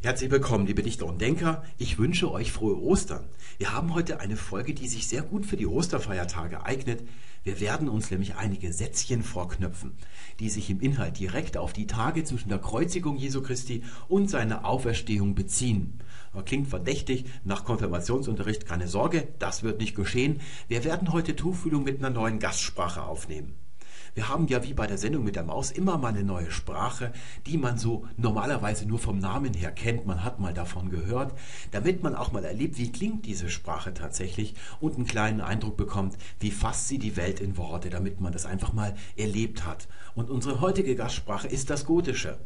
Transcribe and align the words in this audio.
Herzlich 0.00 0.30
willkommen, 0.30 0.64
liebe 0.64 0.84
Dichter 0.84 1.06
und 1.06 1.20
Denker. 1.20 1.64
Ich 1.76 1.98
wünsche 1.98 2.30
euch 2.30 2.52
frohe 2.52 2.80
Ostern. 2.80 3.24
Wir 3.58 3.72
haben 3.72 3.94
heute 3.94 4.20
eine 4.20 4.36
Folge, 4.36 4.72
die 4.72 4.86
sich 4.86 5.08
sehr 5.08 5.22
gut 5.22 5.44
für 5.44 5.56
die 5.56 5.66
Osterfeiertage 5.66 6.64
eignet. 6.64 7.02
Wir 7.42 7.58
werden 7.58 7.88
uns 7.88 8.08
nämlich 8.08 8.36
einige 8.36 8.72
Sätzchen 8.72 9.24
vorknöpfen, 9.24 9.96
die 10.38 10.50
sich 10.50 10.70
im 10.70 10.78
Inhalt 10.78 11.18
direkt 11.18 11.56
auf 11.56 11.72
die 11.72 11.88
Tage 11.88 12.22
zwischen 12.22 12.48
der 12.48 12.60
Kreuzigung 12.60 13.16
Jesu 13.16 13.42
Christi 13.42 13.82
und 14.06 14.30
seiner 14.30 14.64
Auferstehung 14.64 15.34
beziehen. 15.34 15.98
Klingt 16.44 16.68
verdächtig 16.68 17.24
nach 17.42 17.64
Konfirmationsunterricht, 17.64 18.66
keine 18.66 18.86
Sorge, 18.86 19.26
das 19.40 19.64
wird 19.64 19.80
nicht 19.80 19.96
geschehen. 19.96 20.40
Wir 20.68 20.84
werden 20.84 21.12
heute 21.12 21.34
Tuchfühlung 21.34 21.82
mit 21.82 21.98
einer 21.98 22.10
neuen 22.10 22.38
Gastsprache 22.38 23.02
aufnehmen. 23.02 23.56
Wir 24.18 24.28
haben 24.28 24.48
ja 24.48 24.64
wie 24.64 24.74
bei 24.74 24.88
der 24.88 24.98
Sendung 24.98 25.22
mit 25.22 25.36
der 25.36 25.44
Maus 25.44 25.70
immer 25.70 25.96
mal 25.96 26.08
eine 26.08 26.24
neue 26.24 26.50
Sprache, 26.50 27.12
die 27.46 27.56
man 27.56 27.78
so 27.78 28.04
normalerweise 28.16 28.84
nur 28.84 28.98
vom 28.98 29.20
Namen 29.20 29.54
her 29.54 29.70
kennt. 29.70 30.06
Man 30.06 30.24
hat 30.24 30.40
mal 30.40 30.52
davon 30.52 30.90
gehört, 30.90 31.38
damit 31.70 32.02
man 32.02 32.16
auch 32.16 32.32
mal 32.32 32.44
erlebt, 32.44 32.78
wie 32.78 32.90
klingt 32.90 33.26
diese 33.26 33.48
Sprache 33.48 33.94
tatsächlich 33.94 34.56
und 34.80 34.96
einen 34.96 35.06
kleinen 35.06 35.40
Eindruck 35.40 35.76
bekommt, 35.76 36.18
wie 36.40 36.50
fasst 36.50 36.88
sie 36.88 36.98
die 36.98 37.16
Welt 37.16 37.38
in 37.38 37.56
Worte, 37.56 37.90
damit 37.90 38.20
man 38.20 38.32
das 38.32 38.44
einfach 38.44 38.72
mal 38.72 38.96
erlebt 39.16 39.64
hat. 39.64 39.86
Und 40.16 40.30
unsere 40.30 40.60
heutige 40.60 40.96
Gastsprache 40.96 41.46
ist 41.46 41.70
das 41.70 41.84
Gotische 41.84 42.40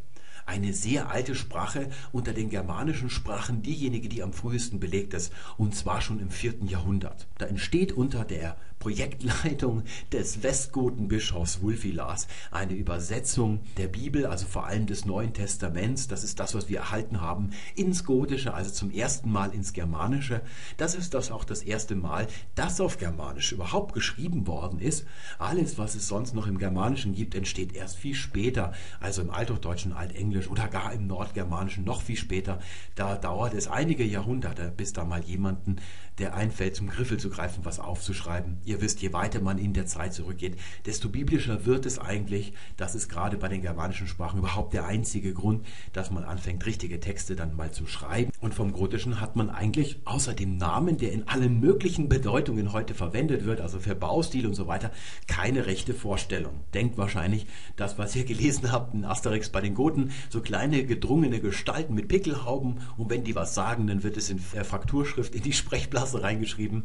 eine 0.47 0.73
sehr 0.73 1.11
alte 1.11 1.35
Sprache 1.35 1.89
unter 2.11 2.33
den 2.33 2.51
germanischen 2.51 3.11
Sprachen, 3.11 3.63
diejenige, 3.63 4.09
die 4.09 4.23
am 4.23 4.33
frühesten 4.33 4.81
belegt 4.81 5.15
ist, 5.15 5.33
und 5.57 5.75
zwar 5.75 6.01
schon 6.01 6.21
im 6.21 6.31
vierten 6.31 6.67
Jahrhundert. 6.67 7.27
Da 7.39 7.47
entsteht 7.47 7.93
unter 7.93 8.25
der 8.25 8.57
Projektleitung 8.83 9.85
des 10.11 10.43
Westgotenbischofs 10.43 11.63
Wulfilas 11.63 12.27
eine 12.51 12.73
Übersetzung 12.73 13.61
der 13.77 13.87
Bibel, 13.87 14.27
also 14.27 14.45
vor 14.45 14.67
allem 14.67 14.87
des 14.87 15.05
Neuen 15.05 15.33
Testaments, 15.33 16.09
das 16.09 16.25
ist 16.25 16.41
das, 16.41 16.57
was 16.57 16.69
wir 16.69 16.79
erhalten 16.79 17.21
haben, 17.21 17.51
ins 17.77 18.03
Gotische, 18.03 18.55
also 18.55 18.73
zum 18.73 18.91
ersten 18.91 19.31
Mal 19.31 19.55
ins 19.55 19.73
Germanische. 19.73 20.41
Das 20.79 20.97
ist 20.97 21.15
das 21.15 21.31
auch 21.31 21.45
das 21.45 21.63
erste 21.63 21.95
Mal, 21.95 22.27
dass 22.57 22.81
auf 22.81 22.99
Germanisch 22.99 23.53
überhaupt 23.53 23.95
geschrieben 23.95 24.49
worden 24.49 24.81
ist. 24.81 25.07
Alles, 25.39 25.79
was 25.79 25.95
es 25.95 26.09
sonst 26.09 26.35
noch 26.35 26.49
im 26.49 26.59
Germanischen 26.59 27.15
gibt, 27.15 27.37
entsteht 27.37 27.77
erst 27.77 27.99
viel 27.99 28.17
später, 28.17 28.73
also 28.99 29.23
im 29.23 29.31
Althochdeutschen, 29.31 29.93
Altenglisch 29.93 30.51
oder 30.51 30.67
gar 30.67 30.93
im 30.93 31.07
Nordgermanischen 31.07 31.85
noch 31.85 32.03
viel 32.03 32.17
später. 32.17 32.59
Da 32.97 33.15
dauert 33.15 33.55
es 33.55 33.69
einige 33.69 34.03
Jahrhunderte, 34.03 34.73
bis 34.77 34.93
da 34.93 35.05
mal 35.05 35.23
jemanden 35.23 35.77
der 36.23 36.35
einfällt, 36.35 36.77
zum 36.77 36.89
Griffel 36.89 37.19
zu 37.19 37.31
greifen, 37.31 37.65
was 37.65 37.81
aufzuschreiben. 37.81 38.59
Ihr 38.65 38.81
wisst, 38.81 39.03
je 39.03 39.13
weiter 39.13 39.41
man 39.41 39.59
in 39.59 39.73
der 39.73 39.87
Zeit 39.87 40.15
zurückgeht, 40.15 40.57
desto 40.87 41.09
biblischer 41.09 41.67
wird 41.67 41.85
es 41.85 41.99
eigentlich. 41.99 42.53
Das 42.77 42.95
ist 42.95 43.09
gerade 43.09 43.37
bei 43.37 43.49
den 43.49 43.61
germanischen 43.61 44.07
Sprachen 44.07 44.39
überhaupt 44.39 44.73
der 44.73 44.87
einzige 44.87 45.35
Grund, 45.35 45.67
dass 45.93 46.13
man 46.13 46.23
anfängt, 46.23 46.65
richtige 46.65 47.01
Texte 47.01 47.35
dann 47.35 47.57
mal 47.57 47.73
zu 47.73 47.89
schreiben. 47.89 48.31
Und 48.41 48.55
vom 48.55 48.73
Gotischen 48.73 49.21
hat 49.21 49.35
man 49.35 49.51
eigentlich 49.51 50.01
außer 50.05 50.33
dem 50.33 50.59
Namen, 50.59 50.97
der 50.97 51.11
in 51.11 51.27
allen 51.27 51.59
möglichen 51.59 52.09
Bedeutungen 52.09 52.73
heute 52.73 52.95
verwendet 52.95 53.45
wird, 53.45 53.61
also 53.61 53.81
für 53.81 53.97
Baustil 53.97 54.47
und 54.47 54.55
so 54.55 54.69
weiter, 54.69 54.93
keine 55.27 55.67
rechte 55.67 55.93
Vorstellung. 55.93 56.61
Denkt 56.73 56.99
wahrscheinlich, 56.99 57.47
das, 57.75 57.99
was 57.99 58.15
ihr 58.15 58.25
gelesen 58.25 58.71
habt 58.71 58.95
in 58.95 59.05
Asterix 59.05 59.49
bei 59.49 59.61
den 59.61 59.75
Goten, 59.75 60.13
so 60.31 60.41
kleine 60.41 60.85
gedrungene 60.85 61.41
Gestalten 61.41 61.95
mit 61.95 62.07
Pickelhauben 62.07 62.79
und 62.97 63.11
wenn 63.11 63.25
die 63.25 63.35
was 63.35 63.57
sagen, 63.57 63.89
dann 63.89 64.05
wird 64.05 64.17
es 64.17 64.31
in 64.31 64.39
Frakturschrift 64.39 65.35
in 65.35 65.43
die 65.43 65.53
Sprechblase 65.53 66.12
Klasse 66.13 66.23
reingeschrieben. 66.23 66.85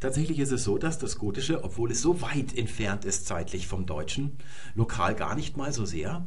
Tatsächlich 0.00 0.38
ist 0.38 0.52
es 0.52 0.64
so, 0.64 0.78
dass 0.78 0.98
das 0.98 1.18
Gotische, 1.18 1.64
obwohl 1.64 1.90
es 1.90 2.02
so 2.02 2.20
weit 2.20 2.56
entfernt 2.56 3.04
ist 3.04 3.26
zeitlich 3.26 3.66
vom 3.66 3.86
Deutschen, 3.86 4.36
lokal 4.74 5.14
gar 5.14 5.34
nicht 5.34 5.56
mal 5.56 5.72
so 5.72 5.84
sehr, 5.84 6.26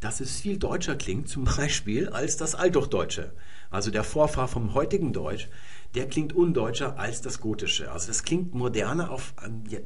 dass 0.00 0.20
es 0.20 0.40
viel 0.40 0.58
deutscher 0.58 0.96
klingt, 0.96 1.28
zum 1.28 1.44
Beispiel 1.44 2.08
als 2.08 2.36
das 2.36 2.54
Althochdeutsche. 2.54 3.32
Also 3.70 3.90
der 3.90 4.04
Vorfahr 4.04 4.48
vom 4.48 4.74
heutigen 4.74 5.12
Deutsch, 5.12 5.48
der 5.94 6.08
klingt 6.08 6.32
undeutscher 6.32 6.98
als 6.98 7.22
das 7.22 7.40
Gotische. 7.40 7.90
Also 7.90 8.08
das 8.08 8.24
klingt 8.24 8.54
moderner 8.54 9.10
auf 9.10 9.34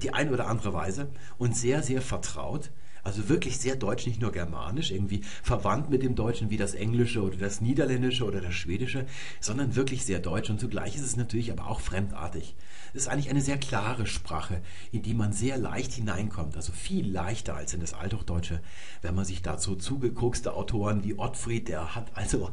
die 0.03 0.13
eine 0.13 0.33
oder 0.33 0.47
andere 0.47 0.73
Weise 0.73 1.09
und 1.39 1.57
sehr, 1.57 1.83
sehr 1.83 2.03
vertraut. 2.03 2.71
Also 3.09 3.31
wirklich 3.31 3.57
sehr 3.57 3.75
deutsch, 3.75 4.07
nicht 4.07 4.21
nur 4.21 4.33
germanisch, 4.33 4.91
irgendwie 4.91 5.23
verwandt 5.43 5.89
mit 5.89 6.03
dem 6.03 6.15
Deutschen 6.15 6.51
wie 6.51 6.59
das 6.59 6.75
Englische 6.75 7.23
oder 7.23 7.39
das 7.39 7.63
Niederländische 7.63 8.27
oder 8.27 8.43
das 8.43 8.53
Schwedische, 8.53 9.07
sondern 9.41 9.77
wirklich 9.77 10.05
sehr 10.05 10.19
deutsch. 10.19 10.51
Und 10.51 10.61
zugleich 10.61 10.95
ist 10.95 11.07
es 11.07 11.17
natürlich 11.17 11.51
aber 11.51 11.69
auch 11.69 11.81
fremdartig. 11.81 12.55
Es 12.95 13.03
ist 13.03 13.09
eigentlich 13.09 13.31
eine 13.31 13.41
sehr 13.41 13.59
klare 13.59 14.07
Sprache, 14.07 14.61
in 14.93 15.03
die 15.03 15.15
man 15.15 15.33
sehr 15.33 15.59
leicht 15.59 15.93
hineinkommt, 15.93 16.57
also 16.57 16.73
viel 16.73 17.11
leichter 17.11 17.55
als 17.55 17.75
in 17.75 17.81
das 17.81 17.95
Althochdeutsche. 17.95 18.61
Wenn 19.03 19.15
man 19.15 19.25
sich 19.25 19.43
dazu 19.43 19.77
zugeguckste 19.77 20.55
Autoren 20.55 21.05
wie 21.05 21.19
Ottfried, 21.19 21.69
der 21.69 21.95
hat 21.95 22.17
also, 22.17 22.51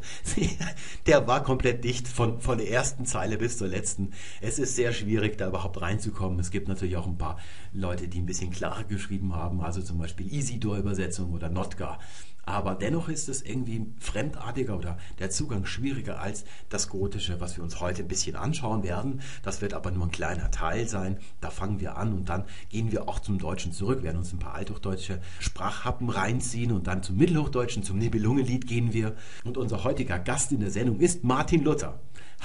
der 1.06 1.28
war 1.28 1.44
komplett 1.44 1.84
dicht 1.84 2.07
von, 2.07 2.40
von 2.41 2.57
der 2.57 2.69
ersten 2.69 3.06
Zeile 3.06 3.38
bis 3.38 3.57
zur 3.57 3.68
letzten. 3.68 4.12
Es 4.41 4.59
ist 4.59 4.75
sehr 4.75 4.94
schwierig, 4.94 5.38
da 5.38 5.47
überhaupt 5.47 5.81
reinzukommen. 5.81 6.40
Es 6.40 6.52
gibt 6.52 6.67
natürlich 6.67 6.97
auch 6.97 7.07
ein 7.07 7.17
paar 7.17 7.38
Leute, 7.73 8.07
die 8.07 8.19
ein 8.19 8.25
bisschen 8.25 8.52
klarer 8.52 8.84
geschrieben 8.84 9.35
haben, 9.35 9.62
also 9.62 9.81
zum 9.81 9.97
Beispiel 9.97 10.31
Isidor-Übersetzung 10.31 11.34
oder 11.34 11.50
Notka. 11.50 12.00
Aber 12.46 12.76
dennoch 12.76 13.10
ist 13.10 13.28
es 13.28 13.42
irgendwie 13.42 13.88
fremdartiger 14.00 14.78
oder 14.78 14.98
der 15.18 15.32
Zugang 15.32 15.66
schwieriger 15.66 16.20
als 16.20 16.46
das 16.70 16.90
Gotische, 16.90 17.42
was 17.42 17.58
wir 17.58 17.64
uns 17.64 17.80
heute 17.80 18.04
ein 18.04 18.08
bisschen 18.08 18.36
anschauen 18.36 18.84
werden. 18.84 19.22
Das 19.42 19.62
wird 19.62 19.74
aber 19.74 19.90
nur 19.90 20.06
ein 20.06 20.12
kleiner 20.12 20.52
Teil 20.52 20.88
sein. 20.88 21.18
Da 21.42 21.50
fangen 21.50 21.80
wir 21.80 21.98
an 21.98 22.14
und 22.14 22.30
dann 22.30 22.46
gehen 22.70 22.92
wir 22.92 23.10
auch 23.10 23.20
zum 23.20 23.40
Deutschen 23.40 23.74
zurück, 23.74 24.04
werden 24.04 24.18
uns 24.18 24.32
ein 24.32 24.40
paar 24.40 24.54
althochdeutsche 24.54 25.20
Sprachhappen 25.40 26.10
reinziehen 26.10 26.72
und 26.72 26.86
dann 26.86 27.02
zum 27.02 27.18
Mittelhochdeutschen, 27.18 27.84
zum 27.84 27.98
Nibelungenlied 27.98 28.68
gehen 28.68 28.94
wir. 28.94 29.16
Und 29.44 29.58
unser 29.58 29.84
heutiger 29.84 30.20
Gast 30.20 30.52
in 30.52 30.60
der 30.60 30.72
Sendung 30.72 31.00
ist 31.00 31.24
Martin 31.24 31.64
Luther. 31.64 32.00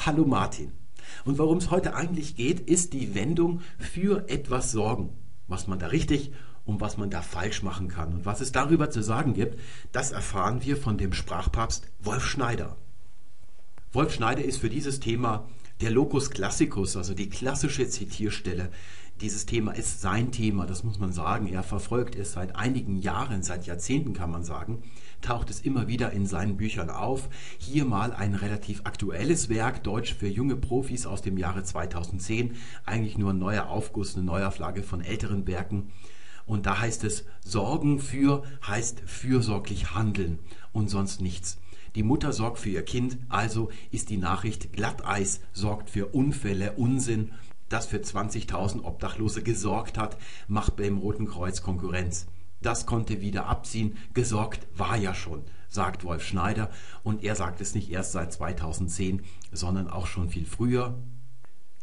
Hallo 0.07 0.25
Martin. 0.25 0.73
Und 1.25 1.39
worum 1.39 1.59
es 1.59 1.71
heute 1.71 1.95
eigentlich 1.95 2.37
geht, 2.37 2.61
ist 2.61 2.95
die 2.95 3.15
Wendung 3.15 3.61
für 3.79 4.29
etwas 4.29 4.73
sorgen. 4.73 5.11
Was 5.47 5.67
man 5.67 5.79
da 5.79 5.89
richtig 5.89 6.33
und 6.65 6.81
was 6.81 6.97
man 6.97 7.11
da 7.11 7.23
falsch 7.23 7.63
machen 7.63 7.89
kann. 7.89 8.13
Und 8.13 8.27
was 8.27 8.41
es 8.41 8.53
darüber 8.53 8.91
zu 8.91 9.03
sagen 9.03 9.35
gibt, 9.35 9.59
das 9.93 10.13
erfahren 10.13 10.63
wir 10.63 10.77
von 10.77 10.99
dem 10.99 11.13
Sprachpapst 11.13 11.89
Wolf 12.01 12.25
Schneider. 12.25 12.77
Wolf 13.93 14.15
Schneider 14.15 14.45
ist 14.45 14.59
für 14.59 14.71
dieses 14.71 15.01
Thema 15.01 15.49
der 15.81 15.91
Locus 15.91 16.31
Classicus, 16.31 16.97
also 16.97 17.15
die 17.15 17.29
klassische 17.29 17.89
Zitierstelle. 17.89 18.71
Dieses 19.21 19.45
Thema 19.45 19.73
ist 19.73 20.01
sein 20.01 20.33
Thema, 20.33 20.67
das 20.67 20.83
muss 20.83 20.99
man 20.99 21.13
sagen. 21.13 21.47
Er 21.47 21.63
verfolgt 21.63 22.15
es 22.15 22.33
seit 22.33 22.57
einigen 22.57 22.97
Jahren, 22.97 23.43
seit 23.43 23.67
Jahrzehnten 23.67 24.15
kann 24.15 24.31
man 24.31 24.45
sagen, 24.45 24.83
taucht 25.21 25.51
es 25.51 25.61
immer 25.61 25.89
wieder 25.89 26.13
in 26.13 26.25
seinen 26.25 26.57
Büchern 26.57 26.89
auf. 26.89 27.29
Hier 27.59 27.85
mal 27.85 28.15
ein 28.15 28.35
relativ 28.35 28.81
aktuelles 28.85 29.51
Werk, 29.51 29.85
Deutsch 29.85 30.15
für 30.15 30.29
junge 30.29 30.57
Profis 30.57 31.05
aus 31.05 31.21
dem 31.21 31.37
Jahre 31.37 31.65
2010. 31.65 32.57
Eigentlich 32.87 33.19
nur 33.19 33.35
ein 33.35 33.39
neuer 33.39 33.69
Aufguss, 33.69 34.17
eine 34.17 34.25
Neuauflage 34.25 34.83
von 34.83 35.03
älteren 35.03 35.47
Werken. 35.47 35.91
Und 36.47 36.67
da 36.67 36.81
heißt 36.81 37.05
es, 37.05 37.25
Sorgen 37.45 37.99
für 37.99 38.43
heißt 38.67 39.03
fürsorglich 39.07 39.95
handeln 39.95 40.39
und 40.73 40.91
sonst 40.91 41.21
nichts. 41.21 41.59
Die 41.95 42.03
Mutter 42.03 42.33
sorgt 42.33 42.59
für 42.59 42.71
ihr 42.71 42.85
Kind, 42.85 43.19
also 43.29 43.71
ist 43.91 44.11
die 44.11 44.17
Nachricht 44.17 44.73
Glatteis 44.73 45.41
sorgt 45.53 45.91
für 45.91 46.07
Unfälle, 46.07 46.73
Unsinn. 46.73 47.33
Das 47.69 47.87
für 47.87 47.99
20.000 47.99 48.83
Obdachlose 48.83 49.43
gesorgt 49.43 49.99
hat, 49.99 50.17
macht 50.49 50.77
beim 50.77 50.99
Roten 50.99 51.27
Kreuz 51.27 51.63
Konkurrenz. 51.63 52.27
Das 52.63 52.85
konnte 52.87 53.21
wieder 53.21 53.47
abziehen, 53.47 53.97
gesorgt 54.13 54.67
war 54.77 54.97
ja 54.97 55.15
schon, 55.15 55.43
sagt 55.69 56.05
Wolf 56.05 56.23
Schneider. 56.25 56.71
Und 57.03 57.25
er 57.25 57.35
sagt 57.35 57.61
es 57.61 57.75
nicht 57.75 57.91
erst 57.91 58.13
seit 58.13 58.33
2010, 58.33 59.23
sondern 59.51 59.89
auch 59.89 60.07
schon 60.07 60.29
viel 60.29 60.45
früher. 60.45 60.99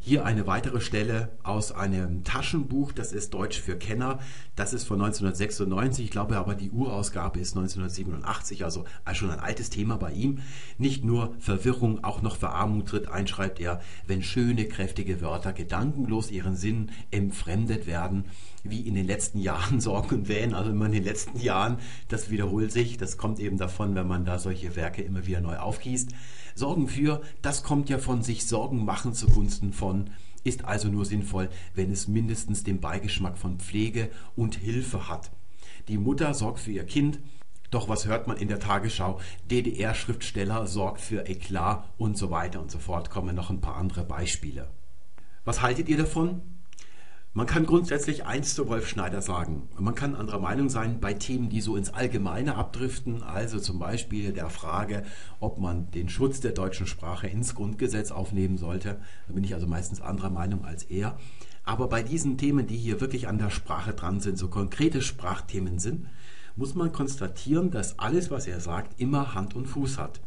Hier 0.07 0.23
eine 0.23 0.47
weitere 0.47 0.79
Stelle 0.79 1.33
aus 1.43 1.73
einem 1.73 2.23
Taschenbuch, 2.23 2.93
das 2.93 3.11
ist 3.11 3.33
Deutsch 3.33 3.59
für 3.59 3.75
Kenner. 3.75 4.19
Das 4.55 4.71
ist 4.71 4.85
von 4.85 5.01
1996, 5.01 6.05
ich 6.05 6.11
glaube 6.11 6.37
aber 6.37 6.55
die 6.55 6.71
Urausgabe 6.71 7.41
ist 7.41 7.57
1987, 7.57 8.63
also 8.63 8.85
schon 9.11 9.31
ein 9.31 9.41
altes 9.41 9.69
Thema 9.69 9.97
bei 9.97 10.13
ihm. 10.13 10.39
Nicht 10.77 11.03
nur 11.03 11.35
Verwirrung, 11.39 12.05
auch 12.05 12.21
noch 12.21 12.37
Verarmung 12.37 12.85
tritt 12.85 13.09
ein, 13.09 13.27
schreibt 13.27 13.59
er, 13.59 13.81
wenn 14.05 14.23
schöne, 14.23 14.63
kräftige 14.69 15.19
Wörter 15.19 15.51
gedankenlos 15.51 16.31
ihren 16.31 16.55
Sinn 16.55 16.89
entfremdet 17.11 17.85
werden, 17.85 18.23
wie 18.63 18.87
in 18.87 18.95
den 18.95 19.07
letzten 19.07 19.39
Jahren 19.39 19.81
Sorgen 19.81 20.15
und 20.15 20.29
Wähnen, 20.29 20.53
also 20.53 20.71
immer 20.71 20.85
in 20.85 20.93
den 20.93 21.03
letzten 21.03 21.37
Jahren, 21.37 21.79
das 22.07 22.29
wiederholt 22.29 22.71
sich, 22.71 22.95
das 22.95 23.17
kommt 23.17 23.41
eben 23.41 23.57
davon, 23.57 23.93
wenn 23.93 24.07
man 24.07 24.23
da 24.23 24.39
solche 24.39 24.77
Werke 24.77 25.01
immer 25.01 25.27
wieder 25.27 25.41
neu 25.41 25.57
aufgießt. 25.57 26.13
Sorgen 26.57 26.87
für, 26.87 27.21
das 27.41 27.63
kommt 27.63 27.89
ja 27.89 27.99
von 27.99 28.23
sich 28.23 28.45
Sorgen 28.47 28.83
machen 28.83 29.13
zugunsten 29.13 29.73
von, 29.73 30.09
ist 30.43 30.65
also 30.65 30.87
nur 30.87 31.05
sinnvoll, 31.05 31.49
wenn 31.75 31.91
es 31.91 32.07
mindestens 32.07 32.63
den 32.63 32.81
Beigeschmack 32.81 33.37
von 33.37 33.59
Pflege 33.59 34.09
und 34.35 34.55
Hilfe 34.55 35.07
hat. 35.07 35.31
Die 35.87 35.97
Mutter 35.97 36.33
sorgt 36.33 36.59
für 36.59 36.71
ihr 36.71 36.85
Kind, 36.85 37.19
doch 37.69 37.89
was 37.89 38.07
hört 38.07 38.27
man 38.27 38.37
in 38.37 38.47
der 38.47 38.59
Tagesschau? 38.59 39.19
DDR-Schriftsteller 39.51 40.67
sorgt 40.67 41.01
für 41.01 41.27
Eklat 41.27 41.83
und 41.97 42.17
so 42.17 42.31
weiter 42.31 42.61
und 42.61 42.71
so 42.71 42.79
fort. 42.79 43.09
Kommen 43.09 43.35
noch 43.35 43.49
ein 43.49 43.61
paar 43.61 43.75
andere 43.75 44.05
Beispiele. 44.05 44.69
Was 45.43 45.61
haltet 45.61 45.89
ihr 45.89 45.97
davon? 45.97 46.41
Man 47.37 47.45
kann 47.45 47.67
grundsätzlich 47.67 48.25
eins 48.25 48.55
zu 48.55 48.67
Wolf 48.67 48.87
Schneider 48.87 49.21
sagen. 49.21 49.69
Man 49.77 49.93
kann 49.93 50.15
anderer 50.15 50.39
Meinung 50.39 50.69
sein 50.69 50.99
bei 50.99 51.13
Themen, 51.13 51.49
die 51.49 51.61
so 51.61 51.75
ins 51.75 51.93
Allgemeine 51.93 52.55
abdriften, 52.55 53.21
also 53.21 53.59
zum 53.59 53.77
Beispiel 53.77 54.33
der 54.33 54.49
Frage, 54.49 55.03
ob 55.39 55.59
man 55.59 55.91
den 55.91 56.09
Schutz 56.09 56.39
der 56.39 56.53
deutschen 56.53 56.87
Sprache 56.87 57.27
ins 57.27 57.53
Grundgesetz 57.53 58.09
aufnehmen 58.09 58.57
sollte. 58.57 58.99
Da 59.27 59.33
bin 59.35 59.43
ich 59.43 59.53
also 59.53 59.67
meistens 59.67 60.01
anderer 60.01 60.31
Meinung 60.31 60.65
als 60.65 60.81
er. 60.81 61.19
Aber 61.63 61.89
bei 61.89 62.01
diesen 62.01 62.39
Themen, 62.39 62.65
die 62.65 62.75
hier 62.75 63.01
wirklich 63.01 63.27
an 63.27 63.37
der 63.37 63.51
Sprache 63.51 63.93
dran 63.93 64.19
sind, 64.19 64.39
so 64.39 64.47
konkrete 64.47 65.03
Sprachthemen 65.03 65.77
sind, 65.77 66.07
muss 66.55 66.73
man 66.73 66.91
konstatieren, 66.91 67.69
dass 67.69 67.99
alles, 67.99 68.31
was 68.31 68.47
er 68.47 68.61
sagt, 68.61 68.99
immer 68.99 69.35
Hand 69.35 69.55
und 69.55 69.67
Fuß 69.67 69.99
hat. 69.99 70.21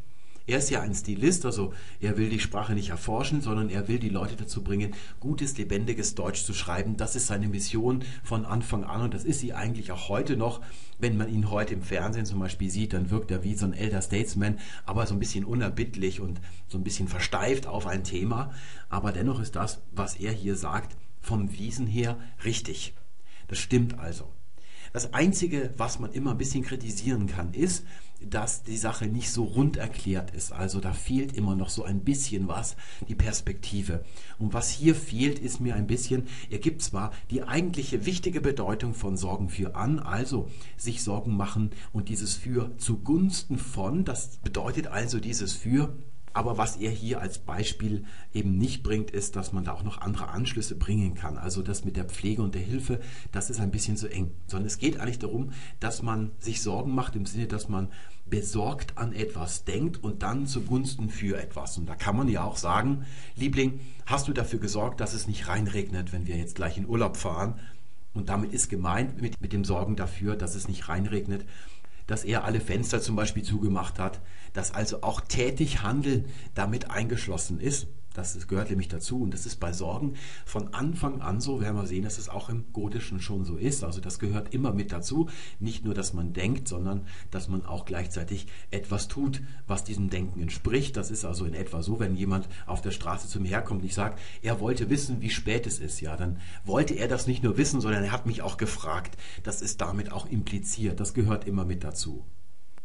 Er 0.50 0.58
ist 0.58 0.68
ja 0.68 0.80
ein 0.80 0.96
Stilist, 0.96 1.46
also 1.46 1.72
er 2.00 2.18
will 2.18 2.28
die 2.28 2.40
Sprache 2.40 2.72
nicht 2.72 2.88
erforschen, 2.88 3.40
sondern 3.40 3.70
er 3.70 3.86
will 3.86 4.00
die 4.00 4.08
Leute 4.08 4.34
dazu 4.34 4.64
bringen, 4.64 4.96
gutes, 5.20 5.56
lebendiges 5.56 6.16
Deutsch 6.16 6.42
zu 6.42 6.54
schreiben. 6.54 6.96
Das 6.96 7.14
ist 7.14 7.28
seine 7.28 7.46
Mission 7.46 8.02
von 8.24 8.44
Anfang 8.44 8.82
an 8.82 9.02
und 9.02 9.14
das 9.14 9.22
ist 9.22 9.38
sie 9.38 9.52
eigentlich 9.52 9.92
auch 9.92 10.08
heute 10.08 10.36
noch. 10.36 10.60
Wenn 10.98 11.16
man 11.16 11.32
ihn 11.32 11.52
heute 11.52 11.74
im 11.74 11.82
Fernsehen 11.82 12.26
zum 12.26 12.40
Beispiel 12.40 12.68
sieht, 12.68 12.94
dann 12.94 13.10
wirkt 13.10 13.30
er 13.30 13.44
wie 13.44 13.54
so 13.54 13.64
ein 13.64 13.74
Elder 13.74 14.02
Statesman, 14.02 14.58
aber 14.86 15.06
so 15.06 15.14
ein 15.14 15.20
bisschen 15.20 15.44
unerbittlich 15.44 16.20
und 16.20 16.40
so 16.66 16.78
ein 16.78 16.82
bisschen 16.82 17.06
versteift 17.06 17.68
auf 17.68 17.86
ein 17.86 18.02
Thema. 18.02 18.52
Aber 18.88 19.12
dennoch 19.12 19.38
ist 19.38 19.54
das, 19.54 19.80
was 19.92 20.16
er 20.16 20.32
hier 20.32 20.56
sagt, 20.56 20.96
vom 21.20 21.52
Wiesen 21.52 21.86
her 21.86 22.18
richtig. 22.44 22.94
Das 23.46 23.60
stimmt 23.60 24.00
also. 24.00 24.32
Das 24.92 25.14
Einzige, 25.14 25.72
was 25.76 26.00
man 26.00 26.10
immer 26.10 26.32
ein 26.32 26.38
bisschen 26.38 26.64
kritisieren 26.64 27.28
kann, 27.28 27.54
ist, 27.54 27.84
dass 28.28 28.62
die 28.62 28.76
Sache 28.76 29.06
nicht 29.06 29.30
so 29.30 29.44
rund 29.44 29.76
erklärt 29.76 30.30
ist. 30.32 30.52
Also 30.52 30.80
da 30.80 30.92
fehlt 30.92 31.36
immer 31.36 31.54
noch 31.54 31.68
so 31.68 31.84
ein 31.84 32.00
bisschen 32.00 32.48
was, 32.48 32.76
die 33.08 33.14
Perspektive. 33.14 34.04
Und 34.38 34.52
was 34.52 34.70
hier 34.70 34.94
fehlt, 34.94 35.38
ist 35.38 35.60
mir 35.60 35.74
ein 35.74 35.86
bisschen, 35.86 36.26
er 36.50 36.58
gibt 36.58 36.82
zwar 36.82 37.12
die 37.30 37.42
eigentliche 37.42 38.06
wichtige 38.06 38.40
Bedeutung 38.40 38.94
von 38.94 39.16
Sorgen 39.16 39.48
für 39.48 39.74
an, 39.74 39.98
also 39.98 40.48
sich 40.76 41.02
Sorgen 41.02 41.36
machen 41.36 41.70
und 41.92 42.08
dieses 42.08 42.34
für 42.34 42.76
zugunsten 42.78 43.58
von, 43.58 44.04
das 44.04 44.38
bedeutet 44.38 44.86
also 44.86 45.20
dieses 45.20 45.52
für 45.52 45.96
aber 46.32 46.58
was 46.58 46.76
er 46.76 46.90
hier 46.90 47.20
als 47.20 47.38
Beispiel 47.38 48.04
eben 48.32 48.56
nicht 48.56 48.82
bringt, 48.82 49.10
ist, 49.10 49.36
dass 49.36 49.52
man 49.52 49.64
da 49.64 49.72
auch 49.72 49.82
noch 49.82 50.00
andere 50.00 50.28
Anschlüsse 50.28 50.76
bringen 50.76 51.14
kann. 51.14 51.36
Also 51.36 51.62
das 51.62 51.84
mit 51.84 51.96
der 51.96 52.04
Pflege 52.04 52.42
und 52.42 52.54
der 52.54 52.62
Hilfe, 52.62 53.00
das 53.32 53.50
ist 53.50 53.60
ein 53.60 53.70
bisschen 53.70 53.96
zu 53.96 54.08
eng. 54.08 54.30
Sondern 54.46 54.66
es 54.66 54.78
geht 54.78 55.00
eigentlich 55.00 55.18
darum, 55.18 55.52
dass 55.80 56.02
man 56.02 56.30
sich 56.38 56.62
Sorgen 56.62 56.94
macht 56.94 57.16
im 57.16 57.26
Sinne, 57.26 57.46
dass 57.46 57.68
man 57.68 57.88
besorgt 58.28 58.96
an 58.96 59.12
etwas 59.12 59.64
denkt 59.64 60.02
und 60.02 60.22
dann 60.22 60.46
zugunsten 60.46 61.10
für 61.10 61.40
etwas. 61.40 61.76
Und 61.78 61.86
da 61.86 61.96
kann 61.96 62.16
man 62.16 62.28
ja 62.28 62.44
auch 62.44 62.56
sagen, 62.56 63.04
Liebling, 63.36 63.80
hast 64.06 64.28
du 64.28 64.32
dafür 64.32 64.60
gesorgt, 64.60 65.00
dass 65.00 65.14
es 65.14 65.26
nicht 65.26 65.48
reinregnet, 65.48 66.12
wenn 66.12 66.26
wir 66.26 66.36
jetzt 66.36 66.54
gleich 66.54 66.78
in 66.78 66.88
Urlaub 66.88 67.16
fahren? 67.16 67.58
Und 68.14 68.28
damit 68.28 68.52
ist 68.52 68.68
gemeint 68.68 69.20
mit, 69.20 69.40
mit 69.40 69.52
dem 69.52 69.64
Sorgen 69.64 69.96
dafür, 69.96 70.36
dass 70.36 70.54
es 70.54 70.68
nicht 70.68 70.88
reinregnet, 70.88 71.44
dass 72.10 72.24
er 72.24 72.44
alle 72.44 72.60
Fenster 72.60 73.00
zum 73.00 73.14
Beispiel 73.14 73.44
zugemacht 73.44 74.00
hat, 74.00 74.20
dass 74.52 74.74
also 74.74 75.02
auch 75.02 75.20
tätig 75.20 75.82
Handeln 75.82 76.24
damit 76.56 76.90
eingeschlossen 76.90 77.60
ist. 77.60 77.86
Das 78.14 78.48
gehört 78.48 78.70
nämlich 78.70 78.88
dazu 78.88 79.22
und 79.22 79.32
das 79.32 79.46
ist 79.46 79.60
bei 79.60 79.72
Sorgen 79.72 80.14
von 80.44 80.74
Anfang 80.74 81.20
an 81.20 81.40
so. 81.40 81.60
Werden 81.60 81.76
wir 81.76 81.86
sehen, 81.86 82.02
dass 82.02 82.18
es 82.18 82.28
auch 82.28 82.48
im 82.48 82.72
Gotischen 82.72 83.20
schon 83.20 83.44
so 83.44 83.56
ist. 83.56 83.84
Also 83.84 84.00
das 84.00 84.18
gehört 84.18 84.52
immer 84.52 84.72
mit 84.72 84.90
dazu. 84.90 85.28
Nicht 85.60 85.84
nur, 85.84 85.94
dass 85.94 86.12
man 86.12 86.32
denkt, 86.32 86.66
sondern 86.66 87.06
dass 87.30 87.48
man 87.48 87.64
auch 87.64 87.84
gleichzeitig 87.84 88.46
etwas 88.70 89.08
tut, 89.08 89.42
was 89.66 89.84
diesem 89.84 90.10
Denken 90.10 90.40
entspricht. 90.40 90.96
Das 90.96 91.10
ist 91.10 91.24
also 91.24 91.44
in 91.44 91.54
etwa 91.54 91.82
so, 91.82 92.00
wenn 92.00 92.16
jemand 92.16 92.48
auf 92.66 92.80
der 92.80 92.90
Straße 92.90 93.28
zu 93.28 93.40
mir 93.40 93.48
herkommt 93.48 93.82
und 93.82 93.86
ich 93.86 93.94
sage, 93.94 94.16
er 94.42 94.60
wollte 94.60 94.90
wissen, 94.90 95.20
wie 95.20 95.30
spät 95.30 95.66
es 95.66 95.78
ist. 95.78 96.00
Ja, 96.00 96.16
dann 96.16 96.40
wollte 96.64 96.94
er 96.94 97.08
das 97.08 97.26
nicht 97.26 97.44
nur 97.44 97.56
wissen, 97.56 97.80
sondern 97.80 98.02
er 98.02 98.12
hat 98.12 98.26
mich 98.26 98.42
auch 98.42 98.56
gefragt. 98.56 99.16
Das 99.44 99.62
ist 99.62 99.80
damit 99.80 100.10
auch 100.10 100.26
impliziert. 100.26 100.98
Das 100.98 101.14
gehört 101.14 101.46
immer 101.46 101.64
mit 101.64 101.84
dazu. 101.84 102.24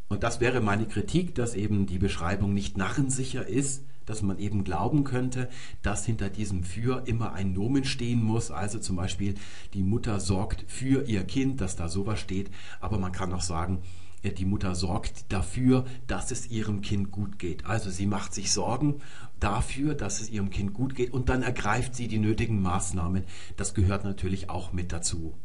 Und 0.08 0.24
das 0.24 0.40
wäre 0.40 0.62
meine 0.62 0.86
Kritik, 0.86 1.34
dass 1.34 1.56
eben 1.56 1.88
die 1.88 1.98
Beschreibung 1.98 2.54
nicht 2.54 2.78
narrensicher 2.78 3.48
ist, 3.48 3.84
dass 4.06 4.22
man 4.22 4.40
eben 4.40 4.64
glauben 4.64 5.04
könnte, 5.04 5.50
dass 5.82 6.06
hinter 6.06 6.30
diesem 6.30 6.64
für 6.64 7.08
immer 7.08 7.34
ein 7.34 7.54
Nomen 7.54 7.84
stehen 7.84 8.24
muss. 8.24 8.52
Also 8.52 8.80
zum 8.80 8.96
Beispiel 8.96 9.36
die 9.74 9.84
Mutter 9.84 10.20
sorgt 10.20 10.66
für 10.68 11.08
ihr 11.08 11.24
Kind, 11.24 11.62
dass 11.62 11.76
da 11.76 11.90
sowas 11.90 12.20
steht. 12.20 12.52
Aber 12.80 12.98
man 13.00 13.12
kann 13.12 13.34
auch 13.34 13.42
sagen, 13.42 13.82
äh, 14.26 14.32
die 14.32 14.46
Mutter 14.46 14.76
sorgt 14.76 15.32
dafür, 15.32 15.86
dass 16.08 16.32
es 16.32 16.48
ihrem 16.50 16.82
Kind 16.82 17.12
gut 17.12 17.40
geht. 17.40 17.66
Also 17.66 17.90
sie 17.90 18.06
macht 18.06 18.34
sich 18.34 18.52
Sorgen 18.52 19.02
dafür, 19.40 19.94
dass 19.94 20.22
es 20.22 20.30
ihrem 20.30 20.50
Kind 20.50 20.74
gut 20.74 20.96
geht 20.96 21.14
und 21.14 21.30
dann 21.30 21.44
ergreift 21.44 21.96
sie 21.96 22.08
die 22.08 22.20
nötigen 22.20 22.62
Maßnahmen. 22.62 23.24
Das 23.58 23.74
gehört 23.74 24.04
natürlich 24.04 24.50
auch 24.50 24.74
mit 24.74 24.92
dazu. 24.92 25.36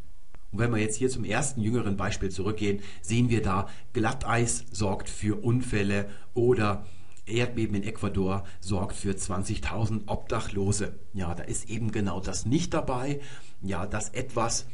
Und 0.52 0.58
wenn 0.58 0.72
wir 0.72 0.78
jetzt 0.78 0.96
hier 0.96 1.10
zum 1.10 1.24
ersten 1.24 1.60
jüngeren 1.60 1.96
Beispiel 1.96 2.30
zurückgehen, 2.30 2.80
sehen 3.02 3.30
wir 3.30 3.42
da, 3.42 3.68
Glatteis 3.92 4.64
sorgt 4.72 5.08
für 5.08 5.40
Unfälle 5.44 6.08
oder 6.34 6.86
Erdbeben 7.30 7.76
in 7.76 7.82
Ecuador 7.82 8.44
sorgt 8.60 8.96
für 8.96 9.12
20.000 9.12 10.02
Obdachlose. 10.06 10.94
Ja, 11.12 11.34
da 11.34 11.42
ist 11.44 11.68
eben 11.70 11.92
genau 11.92 12.20
das 12.20 12.46
nicht 12.46 12.74
dabei. 12.74 13.20
Ja, 13.62 13.86
dass 13.86 14.10
etwas 14.10 14.66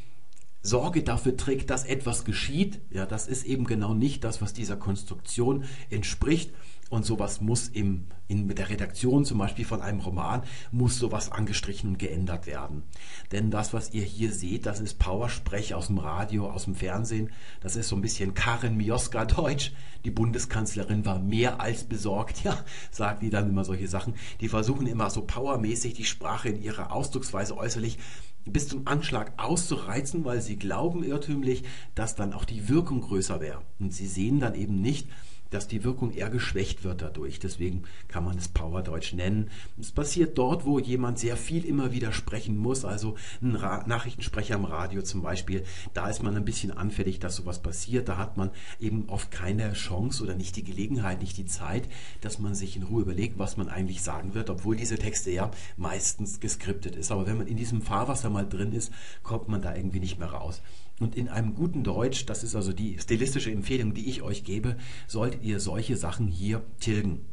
Sorge 0.62 1.03
dafür 1.03 1.37
trägt, 1.37 1.70
dass 1.70 1.85
etwas 1.85 2.25
geschieht. 2.25 2.81
Ja, 2.91 3.06
das 3.06 3.29
ist 3.29 3.44
eben 3.44 3.64
genau 3.64 3.94
nicht 3.94 4.25
das, 4.25 4.43
was 4.43 4.53
dieser 4.53 4.76
Konstruktion 4.76 5.64
entspricht. 5.91 6.53
Und 6.88 7.05
sowas 7.05 7.41
muss 7.41 7.69
im, 7.69 8.06
in, 8.29 8.47
mit 8.47 8.59
der 8.59 8.69
Redaktion 8.69 9.25
zum 9.25 9.38
Beispiel 9.38 9.65
von 9.65 9.83
einem 9.83 9.99
Roman, 9.99 10.43
muss 10.71 10.99
sowas 10.99 11.33
angestrichen 11.33 11.91
und 11.91 11.99
geändert 11.99 12.47
werden. 12.47 12.85
Denn 13.33 13.50
das, 13.50 13.75
was 13.75 13.93
ihr 13.93 14.05
hier 14.05 14.33
seht, 14.33 14.67
das 14.67 14.79
ist 14.79 15.00
Powersprech 15.00 15.75
aus 15.75 15.88
dem 15.88 15.99
Radio, 15.99 16.49
aus 16.49 16.65
dem 16.65 16.77
Fernsehen. 16.77 17.31
Das 17.61 17.75
ist 17.75 17.88
so 17.88 17.97
ein 17.97 18.03
bisschen 18.03 18.35
Karin 18.35 18.77
Mioska 18.77 19.25
Deutsch. 19.25 19.73
Die 20.05 20.12
Bundeskanzlerin 20.12 21.05
war 21.05 21.19
mehr 21.19 21.61
als 21.61 21.85
besorgt. 21.85 22.37
Ja, 22.47 22.65
sagt 22.93 23.23
die 23.23 23.31
dann 23.31 23.49
immer 23.49 23.65
solche 23.65 23.89
Sachen. 23.89 24.15
Die 24.41 24.49
versuchen 24.49 24.87
immer 24.87 25.11
so 25.11 25.23
powermäßig 25.23 25.94
die 25.94 26.05
Sprache 26.05 26.50
in 26.50 26.62
ihrer 26.62 26.93
Ausdrucksweise 26.93 27.56
äußerlich 27.56 27.99
bis 28.44 28.69
zum 28.69 28.87
Anschlag 28.87 29.32
auszureizen, 29.37 30.25
weil 30.25 30.41
sie 30.41 30.56
glauben 30.56 31.03
irrtümlich, 31.03 31.65
dass 31.97 32.15
dann 32.15 32.32
auch 32.32 32.44
die 32.44 32.69
Wirkung 32.69 33.00
größer 33.00 33.41
wäre. 33.41 33.62
Und 33.81 33.93
sie 33.93 34.06
sehen 34.06 34.39
dann 34.39 34.55
eben 34.55 34.81
nicht, 34.81 35.09
dass 35.50 35.69
die 35.69 35.84
Wirkung 35.84 36.12
eher 36.12 36.31
geschwächt 36.31 36.84
wird 36.84 37.02
dadurch. 37.02 37.38
Deswegen 37.38 37.84
kann 38.08 38.25
man 38.25 38.38
es 38.38 38.48
Powerdeutsch 38.48 39.12
nennen. 39.14 39.50
Es 39.81 39.93
passiert 39.93 40.38
dort, 40.38 40.64
wo 40.64 40.78
jemand 40.78 41.19
sehr 41.19 41.37
viel 41.37 41.64
immer 41.64 41.93
wieder 41.93 42.12
sprechen 42.12 42.56
muss, 42.56 42.84
also 42.84 43.16
ein 43.43 43.56
Ra 43.56 43.84
Nachrichtensprecher 43.87 44.54
im 44.54 44.64
Radio 44.64 45.02
zum 45.02 45.22
Beispiel, 45.22 45.64
da 45.94 46.08
ist 46.08 46.22
man 46.22 46.37
ein 46.37 46.44
bisschen 46.44 46.70
anfällig, 46.70 47.19
dass 47.19 47.37
sowas 47.37 47.60
passiert. 47.60 48.08
Da 48.08 48.16
hat 48.16 48.37
man 48.37 48.50
eben 48.81 49.08
oft 49.08 49.31
keine 49.31 49.72
Chance 49.72 50.22
oder 50.22 50.34
nicht 50.34 50.56
die 50.56 50.64
Gelegenheit, 50.64 51.20
nicht 51.20 51.37
die 51.37 51.46
Zeit, 51.46 51.88
dass 52.20 52.38
man 52.38 52.54
sich 52.54 52.76
in 52.76 52.82
Ruhe 52.82 53.02
überlegt, 53.02 53.38
was 53.38 53.56
man 53.56 53.69
eigentlich 53.69 54.02
sagen 54.02 54.34
wird, 54.34 54.50
obwohl 54.50 54.76
diese 54.76 54.98
Texte 54.98 55.31
ja 55.31 55.50
meistens 55.76 56.41
geskriptet 56.41 56.96
ist. 56.96 57.12
Aber 57.12 57.26
wenn 57.26 57.38
man 57.38 57.46
in 57.46 57.56
diesem 57.56 57.82
Fahrwasser 57.82 58.31
mal 58.31 58.48
drin 58.48 58.72
ist, 58.72 58.93
kommt 59.22 59.48
man 59.48 59.62
da 59.62 59.74
irgendwie 59.74 60.00
nicht 60.00 60.19
mehr 60.19 60.29
raus. 60.29 60.62
Und 60.98 61.15
in 61.15 61.29
einem 61.29 61.55
guten 61.55 61.84
Deutsch, 61.84 62.24
das 62.26 62.43
ist 62.43 62.56
also 62.56 62.72
die 62.72 62.98
stilistische 62.98 63.50
Empfehlung, 63.50 63.93
die 63.93 64.08
ich 64.08 64.22
euch 64.22 64.44
gebe, 64.44 64.76
solltet 65.06 65.43
ihr 65.43 65.60
solche 65.60 65.96
Sachen 65.96 66.26
hier 66.26 66.65
tilgen. 66.81 67.26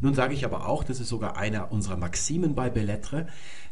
Nun 0.00 0.14
sage 0.14 0.34
ich 0.34 0.44
aber 0.44 0.68
auch, 0.68 0.84
das 0.84 1.00
ist 1.00 1.08
sogar 1.08 1.36
einer 1.36 1.72
unserer 1.72 1.96
Maximen 1.96 2.54
bei 2.54 2.70
Bellettre, 2.70 3.26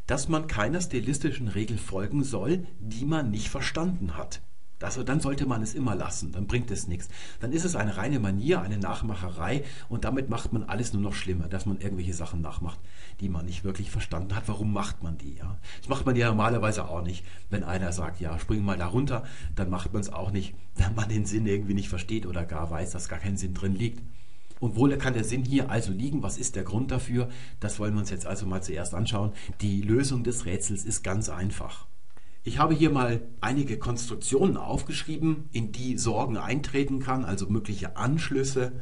dass 0.06 0.28
man 0.28 0.46
keiner 0.46 0.80
stilistischen 0.80 1.48
Regel 1.48 1.78
folgen 1.78 2.24
soll, 2.24 2.66
die 2.80 3.04
man 3.04 3.30
nicht 3.30 3.48
verstanden 3.48 4.16
hat. 4.16 4.40
Also 4.82 5.02
dann 5.02 5.20
sollte 5.20 5.46
man 5.46 5.62
es 5.62 5.74
immer 5.74 5.94
lassen, 5.94 6.32
dann 6.32 6.46
bringt 6.46 6.70
es 6.70 6.86
nichts. 6.86 7.08
Dann 7.40 7.52
ist 7.52 7.64
es 7.64 7.76
eine 7.76 7.96
reine 7.96 8.20
Manier, 8.20 8.60
eine 8.60 8.76
Nachmacherei 8.76 9.64
und 9.88 10.04
damit 10.04 10.28
macht 10.28 10.52
man 10.52 10.64
alles 10.64 10.92
nur 10.92 11.00
noch 11.00 11.14
schlimmer, 11.14 11.48
dass 11.48 11.64
man 11.64 11.80
irgendwelche 11.80 12.12
Sachen 12.12 12.42
nachmacht, 12.42 12.78
die 13.20 13.28
man 13.28 13.46
nicht 13.46 13.64
wirklich 13.64 13.90
verstanden 13.90 14.35
hat. 14.35 14.44
Warum 14.46 14.73
macht 14.73 15.02
man 15.02 15.18
die? 15.18 15.37
Ja? 15.37 15.58
Das 15.80 15.88
macht 15.88 16.06
man 16.06 16.16
ja 16.16 16.28
normalerweise 16.28 16.88
auch 16.88 17.02
nicht. 17.02 17.25
Wenn 17.50 17.64
einer 17.64 17.92
sagt, 17.92 18.20
ja, 18.20 18.38
spring 18.38 18.64
mal 18.64 18.76
da 18.76 18.87
runter, 18.87 19.25
dann 19.54 19.70
macht 19.70 19.92
man 19.92 20.02
es 20.02 20.12
auch 20.12 20.30
nicht, 20.30 20.54
wenn 20.76 20.94
man 20.94 21.08
den 21.08 21.26
Sinn 21.26 21.46
irgendwie 21.46 21.75
nicht 21.75 21.88
versteht 21.88 22.26
oder 22.26 22.44
gar 22.44 22.70
weiß, 22.70 22.90
dass 22.90 23.08
gar 23.08 23.18
kein 23.18 23.37
Sinn 23.37 23.54
drin 23.54 23.75
liegt. 23.75 24.02
Und 24.58 24.76
wo 24.76 24.88
kann 24.96 25.12
der 25.12 25.25
Sinn 25.25 25.44
hier 25.44 25.70
also 25.70 25.92
liegen? 25.92 26.23
Was 26.23 26.38
ist 26.38 26.56
der 26.56 26.64
Grund 26.64 26.90
dafür? 26.90 27.28
Das 27.61 27.78
wollen 27.78 27.92
wir 27.92 28.00
uns 28.00 28.11
jetzt 28.11 28.26
also 28.26 28.46
mal 28.46 28.62
zuerst 28.62 28.94
anschauen. 28.94 29.32
Die 29.61 29.82
Lösung 29.82 30.25
des 30.25 30.46
Rätsels 30.46 30.85
ist 30.85 31.04
ganz 31.04 31.28
einfach. 31.28 31.87
Ich 32.42 32.58
habe 32.58 32.75
hier 32.75 32.90
mal 32.90 33.20
einige 33.40 33.76
Konstruktionen 33.76 34.56
aufgeschrieben, 34.56 35.49
in 35.52 35.73
die 35.73 35.99
Sorgen 35.99 36.37
eintreten 36.37 37.00
kann, 37.00 37.25
also 37.25 37.49
mögliche 37.49 37.96
Anschlüsse. 37.96 38.73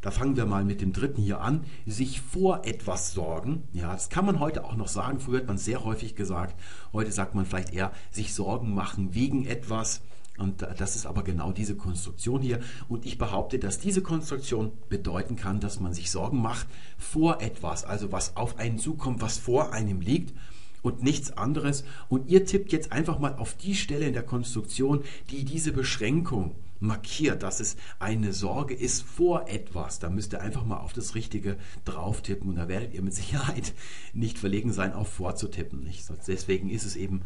Da 0.00 0.12
fangen 0.12 0.36
wir 0.36 0.46
mal 0.46 0.64
mit 0.64 0.80
dem 0.80 0.92
dritten 0.92 1.20
hier 1.20 1.40
an. 1.40 1.64
Sich 1.86 2.20
vor 2.20 2.64
etwas 2.64 3.12
sorgen. 3.12 3.64
Ja, 3.72 3.92
das 3.92 4.10
kann 4.10 4.24
man 4.24 4.38
heute 4.38 4.64
auch 4.64 4.76
noch 4.76 4.88
sagen. 4.88 5.18
Früher 5.18 5.38
hat 5.38 5.48
man 5.48 5.58
sehr 5.58 5.84
häufig 5.84 6.14
gesagt. 6.14 6.54
Heute 6.92 7.10
sagt 7.10 7.34
man 7.34 7.46
vielleicht 7.46 7.72
eher 7.72 7.92
sich 8.10 8.34
Sorgen 8.34 8.74
machen 8.74 9.14
wegen 9.14 9.44
etwas. 9.46 10.02
Und 10.38 10.62
das 10.62 10.94
ist 10.94 11.04
aber 11.04 11.24
genau 11.24 11.50
diese 11.50 11.74
Konstruktion 11.74 12.40
hier. 12.40 12.60
Und 12.88 13.04
ich 13.04 13.18
behaupte, 13.18 13.58
dass 13.58 13.80
diese 13.80 14.02
Konstruktion 14.02 14.70
bedeuten 14.88 15.34
kann, 15.34 15.58
dass 15.58 15.80
man 15.80 15.92
sich 15.92 16.12
Sorgen 16.12 16.40
macht 16.40 16.68
vor 16.96 17.42
etwas, 17.42 17.84
also 17.84 18.12
was 18.12 18.36
auf 18.36 18.56
einen 18.58 18.78
zukommt, 18.78 19.20
was 19.20 19.36
vor 19.36 19.72
einem 19.72 20.00
liegt 20.00 20.32
und 20.80 21.02
nichts 21.02 21.36
anderes. 21.36 21.82
Und 22.08 22.30
ihr 22.30 22.44
tippt 22.46 22.70
jetzt 22.70 22.92
einfach 22.92 23.18
mal 23.18 23.34
auf 23.34 23.54
die 23.54 23.74
Stelle 23.74 24.06
in 24.06 24.12
der 24.12 24.22
Konstruktion, 24.22 25.02
die 25.30 25.44
diese 25.44 25.72
Beschränkung 25.72 26.54
markiert, 26.80 27.42
dass 27.42 27.60
es 27.60 27.76
eine 27.98 28.32
Sorge 28.32 28.74
ist 28.74 29.02
vor 29.02 29.48
etwas. 29.48 29.98
Da 29.98 30.10
müsst 30.10 30.32
ihr 30.32 30.40
einfach 30.40 30.64
mal 30.64 30.78
auf 30.78 30.92
das 30.92 31.14
Richtige 31.14 31.56
drauf 31.84 32.22
tippen 32.22 32.50
und 32.50 32.56
da 32.56 32.68
werdet 32.68 32.94
ihr 32.94 33.02
mit 33.02 33.14
Sicherheit 33.14 33.74
nicht 34.12 34.38
verlegen 34.38 34.72
sein, 34.72 34.92
auf 34.92 35.08
vorzutippen. 35.08 35.80
Nicht? 35.80 36.06
Deswegen 36.26 36.70
ist 36.70 36.84
es 36.84 36.96
eben, 36.96 37.22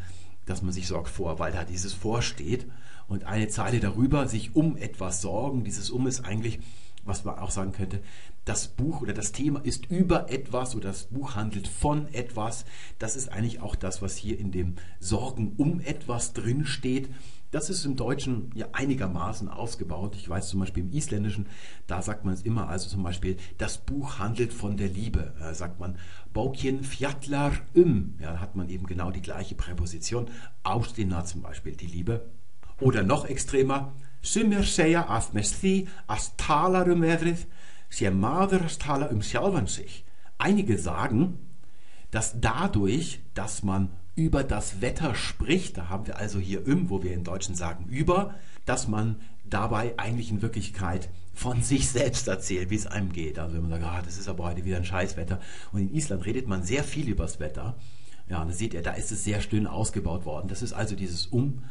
dass 0.47 0.62
man 0.62 0.73
sich 0.73 0.87
sorgt 0.87 1.09
vor, 1.09 1.38
weil 1.38 1.52
da 1.52 1.64
dieses 1.64 1.92
vorsteht 1.92 2.66
und 3.09 3.25
eine 3.25 3.49
Zeile 3.49 3.80
darüber 3.80 4.26
sich 4.28 4.56
um 4.56 4.76
etwas 4.76 5.21
sorgen. 5.21 5.64
Dieses 5.64 5.90
um 5.90 6.06
ist 6.06 6.25
eigentlich, 6.25 6.61
was 7.04 7.25
man 7.25 7.38
auch 7.38 7.50
sagen 7.50 7.73
könnte, 7.73 8.00
das 8.44 8.68
Buch 8.68 9.02
oder 9.02 9.12
das 9.12 9.32
Thema 9.32 9.61
ist 9.61 9.87
über 9.87 10.30
etwas 10.30 10.75
oder 10.75 10.88
das 10.88 11.04
Buch 11.04 11.37
handelt 11.37 11.68
von 11.68 12.12
etwas. 12.12 12.64
Das 12.99 13.14
ist 13.14 13.28
eigentlich 13.28 13.61
auch 13.61 13.76
das, 13.76 14.02
was 14.02 14.16
hier 14.16 14.38
in 14.38 14.50
dem 14.50 14.76
Sorgen 14.99 15.54
um 15.56 15.80
etwas 15.80 16.32
drin 16.32 16.64
steht. 16.66 17.09
Das 17.52 17.68
ist 17.68 17.85
im 17.85 17.97
Deutschen 17.97 18.50
ja 18.54 18.66
einigermaßen 18.73 19.49
ausgebaut. 19.49 20.16
Ich 20.16 20.26
weiß 20.26 20.49
zum 20.49 20.61
Beispiel 20.61 20.85
im 20.85 20.90
Isländischen, 20.90 21.47
da 21.87 22.00
sagt 22.00 22.25
man 22.25 22.32
es 22.32 22.42
immer, 22.42 22.68
also 22.68 22.88
zum 22.88 23.02
Beispiel, 23.02 23.37
das 23.59 23.76
Buch 23.76 24.18
handelt 24.18 24.54
von 24.54 24.78
der 24.78 24.88
Liebe. 24.88 25.35
Da 25.38 25.52
sagt 25.52 25.78
man 25.78 25.99
Bókin 26.32 26.82
fjallar 26.82 27.52
um. 27.75 28.14
Ja, 28.18 28.32
da 28.32 28.40
hat 28.40 28.56
man 28.56 28.71
eben 28.71 28.87
genau 28.87 29.11
die 29.11 29.21
gleiche 29.21 29.54
Präposition. 29.54 30.30
Ástina 30.64 31.25
zum 31.26 31.42
Beispiel, 31.42 31.76
die 31.76 31.87
Liebe. 31.87 32.30
Oder 32.80 33.02
noch 33.02 33.26
extremer, 33.26 33.92
Sumir 34.23 34.62
segja 34.62 35.02
að 35.11 35.32
með 35.35 35.49
því 35.59 35.75
að 36.14 36.26
talar 36.38 36.88
um 36.88 37.00
veðrið 37.02 37.40
sé 37.90 38.11
maður 38.14 38.68
að 38.68 38.78
tala 38.78 39.09
um 39.11 39.21
sich. 39.66 40.04
Einige 40.38 40.78
sagen, 40.78 41.38
dass 42.12 42.40
dadurch, 42.40 43.21
dass 43.35 43.62
man 43.62 43.90
über 44.14 44.45
das 44.45 44.81
Wetter 44.81 45.14
spricht, 45.14 45.78
da 45.78 45.88
haben 45.88 46.07
wir 46.07 46.19
also 46.19 46.38
hier 46.38 46.66
im, 46.66 46.90
wo 46.90 47.02
wir 47.02 47.12
in 47.12 47.25
Deutschen 47.25 47.54
sagen 47.54 47.87
über, 47.88 48.35
dass 48.66 48.88
man 48.88 49.16
dabei 49.45 49.95
eigentlich 49.99 50.31
in 50.31 50.42
Wirklichkeit 50.42 51.09
von 51.35 51.62
sich 51.62 51.88
selbst 51.88 52.28
erzählt, 52.28 52.71
wie 52.71 52.76
es 52.76 52.87
einem 52.87 53.12
geht. 53.12 53.38
Also 53.38 53.54
wenn 53.54 53.62
man 53.62 53.71
sagt, 53.71 53.85
ah, 53.85 54.02
das 54.04 54.19
ist 54.19 54.28
aber 54.28 54.45
heute 54.45 54.64
wieder 54.64 54.76
ein 54.76 54.85
Scheißwetter. 54.85 55.40
Und 55.73 55.81
in 55.81 55.95
Island 55.95 56.26
redet 56.26 56.47
man 56.47 56.62
sehr 56.62 56.85
viel 56.85 57.09
über 57.09 57.25
das 57.25 57.40
Wetter. 57.40 57.76
Ja, 58.28 58.42
und 58.42 58.49
da 58.49 58.54
seht 58.54 58.75
ihr, 58.75 58.83
da 58.83 58.92
ist 58.92 59.12
es 59.12 59.25
sehr 59.25 59.40
schön 59.40 59.66
ausgebaut 59.66 60.25
worden. 60.25 60.49
Das 60.49 60.62
ist 60.62 60.73
also 60.73 60.95
dieses 60.95 61.26
Um 61.26 61.64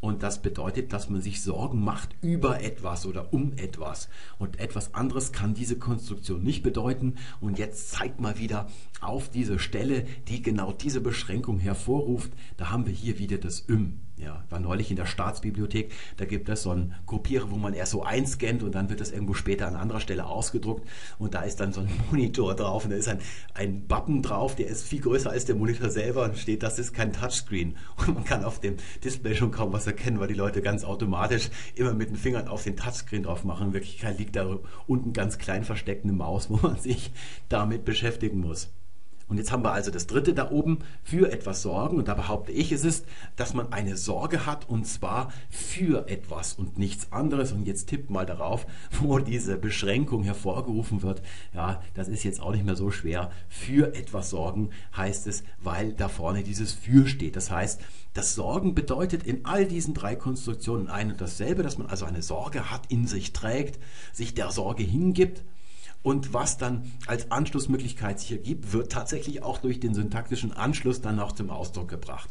und 0.00 0.22
das 0.22 0.42
bedeutet, 0.42 0.92
dass 0.92 1.08
man 1.08 1.22
sich 1.22 1.42
Sorgen 1.42 1.82
macht 1.82 2.14
über 2.20 2.62
etwas 2.62 3.06
oder 3.06 3.32
um 3.32 3.52
etwas. 3.56 4.08
Und 4.38 4.60
etwas 4.60 4.94
anderes 4.94 5.32
kann 5.32 5.54
diese 5.54 5.78
Konstruktion 5.78 6.42
nicht 6.42 6.62
bedeuten. 6.62 7.14
Und 7.40 7.58
jetzt 7.58 7.90
zeigt 7.90 8.20
mal 8.20 8.38
wieder 8.38 8.68
auf 9.00 9.30
diese 9.30 9.58
Stelle, 9.58 10.04
die 10.28 10.42
genau 10.42 10.72
diese 10.72 11.00
Beschränkung 11.00 11.58
hervorruft. 11.58 12.32
Da 12.56 12.70
haben 12.70 12.86
wir 12.86 12.92
hier 12.92 13.18
wieder 13.18 13.38
das 13.38 13.66
Üm. 13.68 14.00
Ja, 14.16 14.44
war 14.48 14.60
neulich 14.60 14.90
in 14.90 14.96
der 14.96 15.06
Staatsbibliothek, 15.06 15.90
da 16.18 16.24
gibt 16.24 16.48
es 16.48 16.62
so 16.62 16.70
einen 16.70 16.94
Kopierer, 17.04 17.50
wo 17.50 17.56
man 17.56 17.74
erst 17.74 17.90
so 17.90 18.04
einscannt 18.04 18.62
und 18.62 18.72
dann 18.72 18.88
wird 18.88 19.00
das 19.00 19.10
irgendwo 19.10 19.34
später 19.34 19.66
an 19.66 19.74
anderer 19.74 19.98
Stelle 19.98 20.26
ausgedruckt 20.26 20.86
und 21.18 21.34
da 21.34 21.42
ist 21.42 21.58
dann 21.58 21.72
so 21.72 21.80
ein 21.80 21.90
Monitor 22.10 22.54
drauf 22.54 22.84
und 22.84 22.92
da 22.92 22.96
ist 22.96 23.08
ein, 23.08 23.18
ein 23.54 23.88
Button 23.88 24.22
drauf, 24.22 24.54
der 24.54 24.68
ist 24.68 24.86
viel 24.86 25.00
größer 25.00 25.30
als 25.30 25.46
der 25.46 25.56
Monitor 25.56 25.90
selber 25.90 26.24
und 26.24 26.38
steht, 26.38 26.62
das 26.62 26.78
ist 26.78 26.92
kein 26.92 27.12
Touchscreen 27.12 27.76
und 27.96 28.14
man 28.14 28.24
kann 28.24 28.44
auf 28.44 28.60
dem 28.60 28.76
Display 29.02 29.34
schon 29.34 29.50
kaum 29.50 29.72
was 29.72 29.88
erkennen, 29.88 30.20
weil 30.20 30.28
die 30.28 30.34
Leute 30.34 30.62
ganz 30.62 30.84
automatisch 30.84 31.50
immer 31.74 31.92
mit 31.92 32.10
den 32.10 32.16
Fingern 32.16 32.46
auf 32.46 32.62
den 32.62 32.76
Touchscreen 32.76 33.24
drauf 33.24 33.42
machen. 33.42 33.68
In 33.68 33.72
Wirklichkeit 33.72 34.18
liegt 34.20 34.36
da 34.36 34.60
unten 34.86 35.12
ganz 35.12 35.38
klein 35.38 35.64
versteckt 35.64 36.04
eine 36.04 36.12
Maus, 36.12 36.50
wo 36.50 36.56
man 36.56 36.78
sich 36.78 37.10
damit 37.48 37.84
beschäftigen 37.84 38.38
muss. 38.38 38.70
Und 39.28 39.38
jetzt 39.38 39.52
haben 39.52 39.64
wir 39.64 39.72
also 39.72 39.90
das 39.90 40.06
dritte 40.06 40.34
da 40.34 40.50
oben, 40.50 40.80
für 41.02 41.32
etwas 41.32 41.62
sorgen. 41.62 41.96
Und 41.96 42.08
da 42.08 42.14
behaupte 42.14 42.52
ich, 42.52 42.72
es 42.72 42.84
ist, 42.84 43.06
dass 43.36 43.54
man 43.54 43.72
eine 43.72 43.96
Sorge 43.96 44.46
hat 44.46 44.68
und 44.68 44.86
zwar 44.86 45.32
für 45.50 46.08
etwas 46.08 46.54
und 46.54 46.78
nichts 46.78 47.10
anderes. 47.12 47.52
Und 47.52 47.66
jetzt 47.66 47.88
tippt 47.88 48.10
mal 48.10 48.26
darauf, 48.26 48.66
wo 49.00 49.18
diese 49.18 49.56
Beschränkung 49.56 50.24
hervorgerufen 50.24 51.02
wird. 51.02 51.22
Ja, 51.54 51.82
das 51.94 52.08
ist 52.08 52.24
jetzt 52.24 52.40
auch 52.40 52.52
nicht 52.52 52.64
mehr 52.64 52.76
so 52.76 52.90
schwer. 52.90 53.30
Für 53.48 53.94
etwas 53.94 54.30
sorgen 54.30 54.70
heißt 54.96 55.26
es, 55.26 55.44
weil 55.62 55.92
da 55.92 56.08
vorne 56.08 56.42
dieses 56.42 56.72
für 56.72 57.06
steht. 57.06 57.36
Das 57.36 57.50
heißt, 57.50 57.80
das 58.12 58.34
Sorgen 58.34 58.74
bedeutet 58.74 59.24
in 59.24 59.44
all 59.44 59.66
diesen 59.66 59.94
drei 59.94 60.14
Konstruktionen 60.14 60.88
ein 60.88 61.10
und 61.10 61.20
dasselbe, 61.20 61.62
dass 61.62 61.78
man 61.78 61.88
also 61.88 62.04
eine 62.04 62.22
Sorge 62.22 62.70
hat, 62.70 62.86
in 62.88 63.06
sich 63.06 63.32
trägt, 63.32 63.80
sich 64.12 64.34
der 64.34 64.52
Sorge 64.52 64.84
hingibt 64.84 65.42
und 66.04 66.34
was 66.34 66.58
dann 66.58 66.92
als 67.06 67.30
Anschlussmöglichkeit 67.30 68.20
sich 68.20 68.30
ergibt, 68.30 68.72
wird 68.74 68.92
tatsächlich 68.92 69.42
auch 69.42 69.58
durch 69.58 69.80
den 69.80 69.94
syntaktischen 69.94 70.52
Anschluss 70.52 71.00
dann 71.00 71.18
auch 71.18 71.32
zum 71.32 71.48
Ausdruck 71.48 71.88
gebracht. 71.88 72.28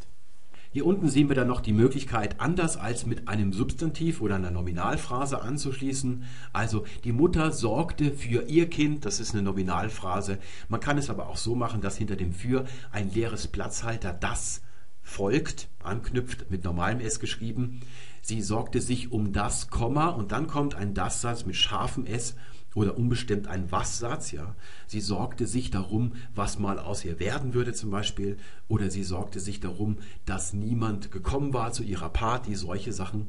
Hier 0.72 0.86
unten 0.86 1.10
sehen 1.10 1.28
wir 1.28 1.36
dann 1.36 1.48
noch 1.48 1.60
die 1.60 1.74
Möglichkeit, 1.74 2.40
anders 2.40 2.78
als 2.78 3.08
mit 3.08 3.28
einem 3.28 3.52
Substantiv 3.52 4.22
oder 4.22 4.36
einer 4.36 4.52
Nominalphrase 4.52 5.42
anzuschließen. 5.42 6.24
Also 6.54 6.86
die 7.04 7.12
Mutter 7.12 7.52
sorgte 7.52 8.12
für 8.12 8.44
ihr 8.44 8.70
Kind, 8.70 9.06
das 9.06 9.20
ist 9.20 9.34
eine 9.34 9.42
Nominalphrase. 9.42 10.38
Man 10.70 10.80
kann 10.80 11.00
es 11.00 11.10
aber 11.10 11.28
auch 11.28 11.38
so 11.38 11.56
machen, 11.56 11.82
dass 11.82 11.98
hinter 11.98 12.16
dem 12.16 12.32
für 12.32 12.66
ein 12.92 13.12
leeres 13.12 13.48
Platzhalter 13.48 14.14
das 14.14 14.62
folgt, 15.02 15.68
anknüpft, 15.82 16.52
mit 16.52 16.64
normalem 16.64 17.00
S 17.00 17.20
geschrieben. 17.20 17.82
Sie 18.22 18.42
sorgte 18.42 18.82
sich 18.82 19.12
um 19.12 19.34
das 19.34 19.70
Komma 19.70 20.10
und 20.10 20.32
dann 20.32 20.46
kommt 20.46 20.76
ein 20.76 20.94
Das-Satz 20.94 21.46
mit 21.46 21.56
scharfem 21.56 22.06
S 22.06 22.36
oder 22.76 22.98
unbestimmt 22.98 23.48
ein 23.48 23.72
Was-Satz, 23.72 24.32
ja. 24.32 24.56
Sie 24.88 25.02
sorgte 25.02 25.48
sich 25.48 25.72
darum, 25.72 26.14
was 26.36 26.60
mal 26.60 26.80
aus 26.80 27.06
ihr 27.06 27.20
werden 27.20 27.54
würde 27.54 27.74
zum 27.74 27.92
Beispiel, 27.92 28.38
oder 28.68 28.90
sie 28.90 29.04
sorgte 29.04 29.40
sich 29.40 29.60
darum, 29.60 29.98
dass 30.26 30.54
niemand 30.54 31.12
gekommen 31.12 31.54
war 31.54 31.72
zu 31.72 31.84
ihrer 31.84 32.10
Party, 32.10 32.56
solche 32.56 32.94
Sachen. 32.94 33.28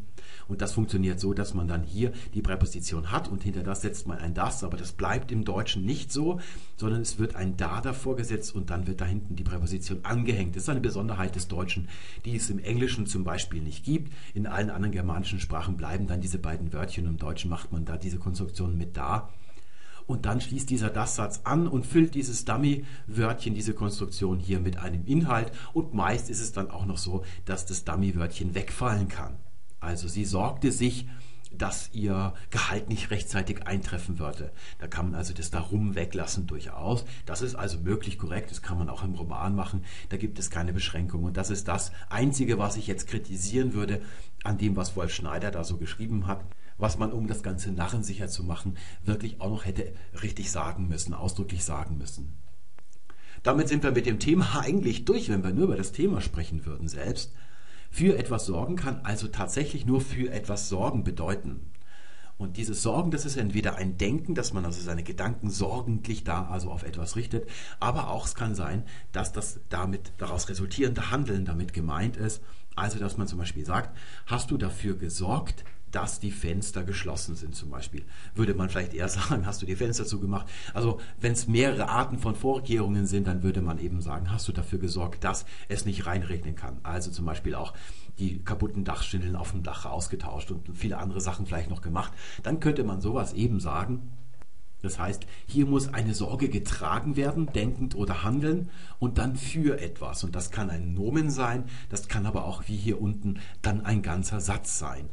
Und 0.49 0.61
das 0.61 0.73
funktioniert 0.73 1.21
so, 1.21 1.35
dass 1.35 1.55
man 1.55 1.69
dann 1.69 1.83
hier 1.83 2.13
die 2.35 2.43
Präposition 2.43 3.11
hat 3.11 3.29
und 3.29 3.43
hinter 3.43 3.63
das 3.63 3.83
setzt 3.83 4.07
man 4.07 4.19
ein 4.19 4.35
das, 4.35 4.65
aber 4.65 4.77
das 4.77 4.93
bleibt 4.93 5.33
im 5.33 5.45
Deutschen 5.45 5.85
nicht 5.85 6.13
so, 6.13 6.41
sondern 6.77 7.03
es 7.03 7.19
wird 7.19 7.35
ein 7.35 7.57
da 7.57 7.81
davor 7.81 8.17
gesetzt 8.17 8.55
und 8.55 8.71
dann 8.71 8.87
wird 8.87 9.01
da 9.01 9.05
hinten 9.05 9.37
die 9.37 9.45
Präposition 9.45 10.01
angehängt. 10.03 10.57
Das 10.57 10.65
ist 10.65 10.69
eine 10.69 10.81
Besonderheit 10.81 11.35
des 11.37 11.49
Deutschen, 11.49 11.89
die 12.25 12.37
es 12.37 12.51
im 12.51 12.59
Englischen 12.59 13.07
zum 13.07 13.25
Beispiel 13.25 13.63
nicht 13.63 13.85
gibt. 13.85 14.13
In 14.35 14.47
allen 14.47 14.71
anderen 14.71 14.93
germanischen 14.93 15.41
Sprachen 15.41 15.77
bleiben 15.77 16.07
dann 16.07 16.21
diese 16.21 16.39
beiden 16.39 16.73
Wörtchen. 16.73 17.07
Im 17.07 17.19
Deutschen 17.19 17.51
macht 17.51 17.73
man 17.73 17.85
da 17.85 17.97
diese 17.97 18.19
Konstruktion 18.19 18.77
mit 18.77 18.97
da 18.97 19.31
und 20.07 20.27
dann 20.27 20.41
schließt 20.41 20.71
dieser 20.71 20.91
Das-Satz 20.91 21.41
an 21.45 21.67
und 21.67 21.87
füllt 21.87 22.15
dieses 22.15 22.45
Dummy-Wörtchen, 22.45 23.55
diese 23.55 23.75
Konstruktion 23.75 24.39
hier 24.39 24.61
mit 24.61 24.79
einem 24.79 25.05
Inhalt 25.07 25.53
und 25.73 25.95
meist 25.95 26.31
ist 26.31 26.41
es 26.41 26.53
dann 26.53 26.71
auch 26.71 26.87
noch 26.87 26.99
so, 26.99 27.25
dass 27.45 27.67
das 27.67 27.85
Dummy-Wörtchen 27.85 28.55
wegfallen 28.55 29.09
kann. 29.09 29.37
Also 29.81 30.09
sie 30.09 30.25
sorgte 30.25 30.73
sich, 30.73 31.07
dass 31.59 31.91
ihr 31.93 32.35
Gehalt 32.51 32.89
nicht 32.89 33.11
rechtzeitig 33.11 33.67
eintreffen 33.67 34.19
würde. 34.19 34.51
Da 34.79 34.89
kann 34.89 35.07
man 35.07 35.15
also 35.15 35.33
das 35.33 35.51
Darum 35.51 35.95
weglassen 35.95 36.47
durchaus. 36.47 37.05
Das 37.27 37.43
ist 37.43 37.55
also 37.55 37.79
möglich 37.79 38.19
korrekt. 38.19 38.51
Das 38.51 38.61
kann 38.61 38.79
man 38.79 38.89
auch 38.89 39.05
im 39.05 39.15
Roman 39.15 39.55
machen. 39.55 39.85
Da 40.09 40.17
gibt 40.17 40.39
es 40.39 40.51
keine 40.51 40.73
Beschränkung. 40.73 41.23
Und 41.23 41.37
das 41.37 41.51
ist 41.51 41.69
das 41.69 41.93
Einzige, 42.09 42.59
was 42.59 42.77
ich 42.77 42.89
jetzt 42.89 43.07
kritisieren 43.07 43.73
würde 43.73 44.01
an 44.43 44.59
dem, 44.59 44.75
was 44.75 44.97
Wolf 44.97 45.15
Schneider 45.15 45.53
da 45.53 45.63
so 45.63 45.77
geschrieben 45.77 46.27
hat 46.27 46.45
was 46.79 46.99
man, 46.99 47.13
um 47.13 47.27
das 47.27 47.43
Ganze 47.43 47.73
narrensicher 47.73 48.29
zu 48.29 48.45
machen, 48.45 48.77
wirklich 49.05 49.41
auch 49.41 49.51
noch 49.51 49.65
hätte 49.65 49.93
richtig 50.23 50.51
sagen 50.51 50.89
müssen, 50.89 51.15
ausdrücklich 51.15 51.65
sagen 51.65 51.99
müssen. 51.99 52.33
Damit 53.43 53.69
sind 53.69 53.83
wir 53.83 53.93
mit 53.93 54.07
dem 54.07 54.19
Thema 54.19 54.59
eigentlich 54.61 55.05
durch, 55.05 55.29
wenn 55.29 55.45
wir 55.45 55.53
nur 55.53 55.65
über 55.65 55.77
das 55.77 55.93
Thema 55.93 56.21
sprechen 56.21 56.67
würden 56.67 56.89
selbst. 56.89 57.33
Für 57.91 58.19
etwas 58.19 58.47
sorgen 58.47 58.77
kann 58.77 59.05
also 59.05 59.29
tatsächlich 59.29 59.87
nur 59.87 60.01
für 60.01 60.31
etwas 60.33 60.69
sorgen 60.69 61.05
bedeuten. 61.05 61.71
Und 62.37 62.57
dieses 62.57 62.83
Sorgen, 62.83 63.13
das 63.13 63.25
ist 63.25 63.37
entweder 63.37 63.77
ein 63.77 63.97
Denken, 63.97 64.35
dass 64.35 64.53
man 64.53 64.65
also 64.65 64.81
seine 64.81 65.05
Gedanken 65.05 65.51
sorgentlich 65.51 66.25
da 66.25 66.47
also 66.47 66.73
auf 66.73 66.83
etwas 66.83 67.15
richtet, 67.15 67.49
aber 67.79 68.11
auch 68.11 68.27
es 68.27 68.35
kann 68.35 68.57
sein, 68.57 68.83
dass 69.13 69.33
das 69.33 69.61
damit 69.69 70.13
daraus 70.19 70.49
resultierende 70.49 71.13
Handeln 71.13 71.45
damit 71.45 71.73
gemeint 71.73 72.17
ist. 72.17 72.43
Also, 72.75 72.99
dass 72.99 73.17
man 73.17 73.29
zum 73.29 73.39
Beispiel 73.39 73.65
sagt, 73.65 73.97
hast 74.27 74.51
du 74.51 74.57
dafür 74.57 74.97
gesorgt, 74.97 75.65
dass 75.95 76.19
die 76.19 76.33
Fenster 76.33 76.83
geschlossen 76.83 77.37
sind 77.37 77.55
zum 77.55 77.71
Beispiel. 77.71 78.05
Würde 78.35 78.55
man 78.55 78.69
vielleicht 78.69 78.95
eher 78.95 79.09
sagen, 79.11 79.47
hast 79.47 79.63
du 79.63 79.67
die 79.67 79.77
Fenster 79.77 80.05
zugemacht? 80.05 80.47
Also 80.73 81.01
wenn 81.21 81.33
es 81.33 81.47
mehrere 81.47 81.89
Arten 81.89 82.19
von 82.19 82.35
Vorkehrungen 82.35 83.07
sind, 83.07 83.27
dann 83.29 83.43
würde 83.43 83.63
man 83.63 83.79
eben 83.79 84.01
sagen, 84.01 84.33
hast 84.33 84.49
du 84.49 84.53
dafür 84.53 84.79
gesorgt, 84.79 85.23
dass 85.23 85.47
es 85.69 85.85
nicht 85.85 86.07
reinregnen 86.07 86.57
kann. 86.57 86.79
Also 86.83 87.11
zum 87.11 87.25
Beispiel 87.25 87.55
auch 87.55 87.75
die 88.19 88.43
kaputten 88.43 88.85
Dachschindeln 88.85 89.37
auf 89.37 89.53
dem 89.53 89.63
Dach 89.63 89.87
ausgetauscht 89.87 90.51
und 90.51 90.77
viele 90.77 90.99
andere 90.99 91.21
Sachen 91.21 91.47
vielleicht 91.47 91.71
noch 91.71 91.83
gemacht. 91.83 92.13
Dann 92.43 92.61
könnte 92.61 92.85
man 92.85 93.01
sowas 93.01 93.33
eben 93.33 93.61
sagen. 93.61 94.13
Das 94.83 94.99
heißt, 94.99 95.27
hier 95.47 95.65
muss 95.65 95.95
eine 95.95 96.13
Sorge 96.13 96.51
getragen 96.51 97.17
werden, 97.17 97.51
denkend 97.53 97.95
oder 97.95 98.23
handeln, 98.23 98.69
und 98.99 99.17
dann 99.17 99.35
für 99.35 99.81
etwas. 99.81 100.25
Und 100.25 100.35
das 100.35 100.51
kann 100.51 100.69
ein 100.69 100.93
Nomen 100.93 101.31
sein, 101.31 101.65
das 101.89 102.07
kann 102.07 102.27
aber 102.27 102.45
auch 102.45 102.69
wie 102.69 102.77
hier 102.77 103.01
unten 103.01 103.41
dann 103.63 103.87
ein 103.87 104.03
ganzer 104.03 104.41
Satz 104.41 104.79
sein. 104.79 105.09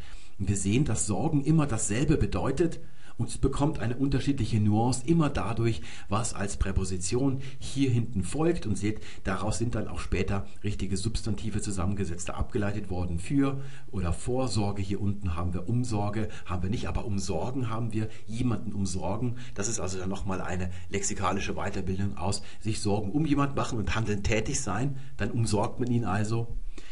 Wir 0.48 0.58
sehen, 0.58 0.86
dass 0.86 1.06
Sorgen 1.06 1.44
immer 1.44 1.68
dasselbe 1.68 2.18
bedeutet 2.18 2.80
Und 3.22 3.30
es 3.30 3.38
bekommt 3.38 3.78
eine 3.78 3.98
unterschiedliche 3.98 4.60
Nuance 4.60 5.04
immer 5.06 5.30
dadurch, 5.30 5.82
was 6.10 6.34
als 6.34 6.58
Präposition 6.58 7.42
hier 7.60 7.92
hinten 7.92 8.24
folgt. 8.24 8.66
Und 8.66 8.80
seht, 8.80 9.02
daraus 9.24 9.60
sind 9.60 9.76
dann 9.76 9.88
auch 9.88 10.00
später 10.00 10.48
richtige 10.64 10.98
Substantive 10.98 11.62
zusammengesetzte 11.62 12.34
abgeleitet 12.34 12.90
worden. 12.90 13.20
Für 13.20 13.62
oder 13.92 14.12
Vorsorge. 14.12 14.82
Hier 14.82 15.00
unten 15.00 15.36
haben 15.36 15.54
wir 15.54 15.70
Umsorge, 15.70 16.30
haben 16.46 16.64
wir 16.64 16.72
nicht, 16.72 16.88
aber 16.88 17.06
Umsorgen 17.06 17.70
haben 17.70 17.94
wir. 17.94 18.10
Jemanden 18.26 18.74
umsorgen. 18.74 19.36
Das 19.54 19.68
ist 19.68 19.80
also 19.80 20.00
dann 20.00 20.10
nochmal 20.10 20.42
eine 20.42 20.72
lexikalische 20.90 21.54
Weiterbildung 21.54 22.18
aus 22.18 22.42
sich 22.60 22.82
Sorgen 22.82 23.12
um 23.12 23.28
jemanden 23.28 23.56
machen 23.56 23.78
und 23.78 23.94
handeln 23.94 24.24
tätig 24.24 24.62
sein. 24.62 24.98
Dann 25.18 25.30
umsorgt 25.30 25.80
man 25.80 25.92
ihn 25.92 26.06
also. 26.06 26.48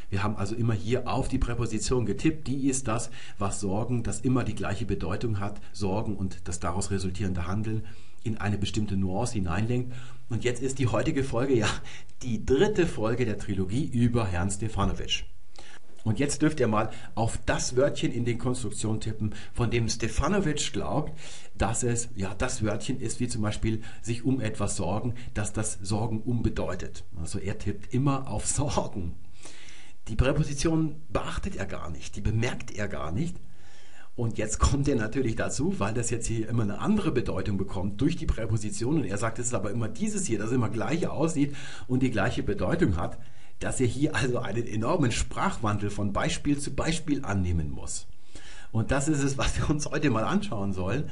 Wir 0.10 0.24
haben 0.24 0.36
also 0.36 0.56
immer 0.56 0.74
hier 0.74 1.08
auf 1.08 1.28
die 1.28 1.38
Präposition 1.38 2.06
getippt. 2.06 2.48
Die 2.48 2.68
ist 2.68 2.88
das, 2.88 3.12
was 3.38 3.60
Sorgen, 3.60 4.04
das 4.04 4.22
immer 4.22 4.44
die 4.44 4.56
gleiche 4.56 4.86
Bedeutung 4.86 5.40
hat, 5.40 5.62
Sorgen 5.72 6.16
und 6.16 6.48
das 6.48 6.60
daraus 6.60 6.92
resultierende 6.92 7.48
Handeln 7.48 7.86
in 8.24 8.38
eine 8.38 8.58
bestimmte 8.58 8.98
Nuance 8.98 9.34
hineinlenkt. 9.34 9.94
Und 10.30 10.44
jetzt 10.44 10.62
ist 10.62 10.80
die 10.80 10.88
heutige 10.88 11.24
Folge 11.24 11.56
ja 11.56 11.70
die 12.22 12.46
dritte 12.46 12.86
Folge 12.86 13.26
der 13.26 13.38
Trilogie 13.38 13.86
über 13.86 14.28
Herrn 14.28 14.52
Stefanovic. 14.52 15.24
Und 16.04 16.20
jetzt 16.20 16.42
dürft 16.42 16.60
ihr 16.60 16.68
mal 16.68 16.90
auf 17.16 17.40
das 17.46 17.76
Wörtchen 17.76 18.12
in 18.12 18.26
den 18.26 18.38
Konstruktionen 18.38 19.02
tippen, 19.02 19.36
von 19.54 19.70
dem 19.70 19.90
Stefanovic 19.90 20.72
glaubt, 20.72 21.12
dass 21.58 21.84
es 21.84 22.10
ja 22.16 22.34
das 22.34 22.64
Wörtchen 22.64 23.00
ist, 23.02 23.20
wie 23.20 23.28
zum 23.28 23.42
Beispiel 23.42 23.82
sich 24.02 24.24
um 24.24 24.40
etwas 24.40 24.78
sorgen, 24.78 25.14
dass 25.34 25.52
das 25.52 25.78
Sorgen 25.82 26.22
umbedeutet. 26.22 27.04
Also 27.20 27.38
er 27.38 27.58
tippt 27.58 27.94
immer 27.94 28.30
auf 28.30 28.48
Sorgen. 28.48 29.16
Die 30.10 30.16
Präposition 30.16 30.96
beachtet 31.10 31.56
er 31.56 31.68
gar 31.68 31.92
nicht, 31.92 32.16
die 32.16 32.22
bemerkt 32.22 32.72
er 32.72 32.88
gar 32.88 33.12
nicht. 33.12 33.38
Und 34.16 34.38
jetzt 34.38 34.60
kommt 34.60 34.88
er 34.88 34.96
natürlich 34.96 35.36
dazu, 35.36 35.80
weil 35.80 35.94
das 35.94 36.10
jetzt 36.10 36.26
hier 36.28 36.50
immer 36.50 36.64
eine 36.64 36.80
andere 36.80 37.12
Bedeutung 37.12 37.58
bekommt 37.58 38.02
durch 38.02 38.18
die 38.18 38.26
Präposition. 38.26 38.98
Und 38.98 39.06
er 39.06 39.18
sagt, 39.18 39.40
es 39.40 39.48
ist 39.48 39.54
aber 39.54 39.72
immer 39.72 39.88
dieses 39.88 40.26
hier, 40.26 40.40
das 40.40 40.52
immer 40.52 40.70
gleich 40.70 41.08
aussieht 41.08 41.56
und 41.88 42.02
die 42.02 42.10
gleiche 42.12 42.44
Bedeutung 42.44 42.98
hat, 42.98 43.18
dass 43.60 43.80
er 43.80 43.88
hier 43.88 44.16
also 44.16 44.40
einen 44.40 44.68
enormen 44.68 45.12
Sprachwandel 45.12 45.90
von 45.90 46.12
Beispiel 46.12 46.58
zu 46.58 46.74
Beispiel 46.74 47.24
annehmen 47.24 47.70
muss. 47.70 48.08
Und 48.72 48.92
das 48.92 49.08
ist 49.08 49.24
es, 49.24 49.38
was 49.38 49.58
wir 49.58 49.70
uns 49.70 49.86
heute 49.86 50.10
mal 50.10 50.26
anschauen 50.26 50.74
sollen. 50.74 51.10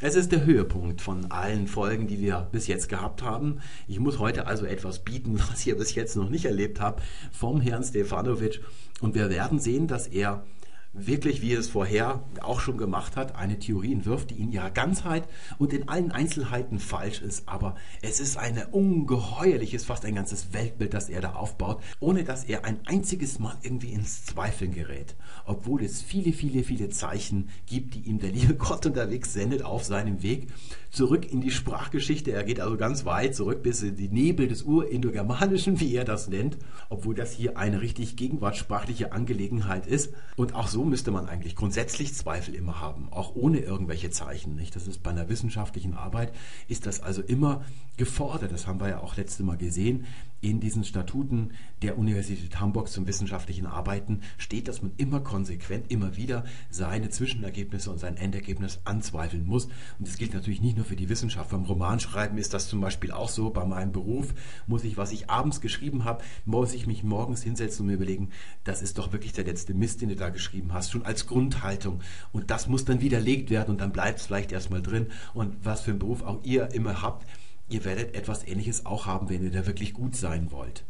Es 0.00 0.14
ist 0.14 0.30
der 0.30 0.44
Höhepunkt 0.44 1.00
von 1.00 1.28
allen 1.32 1.66
Folgen, 1.66 2.06
die 2.06 2.20
wir 2.20 2.48
bis 2.52 2.68
jetzt 2.68 2.88
gehabt 2.88 3.24
haben. 3.24 3.58
Ich 3.88 3.98
muss 3.98 4.20
heute 4.20 4.46
also 4.46 4.64
etwas 4.64 5.00
bieten, 5.00 5.40
was 5.50 5.66
ihr 5.66 5.76
bis 5.76 5.96
jetzt 5.96 6.14
noch 6.14 6.30
nicht 6.30 6.44
erlebt 6.44 6.80
habt, 6.80 7.02
vom 7.32 7.60
Herrn 7.60 7.82
Stefanovic. 7.82 8.60
Und 9.00 9.16
wir 9.16 9.28
werden 9.28 9.58
sehen, 9.58 9.88
dass 9.88 10.06
er 10.06 10.44
wirklich, 10.92 11.42
wie 11.42 11.52
er 11.52 11.60
es 11.60 11.68
vorher 11.68 12.22
auch 12.40 12.60
schon 12.60 12.78
gemacht 12.78 13.16
hat, 13.16 13.36
eine 13.36 13.58
Theorie 13.58 13.92
entwirft, 13.92 14.30
die 14.30 14.40
in 14.40 14.52
ihrer 14.52 14.70
Ganzheit 14.70 15.28
und 15.58 15.72
in 15.72 15.88
allen 15.88 16.12
Einzelheiten 16.12 16.78
falsch 16.78 17.22
ist. 17.22 17.48
Aber 17.48 17.76
es 18.02 18.20
ist 18.20 18.36
ein 18.36 18.62
ungeheuerliches, 18.70 19.84
fast 19.84 20.04
ein 20.04 20.14
ganzes 20.14 20.52
Weltbild, 20.52 20.94
das 20.94 21.08
er 21.08 21.20
da 21.20 21.34
aufbaut, 21.34 21.82
ohne 22.00 22.24
dass 22.24 22.44
er 22.44 22.64
ein 22.64 22.80
einziges 22.86 23.38
Mal 23.38 23.56
irgendwie 23.62 23.92
ins 23.92 24.24
Zweifeln 24.24 24.72
gerät. 24.72 25.14
Obwohl 25.44 25.82
es 25.82 26.02
viele, 26.02 26.32
viele, 26.32 26.64
viele 26.64 26.88
Zeichen 26.88 27.50
gibt, 27.66 27.94
die 27.94 28.00
ihm 28.00 28.18
der 28.18 28.30
liebe 28.30 28.54
Gott 28.54 28.86
unterwegs 28.86 29.32
sendet 29.32 29.62
auf 29.62 29.84
seinem 29.84 30.22
Weg 30.22 30.48
zurück 30.90 31.30
in 31.30 31.40
die 31.40 31.50
Sprachgeschichte. 31.50 32.32
Er 32.32 32.44
geht 32.44 32.60
also 32.60 32.76
ganz 32.76 33.04
weit 33.04 33.34
zurück 33.34 33.62
bis 33.62 33.82
in 33.82 33.96
die 33.96 34.08
Nebel 34.08 34.48
des 34.48 34.62
Urindogermanischen, 34.62 35.80
wie 35.80 35.94
er 35.94 36.04
das 36.04 36.28
nennt, 36.28 36.56
obwohl 36.88 37.14
das 37.14 37.32
hier 37.32 37.58
eine 37.58 37.80
richtig 37.80 38.16
gegenwartssprachliche 38.16 39.12
Angelegenheit 39.12 39.86
ist. 39.86 40.14
Und 40.36 40.54
auch 40.54 40.68
so 40.68 40.77
müsste 40.84 41.10
man 41.10 41.28
eigentlich 41.28 41.56
grundsätzlich 41.56 42.14
Zweifel 42.14 42.54
immer 42.54 42.80
haben, 42.80 43.08
auch 43.10 43.34
ohne 43.34 43.58
irgendwelche 43.58 44.10
Zeichen. 44.10 44.56
Nicht? 44.56 44.76
Das 44.76 44.86
ist 44.86 45.02
bei 45.02 45.10
einer 45.10 45.28
wissenschaftlichen 45.28 45.94
Arbeit, 45.94 46.34
ist 46.68 46.86
das 46.86 47.00
also 47.00 47.22
immer 47.22 47.64
gefordert. 47.96 48.52
Das 48.52 48.66
haben 48.66 48.80
wir 48.80 48.88
ja 48.88 49.00
auch 49.00 49.16
letzte 49.16 49.42
Mal 49.42 49.56
gesehen. 49.56 50.06
In 50.40 50.60
diesen 50.60 50.84
Statuten 50.84 51.50
der 51.82 51.98
Universität 51.98 52.60
Hamburg 52.60 52.88
zum 52.88 53.08
wissenschaftlichen 53.08 53.66
Arbeiten 53.66 54.20
steht, 54.36 54.68
dass 54.68 54.82
man 54.82 54.92
immer 54.96 55.18
konsequent, 55.18 55.90
immer 55.90 56.16
wieder 56.16 56.44
seine 56.70 57.10
Zwischenergebnisse 57.10 57.90
und 57.90 57.98
sein 57.98 58.16
Endergebnis 58.16 58.78
anzweifeln 58.84 59.44
muss. 59.44 59.64
Und 59.98 60.06
das 60.06 60.16
gilt 60.16 60.34
natürlich 60.34 60.60
nicht 60.60 60.76
nur 60.76 60.86
für 60.86 60.94
die 60.94 61.08
Wissenschaft. 61.08 61.50
Beim 61.50 61.64
Romanschreiben 61.64 62.38
ist 62.38 62.54
das 62.54 62.68
zum 62.68 62.80
Beispiel 62.80 63.10
auch 63.10 63.28
so. 63.28 63.50
Bei 63.50 63.64
meinem 63.64 63.90
Beruf 63.90 64.32
muss 64.68 64.84
ich, 64.84 64.96
was 64.96 65.10
ich 65.10 65.28
abends 65.28 65.60
geschrieben 65.60 66.04
habe, 66.04 66.22
muss 66.44 66.74
ich 66.74 66.86
mich 66.86 67.02
morgens 67.02 67.42
hinsetzen 67.42 67.82
und 67.82 67.86
mir 67.88 67.94
überlegen, 67.94 68.30
das 68.62 68.80
ist 68.80 68.98
doch 68.98 69.12
wirklich 69.12 69.32
der 69.32 69.44
letzte 69.44 69.74
Mist, 69.74 70.02
den 70.02 70.10
du 70.10 70.16
da 70.16 70.28
geschrieben 70.28 70.67
hast, 70.72 70.90
schon 70.90 71.04
als 71.04 71.26
Grundhaltung. 71.26 72.00
Und 72.32 72.50
das 72.50 72.68
muss 72.68 72.84
dann 72.84 73.00
widerlegt 73.00 73.50
werden 73.50 73.70
und 73.70 73.80
dann 73.80 73.92
bleibt 73.92 74.20
es 74.20 74.26
vielleicht 74.26 74.52
erstmal 74.52 74.82
drin. 74.82 75.08
Und 75.34 75.56
was 75.64 75.82
für 75.82 75.90
einen 75.90 75.98
Beruf 75.98 76.22
auch 76.22 76.42
ihr 76.44 76.72
immer 76.72 77.02
habt, 77.02 77.26
ihr 77.68 77.84
werdet 77.84 78.14
etwas 78.14 78.46
Ähnliches 78.46 78.86
auch 78.86 79.06
haben, 79.06 79.28
wenn 79.28 79.44
ihr 79.44 79.50
da 79.50 79.66
wirklich 79.66 79.92
gut 79.92 80.16
sein 80.16 80.50
wollt. 80.50 80.84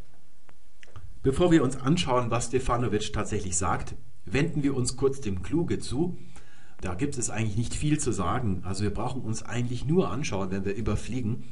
Bevor 1.23 1.51
wir 1.51 1.65
uns 1.65 1.77
anschauen, 1.77 2.31
was 2.31 2.47
Stefanovic 2.47 3.13
tatsächlich 3.13 3.57
sagt, 3.57 3.95
wenden 4.25 4.63
wir 4.63 4.77
uns 4.77 4.97
kurz 4.97 5.21
dem 5.21 5.43
Kluge 5.43 5.79
zu. 5.79 6.17
Da 6.81 6.95
gibt 6.95 7.19
es 7.19 7.29
eigentlich 7.29 7.57
nicht 7.57 7.75
viel 7.75 7.99
zu 7.99 8.13
sagen. 8.13 8.63
Also 8.65 8.85
wir 8.85 8.95
brauchen 8.95 9.23
uns 9.23 9.43
eigentlich 9.43 9.85
nur 9.85 10.11
anschauen, 10.11 10.51
wenn 10.53 10.65
wir 10.65 10.75
überfliegen, 10.75 11.45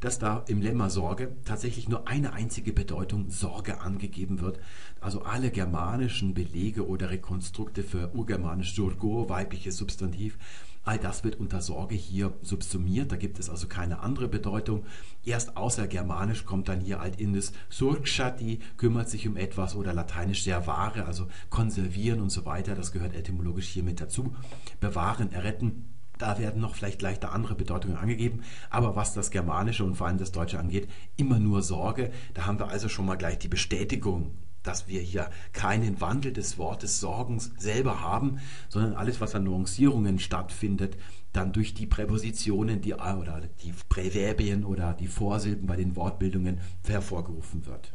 dass 0.00 0.18
da 0.18 0.44
im 0.48 0.60
Lemma 0.62 0.90
Sorge 0.90 1.36
tatsächlich 1.44 1.88
nur 1.88 2.08
eine 2.08 2.32
einzige 2.32 2.72
Bedeutung 2.72 3.30
Sorge 3.30 3.80
angegeben 3.80 4.40
wird. 4.40 4.58
Also 5.00 5.22
alle 5.22 5.50
germanischen 5.50 6.34
Belege 6.34 6.86
oder 6.86 7.10
Rekonstrukte 7.10 7.82
für 7.82 8.14
urgermanisch 8.14 8.74
Surgo, 8.74 9.28
weibliches 9.28 9.76
Substantiv, 9.76 10.38
All 10.82 10.98
das 10.98 11.24
wird 11.24 11.38
unter 11.38 11.60
Sorge 11.60 11.94
hier 11.94 12.32
subsumiert, 12.40 13.12
da 13.12 13.16
gibt 13.16 13.38
es 13.38 13.50
also 13.50 13.68
keine 13.68 14.00
andere 14.00 14.28
Bedeutung. 14.28 14.86
Erst 15.24 15.56
außer 15.56 15.86
Germanisch 15.86 16.46
kommt 16.46 16.68
dann 16.68 16.80
hier 16.80 17.00
Altindisch 17.00 17.50
Surgshati, 17.68 18.60
kümmert 18.78 19.10
sich 19.10 19.28
um 19.28 19.36
etwas 19.36 19.74
oder 19.74 19.92
Lateinisch 19.92 20.42
servare, 20.42 21.04
also 21.04 21.26
konservieren 21.50 22.20
und 22.20 22.30
so 22.30 22.46
weiter, 22.46 22.74
das 22.74 22.92
gehört 22.92 23.14
etymologisch 23.14 23.68
hier 23.68 23.82
mit 23.82 24.00
dazu. 24.00 24.34
Bewahren, 24.80 25.32
erretten, 25.32 25.84
da 26.20 26.38
werden 26.38 26.60
noch 26.60 26.74
vielleicht 26.74 27.02
leichter 27.02 27.32
andere 27.32 27.54
Bedeutungen 27.54 27.96
angegeben. 27.96 28.42
Aber 28.68 28.94
was 28.94 29.14
das 29.14 29.30
Germanische 29.30 29.84
und 29.84 29.96
vor 29.96 30.06
allem 30.06 30.18
das 30.18 30.32
Deutsche 30.32 30.58
angeht, 30.58 30.88
immer 31.16 31.38
nur 31.38 31.62
Sorge. 31.62 32.10
Da 32.34 32.46
haben 32.46 32.58
wir 32.58 32.68
also 32.68 32.88
schon 32.88 33.06
mal 33.06 33.16
gleich 33.16 33.38
die 33.38 33.48
Bestätigung 33.48 34.36
dass 34.62 34.88
wir 34.88 35.00
hier 35.00 35.30
keinen 35.54 36.02
Wandel 36.02 36.34
des 36.34 36.58
Wortes 36.58 37.00
Sorgens 37.00 37.50
selber 37.56 38.02
haben, 38.02 38.40
sondern 38.68 38.92
alles, 38.92 39.20
was 39.20 39.34
an 39.34 39.44
Nuancierungen 39.44 40.18
stattfindet, 40.18 40.98
dann 41.32 41.52
durch 41.52 41.72
die 41.72 41.86
Präpositionen 41.86 42.82
die, 42.82 42.94
oder 42.94 43.40
die 43.62 43.72
Präverbien 43.88 44.64
oder 44.64 44.92
die 44.92 45.06
Vorsilben 45.06 45.66
bei 45.66 45.76
den 45.76 45.96
Wortbildungen 45.96 46.60
hervorgerufen 46.86 47.64
wird. 47.66 47.94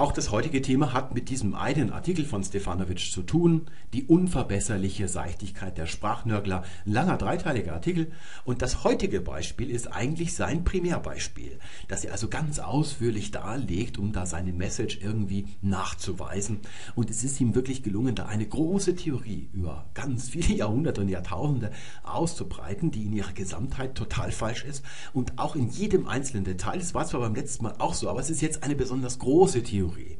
Auch 0.00 0.12
das 0.12 0.30
heutige 0.30 0.62
Thema 0.62 0.94
hat 0.94 1.12
mit 1.12 1.28
diesem 1.28 1.54
einen 1.54 1.92
Artikel 1.92 2.24
von 2.24 2.42
Stefanovic 2.42 3.12
zu 3.12 3.20
tun, 3.20 3.66
die 3.92 4.04
unverbesserliche 4.04 5.08
Seichtigkeit 5.08 5.76
der 5.76 5.84
Sprachnörgler, 5.84 6.64
langer 6.86 7.18
dreiteiliger 7.18 7.74
Artikel. 7.74 8.10
Und 8.46 8.62
das 8.62 8.82
heutige 8.82 9.20
Beispiel 9.20 9.68
ist 9.68 9.88
eigentlich 9.88 10.32
sein 10.32 10.64
Primärbeispiel, 10.64 11.58
das 11.88 12.06
er 12.06 12.12
also 12.12 12.28
ganz 12.28 12.60
ausführlich 12.60 13.30
darlegt, 13.30 13.98
um 13.98 14.12
da 14.12 14.24
seine 14.24 14.54
Message 14.54 15.00
irgendwie 15.02 15.44
nachzuweisen. 15.60 16.60
Und 16.94 17.10
es 17.10 17.22
ist 17.22 17.38
ihm 17.38 17.54
wirklich 17.54 17.82
gelungen, 17.82 18.14
da 18.14 18.24
eine 18.24 18.46
große 18.46 18.96
Theorie 18.96 19.50
über 19.52 19.84
ganz 19.92 20.30
viele 20.30 20.54
Jahrhunderte 20.54 21.02
und 21.02 21.10
Jahrtausende 21.10 21.72
auszubreiten, 22.04 22.90
die 22.90 23.04
in 23.04 23.12
ihrer 23.12 23.34
Gesamtheit 23.34 23.96
total 23.96 24.32
falsch 24.32 24.64
ist 24.64 24.82
und 25.12 25.38
auch 25.38 25.56
in 25.56 25.68
jedem 25.68 26.08
einzelnen 26.08 26.44
Detail. 26.44 26.78
Das 26.78 26.94
war 26.94 27.06
zwar 27.06 27.20
beim 27.20 27.34
letzten 27.34 27.64
Mal 27.64 27.74
auch 27.76 27.92
so, 27.92 28.08
aber 28.08 28.20
es 28.20 28.30
ist 28.30 28.40
jetzt 28.40 28.62
eine 28.62 28.74
besonders 28.74 29.18
große 29.18 29.62
Theorie 29.62 29.89
Theorie. 29.90 30.18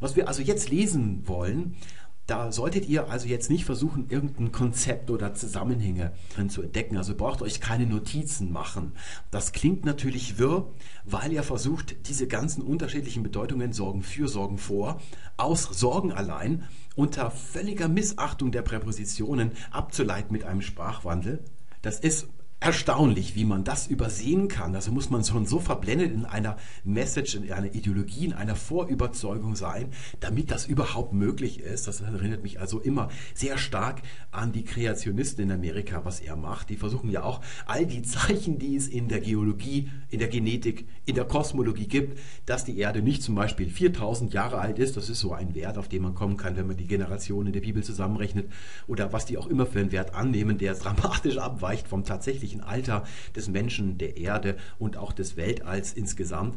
Was 0.00 0.16
wir 0.16 0.28
also 0.28 0.42
jetzt 0.42 0.70
lesen 0.70 1.26
wollen, 1.26 1.76
da 2.26 2.52
solltet 2.52 2.88
ihr 2.88 3.10
also 3.10 3.28
jetzt 3.28 3.50
nicht 3.50 3.66
versuchen, 3.66 4.08
irgendein 4.08 4.50
Konzept 4.50 5.10
oder 5.10 5.34
Zusammenhänge 5.34 6.12
drin 6.34 6.48
zu 6.48 6.62
entdecken. 6.62 6.96
Also 6.96 7.14
braucht 7.14 7.42
euch 7.42 7.60
keine 7.60 7.86
Notizen 7.86 8.50
machen. 8.50 8.92
Das 9.30 9.52
klingt 9.52 9.84
natürlich 9.84 10.38
wirr, 10.38 10.66
weil 11.04 11.32
ihr 11.32 11.42
versucht, 11.42 12.08
diese 12.08 12.26
ganzen 12.26 12.62
unterschiedlichen 12.62 13.22
Bedeutungen 13.22 13.74
Sorgen 13.74 14.02
für, 14.02 14.26
Sorgen 14.26 14.56
vor, 14.56 15.02
aus 15.36 15.64
Sorgen 15.64 16.12
allein 16.12 16.64
unter 16.96 17.30
völliger 17.30 17.88
Missachtung 17.88 18.52
der 18.52 18.62
Präpositionen 18.62 19.52
abzuleiten 19.70 20.32
mit 20.32 20.44
einem 20.44 20.62
Sprachwandel. 20.62 21.44
Das 21.82 22.00
ist 22.00 22.28
erstaunlich, 22.64 23.34
wie 23.34 23.44
man 23.44 23.62
das 23.62 23.88
übersehen 23.88 24.48
kann. 24.48 24.74
Also 24.74 24.90
muss 24.90 25.10
man 25.10 25.22
schon 25.22 25.44
so 25.44 25.60
verblendet 25.60 26.12
in 26.12 26.24
einer 26.24 26.56
Message, 26.82 27.34
in 27.34 27.52
einer 27.52 27.74
Ideologie, 27.74 28.24
in 28.24 28.32
einer 28.32 28.56
Vorüberzeugung 28.56 29.54
sein, 29.54 29.90
damit 30.20 30.50
das 30.50 30.64
überhaupt 30.64 31.12
möglich 31.12 31.60
ist. 31.60 31.86
Das 31.86 32.00
erinnert 32.00 32.42
mich 32.42 32.60
also 32.60 32.80
immer 32.80 33.10
sehr 33.34 33.58
stark 33.58 34.00
an 34.30 34.52
die 34.52 34.64
Kreationisten 34.64 35.44
in 35.44 35.52
Amerika, 35.52 36.06
was 36.06 36.20
er 36.20 36.36
macht. 36.36 36.70
Die 36.70 36.76
versuchen 36.76 37.10
ja 37.10 37.22
auch 37.22 37.42
all 37.66 37.84
die 37.84 38.00
Zeichen, 38.00 38.58
die 38.58 38.76
es 38.76 38.88
in 38.88 39.08
der 39.08 39.20
Geologie, 39.20 39.90
in 40.08 40.18
der 40.18 40.28
Genetik, 40.28 40.88
in 41.04 41.16
der 41.16 41.26
Kosmologie 41.26 41.86
gibt, 41.86 42.18
dass 42.46 42.64
die 42.64 42.78
Erde 42.78 43.02
nicht 43.02 43.22
zum 43.22 43.34
Beispiel 43.34 43.68
4000 43.68 44.32
Jahre 44.32 44.58
alt 44.58 44.78
ist. 44.78 44.96
Das 44.96 45.10
ist 45.10 45.20
so 45.20 45.34
ein 45.34 45.54
Wert, 45.54 45.76
auf 45.76 45.88
den 45.88 46.00
man 46.00 46.14
kommen 46.14 46.38
kann, 46.38 46.56
wenn 46.56 46.66
man 46.66 46.78
die 46.78 46.86
Generationen 46.86 47.48
in 47.48 47.52
der 47.52 47.60
Bibel 47.60 47.84
zusammenrechnet 47.84 48.50
oder 48.86 49.12
was 49.12 49.26
die 49.26 49.36
auch 49.36 49.48
immer 49.48 49.66
für 49.66 49.80
einen 49.80 49.92
Wert 49.92 50.14
annehmen, 50.14 50.56
der 50.56 50.72
dramatisch 50.74 51.36
abweicht 51.36 51.88
vom 51.88 52.04
tatsächlichen 52.04 52.53
zeitlichen 52.54 52.60
Alter 52.60 53.04
des 53.34 53.48
Menschen, 53.48 53.98
der 53.98 54.16
Erde 54.16 54.56
und 54.78 54.96
auch 54.96 55.12
des 55.12 55.36
Weltalls 55.36 55.92
insgesamt 55.92 56.56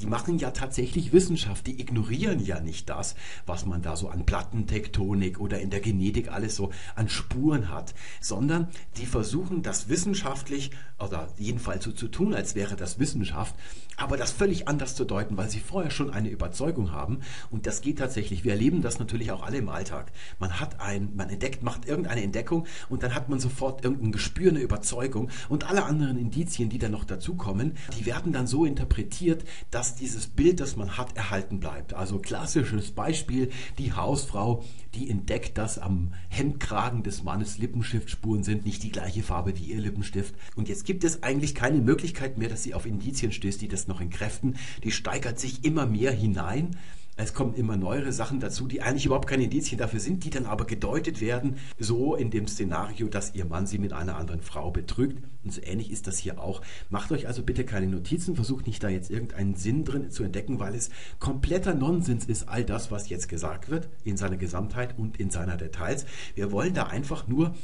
die 0.00 0.06
machen 0.06 0.38
ja 0.38 0.50
tatsächlich 0.50 1.12
Wissenschaft, 1.12 1.66
die 1.66 1.80
ignorieren 1.80 2.44
ja 2.44 2.60
nicht 2.60 2.88
das, 2.88 3.14
was 3.46 3.66
man 3.66 3.82
da 3.82 3.96
so 3.96 4.08
an 4.08 4.26
Plattentektonik 4.26 5.40
oder 5.40 5.60
in 5.60 5.70
der 5.70 5.80
Genetik 5.80 6.30
alles 6.30 6.56
so 6.56 6.70
an 6.94 7.08
Spuren 7.08 7.70
hat, 7.70 7.94
sondern 8.20 8.68
die 8.96 9.06
versuchen 9.06 9.62
das 9.62 9.88
wissenschaftlich, 9.88 10.70
oder 10.98 11.28
jedenfalls 11.38 11.84
so 11.84 11.92
zu 11.92 12.08
tun, 12.08 12.34
als 12.34 12.54
wäre 12.54 12.76
das 12.76 12.98
Wissenschaft, 12.98 13.54
aber 13.96 14.16
das 14.16 14.30
völlig 14.30 14.68
anders 14.68 14.94
zu 14.94 15.04
deuten, 15.04 15.36
weil 15.36 15.50
sie 15.50 15.60
vorher 15.60 15.90
schon 15.90 16.10
eine 16.10 16.28
Überzeugung 16.28 16.92
haben 16.92 17.20
und 17.50 17.66
das 17.66 17.80
geht 17.80 17.98
tatsächlich. 17.98 18.44
Wir 18.44 18.52
erleben 18.52 18.82
das 18.82 18.98
natürlich 18.98 19.30
auch 19.30 19.42
alle 19.42 19.58
im 19.58 19.68
Alltag. 19.68 20.12
Man 20.38 20.60
hat 20.60 20.80
ein, 20.80 21.10
man 21.14 21.30
entdeckt, 21.30 21.62
macht 21.62 21.86
irgendeine 21.86 22.22
Entdeckung 22.22 22.66
und 22.88 23.02
dann 23.02 23.14
hat 23.14 23.28
man 23.28 23.40
sofort 23.40 23.84
irgendein 23.84 24.12
Gespür, 24.12 24.50
eine 24.50 24.60
Überzeugung 24.60 25.30
und 25.48 25.68
alle 25.68 25.84
anderen 25.84 26.18
Indizien, 26.18 26.68
die 26.68 26.78
dann 26.78 26.92
noch 26.92 27.04
dazukommen, 27.04 27.74
die 27.98 28.06
werden 28.06 28.32
dann 28.32 28.46
so 28.46 28.64
interpretiert, 28.64 29.44
dass 29.70 29.83
dass 29.84 29.96
dieses 29.96 30.28
Bild, 30.28 30.60
das 30.60 30.76
man 30.76 30.96
hat, 30.96 31.14
erhalten 31.14 31.60
bleibt. 31.60 31.92
Also 31.92 32.18
klassisches 32.18 32.92
Beispiel, 32.92 33.50
die 33.76 33.92
Hausfrau, 33.92 34.64
die 34.94 35.10
entdeckt, 35.10 35.58
dass 35.58 35.78
am 35.78 36.14
Hemdkragen 36.30 37.02
des 37.02 37.22
Mannes 37.22 37.58
Lippenstiftspuren 37.58 38.44
sind, 38.44 38.64
nicht 38.64 38.82
die 38.82 38.90
gleiche 38.90 39.22
Farbe 39.22 39.58
wie 39.58 39.64
ihr 39.64 39.80
Lippenstift. 39.80 40.34
Und 40.56 40.70
jetzt 40.70 40.86
gibt 40.86 41.04
es 41.04 41.22
eigentlich 41.22 41.54
keine 41.54 41.82
Möglichkeit 41.82 42.38
mehr, 42.38 42.48
dass 42.48 42.62
sie 42.62 42.72
auf 42.72 42.86
Indizien 42.86 43.30
stößt, 43.30 43.60
die 43.60 43.68
das 43.68 43.86
noch 43.86 44.00
entkräften. 44.00 44.56
Die 44.84 44.90
steigert 44.90 45.38
sich 45.38 45.66
immer 45.66 45.84
mehr 45.84 46.12
hinein. 46.12 46.78
Es 47.16 47.32
kommen 47.32 47.54
immer 47.54 47.76
neuere 47.76 48.12
Sachen 48.12 48.40
dazu, 48.40 48.66
die 48.66 48.82
eigentlich 48.82 49.06
überhaupt 49.06 49.28
keine 49.28 49.44
Indizien 49.44 49.78
dafür 49.78 50.00
sind, 50.00 50.24
die 50.24 50.30
dann 50.30 50.46
aber 50.46 50.64
gedeutet 50.64 51.20
werden, 51.20 51.56
so 51.78 52.16
in 52.16 52.30
dem 52.30 52.48
Szenario, 52.48 53.06
dass 53.06 53.34
ihr 53.36 53.44
Mann 53.44 53.68
sie 53.68 53.78
mit 53.78 53.92
einer 53.92 54.16
anderen 54.16 54.42
Frau 54.42 54.72
betrügt. 54.72 55.22
Und 55.44 55.52
so 55.52 55.60
ähnlich 55.62 55.92
ist 55.92 56.08
das 56.08 56.18
hier 56.18 56.40
auch. 56.40 56.60
Macht 56.90 57.12
euch 57.12 57.28
also 57.28 57.44
bitte 57.44 57.64
keine 57.64 57.86
Notizen, 57.86 58.34
versucht 58.34 58.66
nicht 58.66 58.82
da 58.82 58.88
jetzt 58.88 59.10
irgendeinen 59.10 59.54
Sinn 59.54 59.84
drin 59.84 60.10
zu 60.10 60.24
entdecken, 60.24 60.58
weil 60.58 60.74
es 60.74 60.90
kompletter 61.20 61.74
Nonsens 61.74 62.24
ist, 62.24 62.48
all 62.48 62.64
das, 62.64 62.90
was 62.90 63.08
jetzt 63.08 63.28
gesagt 63.28 63.70
wird, 63.70 63.88
in 64.02 64.16
seiner 64.16 64.36
Gesamtheit 64.36 64.98
und 64.98 65.20
in 65.20 65.30
seiner 65.30 65.56
Details. 65.56 66.06
Wir 66.34 66.50
wollen 66.50 66.74
da 66.74 66.84
einfach 66.84 67.28
nur 67.28 67.54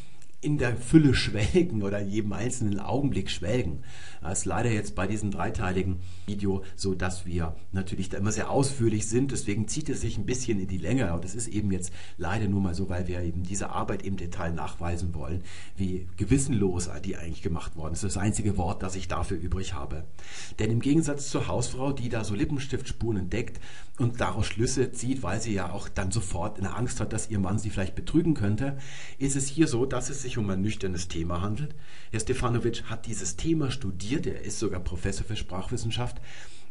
in 0.41 0.59
der 0.59 0.77
Fülle 0.77 1.15
schwelgen 1.15 1.83
oder 1.83 2.01
in 2.01 2.09
jedem 2.09 2.33
einzelnen 2.33 2.81
Augenblick 2.81 3.31
schwelgen. 3.31 3.83
Das 4.23 4.41
ist 4.41 4.45
leider 4.45 4.71
jetzt 4.71 4.95
bei 4.95 5.07
diesem 5.07 5.31
dreiteiligen 5.31 6.01
Video 6.27 6.63
so, 6.77 6.95
dass 6.95 7.27
wir 7.27 7.57
natürlich 7.73 8.09
da 8.09 8.19
immer 8.19 8.33
sehr 8.33 8.51
ausführlich 8.51 9.09
sind. 9.09 9.33
Deswegen 9.33 9.69
zieht 9.69 9.89
es 9.89 10.01
sich 10.01 10.19
ein 10.19 10.27
bisschen 10.27 10.61
in 10.61 10.69
die 10.69 10.79
Länge. 10.79 11.11
Aber 11.11 11.21
das 11.21 11.35
ist 11.35 11.49
eben 11.49 11.73
jetzt 11.73 11.93
leider 12.19 12.49
nur 12.49 12.61
mal 12.61 12.75
so, 12.75 12.89
weil 12.89 13.09
wir 13.09 13.23
eben 13.23 13.43
diese 13.43 13.71
Arbeit 13.71 14.03
im 14.03 14.17
Detail 14.17 14.53
nachweisen 14.53 15.15
wollen, 15.15 15.43
wie 15.77 16.07
gewissenlos 16.17 16.91
die 17.05 17.17
eigentlich 17.17 17.43
gemacht 17.43 17.77
worden 17.77 17.95
ist. 17.95 18.05
Das 18.05 18.17
einzige 18.17 18.57
Wort, 18.57 18.83
das 18.83 18.97
ich 18.97 19.09
dafür 19.09 19.39
übrig 19.39 19.75
habe. 19.75 20.05
Denn 20.59 20.71
im 20.71 20.81
Gegensatz 20.81 21.31
zur 21.31 21.49
Hausfrau, 21.49 21.93
die 21.93 22.09
da 22.09 22.25
so 22.25 22.35
Lippenstiftspuren 22.35 23.19
entdeckt 23.19 23.61
und 23.99 24.21
daraus 24.21 24.47
Schlüsse 24.47 24.93
zieht, 24.93 25.23
weil 25.23 25.41
sie 25.41 25.53
ja 25.53 25.71
auch 25.71 25.89
dann 25.89 26.11
sofort 26.11 26.59
eine 26.59 26.75
Angst 26.75 27.01
hat, 27.01 27.13
dass 27.13 27.31
ihr 27.31 27.39
Mann 27.39 27.59
sie 27.59 27.71
vielleicht 27.71 27.95
betrügen 27.95 28.35
könnte, 28.35 28.79
ist 29.19 29.37
es 29.37 29.47
hier 29.47 29.67
so, 29.67 29.87
dass 29.87 30.11
es 30.11 30.23
sich 30.23 30.39
um 30.39 30.49
ein 30.51 30.63
nüchternes 30.63 31.09
Thema 31.09 31.43
handelt. 31.43 31.75
Herr 32.11 32.21
Stefanovic 32.21 32.85
hat 32.85 33.07
dieses 33.07 33.37
Thema 33.37 33.71
studiert, 33.71 34.10
er 34.17 34.41
ist 34.43 34.59
sogar 34.59 34.81
Professor 34.81 35.25
für 35.25 35.37
Sprachwissenschaft. 35.37 36.21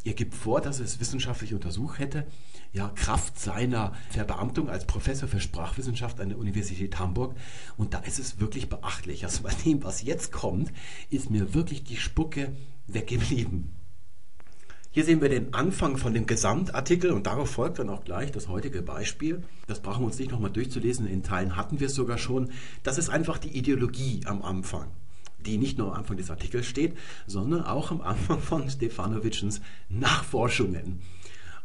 Er 0.04 0.14
gibt 0.14 0.34
vor, 0.34 0.62
dass 0.62 0.80
er 0.80 0.86
es 0.86 1.00
wissenschaftlich 1.00 1.54
untersucht 1.54 2.00
hätte. 2.00 2.26
Ja, 2.72 2.90
Kraft 2.90 3.40
seiner 3.40 3.94
Verbeamtung 4.12 4.70
als 4.70 4.86
Professor 4.86 5.28
für 5.28 5.40
Sprachwissenschaft 5.40 6.22
an 6.22 6.30
der 6.30 6.38
Universität 6.38 7.00
Hamburg. 7.00 7.36
Und 7.78 7.94
da 7.94 8.00
ist 8.00 8.20
es 8.20 8.40
wirklich 8.40 8.70
beachtlich. 8.70 9.26
Also 9.26 9.44
bei 9.44 9.54
dem, 9.66 9.84
was 9.84 10.04
jetzt 10.04 10.32
kommt, 10.32 10.72
ist 11.10 11.30
mir 11.30 11.54
wirklich 11.54 11.84
die 11.84 11.98
Spucke 11.98 12.56
weggeblieben. 12.88 13.74
Hier 14.92 15.06
sehen 15.06 15.22
wir 15.22 15.30
den 15.30 15.54
Anfang 15.54 15.98
von 15.98 16.16
dem 16.16 16.26
Gesamtartikel 16.26 17.12
und 17.12 17.28
darauf 17.28 17.52
folgt 17.52 17.78
dann 17.78 17.90
auch 17.90 18.04
gleich 18.04 18.32
das 18.32 18.48
heutige 18.48 18.82
Beispiel. 18.82 19.44
Das 19.68 19.82
brauchen 19.82 20.02
wir 20.02 20.08
uns 20.08 20.18
nicht 20.18 20.32
nochmal 20.32 20.50
durchzulesen, 20.50 21.06
in 21.06 21.22
Teilen 21.22 21.56
hatten 21.56 21.80
wir 21.80 21.88
es 21.88 21.94
sogar 21.94 22.18
schon. 22.18 22.52
Das 22.82 22.98
ist 22.98 23.10
einfach 23.10 23.38
die 23.38 23.56
Ideologie 23.56 24.22
am 24.26 24.42
Anfang, 24.42 24.88
die 25.46 25.58
nicht 25.58 25.78
nur 25.78 25.94
am 25.94 26.00
Anfang 26.00 26.18
des 26.18 26.32
Artikels 26.32 26.66
steht, 26.66 26.98
sondern 27.28 27.64
auch 27.64 27.92
am 27.92 28.02
Anfang 28.02 28.40
von 28.40 28.70
Stefanowitschens 28.70 29.62
Nachforschungen. 29.90 31.02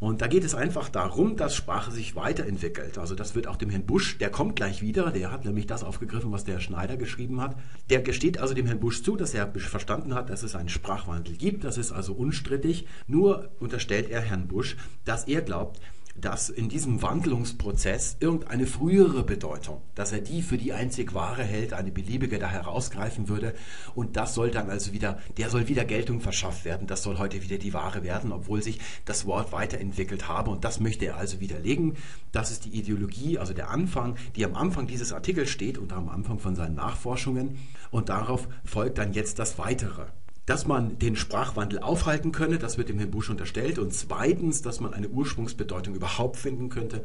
Und 0.00 0.20
da 0.20 0.26
geht 0.26 0.44
es 0.44 0.54
einfach 0.54 0.88
darum, 0.88 1.37
dass 1.37 1.54
Sprache 1.54 1.90
sich 1.90 2.14
weiterentwickelt. 2.16 2.98
Also 2.98 3.14
das 3.14 3.34
wird 3.34 3.46
auch 3.46 3.56
dem 3.56 3.70
Herrn 3.70 3.87
Busch, 3.87 4.18
der 4.18 4.28
kommt 4.28 4.56
gleich 4.56 4.82
wieder, 4.82 5.10
der 5.10 5.30
hat 5.30 5.44
nämlich 5.44 5.66
das 5.66 5.84
aufgegriffen, 5.84 6.32
was 6.32 6.44
der 6.44 6.60
Schneider 6.60 6.96
geschrieben 6.96 7.40
hat. 7.40 7.56
Der 7.88 8.02
gesteht 8.02 8.38
also 8.38 8.54
dem 8.54 8.66
Herrn 8.66 8.80
Busch 8.80 9.02
zu, 9.02 9.16
dass 9.16 9.32
er 9.32 9.50
verstanden 9.52 10.14
hat, 10.14 10.28
dass 10.30 10.42
es 10.42 10.56
einen 10.56 10.68
Sprachwandel 10.68 11.37
gibt. 11.37 11.64
Das 11.64 11.78
ist 11.78 11.92
also 11.92 12.12
unstrittig. 12.12 12.87
Nur 13.06 13.50
unterstellt 13.60 14.10
er 14.10 14.20
Herrn 14.20 14.48
Busch, 14.48 14.76
dass 15.04 15.24
er 15.24 15.42
glaubt, 15.42 15.80
dass 16.16 16.48
in 16.48 16.68
diesem 16.68 17.03
Wandlungsprozess 17.03 18.16
irgendeine 18.20 18.66
frühere 18.66 19.24
Bedeutung, 19.24 19.83
dass 19.94 20.12
er 20.12 20.20
die 20.20 20.42
für 20.42 20.57
die 20.57 20.72
einzig 20.72 21.12
wahre 21.12 21.42
hält, 21.42 21.72
eine 21.72 21.90
beliebige 21.90 22.38
da 22.38 22.48
herausgreifen 22.48 23.29
würde. 23.29 23.55
Und 23.94 24.16
das 24.16 24.35
soll 24.35 24.50
dann 24.50 24.70
also 24.70 24.92
wieder, 24.92 25.18
der 25.37 25.50
soll 25.50 25.68
wieder 25.68 25.85
Geltung 25.85 26.20
verschafft 26.20 26.64
werden, 26.64 26.87
das 26.87 27.03
soll 27.03 27.18
heute 27.18 27.42
wieder 27.42 27.59
die 27.59 27.74
Wahre 27.74 28.03
werden, 28.03 28.33
obwohl 28.33 28.62
sich 28.62 28.79
das 29.05 29.27
Wort 29.27 29.53
weiterentwickelt 29.53 30.29
habe. 30.29 30.50
Und 30.50 30.64
das 30.64 30.81
möchte 30.81 31.07
er 31.07 31.16
also 31.16 31.40
widerlegen. 31.40 31.94
Das 32.33 32.50
ist 32.50 32.64
die 32.64 32.79
Ideologie, 32.79 33.38
also 33.38 33.53
der 33.53 33.70
Anfang, 33.70 34.16
die 34.37 34.44
am 34.44 34.55
Anfang 34.55 34.87
dieses 34.87 35.12
Artikels 35.12 35.50
steht 35.50 35.79
und 35.79 35.92
am 35.92 36.09
Anfang 36.09 36.38
von 36.38 36.55
seinen 36.55 36.77
Nachforschungen. 36.77 37.59
Und 37.90 38.09
darauf 38.09 38.48
folgt 38.64 38.98
dann 38.98 39.12
jetzt 39.12 39.38
das 39.38 39.59
Weitere 39.59 40.07
dass 40.46 40.66
man 40.66 40.98
den 40.98 41.16
Sprachwandel 41.16 41.78
aufhalten 41.78 42.33
könne, 42.33 42.59
das 42.59 42.76
wird 42.76 42.88
dem 42.88 42.98
Herrn 42.98 43.11
Busch 43.11 43.30
unterstellt. 43.30 43.78
Und 43.78 43.94
zweitens, 43.94 44.62
dass 44.62 44.80
man 44.80 44.92
eine 44.92 45.09
Ursprungsbedeutung 45.09 45.94
überhaupt 45.94 46.37
finden 46.37 46.68
könnte. 46.68 47.04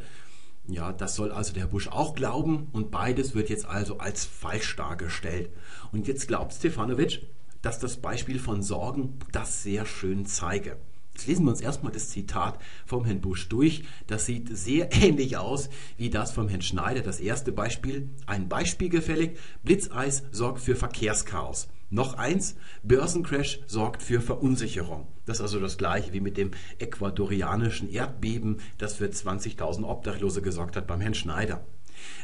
Ja, 0.68 0.92
das 0.94 1.16
soll 1.16 1.32
also 1.32 1.54
der 1.54 1.64
Herr 1.64 1.70
Busch 1.70 1.88
auch 1.88 2.14
glauben 2.14 2.68
und 2.74 2.92
beides 2.92 3.34
wird 3.34 3.50
jetzt 3.50 3.66
also 3.66 3.98
als 3.98 4.26
falsch 4.26 4.76
dargestellt. 4.76 5.50
Und 5.92 6.08
jetzt 6.08 6.28
glaubt 6.28 6.54
Stefanovic, 6.54 7.26
dass 7.62 7.80
das 7.80 7.98
Beispiel 7.98 8.40
von 8.40 8.62
Sorgen 8.62 9.18
das 9.32 9.64
sehr 9.64 9.86
schön 9.86 10.26
zeige. 10.26 10.78
Jetzt 11.14 11.28
lesen 11.28 11.46
wir 11.46 11.52
uns 11.52 11.62
erstmal 11.62 11.92
das 11.92 12.10
Zitat 12.10 12.60
vom 12.86 13.04
Herrn 13.04 13.20
Busch 13.20 13.50
durch. 13.50 13.84
Das 14.08 14.26
sieht 14.26 14.56
sehr 14.56 14.94
ähnlich 15.04 15.38
aus 15.38 15.70
wie 15.98 16.10
das 16.10 16.32
vom 16.32 16.48
Herrn 16.48 16.62
Schneider. 16.62 17.02
Das 17.02 17.20
erste 17.20 17.52
Beispiel, 17.52 18.10
ein 18.28 18.48
Beispiel 18.48 18.90
gefällig. 18.90 19.38
Blitzeis 19.64 20.24
sorgt 20.32 20.62
für 20.62 20.76
Verkehrschaos. 20.76 21.68
Noch 21.92 22.14
eins, 22.20 22.56
Börsencrash 22.84 23.62
sorgt 23.66 24.04
für 24.04 24.22
Verunsicherung. 24.22 25.08
Das 25.26 25.38
ist 25.38 25.42
also 25.42 25.60
das 25.60 25.80
gleiche 25.80 26.14
wie 26.14 26.20
mit 26.20 26.38
dem 26.38 26.52
ecuadorianischen 26.78 27.90
Erdbeben, 27.90 28.60
das 28.78 28.94
für 28.94 29.06
20.000 29.06 29.84
Obdachlose 29.84 30.44
gesorgt 30.44 30.76
hat 30.76 30.86
beim 30.86 31.02
Herrn 31.02 31.16
Schneider. 31.16 31.66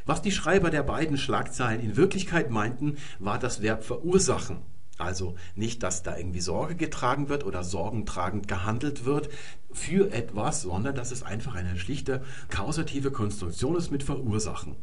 Was 0.05 0.21
die 0.21 0.31
Schreiber 0.31 0.69
der 0.69 0.83
beiden 0.83 1.17
Schlagzeilen 1.17 1.81
in 1.81 1.97
Wirklichkeit 1.97 2.51
meinten, 2.51 2.97
war 3.17 3.39
das 3.39 3.63
Verb 3.63 3.83
verursachen. 3.83 4.57
Also 4.99 5.35
nicht, 5.55 5.83
dass 5.83 6.03
da 6.03 6.15
irgendwie 6.15 6.39
Sorge 6.41 6.75
getragen 6.75 7.27
wird 7.27 7.43
oder 7.43 7.63
sorgentragend 7.63 8.47
gehandelt 8.47 9.03
wird 9.03 9.29
für 9.71 10.11
etwas, 10.13 10.61
sondern 10.61 10.95
dass 10.95 11.11
es 11.11 11.23
einfach 11.23 11.55
eine 11.55 11.77
schlichte 11.77 12.23
kausative 12.49 13.11
Konstruktion 13.11 13.75
ist 13.75 13.91
mit 13.91 14.03
Verursachen. 14.03 14.75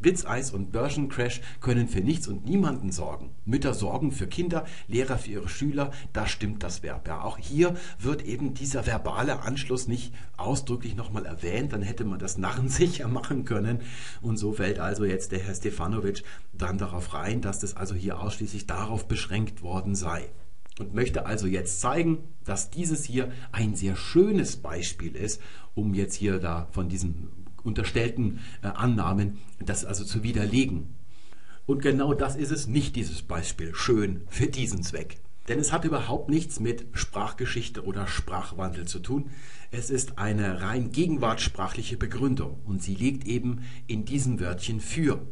Blitzeis 0.00 0.52
und 0.52 0.70
Börsencrash 0.70 1.40
können 1.60 1.88
für 1.88 2.00
nichts 2.00 2.28
und 2.28 2.44
niemanden 2.44 2.92
sorgen. 2.92 3.30
Mütter 3.44 3.74
sorgen 3.74 4.12
für 4.12 4.26
Kinder, 4.26 4.64
Lehrer 4.86 5.18
für 5.18 5.30
ihre 5.32 5.48
Schüler, 5.48 5.90
da 6.12 6.26
stimmt 6.26 6.62
das 6.62 6.82
Verb. 6.82 7.08
Ja, 7.08 7.22
auch 7.22 7.38
hier 7.38 7.74
wird 7.98 8.24
eben 8.24 8.54
dieser 8.54 8.86
verbale 8.86 9.40
Anschluss 9.40 9.88
nicht 9.88 10.14
ausdrücklich 10.36 10.94
nochmal 10.94 11.26
erwähnt, 11.26 11.72
dann 11.72 11.82
hätte 11.82 12.04
man 12.04 12.18
das 12.18 12.38
narrensicher 12.38 13.08
machen 13.08 13.44
können. 13.44 13.80
Und 14.20 14.36
so 14.36 14.52
fällt 14.52 14.78
also 14.78 15.04
jetzt 15.04 15.32
der 15.32 15.40
Herr 15.40 15.54
Stefanovic 15.54 16.22
dann 16.52 16.78
darauf 16.78 17.14
rein, 17.14 17.40
dass 17.40 17.58
das 17.58 17.76
also 17.76 17.94
hier 17.94 18.20
ausschließlich 18.20 18.66
darauf 18.66 19.08
beschränkt 19.08 19.62
worden 19.62 19.94
sei. 19.94 20.28
Und 20.78 20.94
möchte 20.94 21.26
also 21.26 21.48
jetzt 21.48 21.80
zeigen, 21.80 22.18
dass 22.44 22.70
dieses 22.70 23.04
hier 23.04 23.32
ein 23.50 23.74
sehr 23.74 23.96
schönes 23.96 24.56
Beispiel 24.56 25.16
ist, 25.16 25.40
um 25.74 25.92
jetzt 25.92 26.14
hier 26.14 26.38
da 26.38 26.68
von 26.70 26.88
diesen 26.88 27.28
unterstellten 27.68 28.40
äh, 28.62 28.66
Annahmen, 28.66 29.38
das 29.64 29.84
also 29.84 30.04
zu 30.04 30.24
widerlegen. 30.24 30.94
Und 31.66 31.82
genau 31.82 32.14
das 32.14 32.34
ist 32.34 32.50
es 32.50 32.66
nicht, 32.66 32.96
dieses 32.96 33.22
Beispiel, 33.22 33.74
schön 33.74 34.22
für 34.28 34.46
diesen 34.46 34.82
Zweck. 34.82 35.18
Denn 35.48 35.58
es 35.58 35.72
hat 35.72 35.84
überhaupt 35.84 36.28
nichts 36.28 36.60
mit 36.60 36.86
Sprachgeschichte 36.92 37.84
oder 37.84 38.06
Sprachwandel 38.06 38.86
zu 38.86 38.98
tun. 38.98 39.30
Es 39.70 39.88
ist 39.90 40.18
eine 40.18 40.60
rein 40.62 40.92
gegenwartssprachliche 40.92 41.96
Begründung 41.96 42.58
und 42.64 42.82
sie 42.82 42.94
liegt 42.94 43.26
eben 43.26 43.62
in 43.86 44.04
diesem 44.04 44.40
Wörtchen 44.40 44.80
für. 44.80 45.26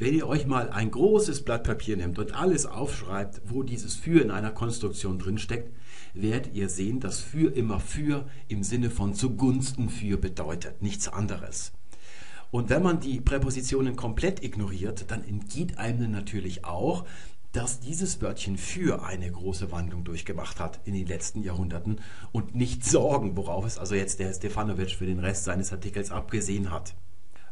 Wenn 0.00 0.14
ihr 0.14 0.28
euch 0.28 0.46
mal 0.46 0.70
ein 0.70 0.92
großes 0.92 1.44
Blatt 1.44 1.64
Papier 1.64 1.96
nehmt 1.96 2.20
und 2.20 2.32
alles 2.32 2.66
aufschreibt, 2.66 3.40
wo 3.44 3.64
dieses 3.64 3.96
für 3.96 4.20
in 4.20 4.30
einer 4.30 4.52
Konstruktion 4.52 5.18
drinsteckt, 5.18 5.72
werdet 6.14 6.54
ihr 6.54 6.68
sehen, 6.68 7.00
dass 7.00 7.20
für 7.20 7.54
immer 7.54 7.80
für 7.80 8.26
im 8.48 8.62
Sinne 8.62 8.90
von 8.90 9.14
zugunsten 9.14 9.88
für 9.88 10.16
bedeutet, 10.16 10.82
nichts 10.82 11.08
anderes. 11.08 11.72
Und 12.50 12.70
wenn 12.70 12.82
man 12.82 13.00
die 13.00 13.20
Präpositionen 13.20 13.96
komplett 13.96 14.42
ignoriert, 14.42 15.10
dann 15.10 15.22
entgeht 15.22 15.78
einem 15.78 16.10
natürlich 16.10 16.64
auch, 16.64 17.04
dass 17.52 17.80
dieses 17.80 18.20
Wörtchen 18.20 18.56
für 18.58 19.04
eine 19.04 19.30
große 19.30 19.72
Wandlung 19.72 20.04
durchgemacht 20.04 20.60
hat 20.60 20.80
in 20.84 20.94
den 20.94 21.06
letzten 21.06 21.42
Jahrhunderten 21.42 22.00
und 22.30 22.54
nicht 22.54 22.84
Sorgen, 22.84 23.36
worauf 23.36 23.66
es 23.66 23.78
also 23.78 23.94
jetzt 23.94 24.18
der 24.18 24.32
Stefanovic 24.32 24.90
für 24.90 25.06
den 25.06 25.18
Rest 25.18 25.44
seines 25.44 25.72
Artikels 25.72 26.10
abgesehen 26.10 26.70
hat. 26.70 26.94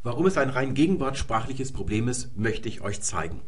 Warum 0.03 0.27
es 0.27 0.37
ein 0.37 0.51
rein 0.51 0.75
gegenwartssprachliches 0.75 1.73
Problem 1.73 2.09
ist, 2.09 2.37
möchte 2.37 2.69
ich 2.69 2.83
euch 2.83 3.01
zeigen. 3.01 3.40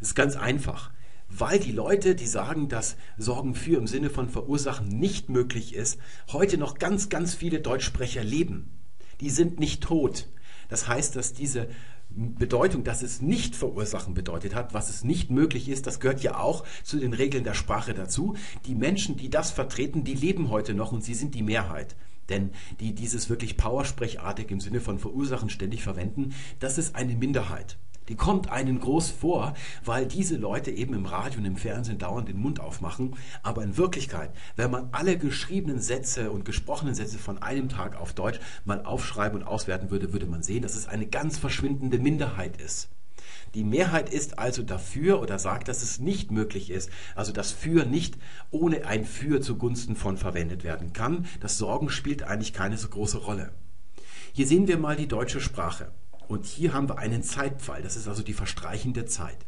Es 0.00 0.08
ist 0.08 0.14
ganz 0.14 0.36
einfach, 0.36 0.90
weil 1.38 1.58
die 1.58 1.72
Leute, 1.72 2.14
die 2.14 2.26
sagen, 2.26 2.68
dass 2.68 2.96
Sorgen 3.16 3.54
für 3.54 3.78
im 3.78 3.86
Sinne 3.86 4.10
von 4.10 4.28
verursachen 4.28 4.88
nicht 4.88 5.28
möglich 5.28 5.74
ist, 5.74 5.98
heute 6.30 6.58
noch 6.58 6.78
ganz, 6.78 7.08
ganz 7.08 7.34
viele 7.34 7.60
Deutschsprecher 7.60 8.22
leben. 8.22 8.78
Die 9.20 9.30
sind 9.30 9.58
nicht 9.58 9.82
tot. 9.82 10.28
Das 10.68 10.88
heißt, 10.88 11.16
dass 11.16 11.32
diese 11.32 11.68
Bedeutung, 12.10 12.84
dass 12.84 13.02
es 13.02 13.22
nicht 13.22 13.56
verursachen 13.56 14.12
bedeutet 14.12 14.54
hat, 14.54 14.74
was 14.74 14.90
es 14.90 15.04
nicht 15.04 15.30
möglich 15.30 15.68
ist, 15.68 15.86
das 15.86 16.00
gehört 16.00 16.22
ja 16.22 16.38
auch 16.38 16.64
zu 16.82 16.98
den 16.98 17.14
Regeln 17.14 17.44
der 17.44 17.54
Sprache 17.54 17.94
dazu. 17.94 18.36
Die 18.66 18.74
Menschen, 18.74 19.16
die 19.16 19.30
das 19.30 19.50
vertreten, 19.50 20.04
die 20.04 20.14
leben 20.14 20.50
heute 20.50 20.74
noch 20.74 20.92
und 20.92 21.02
sie 21.02 21.14
sind 21.14 21.34
die 21.34 21.42
Mehrheit. 21.42 21.96
Denn 22.28 22.50
die 22.80 22.94
dieses 22.94 23.30
wirklich 23.30 23.56
Powersprechartig 23.56 24.50
im 24.50 24.60
Sinne 24.60 24.80
von 24.80 24.98
verursachen 24.98 25.48
ständig 25.48 25.82
verwenden, 25.82 26.34
das 26.60 26.78
ist 26.78 26.94
eine 26.94 27.14
Minderheit. 27.14 27.78
Die 28.08 28.16
kommt 28.16 28.50
einen 28.50 28.80
groß 28.80 29.10
vor, 29.10 29.54
weil 29.84 30.06
diese 30.06 30.36
Leute 30.36 30.70
eben 30.70 30.94
im 30.94 31.06
Radio 31.06 31.38
und 31.38 31.46
im 31.46 31.56
Fernsehen 31.56 31.98
dauernd 31.98 32.28
den 32.28 32.40
Mund 32.40 32.58
aufmachen. 32.58 33.16
Aber 33.42 33.62
in 33.62 33.76
Wirklichkeit, 33.76 34.30
wenn 34.56 34.70
man 34.70 34.88
alle 34.92 35.16
geschriebenen 35.16 35.80
Sätze 35.80 36.30
und 36.32 36.44
gesprochenen 36.44 36.94
Sätze 36.94 37.18
von 37.18 37.40
einem 37.42 37.68
Tag 37.68 37.96
auf 37.96 38.12
Deutsch 38.12 38.40
mal 38.64 38.84
aufschreiben 38.84 39.40
und 39.40 39.46
auswerten 39.46 39.90
würde, 39.90 40.12
würde 40.12 40.26
man 40.26 40.42
sehen, 40.42 40.62
dass 40.62 40.74
es 40.74 40.88
eine 40.88 41.06
ganz 41.06 41.38
verschwindende 41.38 41.98
Minderheit 41.98 42.60
ist. 42.60 42.88
Die 43.54 43.64
Mehrheit 43.64 44.08
ist 44.08 44.38
also 44.38 44.62
dafür 44.62 45.20
oder 45.20 45.38
sagt, 45.38 45.68
dass 45.68 45.82
es 45.82 45.98
nicht 45.98 46.30
möglich 46.30 46.70
ist, 46.70 46.90
also 47.14 47.32
dass 47.32 47.52
für 47.52 47.84
nicht 47.84 48.16
ohne 48.50 48.86
ein 48.86 49.04
für 49.04 49.40
zugunsten 49.40 49.94
von 49.94 50.16
verwendet 50.16 50.64
werden 50.64 50.92
kann. 50.92 51.26
Das 51.40 51.58
Sorgen 51.58 51.90
spielt 51.90 52.22
eigentlich 52.22 52.54
keine 52.54 52.78
so 52.78 52.88
große 52.88 53.18
Rolle. 53.18 53.52
Hier 54.32 54.46
sehen 54.46 54.68
wir 54.68 54.78
mal 54.78 54.96
die 54.96 55.08
deutsche 55.08 55.40
Sprache. 55.40 55.92
Und 56.28 56.46
hier 56.46 56.72
haben 56.72 56.88
wir 56.88 56.98
einen 56.98 57.22
Zeitpfeil, 57.22 57.82
das 57.82 57.96
ist 57.96 58.08
also 58.08 58.22
die 58.22 58.32
verstreichende 58.32 59.06
Zeit. 59.06 59.38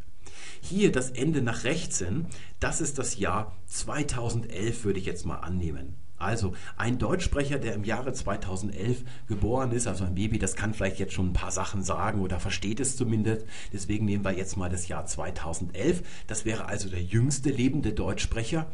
Hier 0.60 0.92
das 0.92 1.10
Ende 1.10 1.42
nach 1.42 1.64
rechts 1.64 1.98
hin, 1.98 2.26
das 2.60 2.80
ist 2.80 2.98
das 2.98 3.18
Jahr 3.18 3.56
2011, 3.66 4.84
würde 4.84 4.98
ich 4.98 5.06
jetzt 5.06 5.26
mal 5.26 5.36
annehmen. 5.36 5.96
Also 6.16 6.54
ein 6.76 6.98
Deutschsprecher, 6.98 7.58
der 7.58 7.74
im 7.74 7.84
Jahre 7.84 8.12
2011 8.12 9.02
geboren 9.26 9.72
ist, 9.72 9.86
also 9.86 10.04
ein 10.04 10.14
Baby, 10.14 10.38
das 10.38 10.54
kann 10.54 10.72
vielleicht 10.72 10.98
jetzt 10.98 11.12
schon 11.12 11.30
ein 11.30 11.34
paar 11.34 11.50
Sachen 11.50 11.82
sagen 11.82 12.22
oder 12.22 12.40
versteht 12.40 12.80
es 12.80 12.96
zumindest. 12.96 13.44
Deswegen 13.72 14.06
nehmen 14.06 14.24
wir 14.24 14.32
jetzt 14.32 14.56
mal 14.56 14.70
das 14.70 14.88
Jahr 14.88 15.04
2011. 15.04 16.02
Das 16.26 16.44
wäre 16.44 16.66
also 16.66 16.88
der 16.88 17.02
jüngste 17.02 17.50
lebende 17.50 17.92
Deutschsprecher. 17.92 18.66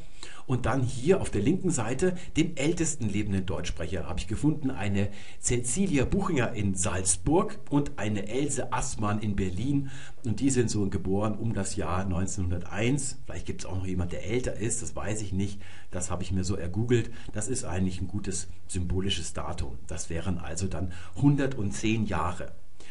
Und 0.51 0.67
dann 0.67 0.83
hier 0.83 1.21
auf 1.21 1.31
der 1.31 1.43
linken 1.43 1.71
Seite 1.71 2.17
den 2.37 2.57
ältesten 2.57 3.09
lebenden 3.09 3.47
Deutschsprecher 3.47 4.09
habe 4.09 4.19
ich 4.19 4.27
gefunden, 4.27 4.73
eine 4.73 5.11
Cecilia 5.41 6.05
Buchinger 6.05 6.55
in 6.55 6.75
Salzburg 6.75 7.61
und 7.71 8.01
eine 8.01 8.27
Else 8.27 8.73
Assmann 8.73 9.21
in 9.21 9.37
Berlin. 9.37 9.93
Und 10.25 10.41
die 10.41 10.51
sind 10.51 10.69
so 10.69 10.91
geboren 10.91 11.37
um 11.39 11.55
das 11.55 11.77
Jahr 11.77 12.01
1901. 12.01 13.19
Vielleicht 13.27 13.47
gibt 13.47 13.61
es 13.61 13.67
auch 13.67 13.77
noch 13.77 13.87
jemand, 13.87 14.11
der 14.11 14.27
älter 14.27 14.57
ist, 14.57 14.83
das 14.83 14.97
weiß 14.97 15.23
ich 15.23 15.33
nicht. 15.33 15.61
Das 15.93 16.11
habe 16.11 16.25
ich 16.25 16.33
mir 16.33 16.43
so 16.43 16.57
ergoogelt. 16.57 17.13
Das 17.33 17.47
ist 17.47 17.65
eigentlich 17.65 18.01
ein 18.01 18.09
gutes 18.09 18.49
symbolisches 18.67 19.33
Datum. 19.33 19.79
Das 19.87 20.11
wären 20.11 20.39
also 20.39 20.67
dann 20.67 20.93
110 21.15 22.07
Jahre. 22.07 22.51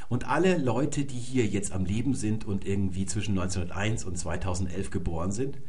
Und 0.10 0.28
alle 0.28 0.58
Leute, 0.58 1.06
die 1.06 1.20
hier 1.20 1.46
jetzt 1.46 1.72
am 1.72 1.86
Leben 1.86 2.16
sind 2.16 2.44
und 2.44 2.66
irgendwie 2.66 3.06
zwischen 3.06 3.38
1901 3.40 4.04
und 4.04 4.18
2011 4.18 4.90
geboren 4.90 5.32
sind, 5.32 5.60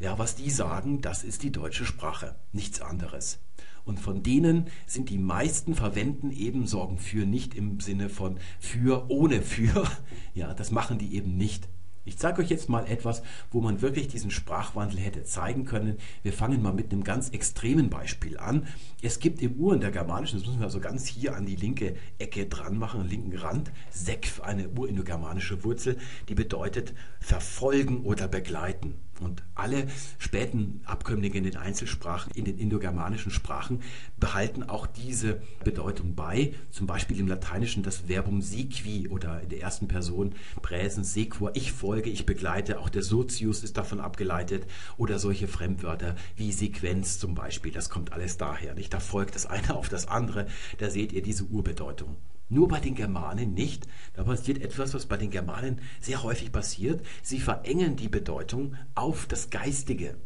ja, 0.00 0.18
was 0.18 0.34
die 0.34 0.50
sagen, 0.50 1.02
das 1.02 1.22
ist 1.22 1.42
die 1.42 1.52
deutsche 1.52 1.84
Sprache, 1.84 2.34
nichts 2.52 2.80
anderes. 2.80 3.38
Und 3.84 4.00
von 4.00 4.22
denen 4.22 4.66
sind 4.86 5.10
die 5.10 5.18
meisten 5.18 5.74
verwenden 5.74 6.30
eben 6.30 6.66
Sorgen 6.66 6.98
für 6.98 7.26
nicht 7.26 7.54
im 7.54 7.80
Sinne 7.80 8.08
von 8.08 8.38
für 8.58 9.10
ohne 9.10 9.42
für. 9.42 9.86
Ja, 10.32 10.54
das 10.54 10.70
machen 10.70 10.98
die 10.98 11.16
eben 11.16 11.36
nicht. 11.36 11.68
Ich 12.04 12.16
zeige 12.16 12.40
euch 12.40 12.48
jetzt 12.48 12.70
mal 12.70 12.86
etwas, 12.86 13.22
wo 13.50 13.60
man 13.60 13.82
wirklich 13.82 14.08
diesen 14.08 14.30
Sprachwandel 14.30 14.98
hätte 14.98 15.24
zeigen 15.24 15.66
können. 15.66 15.98
Wir 16.22 16.32
fangen 16.32 16.62
mal 16.62 16.72
mit 16.72 16.92
einem 16.92 17.04
ganz 17.04 17.28
extremen 17.28 17.90
Beispiel 17.90 18.38
an. 18.38 18.66
Es 19.02 19.18
gibt 19.18 19.42
im 19.42 19.56
Ur 19.56 19.74
in 19.74 19.80
der 19.80 19.90
germanischen, 19.90 20.38
das 20.38 20.46
müssen 20.46 20.60
wir 20.60 20.66
also 20.66 20.80
ganz 20.80 21.06
hier 21.06 21.36
an 21.36 21.44
die 21.44 21.56
linke 21.56 21.96
Ecke 22.18 22.46
dran 22.46 22.78
machen, 22.78 23.06
linken 23.06 23.36
Rand, 23.36 23.70
Sekf, 23.90 24.40
eine 24.40 24.70
urindogermanische 24.70 25.62
Wurzel, 25.62 25.98
die 26.28 26.34
bedeutet 26.34 26.94
verfolgen 27.20 28.02
oder 28.04 28.28
begleiten. 28.28 28.94
Und 29.20 29.42
alle 29.54 29.86
späten 30.18 30.80
Abkömmlinge 30.84 31.36
in 31.36 31.44
den 31.44 31.56
Einzelsprachen, 31.56 32.32
in 32.34 32.44
den 32.44 32.58
indogermanischen 32.58 33.30
Sprachen, 33.30 33.80
behalten 34.18 34.62
auch 34.62 34.86
diese 34.86 35.42
Bedeutung 35.62 36.14
bei. 36.14 36.54
Zum 36.70 36.86
Beispiel 36.86 37.18
im 37.20 37.28
Lateinischen 37.28 37.82
das 37.82 38.08
Verbum 38.08 38.42
sequi 38.42 39.08
oder 39.08 39.40
in 39.42 39.48
der 39.50 39.60
ersten 39.60 39.88
Person 39.88 40.34
Präsens 40.62 41.12
sequor, 41.12 41.52
ich 41.54 41.72
folge, 41.72 42.10
ich 42.10 42.26
begleite. 42.26 42.80
Auch 42.80 42.88
der 42.88 43.02
Sozius 43.02 43.62
ist 43.62 43.76
davon 43.76 44.00
abgeleitet. 44.00 44.66
Oder 44.96 45.18
solche 45.18 45.48
Fremdwörter 45.48 46.16
wie 46.36 46.52
Sequenz 46.52 47.18
zum 47.18 47.34
Beispiel, 47.34 47.72
das 47.72 47.90
kommt 47.90 48.12
alles 48.12 48.38
daher. 48.38 48.74
Nicht? 48.74 48.92
Da 48.94 49.00
folgt 49.00 49.34
das 49.34 49.46
eine 49.46 49.74
auf 49.74 49.88
das 49.88 50.08
andere. 50.08 50.46
Da 50.78 50.90
seht 50.90 51.12
ihr 51.12 51.22
diese 51.22 51.44
Urbedeutung. 51.44 52.16
Nur 52.50 52.68
bei 52.68 52.80
den 52.80 52.96
Germanen 52.96 53.54
nicht. 53.54 53.86
Da 54.14 54.24
passiert 54.24 54.60
etwas, 54.60 54.92
was 54.92 55.06
bei 55.06 55.16
den 55.16 55.30
Germanen 55.30 55.80
sehr 56.00 56.22
häufig 56.22 56.50
passiert. 56.52 57.06
Sie 57.22 57.38
verengen 57.38 57.96
die 57.96 58.08
Bedeutung 58.08 58.74
auf 58.94 59.26
das 59.26 59.50
Geistige. 59.50 60.16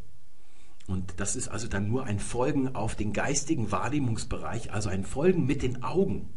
Und 0.87 1.15
das 1.19 1.37
ist 1.37 1.49
also 1.49 1.69
dann 1.69 1.89
nur 1.89 2.05
ein 2.05 2.19
Folgen 2.19 2.75
auf 2.75 2.95
den 2.95 3.13
geistigen 3.13 3.71
Wahrnehmungsbereich, 3.71 4.73
also 4.73 4.89
ein 4.89 5.05
Folgen 5.05 5.47
mit 5.47 5.63
den 5.63 5.83
Augen. 5.83 6.31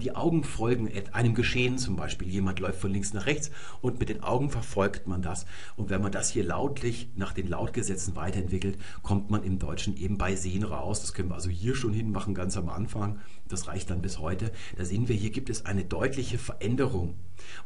Die 0.00 0.14
Augen 0.14 0.44
folgen 0.44 0.88
einem 1.12 1.34
Geschehen 1.34 1.76
zum 1.76 1.96
Beispiel. 1.96 2.28
Jemand 2.28 2.60
läuft 2.60 2.80
von 2.80 2.92
links 2.92 3.12
nach 3.14 3.26
rechts 3.26 3.50
und 3.80 3.98
mit 3.98 4.08
den 4.08 4.22
Augen 4.22 4.48
verfolgt 4.48 5.08
man 5.08 5.22
das. 5.22 5.44
Und 5.76 5.90
wenn 5.90 6.00
man 6.00 6.12
das 6.12 6.30
hier 6.30 6.44
lautlich 6.44 7.08
nach 7.16 7.32
den 7.32 7.48
Lautgesetzen 7.48 8.14
weiterentwickelt, 8.14 8.78
kommt 9.02 9.30
man 9.30 9.42
im 9.42 9.58
Deutschen 9.58 9.96
eben 9.96 10.16
bei 10.16 10.36
Sehen 10.36 10.62
raus. 10.62 11.00
Das 11.00 11.14
können 11.14 11.30
wir 11.30 11.34
also 11.34 11.50
hier 11.50 11.74
schon 11.74 11.92
hinmachen, 11.92 12.34
ganz 12.34 12.56
am 12.56 12.68
Anfang. 12.68 13.18
Das 13.48 13.66
reicht 13.66 13.90
dann 13.90 14.00
bis 14.00 14.20
heute. 14.20 14.52
Da 14.76 14.84
sehen 14.84 15.08
wir, 15.08 15.16
hier 15.16 15.30
gibt 15.30 15.50
es 15.50 15.66
eine 15.66 15.84
deutliche 15.84 16.38
Veränderung. 16.38 17.14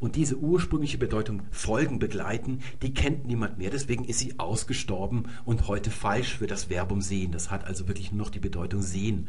Und 0.00 0.16
diese 0.16 0.38
ursprüngliche 0.38 0.96
Bedeutung 0.96 1.42
Folgen 1.50 1.98
begleiten, 1.98 2.60
die 2.80 2.94
kennt 2.94 3.26
niemand 3.26 3.58
mehr. 3.58 3.70
Deswegen 3.70 4.04
ist 4.04 4.20
sie 4.20 4.38
ausgestorben 4.38 5.24
und 5.44 5.68
heute 5.68 5.90
falsch 5.90 6.36
für 6.38 6.46
das 6.46 6.64
Verbum 6.64 7.02
sehen. 7.02 7.32
Das 7.32 7.50
hat 7.50 7.64
also 7.64 7.88
wirklich 7.88 8.10
nur 8.10 8.24
noch 8.24 8.30
die 8.30 8.40
Bedeutung 8.40 8.80
sehen 8.80 9.28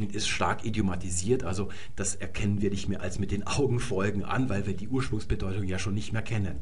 und 0.00 0.14
ist 0.14 0.28
stark 0.28 0.64
idiomatisiert. 0.64 1.44
Also 1.44 1.68
das 1.96 2.14
erkennen 2.14 2.60
wir 2.62 2.70
nicht 2.70 2.88
mehr 2.88 3.00
als 3.00 3.18
mit 3.18 3.30
den 3.30 3.46
Augenfolgen 3.46 4.24
an, 4.24 4.48
weil 4.48 4.66
wir 4.66 4.74
die 4.74 4.88
Ursprungsbedeutung 4.88 5.64
ja 5.64 5.78
schon 5.78 5.94
nicht 5.94 6.12
mehr 6.12 6.22
kennen. 6.22 6.60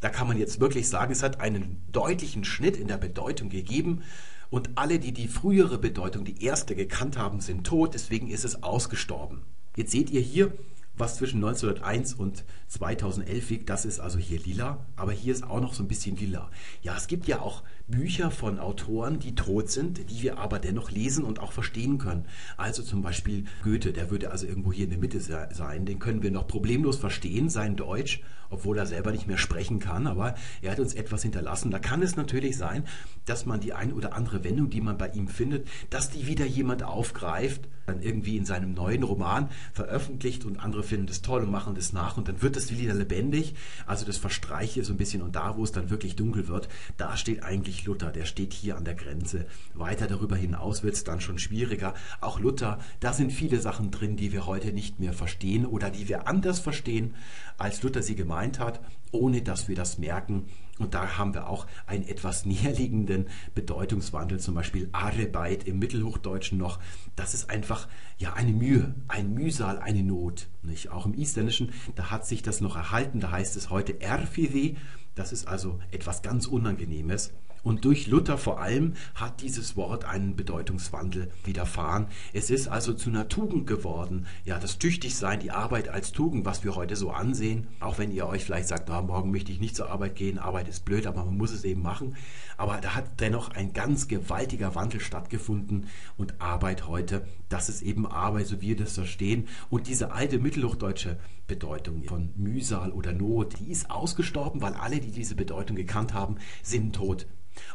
Da 0.00 0.08
kann 0.08 0.28
man 0.28 0.38
jetzt 0.38 0.60
wirklich 0.60 0.88
sagen, 0.88 1.12
es 1.12 1.22
hat 1.22 1.40
einen 1.40 1.82
deutlichen 1.92 2.44
Schnitt 2.44 2.76
in 2.76 2.88
der 2.88 2.96
Bedeutung 2.96 3.50
gegeben 3.50 4.02
und 4.48 4.70
alle, 4.74 4.98
die 4.98 5.12
die 5.12 5.28
frühere 5.28 5.78
Bedeutung, 5.78 6.24
die 6.24 6.42
erste 6.42 6.74
gekannt 6.74 7.18
haben, 7.18 7.40
sind 7.40 7.66
tot, 7.66 7.94
deswegen 7.94 8.28
ist 8.28 8.44
es 8.44 8.62
ausgestorben. 8.62 9.42
Jetzt 9.76 9.92
seht 9.92 10.10
ihr 10.10 10.20
hier, 10.20 10.52
was 10.96 11.16
zwischen 11.16 11.36
1901 11.36 12.14
und 12.14 12.44
2011 12.70 13.50
liegt, 13.50 13.68
das 13.68 13.84
ist 13.84 13.98
also 13.98 14.18
hier 14.18 14.38
lila, 14.38 14.86
aber 14.94 15.10
hier 15.10 15.32
ist 15.32 15.42
auch 15.42 15.60
noch 15.60 15.74
so 15.74 15.82
ein 15.82 15.88
bisschen 15.88 16.16
lila. 16.16 16.50
Ja, 16.82 16.96
es 16.96 17.08
gibt 17.08 17.26
ja 17.26 17.40
auch 17.40 17.64
Bücher 17.88 18.30
von 18.30 18.60
Autoren, 18.60 19.18
die 19.18 19.34
tot 19.34 19.70
sind, 19.70 20.08
die 20.08 20.22
wir 20.22 20.38
aber 20.38 20.60
dennoch 20.60 20.92
lesen 20.92 21.24
und 21.24 21.40
auch 21.40 21.50
verstehen 21.50 21.98
können. 21.98 22.26
Also 22.56 22.84
zum 22.84 23.02
Beispiel 23.02 23.44
Goethe, 23.64 23.92
der 23.92 24.10
würde 24.10 24.30
also 24.30 24.46
irgendwo 24.46 24.72
hier 24.72 24.84
in 24.84 24.90
der 24.90 25.00
Mitte 25.00 25.20
sein, 25.20 25.84
den 25.84 25.98
können 25.98 26.22
wir 26.22 26.30
noch 26.30 26.46
problemlos 26.46 26.96
verstehen, 26.96 27.48
sein 27.48 27.74
Deutsch, 27.74 28.22
obwohl 28.50 28.78
er 28.78 28.86
selber 28.86 29.10
nicht 29.10 29.26
mehr 29.26 29.38
sprechen 29.38 29.80
kann, 29.80 30.06
aber 30.06 30.36
er 30.62 30.72
hat 30.72 30.80
uns 30.80 30.94
etwas 30.94 31.22
hinterlassen. 31.22 31.72
Da 31.72 31.80
kann 31.80 32.02
es 32.02 32.16
natürlich 32.16 32.56
sein, 32.56 32.84
dass 33.24 33.46
man 33.46 33.60
die 33.60 33.72
ein 33.72 33.92
oder 33.92 34.14
andere 34.14 34.44
Wendung, 34.44 34.70
die 34.70 34.80
man 34.80 34.96
bei 34.96 35.08
ihm 35.08 35.26
findet, 35.26 35.66
dass 35.90 36.10
die 36.10 36.28
wieder 36.28 36.46
jemand 36.46 36.84
aufgreift, 36.84 37.68
dann 37.86 38.02
irgendwie 38.02 38.36
in 38.36 38.44
seinem 38.44 38.72
neuen 38.72 39.02
Roman 39.02 39.48
veröffentlicht 39.72 40.44
und 40.44 40.60
andere 40.60 40.82
finden 40.82 41.06
das 41.06 41.22
toll 41.22 41.42
und 41.42 41.50
machen 41.50 41.74
das 41.74 41.92
nach 41.92 42.16
und 42.16 42.28
dann 42.28 42.40
wird 42.42 42.56
es 42.56 42.59
wieder 42.68 42.94
lebendig. 42.94 43.54
Also 43.86 44.04
das 44.04 44.18
verstreiche 44.18 44.84
so 44.84 44.92
ein 44.92 44.98
bisschen 44.98 45.22
und 45.22 45.36
da, 45.36 45.56
wo 45.56 45.64
es 45.64 45.72
dann 45.72 45.90
wirklich 45.90 46.16
dunkel 46.16 46.48
wird, 46.48 46.68
da 46.96 47.16
steht 47.16 47.42
eigentlich 47.42 47.84
Luther, 47.84 48.10
der 48.10 48.26
steht 48.26 48.52
hier 48.52 48.76
an 48.76 48.84
der 48.84 48.94
Grenze. 48.94 49.46
Weiter 49.74 50.06
darüber 50.06 50.36
hinaus 50.36 50.82
wird 50.82 50.94
es 50.94 51.04
dann 51.04 51.20
schon 51.20 51.38
schwieriger. 51.38 51.94
Auch 52.20 52.38
Luther, 52.38 52.78
da 53.00 53.12
sind 53.12 53.32
viele 53.32 53.60
Sachen 53.60 53.90
drin, 53.90 54.16
die 54.16 54.32
wir 54.32 54.46
heute 54.46 54.72
nicht 54.72 55.00
mehr 55.00 55.12
verstehen 55.12 55.64
oder 55.64 55.90
die 55.90 56.08
wir 56.08 56.28
anders 56.28 56.60
verstehen, 56.60 57.14
als 57.56 57.82
Luther 57.82 58.02
sie 58.02 58.14
gemeint 58.14 58.58
hat, 58.58 58.80
ohne 59.12 59.42
dass 59.42 59.68
wir 59.68 59.76
das 59.76 59.98
merken. 59.98 60.46
Und 60.78 60.94
da 60.94 61.18
haben 61.18 61.34
wir 61.34 61.48
auch 61.48 61.66
einen 61.86 62.06
etwas 62.06 62.46
näherliegenden 62.46 63.28
Bedeutungswandel, 63.54 64.40
zum 64.40 64.54
Beispiel 64.54 64.88
Arbeit 64.92 65.64
im 65.64 65.78
Mittelhochdeutschen 65.78 66.58
noch. 66.58 66.78
Das 67.16 67.34
ist 67.34 67.50
einfach 67.50 67.88
ja 68.18 68.32
eine 68.34 68.52
Mühe, 68.52 68.94
ein 69.08 69.34
Mühsal, 69.34 69.78
eine 69.78 70.02
Not. 70.02 70.48
Nicht? 70.62 70.90
Auch 70.90 71.06
im 71.06 71.14
Isländischen, 71.14 71.72
da 71.96 72.10
hat 72.10 72.26
sich 72.26 72.42
das 72.42 72.60
noch 72.60 72.76
erhalten, 72.76 73.20
da 73.20 73.30
heißt 73.30 73.56
es 73.56 73.70
heute 73.70 74.00
Erfiði. 74.00 74.76
Das 75.14 75.32
ist 75.32 75.48
also 75.48 75.78
etwas 75.90 76.22
ganz 76.22 76.46
Unangenehmes. 76.46 77.32
Und 77.62 77.84
durch 77.84 78.06
Luther 78.06 78.38
vor 78.38 78.60
allem 78.60 78.94
hat 79.14 79.42
dieses 79.42 79.76
Wort 79.76 80.04
einen 80.04 80.36
Bedeutungswandel 80.36 81.30
widerfahren. 81.44 82.06
Es 82.32 82.50
ist 82.50 82.68
also 82.68 82.94
zu 82.94 83.10
einer 83.10 83.28
Tugend 83.28 83.66
geworden. 83.66 84.26
Ja, 84.44 84.58
das 84.58 84.78
Tüchtigsein, 84.78 85.40
die 85.40 85.50
Arbeit 85.50 85.88
als 85.88 86.12
Tugend, 86.12 86.44
was 86.44 86.64
wir 86.64 86.74
heute 86.74 86.96
so 86.96 87.10
ansehen. 87.10 87.66
Auch 87.80 87.98
wenn 87.98 88.12
ihr 88.12 88.26
euch 88.26 88.44
vielleicht 88.44 88.68
sagt, 88.68 88.90
oh, 88.90 89.02
morgen 89.02 89.30
möchte 89.30 89.52
ich 89.52 89.60
nicht 89.60 89.76
zur 89.76 89.90
Arbeit 89.90 90.16
gehen, 90.16 90.38
Arbeit 90.38 90.68
ist 90.68 90.84
blöd, 90.84 91.06
aber 91.06 91.24
man 91.24 91.36
muss 91.36 91.52
es 91.52 91.64
eben 91.64 91.82
machen. 91.82 92.16
Aber 92.56 92.78
da 92.78 92.94
hat 92.94 93.20
dennoch 93.20 93.50
ein 93.50 93.72
ganz 93.72 94.08
gewaltiger 94.08 94.74
Wandel 94.74 95.00
stattgefunden. 95.00 95.86
Und 96.16 96.40
Arbeit 96.40 96.86
heute, 96.86 97.26
das 97.48 97.68
ist 97.68 97.82
eben 97.82 98.06
Arbeit, 98.06 98.46
so 98.46 98.60
wie 98.60 98.68
wir 98.68 98.76
das 98.76 98.94
verstehen. 98.94 99.48
Und 99.68 99.86
diese 99.86 100.12
alte 100.12 100.38
mittelhochdeutsche 100.38 101.18
Bedeutung 101.50 102.04
von 102.04 102.30
Mühsal 102.36 102.92
oder 102.92 103.12
Not, 103.12 103.58
die 103.58 103.72
ist 103.72 103.90
ausgestorben, 103.90 104.62
weil 104.62 104.74
alle, 104.74 105.00
die 105.00 105.10
diese 105.10 105.34
Bedeutung 105.34 105.74
gekannt 105.74 106.14
haben, 106.14 106.36
sind 106.62 106.94
tot. 106.94 107.26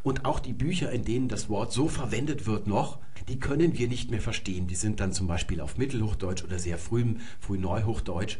Und 0.01 0.23
auch 0.23 0.39
die 0.39 0.53
Bücher, 0.53 0.91
in 0.91 1.03
denen 1.03 1.27
das 1.27 1.49
Wort 1.49 1.73
so 1.73 1.89
verwendet 1.89 2.47
wird 2.47 2.67
noch, 2.67 2.99
die 3.27 3.37
können 3.37 3.77
wir 3.77 3.89
nicht 3.89 4.11
mehr 4.11 4.21
verstehen. 4.21 4.67
Die 4.67 4.75
sind 4.75 5.01
dann 5.01 5.11
zum 5.11 5.27
Beispiel 5.27 5.59
auf 5.59 5.77
Mittelhochdeutsch 5.77 6.45
oder 6.45 6.57
sehr 6.57 6.77
früh, 6.77 7.15
früh 7.41 7.57
Neuhochdeutsch. 7.57 8.37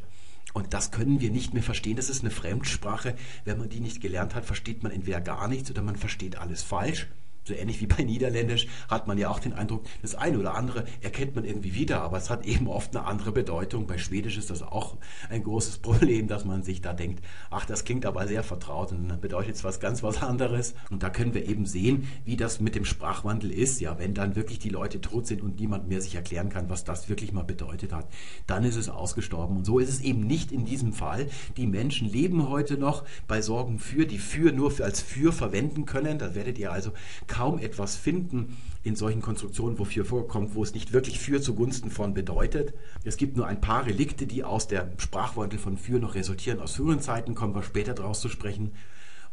Und 0.54 0.74
das 0.74 0.92
können 0.92 1.20
wir 1.20 1.32
nicht 1.32 1.54
mehr 1.54 1.64
verstehen. 1.64 1.98
Das 1.98 2.10
ist 2.10 2.22
eine 2.22 2.32
Fremdsprache. 2.32 3.16
Wenn 3.44 3.58
man 3.58 3.68
die 3.68 3.82
nicht 3.82 4.00
gelernt 4.00 4.36
hat, 4.36 4.46
versteht 4.46 4.84
man 4.84 4.94
entweder 4.94 5.20
gar 5.20 5.50
nichts 5.50 5.70
oder 5.70 5.82
man 5.82 5.98
versteht 5.98 6.38
alles 6.38 6.64
falsch 6.64 7.08
so 7.46 7.54
ähnlich 7.54 7.80
wie 7.80 7.88
bei 7.88 8.04
Niederländisch 8.04 8.68
hat 8.90 9.08
man 9.08 9.18
ja 9.18 9.30
auch 9.30 9.40
den 9.40 9.54
Eindruck, 9.54 9.84
das 10.02 10.16
eine 10.16 10.40
oder 10.40 10.56
andere 10.56 10.86
erkennt 11.02 11.36
man 11.36 11.46
irgendwie 11.46 11.76
wieder, 11.76 12.02
aber 12.02 12.18
es 12.18 12.30
hat 12.30 12.46
eben 12.46 12.68
oft 12.68 12.96
eine 12.96 13.06
andere 13.06 13.32
Bedeutung. 13.32 13.86
Bei 13.86 13.98
Schwedisch 13.98 14.38
ist 14.38 14.50
das 14.50 14.64
auch 14.64 14.98
ein 15.30 15.44
großes 15.44 15.78
Problem, 15.78 16.28
dass 16.28 16.44
man 16.44 16.64
sich 16.64 16.82
da 16.82 16.94
denkt, 16.94 17.24
ach, 17.52 17.66
das 17.66 17.86
klingt 17.86 18.06
aber 18.06 18.28
sehr 18.28 18.44
vertraut 18.44 18.92
und 18.92 19.08
dann 19.08 19.22
bedeutet 19.22 19.56
es 19.56 19.64
was 19.64 19.80
ganz 19.80 20.02
was 20.02 20.24
anderes. 20.24 20.74
Und 20.90 21.04
da 21.04 21.10
können 21.10 21.34
wir 21.34 21.48
eben 21.48 21.66
sehen, 21.66 22.08
wie 22.26 22.36
das 22.36 22.60
mit 22.60 22.76
dem 22.76 22.86
Sprachwandel 22.86 23.52
ist. 23.52 23.80
Ja, 23.80 24.00
wenn 24.00 24.14
dann 24.14 24.36
wirklich 24.36 24.60
die 24.60 24.70
Leute 24.70 25.00
tot 25.00 25.28
sind 25.28 25.42
und 25.42 25.60
niemand 25.60 25.88
mehr 25.88 26.02
sich 26.02 26.16
erklären 26.16 26.50
kann, 26.50 26.70
was 26.70 26.84
das 26.84 27.10
wirklich 27.10 27.32
mal 27.32 27.44
bedeutet 27.44 27.94
hat, 27.94 28.08
dann 28.48 28.64
ist 28.64 28.76
es 28.76 28.90
ausgestorben. 28.90 29.58
Und 29.58 29.66
so 29.66 29.78
ist 29.78 29.90
es 29.90 30.02
eben 30.02 30.26
nicht 30.26 30.52
in 30.52 30.66
diesem 30.66 30.94
Fall. 30.94 31.28
Die 31.58 31.68
Menschen 31.68 32.10
leben 32.10 32.50
heute 32.50 32.78
noch 32.78 33.04
bei 33.28 33.42
Sorgen 33.42 33.78
für, 33.78 34.08
die 34.08 34.18
für 34.18 34.52
nur 34.52 34.74
als 34.82 35.02
für 35.02 35.32
verwenden 35.32 35.86
können. 35.86 36.18
Da 36.18 36.34
werdet 36.34 36.58
ihr 36.58 36.72
also 36.72 36.92
kaum 37.36 37.60
etwas 37.60 37.98
finden 37.98 38.56
in 38.84 38.96
solchen 38.96 39.22
Konstruktionen, 39.22 39.78
wofür 39.78 40.06
vorkommt, 40.06 40.56
wo 40.56 40.64
es 40.64 40.74
nicht 40.74 40.94
wirklich 40.94 41.20
für 41.20 41.42
zugunsten 41.42 41.92
von 41.92 42.14
bedeutet. 42.14 42.74
Es 43.04 43.18
gibt 43.18 43.36
nur 43.36 43.46
ein 43.46 43.60
paar 43.60 43.86
Relikte, 43.86 44.26
die 44.26 44.46
aus 44.46 44.68
der 44.68 44.90
Sprachwandel 44.98 45.60
von 45.60 45.78
für 45.78 46.00
noch 46.00 46.16
resultieren. 46.16 46.62
Aus 46.62 46.76
früheren 46.76 47.02
Zeiten 47.02 47.36
kommen 47.36 47.54
wir 47.54 47.64
später 47.64 47.94
daraus 47.94 48.22
zu 48.22 48.30
sprechen. 48.30 48.72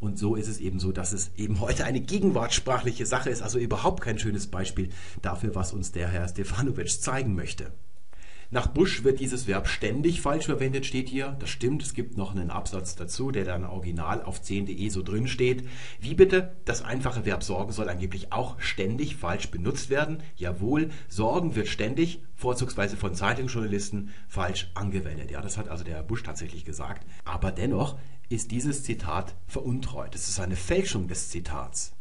Und 0.00 0.18
so 0.18 0.34
ist 0.34 0.48
es 0.48 0.58
eben 0.58 0.80
so, 0.80 0.90
dass 0.90 1.12
es 1.12 1.30
eben 1.36 1.60
heute 1.60 1.84
eine 1.84 2.00
gegenwartssprachliche 2.00 3.06
Sache 3.06 3.30
ist, 3.30 3.40
also 3.40 3.60
überhaupt 3.60 4.00
kein 4.02 4.18
schönes 4.18 4.48
Beispiel 4.48 4.88
dafür, 5.20 5.54
was 5.54 5.72
uns 5.72 5.92
der 5.92 6.08
Herr 6.08 6.26
Stefanovic 6.26 7.00
zeigen 7.00 7.36
möchte. 7.36 7.70
Nach 8.54 8.66
Bush 8.66 9.02
wird 9.02 9.18
dieses 9.18 9.46
Verb 9.46 9.66
ständig 9.66 10.20
falsch 10.20 10.44
verwendet, 10.44 10.84
steht 10.84 11.08
hier. 11.08 11.38
Das 11.40 11.48
stimmt, 11.48 11.82
es 11.82 11.94
gibt 11.94 12.18
noch 12.18 12.32
einen 12.32 12.50
Absatz 12.50 12.94
dazu, 12.94 13.30
der 13.30 13.46
dann 13.46 13.64
original 13.64 14.22
auf 14.22 14.42
10.de 14.42 14.90
so 14.90 15.02
drin 15.02 15.26
steht. 15.26 15.66
Wie 16.00 16.12
bitte? 16.12 16.54
Das 16.66 16.82
einfache 16.82 17.24
Verb 17.24 17.42
sorgen 17.42 17.72
soll 17.72 17.88
angeblich 17.88 18.30
auch 18.30 18.60
ständig 18.60 19.16
falsch 19.16 19.50
benutzt 19.50 19.88
werden. 19.88 20.18
Jawohl, 20.36 20.90
sorgen 21.08 21.54
wird 21.54 21.66
ständig, 21.66 22.22
vorzugsweise 22.34 22.98
von 22.98 23.14
Zeitungsjournalisten, 23.14 24.10
falsch 24.28 24.70
angewendet. 24.74 25.30
Ja, 25.30 25.40
das 25.40 25.56
hat 25.56 25.70
also 25.70 25.82
der 25.82 25.94
Herr 25.94 26.02
Bush 26.02 26.22
tatsächlich 26.22 26.66
gesagt. 26.66 27.06
Aber 27.24 27.52
dennoch 27.52 27.96
ist 28.28 28.50
dieses 28.50 28.82
Zitat 28.82 29.34
veruntreut. 29.46 30.14
Es 30.14 30.28
ist 30.28 30.40
eine 30.40 30.56
Fälschung 30.56 31.08
des 31.08 31.30
Zitats. 31.30 31.94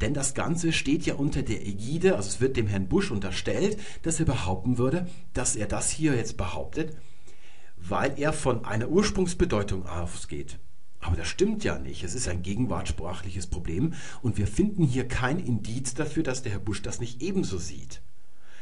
Denn 0.00 0.12
das 0.12 0.34
Ganze 0.34 0.72
steht 0.72 1.06
ja 1.06 1.14
unter 1.14 1.42
der 1.42 1.66
Ägide, 1.66 2.16
also 2.16 2.28
es 2.28 2.40
wird 2.40 2.56
dem 2.56 2.66
Herrn 2.66 2.88
Busch 2.88 3.10
unterstellt, 3.10 3.78
dass 4.02 4.20
er 4.20 4.26
behaupten 4.26 4.78
würde, 4.78 5.06
dass 5.32 5.56
er 5.56 5.66
das 5.66 5.90
hier 5.90 6.14
jetzt 6.14 6.36
behauptet, 6.36 6.96
weil 7.76 8.18
er 8.18 8.32
von 8.32 8.64
einer 8.64 8.88
Ursprungsbedeutung 8.88 9.86
ausgeht. 9.86 10.58
Aber 11.00 11.16
das 11.16 11.28
stimmt 11.28 11.62
ja 11.62 11.78
nicht. 11.78 12.02
Es 12.02 12.14
ist 12.14 12.28
ein 12.28 12.42
gegenwartssprachliches 12.42 13.46
Problem 13.46 13.94
und 14.22 14.38
wir 14.38 14.46
finden 14.46 14.84
hier 14.84 15.06
kein 15.06 15.38
Indiz 15.38 15.94
dafür, 15.94 16.22
dass 16.22 16.42
der 16.42 16.52
Herr 16.52 16.58
Busch 16.58 16.82
das 16.82 17.00
nicht 17.00 17.22
ebenso 17.22 17.58
sieht. 17.58 18.02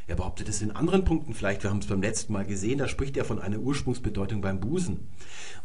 Er 0.06 0.16
behauptet 0.16 0.48
es 0.50 0.60
in 0.60 0.70
anderen 0.70 1.04
Punkten 1.04 1.32
vielleicht, 1.32 1.62
wir 1.62 1.70
haben 1.70 1.78
es 1.78 1.86
beim 1.86 2.02
letzten 2.02 2.34
Mal 2.34 2.44
gesehen, 2.44 2.78
da 2.78 2.88
spricht 2.88 3.16
er 3.16 3.24
von 3.24 3.40
einer 3.40 3.58
Ursprungsbedeutung 3.58 4.42
beim 4.42 4.60
Busen, 4.60 5.08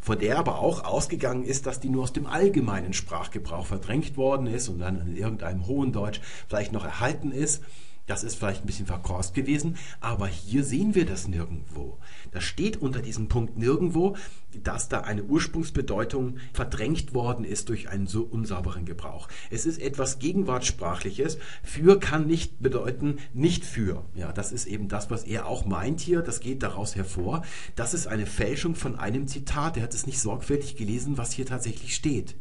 von 0.00 0.18
der 0.18 0.38
aber 0.38 0.60
auch 0.60 0.84
ausgegangen 0.84 1.44
ist, 1.44 1.66
dass 1.66 1.80
die 1.80 1.90
nur 1.90 2.04
aus 2.04 2.14
dem 2.14 2.26
allgemeinen 2.26 2.94
Sprachgebrauch 2.94 3.66
verdrängt 3.66 4.16
worden 4.16 4.46
ist 4.46 4.68
und 4.68 4.78
dann 4.78 5.06
in 5.06 5.16
irgendeinem 5.16 5.66
hohen 5.66 5.92
Deutsch 5.92 6.20
vielleicht 6.48 6.72
noch 6.72 6.84
erhalten 6.84 7.32
ist. 7.32 7.62
Das 8.10 8.24
ist 8.24 8.34
vielleicht 8.34 8.64
ein 8.64 8.66
bisschen 8.66 8.86
verkorst 8.86 9.34
gewesen, 9.34 9.76
aber 10.00 10.26
hier 10.26 10.64
sehen 10.64 10.96
wir 10.96 11.06
das 11.06 11.28
nirgendwo. 11.28 11.96
Da 12.32 12.40
steht 12.40 12.76
unter 12.78 13.02
diesem 13.02 13.28
Punkt 13.28 13.56
nirgendwo, 13.56 14.16
dass 14.64 14.88
da 14.88 15.02
eine 15.02 15.22
Ursprungsbedeutung 15.22 16.38
verdrängt 16.52 17.14
worden 17.14 17.44
ist 17.44 17.68
durch 17.68 17.88
einen 17.88 18.08
so 18.08 18.22
unsauberen 18.22 18.84
Gebrauch. 18.84 19.28
Es 19.48 19.64
ist 19.64 19.80
etwas 19.80 20.18
Gegenwartssprachliches. 20.18 21.38
Für 21.62 22.00
kann 22.00 22.26
nicht 22.26 22.60
bedeuten 22.60 23.18
nicht 23.32 23.64
für. 23.64 24.04
Ja, 24.16 24.32
das 24.32 24.50
ist 24.50 24.66
eben 24.66 24.88
das, 24.88 25.08
was 25.12 25.22
er 25.22 25.46
auch 25.46 25.64
meint 25.64 26.00
hier. 26.00 26.20
Das 26.20 26.40
geht 26.40 26.64
daraus 26.64 26.96
hervor. 26.96 27.44
Das 27.76 27.94
ist 27.94 28.08
eine 28.08 28.26
Fälschung 28.26 28.74
von 28.74 28.98
einem 28.98 29.28
Zitat. 29.28 29.76
Er 29.76 29.84
hat 29.84 29.94
es 29.94 30.08
nicht 30.08 30.18
sorgfältig 30.18 30.74
gelesen, 30.74 31.16
was 31.16 31.30
hier 31.30 31.46
tatsächlich 31.46 31.94
steht 31.94 32.34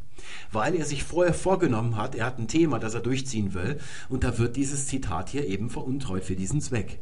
weil 0.52 0.76
er 0.76 0.86
sich 0.86 1.04
vorher 1.04 1.34
vorgenommen 1.34 1.96
hat, 1.96 2.16
er 2.16 2.26
hat 2.26 2.40
ein 2.40 2.48
Thema, 2.48 2.80
das 2.80 2.94
er 2.94 3.02
durchziehen 3.02 3.54
will, 3.54 3.80
und 4.10 4.24
da 4.24 4.38
wird 4.38 4.56
dieses 4.56 4.88
Zitat 4.88 5.30
hier 5.30 5.48
eben 5.48 5.70
veruntreut 5.70 6.24
für 6.24 6.36
diesen 6.36 6.62
Zweck. 6.62 7.00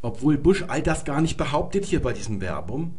Obwohl 0.00 0.36
Bush 0.36 0.64
all 0.66 0.82
das 0.82 1.04
gar 1.04 1.20
nicht 1.20 1.36
behauptet 1.36 1.84
hier 1.84 2.02
bei 2.02 2.12
diesem 2.12 2.40
Verbum, 2.40 2.96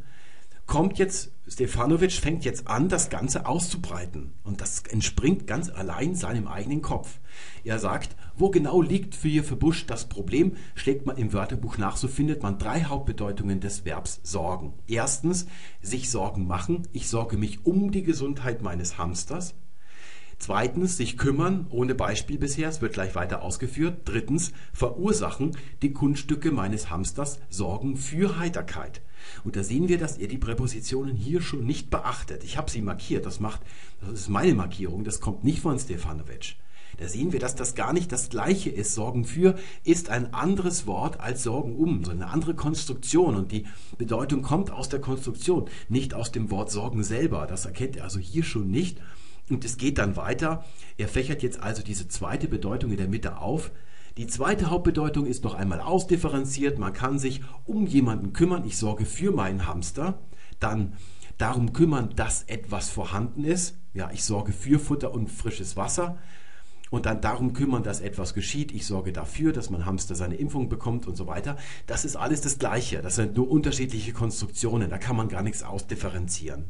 kommt 0.65 0.97
jetzt, 0.97 1.31
Stefanovic 1.47 2.13
fängt 2.13 2.45
jetzt 2.45 2.67
an, 2.67 2.87
das 2.87 3.09
Ganze 3.09 3.45
auszubreiten. 3.45 4.33
Und 4.43 4.61
das 4.61 4.83
entspringt 4.89 5.45
ganz 5.45 5.69
allein 5.69 6.15
seinem 6.15 6.47
eigenen 6.47 6.81
Kopf. 6.81 7.19
Er 7.63 7.79
sagt, 7.79 8.15
wo 8.35 8.49
genau 8.49 8.81
liegt 8.81 9.15
für 9.15 9.27
hier 9.27 9.43
für 9.43 9.55
Busch 9.55 9.85
das 9.85 10.09
Problem? 10.09 10.57
Schlägt 10.75 11.05
man 11.05 11.17
im 11.17 11.33
Wörterbuch 11.33 11.77
nach, 11.77 11.97
so 11.97 12.07
findet 12.07 12.43
man 12.43 12.57
drei 12.57 12.83
Hauptbedeutungen 12.83 13.59
des 13.59 13.85
Verbs 13.85 14.19
sorgen. 14.23 14.73
Erstens, 14.87 15.47
sich 15.81 16.09
Sorgen 16.09 16.47
machen. 16.47 16.87
Ich 16.91 17.09
sorge 17.09 17.37
mich 17.37 17.65
um 17.65 17.91
die 17.91 18.03
Gesundheit 18.03 18.61
meines 18.61 18.97
Hamsters. 18.97 19.55
Zweitens, 20.39 20.97
sich 20.97 21.17
kümmern, 21.17 21.67
ohne 21.69 21.95
Beispiel 21.95 22.37
bisher, 22.37 22.67
es 22.67 22.81
wird 22.81 22.93
gleich 22.93 23.15
weiter 23.15 23.43
ausgeführt. 23.43 24.01
Drittens, 24.03 24.51
verursachen, 24.73 25.55
die 25.81 25.93
Kunststücke 25.93 26.51
meines 26.51 26.89
Hamsters 26.89 27.39
sorgen 27.49 27.95
für 27.95 28.37
Heiterkeit. 28.37 29.01
Und 29.45 29.55
da 29.55 29.63
sehen 29.63 29.87
wir, 29.87 29.97
dass 29.97 30.17
er 30.17 30.27
die 30.27 30.37
Präpositionen 30.37 31.15
hier 31.15 31.41
schon 31.41 31.65
nicht 31.65 31.89
beachtet. 31.89 32.43
Ich 32.43 32.57
habe 32.57 32.69
sie 32.69 32.81
markiert, 32.81 33.25
das 33.25 33.39
macht, 33.39 33.61
das 34.01 34.21
ist 34.21 34.29
meine 34.29 34.53
Markierung, 34.53 35.05
das 35.05 35.21
kommt 35.21 35.45
nicht 35.45 35.61
von 35.61 35.79
Stefanovic. 35.79 36.57
Da 36.97 37.07
sehen 37.07 37.31
wir, 37.33 37.39
dass 37.39 37.55
das 37.55 37.75
gar 37.75 37.93
nicht 37.93 38.11
das 38.11 38.29
gleiche 38.29 38.69
ist. 38.69 38.93
Sorgen 38.93 39.25
für 39.25 39.55
ist 39.83 40.09
ein 40.09 40.33
anderes 40.33 40.85
Wort 40.87 41.19
als 41.19 41.43
Sorgen 41.43 41.75
um, 41.75 42.03
so 42.03 42.11
eine 42.11 42.27
andere 42.27 42.53
Konstruktion. 42.55 43.35
Und 43.35 43.51
die 43.51 43.65
Bedeutung 43.97 44.41
kommt 44.41 44.71
aus 44.71 44.89
der 44.89 45.01
Konstruktion, 45.01 45.69
nicht 45.89 46.13
aus 46.13 46.31
dem 46.31 46.51
Wort 46.51 46.71
Sorgen 46.71 47.03
selber. 47.03 47.47
Das 47.47 47.65
erkennt 47.65 47.97
er 47.97 48.03
also 48.03 48.19
hier 48.19 48.43
schon 48.43 48.69
nicht. 48.69 48.99
Und 49.49 49.65
es 49.65 49.77
geht 49.77 49.97
dann 49.97 50.15
weiter. 50.15 50.63
Er 50.97 51.07
fächert 51.07 51.43
jetzt 51.43 51.61
also 51.61 51.83
diese 51.83 52.07
zweite 52.07 52.47
Bedeutung 52.47 52.91
in 52.91 52.97
der 52.97 53.09
Mitte 53.09 53.39
auf. 53.39 53.71
Die 54.17 54.27
zweite 54.27 54.69
Hauptbedeutung 54.69 55.25
ist 55.25 55.43
noch 55.43 55.55
einmal 55.55 55.81
ausdifferenziert. 55.81 56.77
Man 56.77 56.93
kann 56.93 57.17
sich 57.17 57.41
um 57.65 57.87
jemanden 57.87 58.31
kümmern. 58.31 58.63
Ich 58.65 58.77
sorge 58.77 59.05
für 59.05 59.31
meinen 59.31 59.67
Hamster. 59.67 60.19
Dann 60.59 60.93
darum 61.37 61.73
kümmern, 61.73 62.11
dass 62.15 62.43
etwas 62.43 62.89
vorhanden 62.89 63.43
ist. 63.43 63.77
Ja, 63.93 64.11
ich 64.11 64.23
sorge 64.23 64.53
für 64.53 64.79
Futter 64.79 65.11
und 65.11 65.29
frisches 65.29 65.75
Wasser. 65.75 66.17
Und 66.93 67.07
dann 67.07 67.21
darum 67.21 67.53
kümmern, 67.53 67.81
dass 67.81 68.01
etwas 68.01 68.35
geschieht. 68.35 68.71
Ich 68.71 68.85
sorge 68.85 69.11
dafür, 69.11 69.51
dass 69.51 69.71
mein 69.71 69.87
Hamster 69.87 70.13
seine 70.13 70.35
Impfung 70.35 70.69
bekommt 70.69 71.07
und 71.07 71.15
so 71.15 71.25
weiter. 71.25 71.57
Das 71.87 72.05
ist 72.05 72.15
alles 72.15 72.41
das 72.41 72.59
Gleiche. 72.59 73.01
Das 73.01 73.15
sind 73.15 73.35
nur 73.35 73.49
unterschiedliche 73.49 74.13
Konstruktionen. 74.13 74.91
Da 74.91 74.99
kann 74.99 75.15
man 75.15 75.27
gar 75.27 75.41
nichts 75.41 75.63
ausdifferenzieren. 75.63 76.65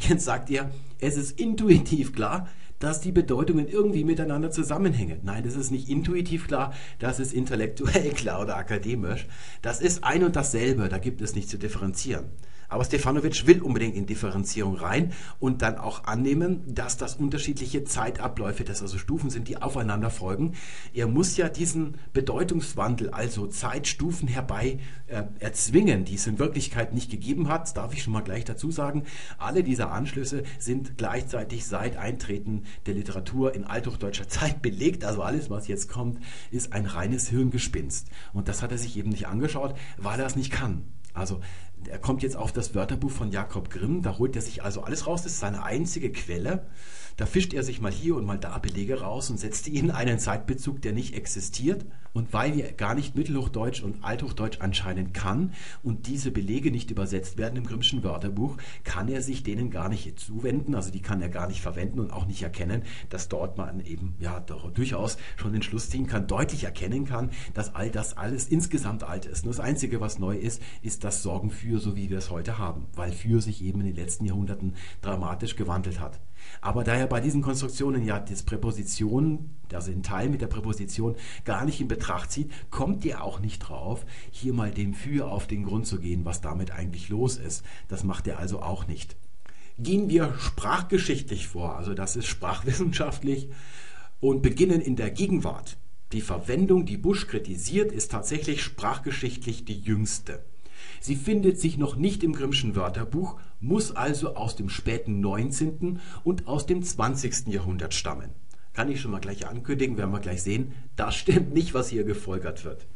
Jetzt 0.00 0.26
sagt 0.26 0.50
ihr, 0.50 0.70
es 1.00 1.16
ist 1.16 1.40
intuitiv 1.40 2.12
klar, 2.12 2.46
dass 2.78 3.00
die 3.00 3.10
Bedeutungen 3.10 3.68
irgendwie 3.68 4.04
miteinander 4.04 4.50
zusammenhängen. 4.50 5.20
Nein, 5.22 5.44
das 5.44 5.56
ist 5.56 5.70
nicht 5.70 5.88
intuitiv 5.88 6.46
klar, 6.46 6.74
das 6.98 7.18
ist 7.18 7.32
intellektuell 7.32 8.10
klar 8.14 8.42
oder 8.42 8.58
akademisch. 8.58 9.26
Das 9.62 9.80
ist 9.80 10.04
ein 10.04 10.24
und 10.24 10.36
dasselbe, 10.36 10.90
da 10.90 10.98
gibt 10.98 11.22
es 11.22 11.34
nicht 11.34 11.48
zu 11.48 11.56
differenzieren. 11.56 12.26
Aber 12.68 12.84
Stefanovic 12.84 13.46
will 13.46 13.62
unbedingt 13.62 13.96
in 13.96 14.06
Differenzierung 14.06 14.76
rein 14.76 15.12
und 15.40 15.62
dann 15.62 15.78
auch 15.78 16.04
annehmen, 16.04 16.62
dass 16.66 16.96
das 16.96 17.16
unterschiedliche 17.16 17.84
Zeitabläufe, 17.84 18.64
das 18.64 18.82
also 18.82 18.98
Stufen 18.98 19.30
sind, 19.30 19.48
die 19.48 19.60
aufeinander 19.60 20.10
folgen. 20.10 20.52
Er 20.92 21.06
muss 21.06 21.36
ja 21.36 21.48
diesen 21.48 21.94
Bedeutungswandel, 22.12 23.10
also 23.10 23.46
Zeitstufen 23.46 24.28
herbei 24.28 24.80
äh, 25.06 25.22
erzwingen, 25.38 26.04
die 26.04 26.16
es 26.16 26.26
in 26.26 26.38
Wirklichkeit 26.38 26.92
nicht 26.92 27.10
gegeben 27.10 27.48
hat. 27.48 27.62
Das 27.62 27.74
darf 27.74 27.94
ich 27.94 28.02
schon 28.02 28.12
mal 28.12 28.20
gleich 28.20 28.44
dazu 28.44 28.70
sagen. 28.70 29.04
Alle 29.38 29.62
diese 29.62 29.88
Anschlüsse 29.88 30.42
sind 30.58 30.98
gleichzeitig 30.98 31.66
seit 31.66 31.96
Eintreten 31.96 32.64
der 32.86 32.94
Literatur 32.94 33.54
in 33.54 33.64
althochdeutscher 33.64 34.28
Zeit 34.28 34.60
belegt. 34.62 35.04
Also 35.04 35.22
alles, 35.22 35.48
was 35.48 35.68
jetzt 35.68 35.88
kommt, 35.88 36.22
ist 36.50 36.72
ein 36.72 36.86
reines 36.86 37.28
Hirngespinst. 37.28 38.08
Und 38.34 38.48
das 38.48 38.62
hat 38.62 38.72
er 38.72 38.78
sich 38.78 38.96
eben 38.96 39.10
nicht 39.10 39.26
angeschaut, 39.26 39.74
weil 39.96 40.20
er 40.20 40.26
es 40.26 40.36
nicht 40.36 40.52
kann. 40.52 40.84
Also 41.14 41.40
er 41.88 41.98
kommt 41.98 42.22
jetzt 42.22 42.36
auf 42.36 42.52
das 42.52 42.74
Wörterbuch 42.74 43.10
von 43.10 43.30
Jakob 43.30 43.70
Grimm, 43.70 44.02
da 44.02 44.18
holt 44.18 44.36
er 44.36 44.42
sich 44.42 44.62
also 44.62 44.82
alles 44.82 45.06
raus, 45.06 45.22
das 45.22 45.32
ist 45.32 45.40
seine 45.40 45.62
einzige 45.62 46.12
Quelle. 46.12 46.66
Da 47.16 47.26
fischt 47.26 47.52
er 47.52 47.64
sich 47.64 47.80
mal 47.80 47.90
hier 47.90 48.14
und 48.14 48.24
mal 48.24 48.38
da 48.38 48.58
Belege 48.58 49.00
raus 49.00 49.28
und 49.28 49.38
setzt 49.38 49.66
die 49.66 49.76
in 49.76 49.90
einen 49.90 50.20
Zeitbezug, 50.20 50.80
der 50.82 50.92
nicht 50.92 51.14
existiert. 51.14 51.84
Und 52.18 52.32
weil 52.32 52.58
er 52.58 52.72
gar 52.72 52.96
nicht 52.96 53.14
Mittelhochdeutsch 53.14 53.80
und 53.80 54.02
Althochdeutsch 54.02 54.58
anscheinend 54.58 55.14
kann 55.14 55.52
und 55.84 56.08
diese 56.08 56.32
Belege 56.32 56.72
nicht 56.72 56.90
übersetzt 56.90 57.38
werden 57.38 57.54
im 57.54 57.64
Grimmschen 57.64 58.02
Wörterbuch, 58.02 58.56
kann 58.82 59.06
er 59.06 59.22
sich 59.22 59.44
denen 59.44 59.70
gar 59.70 59.88
nicht 59.88 60.18
zuwenden, 60.18 60.74
also 60.74 60.90
die 60.90 61.00
kann 61.00 61.22
er 61.22 61.28
gar 61.28 61.46
nicht 61.46 61.60
verwenden 61.60 62.00
und 62.00 62.12
auch 62.12 62.26
nicht 62.26 62.42
erkennen, 62.42 62.82
dass 63.08 63.28
dort 63.28 63.56
man 63.56 63.78
eben 63.86 64.16
ja 64.18 64.40
durchaus 64.40 65.16
schon 65.36 65.52
den 65.52 65.62
Schluss 65.62 65.90
ziehen 65.90 66.08
kann, 66.08 66.26
deutlich 66.26 66.64
erkennen 66.64 67.04
kann, 67.04 67.30
dass 67.54 67.76
all 67.76 67.88
das 67.88 68.16
alles 68.16 68.48
insgesamt 68.48 69.04
alt 69.04 69.24
ist. 69.24 69.44
Nur 69.44 69.54
das 69.54 69.60
Einzige, 69.60 70.00
was 70.00 70.18
neu 70.18 70.36
ist, 70.36 70.60
ist 70.82 71.04
das 71.04 71.22
Sorgen 71.22 71.52
für, 71.52 71.78
so 71.78 71.94
wie 71.94 72.10
wir 72.10 72.18
es 72.18 72.32
heute 72.32 72.58
haben, 72.58 72.88
weil 72.96 73.12
für 73.12 73.40
sich 73.40 73.62
eben 73.62 73.78
in 73.82 73.86
den 73.86 73.94
letzten 73.94 74.24
Jahrhunderten 74.24 74.74
dramatisch 75.02 75.54
gewandelt 75.54 76.00
hat. 76.00 76.18
Aber 76.60 76.84
da 76.84 76.94
er 76.94 77.06
bei 77.06 77.20
diesen 77.20 77.42
Konstruktionen 77.42 78.04
ja 78.04 78.18
das 78.18 78.42
Präposition, 78.42 79.50
also 79.72 79.90
den 79.90 80.02
Teil 80.02 80.28
mit 80.28 80.40
der 80.40 80.46
Präposition 80.46 81.16
gar 81.44 81.64
nicht 81.64 81.80
in 81.80 81.88
Betracht 81.88 82.07
zieht, 82.28 82.50
kommt 82.70 83.04
ihr 83.04 83.22
auch 83.22 83.40
nicht 83.40 83.60
drauf, 83.60 84.04
hier 84.30 84.52
mal 84.52 84.70
dem 84.70 84.94
Für 84.94 85.30
auf 85.30 85.46
den 85.46 85.64
Grund 85.64 85.86
zu 85.86 86.00
gehen, 86.00 86.24
was 86.24 86.40
damit 86.40 86.70
eigentlich 86.70 87.08
los 87.08 87.36
ist. 87.36 87.64
Das 87.88 88.04
macht 88.04 88.26
er 88.26 88.38
also 88.38 88.62
auch 88.62 88.86
nicht. 88.86 89.16
Gehen 89.78 90.08
wir 90.08 90.34
sprachgeschichtlich 90.38 91.46
vor, 91.46 91.76
also 91.76 91.94
das 91.94 92.16
ist 92.16 92.26
sprachwissenschaftlich, 92.26 93.48
und 94.20 94.42
beginnen 94.42 94.80
in 94.80 94.96
der 94.96 95.10
Gegenwart. 95.10 95.76
Die 96.12 96.20
Verwendung, 96.20 96.86
die 96.86 96.96
Busch 96.96 97.26
kritisiert, 97.26 97.92
ist 97.92 98.10
tatsächlich 98.10 98.62
sprachgeschichtlich 98.62 99.64
die 99.64 99.78
jüngste. 99.78 100.42
Sie 101.00 101.16
findet 101.16 101.60
sich 101.60 101.76
noch 101.76 101.96
nicht 101.96 102.24
im 102.24 102.32
Grimmschen 102.32 102.74
Wörterbuch, 102.74 103.38
muss 103.60 103.94
also 103.94 104.34
aus 104.34 104.56
dem 104.56 104.68
späten 104.68 105.20
19. 105.20 106.00
und 106.24 106.46
aus 106.46 106.66
dem 106.66 106.82
20. 106.82 107.48
Jahrhundert 107.48 107.94
stammen. 107.94 108.30
Kann 108.78 108.92
ich 108.92 109.00
schon 109.00 109.10
mal 109.10 109.18
gleich 109.18 109.44
ankündigen, 109.44 109.98
werden 109.98 110.12
wir 110.12 110.20
gleich 110.20 110.44
sehen. 110.44 110.72
Das 110.94 111.16
stimmt 111.16 111.52
nicht, 111.52 111.74
was 111.74 111.88
hier 111.88 112.04
gefolgert 112.04 112.64
wird. 112.64 112.86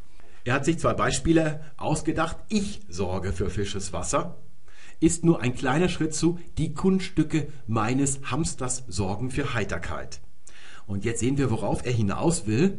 Er 0.44 0.54
hat 0.54 0.64
sich 0.64 0.78
zwei 0.78 0.94
Beispiele 0.94 1.60
ausgedacht. 1.76 2.36
Ich 2.48 2.82
sorge 2.88 3.32
für 3.32 3.50
fisches 3.50 3.92
Wasser. 3.92 4.38
Ist 5.00 5.24
nur 5.24 5.40
ein 5.40 5.56
kleiner 5.56 5.88
Schritt 5.88 6.14
zu, 6.14 6.38
die 6.56 6.72
Kunststücke 6.72 7.48
meines 7.66 8.20
Hamsters 8.30 8.84
sorgen 8.86 9.32
für 9.32 9.54
Heiterkeit. 9.54 10.20
Und 10.86 11.04
jetzt 11.04 11.18
sehen 11.18 11.36
wir, 11.36 11.50
worauf 11.50 11.84
er 11.84 11.92
hinaus 11.92 12.46
will. 12.46 12.78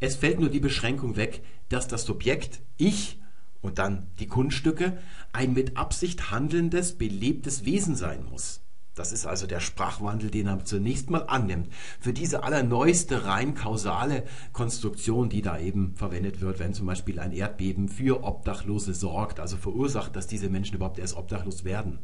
Es 0.00 0.16
fällt 0.16 0.40
nur 0.40 0.48
die 0.48 0.58
Beschränkung 0.58 1.16
weg, 1.16 1.42
dass 1.68 1.86
das 1.86 2.04
Subjekt 2.04 2.60
Ich 2.78 3.20
und 3.60 3.78
dann 3.78 4.06
die 4.20 4.26
Kunststücke 4.26 4.96
ein 5.34 5.52
mit 5.52 5.76
Absicht 5.76 6.30
handelndes, 6.30 6.96
belebtes 6.96 7.66
Wesen 7.66 7.94
sein 7.94 8.24
muss. 8.24 8.62
Das 8.98 9.12
ist 9.12 9.26
also 9.26 9.46
der 9.46 9.60
Sprachwandel, 9.60 10.28
den 10.28 10.48
er 10.48 10.64
zunächst 10.64 11.08
mal 11.08 11.24
annimmt. 11.28 11.68
Für 12.00 12.12
diese 12.12 12.42
allerneueste 12.42 13.26
rein 13.26 13.54
kausale 13.54 14.24
Konstruktion, 14.52 15.28
die 15.28 15.40
da 15.40 15.56
eben 15.56 15.94
verwendet 15.94 16.40
wird, 16.40 16.58
wenn 16.58 16.74
zum 16.74 16.86
Beispiel 16.86 17.20
ein 17.20 17.30
Erdbeben 17.30 17.88
für 17.88 18.24
Obdachlose 18.24 18.94
sorgt, 18.94 19.38
also 19.38 19.56
verursacht, 19.56 20.16
dass 20.16 20.26
diese 20.26 20.48
Menschen 20.50 20.74
überhaupt 20.74 20.98
erst 20.98 21.16
obdachlos 21.16 21.64
werden. 21.64 22.00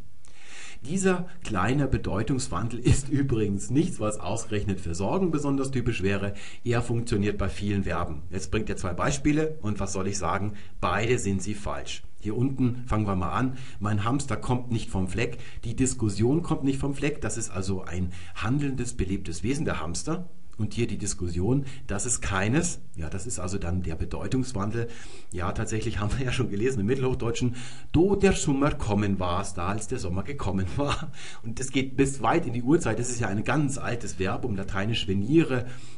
Dieser 0.82 1.26
kleine 1.42 1.88
Bedeutungswandel 1.88 2.78
ist 2.84 3.08
übrigens 3.08 3.70
nichts, 3.70 3.98
was 3.98 4.20
ausgerechnet 4.20 4.80
für 4.80 4.94
Sorgen 4.94 5.32
besonders 5.32 5.72
typisch 5.72 6.02
wäre. 6.02 6.34
Er 6.62 6.80
funktioniert 6.80 7.38
bei 7.38 7.48
vielen 7.48 7.82
Verben. 7.82 8.22
Jetzt 8.30 8.52
bringt 8.52 8.70
er 8.70 8.76
zwei 8.76 8.92
Beispiele 8.92 9.58
und 9.62 9.80
was 9.80 9.92
soll 9.92 10.06
ich 10.06 10.18
sagen? 10.18 10.52
Beide 10.80 11.18
sind 11.18 11.42
sie 11.42 11.54
falsch. 11.54 12.04
Hier 12.24 12.38
unten 12.38 12.84
fangen 12.86 13.06
wir 13.06 13.16
mal 13.16 13.32
an. 13.32 13.58
Mein 13.80 14.02
Hamster 14.02 14.38
kommt 14.38 14.72
nicht 14.72 14.88
vom 14.88 15.08
Fleck. 15.08 15.36
Die 15.64 15.76
Diskussion 15.76 16.42
kommt 16.42 16.64
nicht 16.64 16.78
vom 16.78 16.94
Fleck. 16.94 17.20
Das 17.20 17.36
ist 17.36 17.50
also 17.50 17.84
ein 17.84 18.12
handelndes, 18.34 18.94
belebtes 18.94 19.42
Wesen, 19.42 19.66
der 19.66 19.82
Hamster. 19.82 20.30
Und 20.56 20.72
hier 20.72 20.86
die 20.86 20.96
Diskussion, 20.96 21.66
das 21.86 22.06
ist 22.06 22.22
keines. 22.22 22.80
Ja, 22.96 23.10
das 23.10 23.26
ist 23.26 23.40
also 23.40 23.58
dann 23.58 23.82
der 23.82 23.96
Bedeutungswandel. 23.96 24.88
Ja, 25.32 25.52
tatsächlich 25.52 25.98
haben 25.98 26.16
wir 26.16 26.24
ja 26.24 26.32
schon 26.32 26.48
gelesen 26.48 26.80
im 26.80 26.86
Mittelhochdeutschen, 26.86 27.56
do 27.92 28.16
der 28.16 28.32
Sommer 28.32 28.70
kommen 28.70 29.20
war 29.20 29.46
da 29.54 29.66
als 29.66 29.88
der 29.88 29.98
Sommer 29.98 30.22
gekommen 30.22 30.64
war. 30.76 31.10
Und 31.42 31.60
das 31.60 31.72
geht 31.72 31.94
bis 31.94 32.22
weit 32.22 32.46
in 32.46 32.54
die 32.54 32.62
Urzeit. 32.62 32.98
Das 32.98 33.10
ist 33.10 33.20
ja 33.20 33.28
ein 33.28 33.44
ganz 33.44 33.76
altes 33.76 34.18
Verb, 34.18 34.46
um 34.46 34.56
lateinisch 34.56 35.06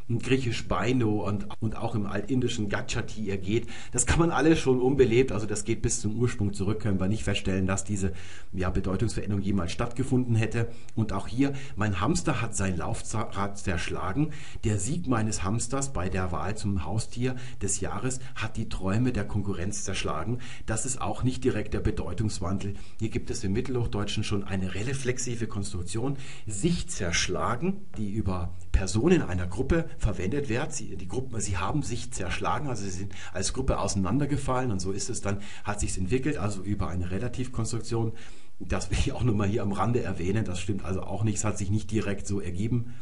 veniere, 0.08 0.26
griechisch 0.26 0.66
beino 0.68 1.26
und, 1.26 1.46
und 1.60 1.76
auch 1.76 1.94
im 1.94 2.06
altindischen 2.06 2.68
gachati 2.68 3.30
ergeht. 3.30 3.68
Das 3.92 4.06
kann 4.06 4.18
man 4.18 4.30
alles 4.30 4.58
schon 4.58 4.80
unbelebt, 4.80 5.32
also 5.32 5.46
das 5.46 5.64
geht 5.64 5.82
bis 5.82 6.00
zum 6.00 6.16
Ursprung 6.16 6.52
zurück, 6.52 6.80
können 6.80 7.00
wir 7.00 7.08
nicht 7.08 7.24
feststellen, 7.24 7.66
dass 7.66 7.84
diese 7.84 8.12
ja, 8.52 8.70
Bedeutungsveränderung 8.70 9.42
jemals 9.42 9.72
stattgefunden 9.72 10.34
hätte. 10.34 10.68
Und 10.94 11.12
auch 11.12 11.28
hier, 11.28 11.52
mein 11.76 12.00
Hamster 12.00 12.40
hat 12.40 12.56
sein 12.56 12.76
Laufrad 12.76 13.58
zerschlagen. 13.58 14.30
Der 14.64 14.78
Sieg 14.78 15.06
meines 15.06 15.42
Hamsters 15.42 15.92
bei 15.92 16.08
der 16.08 16.32
Wahl 16.32 16.56
zum 16.56 16.84
Haustier 16.84 17.36
des 17.62 17.80
Jahres 17.80 18.20
hat 18.34 18.56
die 18.56 18.68
Träume 18.68 19.12
der 19.12 19.24
Konkurrenz 19.24 19.84
zerschlagen. 19.84 20.38
Das 20.66 20.86
ist 20.86 21.00
auch 21.00 21.22
nicht 21.22 21.44
direkt 21.44 21.74
der 21.74 21.80
Bedeutungswandel. 21.80 22.74
Hier 22.98 23.10
gibt 23.10 23.30
es 23.30 23.44
im 23.44 23.52
Mittelhochdeutschen 23.52 24.24
schon 24.24 24.44
eine 24.44 24.74
reflexive 24.74 25.46
Konstruktion. 25.46 26.16
Sich 26.46 26.88
zerschlagen, 26.88 27.86
die 27.96 28.12
über 28.12 28.52
Personen 28.76 29.22
einer 29.22 29.46
Gruppe 29.46 29.88
verwendet 29.96 30.50
wird. 30.50 30.70
Sie, 30.74 30.96
die 30.96 31.08
Gruppen, 31.08 31.40
sie 31.40 31.56
haben 31.56 31.82
sich 31.82 32.12
zerschlagen, 32.12 32.68
also 32.68 32.84
sie 32.84 32.90
sind 32.90 33.14
als 33.32 33.54
Gruppe 33.54 33.78
auseinandergefallen 33.78 34.70
und 34.70 34.80
so 34.80 34.92
ist 34.92 35.08
es 35.08 35.22
dann, 35.22 35.40
hat 35.64 35.80
sich 35.80 35.96
entwickelt, 35.96 36.36
also 36.36 36.60
über 36.60 36.88
eine 36.88 37.10
Relativkonstruktion. 37.10 38.12
Das 38.58 38.90
will 38.90 38.98
ich 38.98 39.12
auch 39.12 39.22
nur 39.22 39.34
mal 39.34 39.48
hier 39.48 39.62
am 39.62 39.72
Rande 39.72 40.02
erwähnen. 40.02 40.44
Das 40.44 40.60
stimmt 40.60 40.84
also 40.84 41.00
auch 41.02 41.24
nicht, 41.24 41.36
es 41.36 41.44
hat 41.44 41.56
sich 41.56 41.70
nicht 41.70 41.90
direkt 41.90 42.26
so 42.26 42.38
ergeben. 42.38 42.94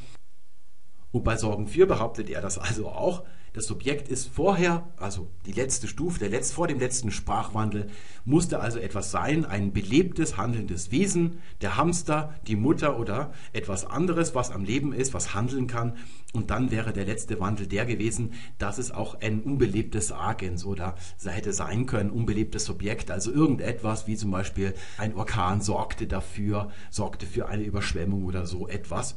Und 1.11 1.25
bei 1.25 1.37
Sorgen 1.37 1.67
4 1.67 1.89
behauptet 1.89 2.31
er 2.31 2.41
das 2.41 2.57
also 2.59 2.89
auch. 2.89 3.25
Das 3.55 3.67
Subjekt 3.67 4.09
ist 4.09 4.27
vorher, 4.27 4.89
also 4.97 5.29
die 5.47 5.53
letzte 5.53 5.87
Stufe, 5.87 6.19
der 6.19 6.29
letzt, 6.29 6.55
vor 6.55 6.67
dem 6.67 6.81
letzten 6.81 7.13
Sprachwandel, 7.13 7.87
musste 8.25 8.59
also 8.59 8.81
etwas 8.81 9.13
sein, 9.13 9.45
ein 9.45 9.73
belebtes, 9.73 10.37
handelndes 10.37 10.91
Wesen, 10.91 11.39
der 11.61 11.77
Hamster, 11.77 12.35
die 12.49 12.57
Mutter 12.57 12.99
oder 12.99 13.33
etwas 13.53 13.87
anderes, 13.87 14.35
was 14.35 14.51
am 14.51 14.65
Leben 14.65 14.93
ist, 14.93 15.15
was 15.15 15.35
handeln 15.35 15.69
kann. 15.69 15.97
Und 16.33 16.51
dann 16.51 16.73
wäre 16.73 16.93
der 16.93 17.05
letzte 17.05 17.39
Wandel 17.39 17.69
der 17.69 17.87
gewesen, 17.87 18.33
dass 18.59 18.79
es 18.79 18.91
auch 18.91 19.21
ein 19.21 19.41
unbelebtes 19.43 20.11
Agens 20.11 20.65
oder 20.65 20.97
hätte 21.25 21.53
sein 21.53 21.87
können, 21.87 22.11
unbelebtes 22.11 22.65
Subjekt, 22.65 23.13
also 23.13 23.31
irgendetwas 23.31 24.09
wie 24.09 24.17
zum 24.17 24.33
Beispiel 24.33 24.75
ein 24.99 25.15
Orkan 25.15 25.61
sorgte 25.61 26.09
dafür, 26.09 26.73
sorgte 26.91 27.25
für 27.25 27.47
eine 27.47 27.63
Überschwemmung 27.63 28.25
oder 28.25 28.47
so 28.47 28.67
etwas. 28.67 29.15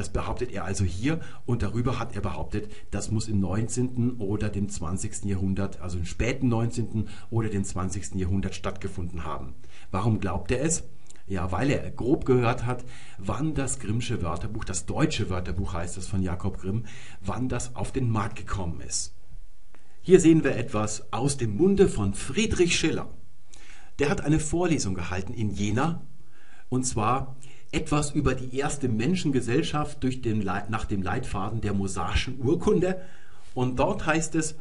Das 0.00 0.08
behauptet 0.08 0.50
er 0.50 0.64
also 0.64 0.82
hier 0.86 1.20
und 1.44 1.62
darüber 1.62 1.98
hat 1.98 2.14
er 2.16 2.22
behauptet, 2.22 2.72
das 2.90 3.10
muss 3.10 3.28
im 3.28 3.38
19. 3.38 4.12
oder 4.12 4.48
dem 4.48 4.70
20. 4.70 5.26
Jahrhundert, 5.26 5.82
also 5.82 5.98
im 5.98 6.06
späten 6.06 6.48
19. 6.48 7.06
oder 7.28 7.50
dem 7.50 7.64
20. 7.64 8.14
Jahrhundert 8.14 8.54
stattgefunden 8.54 9.24
haben. 9.24 9.52
Warum 9.90 10.18
glaubt 10.18 10.52
er 10.52 10.64
es? 10.64 10.84
Ja, 11.26 11.52
weil 11.52 11.68
er 11.68 11.90
grob 11.90 12.24
gehört 12.24 12.64
hat, 12.64 12.82
wann 13.18 13.52
das 13.52 13.78
Grimmsche 13.78 14.22
Wörterbuch, 14.22 14.64
das 14.64 14.86
deutsche 14.86 15.28
Wörterbuch 15.28 15.74
heißt 15.74 15.98
es 15.98 16.08
von 16.08 16.22
Jakob 16.22 16.58
Grimm, 16.58 16.86
wann 17.20 17.50
das 17.50 17.76
auf 17.76 17.92
den 17.92 18.08
Markt 18.08 18.36
gekommen 18.36 18.80
ist. 18.80 19.14
Hier 20.00 20.18
sehen 20.18 20.44
wir 20.44 20.56
etwas 20.56 21.12
aus 21.12 21.36
dem 21.36 21.58
Munde 21.58 21.90
von 21.90 22.14
Friedrich 22.14 22.74
Schiller. 22.74 23.10
Der 23.98 24.08
hat 24.08 24.22
eine 24.22 24.40
Vorlesung 24.40 24.94
gehalten 24.94 25.34
in 25.34 25.50
Jena 25.50 26.06
und 26.70 26.84
zwar 26.84 27.36
etwas 27.72 28.10
über 28.12 28.34
die 28.34 28.56
erste 28.56 28.88
Menschengesellschaft 28.88 30.02
durch 30.02 30.22
den, 30.22 30.38
nach 30.40 30.84
dem 30.86 31.02
Leitfaden 31.02 31.60
der 31.60 31.72
mosaischen 31.72 32.40
Urkunde. 32.40 33.00
Und 33.54 33.78
dort 33.78 34.06
heißt 34.06 34.34
es, 34.34 34.56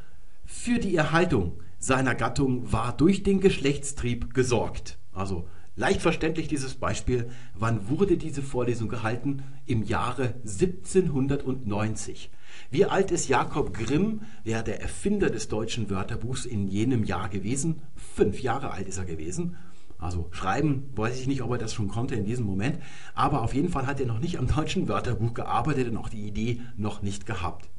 für 0.46 0.80
die 0.80 0.96
Erhaltung 0.96 1.54
seiner 1.80 2.16
Gattung 2.16 2.72
war 2.72 2.96
durch 2.96 3.24
den 3.24 3.40
Geschlechtstrieb 3.40 4.34
gesorgt. 4.34 4.98
Also 5.14 5.48
leicht 5.76 6.02
verständlich 6.02 6.48
dieses 6.48 6.76
Beispiel. 6.76 7.30
Wann 7.54 7.88
wurde 7.90 8.18
diese 8.18 8.42
Vorlesung 8.42 8.90
gehalten? 8.90 9.44
Im 9.66 9.84
Jahre 9.84 10.36
1790. 10.44 12.32
Wie 12.72 12.86
alt 12.86 13.12
ist 13.12 13.30
Jakob 13.30 13.74
Grimm, 13.74 14.22
der 14.46 14.64
der 14.64 14.82
Erfinder 14.82 15.30
des 15.30 15.48
deutschen 15.48 15.90
Wörterbuchs 15.90 16.46
in 16.46 16.68
jenem 16.68 17.04
Jahr 17.04 17.30
gewesen? 17.30 17.82
Fünf 17.96 18.42
Jahre 18.42 18.72
alt 18.72 18.88
ist 18.88 18.98
er 18.98 19.06
gewesen. 19.06 19.56
Also 20.00 20.30
schreiben, 20.32 20.90
weiß 20.96 21.20
ich 21.20 21.28
nicht, 21.28 21.42
ob 21.42 21.52
er 21.52 21.58
das 21.58 21.74
schon 21.74 21.90
konnte 21.90 22.16
in 22.16 22.26
diesem 22.26 22.46
Moment, 22.46 22.80
aber 23.14 23.42
auf 23.42 23.54
jeden 23.54 23.70
Fall 23.70 23.86
hat 23.86 24.00
er 24.00 24.08
noch 24.08 24.20
nicht 24.20 24.40
am 24.40 24.48
deutschen 24.48 24.88
Wörterbuch 24.88 25.34
gearbeitet 25.34 25.90
und 25.90 25.98
auch 25.98 26.10
die 26.10 26.26
Idee 26.26 26.62
noch 26.78 27.02
nicht 27.02 27.26
gehabt. 27.26 27.70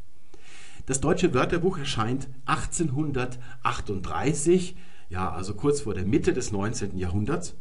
Das 0.84 1.00
deutsche 1.00 1.32
Wörterbuch 1.34 1.78
erscheint 1.78 2.28
1838, 2.44 4.76
ja, 5.08 5.30
also 5.30 5.54
kurz 5.54 5.80
vor 5.80 5.94
der 5.94 6.04
Mitte 6.04 6.32
des 6.32 6.52
19. 6.52 6.98
Jahrhunderts. 6.98 7.54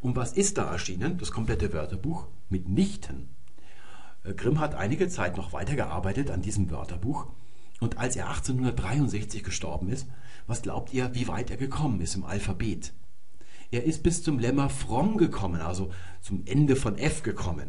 Und 0.00 0.16
was 0.16 0.32
ist 0.32 0.58
da 0.58 0.70
erschienen? 0.70 1.18
Das 1.18 1.30
komplette 1.30 1.72
Wörterbuch 1.72 2.26
mitnichten. 2.48 3.28
Äh, 4.24 4.34
Grimm 4.34 4.60
hat 4.60 4.74
einige 4.74 5.08
Zeit 5.08 5.36
noch 5.36 5.52
weitergearbeitet 5.52 6.30
an 6.30 6.42
diesem 6.42 6.70
Wörterbuch. 6.70 7.26
Und 7.80 7.98
als 7.98 8.16
er 8.16 8.28
1863 8.28 9.42
gestorben 9.42 9.88
ist, 9.88 10.06
was 10.46 10.62
glaubt 10.62 10.92
ihr, 10.92 11.14
wie 11.14 11.28
weit 11.28 11.50
er 11.50 11.56
gekommen 11.56 12.00
ist 12.00 12.14
im 12.14 12.24
Alphabet? 12.24 12.92
Er 13.70 13.84
ist 13.84 14.02
bis 14.02 14.22
zum 14.22 14.38
Lemma 14.38 14.68
fromm 14.68 15.16
gekommen, 15.16 15.60
also 15.60 15.90
zum 16.20 16.42
Ende 16.46 16.76
von 16.76 16.98
F 16.98 17.22
gekommen. 17.22 17.68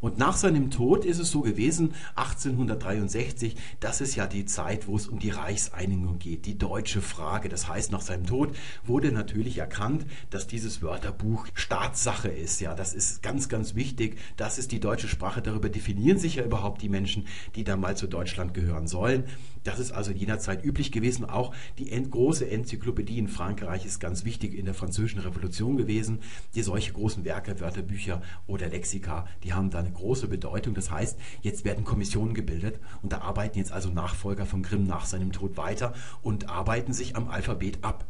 Und 0.00 0.18
nach 0.18 0.36
seinem 0.36 0.70
Tod 0.70 1.04
ist 1.04 1.18
es 1.18 1.30
so 1.30 1.40
gewesen, 1.40 1.94
1863, 2.14 3.56
das 3.80 4.00
ist 4.00 4.14
ja 4.14 4.26
die 4.26 4.44
Zeit, 4.44 4.86
wo 4.86 4.96
es 4.96 5.08
um 5.08 5.18
die 5.18 5.30
Reichseinigung 5.30 6.18
geht, 6.18 6.46
die 6.46 6.56
deutsche 6.56 7.02
Frage. 7.02 7.48
Das 7.48 7.68
heißt, 7.68 7.90
nach 7.90 8.00
seinem 8.00 8.26
Tod 8.26 8.54
wurde 8.84 9.10
natürlich 9.10 9.58
erkannt, 9.58 10.06
dass 10.30 10.46
dieses 10.46 10.82
Wörterbuch 10.82 11.46
Staatssache 11.54 12.28
ist. 12.28 12.60
Ja, 12.60 12.74
das 12.74 12.94
ist 12.94 13.22
ganz, 13.22 13.48
ganz 13.48 13.74
wichtig. 13.74 14.18
Das 14.36 14.58
ist 14.58 14.70
die 14.70 14.80
deutsche 14.80 15.08
Sprache. 15.08 15.42
Darüber 15.42 15.68
definieren 15.68 16.18
sich 16.18 16.36
ja 16.36 16.44
überhaupt 16.44 16.82
die 16.82 16.88
Menschen, 16.88 17.26
die 17.56 17.64
da 17.64 17.76
mal 17.76 17.96
zu 17.96 18.06
Deutschland 18.06 18.54
gehören 18.54 18.86
sollen. 18.86 19.24
Das 19.64 19.78
ist 19.78 19.92
also 19.92 20.10
in 20.10 20.16
jener 20.16 20.38
Zeit 20.38 20.64
üblich 20.64 20.92
gewesen. 20.92 21.24
Auch 21.24 21.54
die 21.78 21.88
große 21.88 22.48
Enzyklopädie 22.48 23.18
in 23.18 23.28
Frankreich 23.28 23.84
ist 23.84 24.00
ganz 24.00 24.24
wichtig 24.24 24.54
in 24.54 24.64
der 24.64 24.74
Französischen 24.74 25.20
Revolution 25.20 25.76
gewesen. 25.76 26.20
Die 26.54 26.62
solche 26.62 26.92
großen 26.92 27.24
Werke, 27.24 27.60
Wörterbücher 27.60 28.22
oder 28.46 28.68
Lexika, 28.68 29.26
die 29.44 29.52
haben 29.52 29.70
da 29.70 29.78
eine 29.78 29.92
große 29.92 30.28
Bedeutung. 30.28 30.74
Das 30.74 30.90
heißt, 30.90 31.18
jetzt 31.42 31.64
werden 31.64 31.84
Kommissionen 31.84 32.34
gebildet 32.34 32.80
und 33.02 33.12
da 33.12 33.20
arbeiten 33.20 33.58
jetzt 33.58 33.72
also 33.72 33.90
Nachfolger 33.90 34.46
von 34.46 34.62
Grimm 34.62 34.84
nach 34.84 35.06
seinem 35.06 35.32
Tod 35.32 35.56
weiter 35.56 35.94
und 36.22 36.48
arbeiten 36.48 36.92
sich 36.92 37.16
am 37.16 37.28
Alphabet 37.28 37.78
ab. 37.82 38.06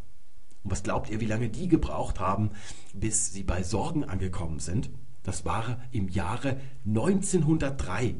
Und 0.64 0.72
was 0.72 0.82
glaubt 0.82 1.10
ihr, 1.10 1.20
wie 1.20 1.26
lange 1.26 1.48
die 1.48 1.68
gebraucht 1.68 2.20
haben, 2.20 2.50
bis 2.92 3.32
sie 3.32 3.42
bei 3.42 3.62
Sorgen 3.62 4.04
angekommen 4.04 4.58
sind? 4.58 4.90
Das 5.22 5.44
war 5.44 5.80
im 5.92 6.08
Jahre 6.08 6.60
1903. 6.86 8.16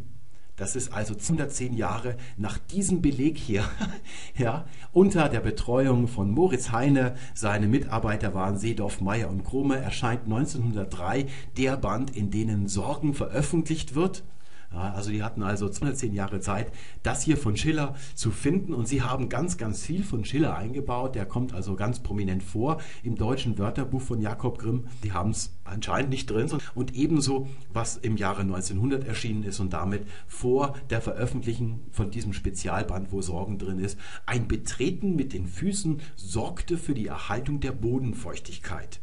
Das 0.58 0.74
ist 0.74 0.92
also 0.92 1.14
110 1.14 1.72
Jahre 1.72 2.16
nach 2.36 2.58
diesem 2.58 3.00
Beleg 3.00 3.38
hier, 3.38 3.64
ja, 4.36 4.66
unter 4.92 5.28
der 5.28 5.40
Betreuung 5.40 6.08
von 6.08 6.30
Moritz 6.32 6.72
Heine. 6.72 7.14
Seine 7.32 7.68
Mitarbeiter 7.68 8.34
waren 8.34 8.58
Seedorf, 8.58 9.00
Meyer 9.00 9.30
und 9.30 9.44
Krumme. 9.44 9.78
Erscheint 9.78 10.24
1903 10.24 11.26
der 11.56 11.76
Band, 11.76 12.14
in 12.16 12.30
denen 12.32 12.66
Sorgen 12.66 13.14
veröffentlicht 13.14 13.94
wird. 13.94 14.24
Ja, 14.72 14.92
also 14.92 15.10
die 15.10 15.22
hatten 15.22 15.42
also 15.42 15.68
210 15.68 16.12
Jahre 16.12 16.40
Zeit, 16.40 16.72
das 17.02 17.22
hier 17.22 17.38
von 17.38 17.56
Schiller 17.56 17.94
zu 18.14 18.30
finden 18.30 18.74
und 18.74 18.86
sie 18.86 19.02
haben 19.02 19.30
ganz, 19.30 19.56
ganz 19.56 19.82
viel 19.82 20.04
von 20.04 20.26
Schiller 20.26 20.56
eingebaut. 20.56 21.14
Der 21.14 21.24
kommt 21.24 21.54
also 21.54 21.74
ganz 21.74 22.00
prominent 22.00 22.42
vor 22.42 22.78
im 23.02 23.16
deutschen 23.16 23.58
Wörterbuch 23.58 24.02
von 24.02 24.20
Jakob 24.20 24.58
Grimm. 24.58 24.88
Die 25.02 25.12
haben 25.12 25.30
es 25.30 25.54
anscheinend 25.64 26.10
nicht 26.10 26.30
drin 26.30 26.50
und 26.74 26.94
ebenso, 26.94 27.48
was 27.72 27.96
im 27.96 28.18
Jahre 28.18 28.42
1900 28.42 29.06
erschienen 29.06 29.42
ist 29.42 29.58
und 29.58 29.72
damit 29.72 30.06
vor 30.26 30.74
der 30.90 31.00
Veröffentlichung 31.00 31.80
von 31.90 32.10
diesem 32.10 32.34
Spezialband, 32.34 33.10
wo 33.10 33.22
Sorgen 33.22 33.58
drin 33.58 33.78
ist, 33.78 33.98
ein 34.26 34.48
Betreten 34.48 35.16
mit 35.16 35.32
den 35.32 35.46
Füßen 35.46 36.02
sorgte 36.16 36.76
für 36.76 36.94
die 36.94 37.06
Erhaltung 37.06 37.60
der 37.60 37.72
Bodenfeuchtigkeit. 37.72 39.00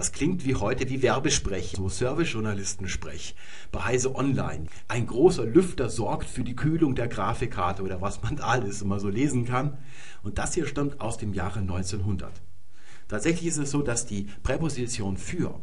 Das 0.00 0.12
klingt 0.12 0.46
wie 0.46 0.54
heute 0.54 0.88
wie 0.88 1.02
Werbesprech, 1.02 1.74
so 1.76 1.90
Servicejournalistensprech 1.90 3.34
bei 3.70 3.80
Heise 3.80 4.14
Online. 4.14 4.64
Ein 4.88 5.06
großer 5.06 5.44
Lüfter 5.44 5.90
sorgt 5.90 6.26
für 6.26 6.42
die 6.42 6.56
Kühlung 6.56 6.94
der 6.94 7.06
Grafikkarte 7.06 7.82
oder 7.82 8.00
was 8.00 8.22
man 8.22 8.36
da 8.36 8.44
alles 8.46 8.80
immer 8.80 8.98
so 8.98 9.10
lesen 9.10 9.44
kann. 9.44 9.76
Und 10.22 10.38
das 10.38 10.54
hier 10.54 10.66
stammt 10.66 11.02
aus 11.02 11.18
dem 11.18 11.34
Jahre 11.34 11.58
1900. 11.58 12.32
Tatsächlich 13.08 13.48
ist 13.48 13.58
es 13.58 13.70
so, 13.70 13.82
dass 13.82 14.06
die 14.06 14.26
Präposition 14.42 15.18
für 15.18 15.60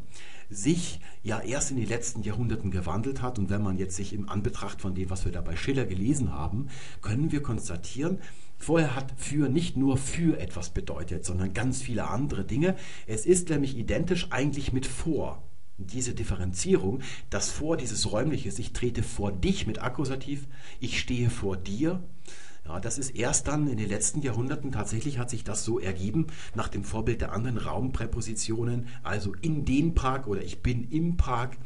sich 0.51 1.01
ja 1.23 1.39
erst 1.39 1.71
in 1.71 1.77
den 1.77 1.87
letzten 1.87 2.21
Jahrhunderten 2.21 2.69
gewandelt 2.69 3.23
hat. 3.23 3.39
Und 3.39 3.49
wenn 3.49 3.63
man 3.63 3.79
jetzt 3.79 3.95
sich 3.95 4.13
im 4.13 4.29
Anbetracht 4.29 4.81
von 4.81 4.93
dem, 4.93 5.09
was 5.09 5.25
wir 5.25 5.31
da 5.31 5.41
bei 5.41 5.55
Schiller 5.55 5.85
gelesen 5.85 6.31
haben, 6.31 6.67
können 7.01 7.31
wir 7.31 7.41
konstatieren, 7.41 8.19
Vorher 8.57 8.95
hat 8.95 9.13
für 9.17 9.49
nicht 9.49 9.77
nur 9.77 9.97
für 9.97 10.39
etwas 10.39 10.71
bedeutet, 10.71 11.25
sondern 11.25 11.53
ganz 11.53 11.81
viele 11.81 12.09
andere 12.09 12.43
Dinge. 12.43 12.75
Es 13.05 13.25
ist 13.25 13.49
nämlich 13.49 13.77
identisch 13.77 14.27
eigentlich 14.31 14.73
mit 14.73 14.85
vor. 14.85 15.43
Diese 15.77 16.15
Differenzierung, 16.15 17.01
das 17.29 17.51
vor, 17.51 17.77
dieses 17.77 18.11
räumliche, 18.11 18.49
ich 18.49 18.73
trete 18.73 19.03
vor 19.03 19.31
dich 19.31 19.67
mit 19.67 19.81
Akkusativ, 19.81 20.47
ich 20.79 20.99
stehe 20.99 21.29
vor 21.29 21.55
dir. 21.55 22.01
Ja, 22.65 22.79
das 22.79 22.97
ist 22.97 23.11
erst 23.11 23.47
dann 23.47 23.67
in 23.67 23.77
den 23.77 23.87
letzten 23.87 24.21
Jahrhunderten 24.21 24.71
tatsächlich 24.71 25.19
hat 25.19 25.29
sich 25.29 25.43
das 25.43 25.63
so 25.63 25.79
ergeben, 25.79 26.27
nach 26.55 26.67
dem 26.67 26.83
Vorbild 26.83 27.21
der 27.21 27.31
anderen 27.31 27.57
Raumpräpositionen, 27.57 28.87
also 29.03 29.33
in 29.41 29.65
den 29.65 29.93
Park 29.93 30.27
oder 30.27 30.41
ich 30.41 30.63
bin 30.63 30.89
im 30.89 31.15
Park 31.15 31.57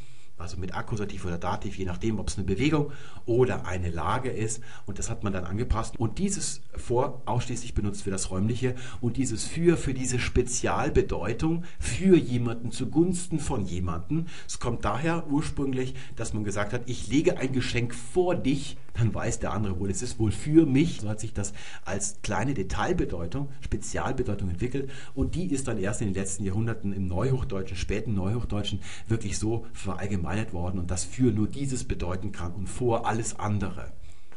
also 0.42 0.58
mit 0.58 0.76
Akkusativ 0.76 1.26
oder 1.26 1.38
Dativ, 1.38 1.78
je 1.78 1.86
nachdem, 1.86 2.20
ob 2.20 2.28
es 2.28 2.38
eine 2.38 2.46
Bewegung 2.46 2.92
oder 3.26 3.66
eine 3.66 3.90
Lage 3.90 4.30
ist. 4.30 4.62
Und 4.86 5.00
das 5.00 5.10
hat 5.10 5.24
man 5.24 5.34
dann 5.34 5.46
angepasst. 5.46 6.00
Und 6.00 6.18
dieses 6.18 6.62
vor 6.76 7.22
ausschließlich 7.26 7.74
benutzt 7.74 8.04
für 8.04 8.12
das 8.12 8.32
Räumliche 8.32 8.76
und 9.00 9.18
dieses 9.18 9.46
für 9.46 9.78
für 9.78 9.94
diese 9.94 10.20
Spezialbedeutung 10.20 11.64
für 11.80 12.18
jemanden 12.18 12.72
zugunsten 12.72 13.40
von 13.40 13.66
jemanden. 13.66 14.28
Es 14.48 14.60
kommt 14.60 14.86
daher 14.86 15.28
ursprünglich, 15.28 15.96
dass 16.16 16.34
man 16.34 16.44
gesagt 16.44 16.74
hat, 16.74 16.84
ich 16.86 17.08
lege 17.08 17.38
ein 17.38 17.54
Geschenk 17.54 17.94
vor 17.96 18.36
dich, 18.36 18.78
dann 18.94 19.14
weiß 19.14 19.40
der 19.40 19.54
andere 19.54 19.80
wohl, 19.80 19.90
es 19.90 20.02
ist 20.02 20.20
wohl 20.20 20.32
für 20.32 20.66
mich. 20.66 21.02
So 21.02 21.10
hat 21.10 21.20
sich 21.20 21.34
das 21.34 21.54
als 21.86 22.22
kleine 22.22 22.54
Detailbedeutung, 22.54 23.50
Spezialbedeutung 23.62 24.50
entwickelt. 24.50 24.90
Und 25.16 25.36
die 25.36 25.52
ist 25.52 25.68
dann 25.68 25.78
erst 25.78 26.02
in 26.02 26.08
den 26.08 26.16
letzten 26.16 26.44
Jahrhunderten 26.44 26.94
im 26.94 27.08
Neuhochdeutschen, 27.08 27.78
späten 27.78 28.14
Neuhochdeutschen 28.14 28.80
wirklich 29.08 29.38
so 29.38 29.66
verallgemeinert 29.74 30.54
worden 30.54 30.80
und 30.80 30.92
das 30.92 31.04
für 31.04 31.32
nur 31.32 31.48
dieses 31.48 31.84
bedeuten 31.84 32.32
kann 32.32 32.54
und 32.54 32.68
vor 32.68 33.08
alles 33.08 33.40
andere. 33.40 33.92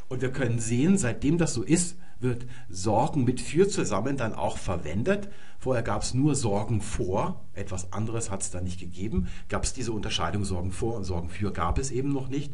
Und 0.07 0.21
wir 0.21 0.31
können 0.31 0.59
sehen, 0.59 0.97
seitdem 0.97 1.37
das 1.37 1.53
so 1.53 1.63
ist, 1.63 1.97
wird 2.19 2.45
Sorgen 2.69 3.23
mit 3.23 3.41
für 3.41 3.67
zusammen 3.67 4.17
dann 4.17 4.33
auch 4.33 4.57
verwendet. 4.57 5.29
Vorher 5.59 5.83
gab 5.83 6.03
es 6.03 6.13
nur 6.13 6.35
Sorgen 6.35 6.81
vor, 6.81 7.43
etwas 7.53 7.91
anderes 7.91 8.31
hat 8.31 8.41
es 8.41 8.51
da 8.51 8.61
nicht 8.61 8.79
gegeben. 8.79 9.27
Gab 9.49 9.63
es 9.63 9.73
diese 9.73 9.91
Unterscheidung 9.91 10.45
Sorgen 10.45 10.71
vor 10.71 10.95
und 10.95 11.03
Sorgen 11.03 11.29
für, 11.29 11.51
gab 11.51 11.77
es 11.77 11.91
eben 11.91 12.13
noch 12.13 12.29
nicht. 12.29 12.53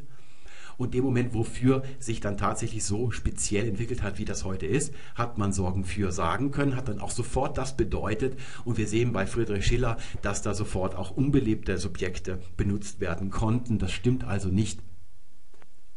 Und 0.81 0.95
dem 0.95 1.03
Moment, 1.03 1.35
wofür 1.35 1.83
sich 1.99 2.21
dann 2.21 2.37
tatsächlich 2.37 2.83
so 2.83 3.11
speziell 3.11 3.67
entwickelt 3.67 4.01
hat, 4.01 4.17
wie 4.17 4.25
das 4.25 4.45
heute 4.45 4.65
ist, 4.65 4.95
hat 5.13 5.37
man 5.37 5.53
Sorgen 5.53 5.85
für 5.85 6.11
sagen 6.11 6.49
können, 6.49 6.75
hat 6.75 6.87
dann 6.87 6.99
auch 6.99 7.11
sofort 7.11 7.55
das 7.59 7.77
bedeutet. 7.77 8.35
Und 8.65 8.79
wir 8.79 8.87
sehen 8.87 9.13
bei 9.13 9.27
Friedrich 9.27 9.63
Schiller, 9.63 9.97
dass 10.23 10.41
da 10.41 10.55
sofort 10.55 10.95
auch 10.95 11.11
unbelebte 11.11 11.77
Subjekte 11.77 12.39
benutzt 12.57 12.99
werden 12.99 13.29
konnten. 13.29 13.77
Das 13.77 13.91
stimmt 13.91 14.23
also 14.23 14.49
nicht. 14.49 14.79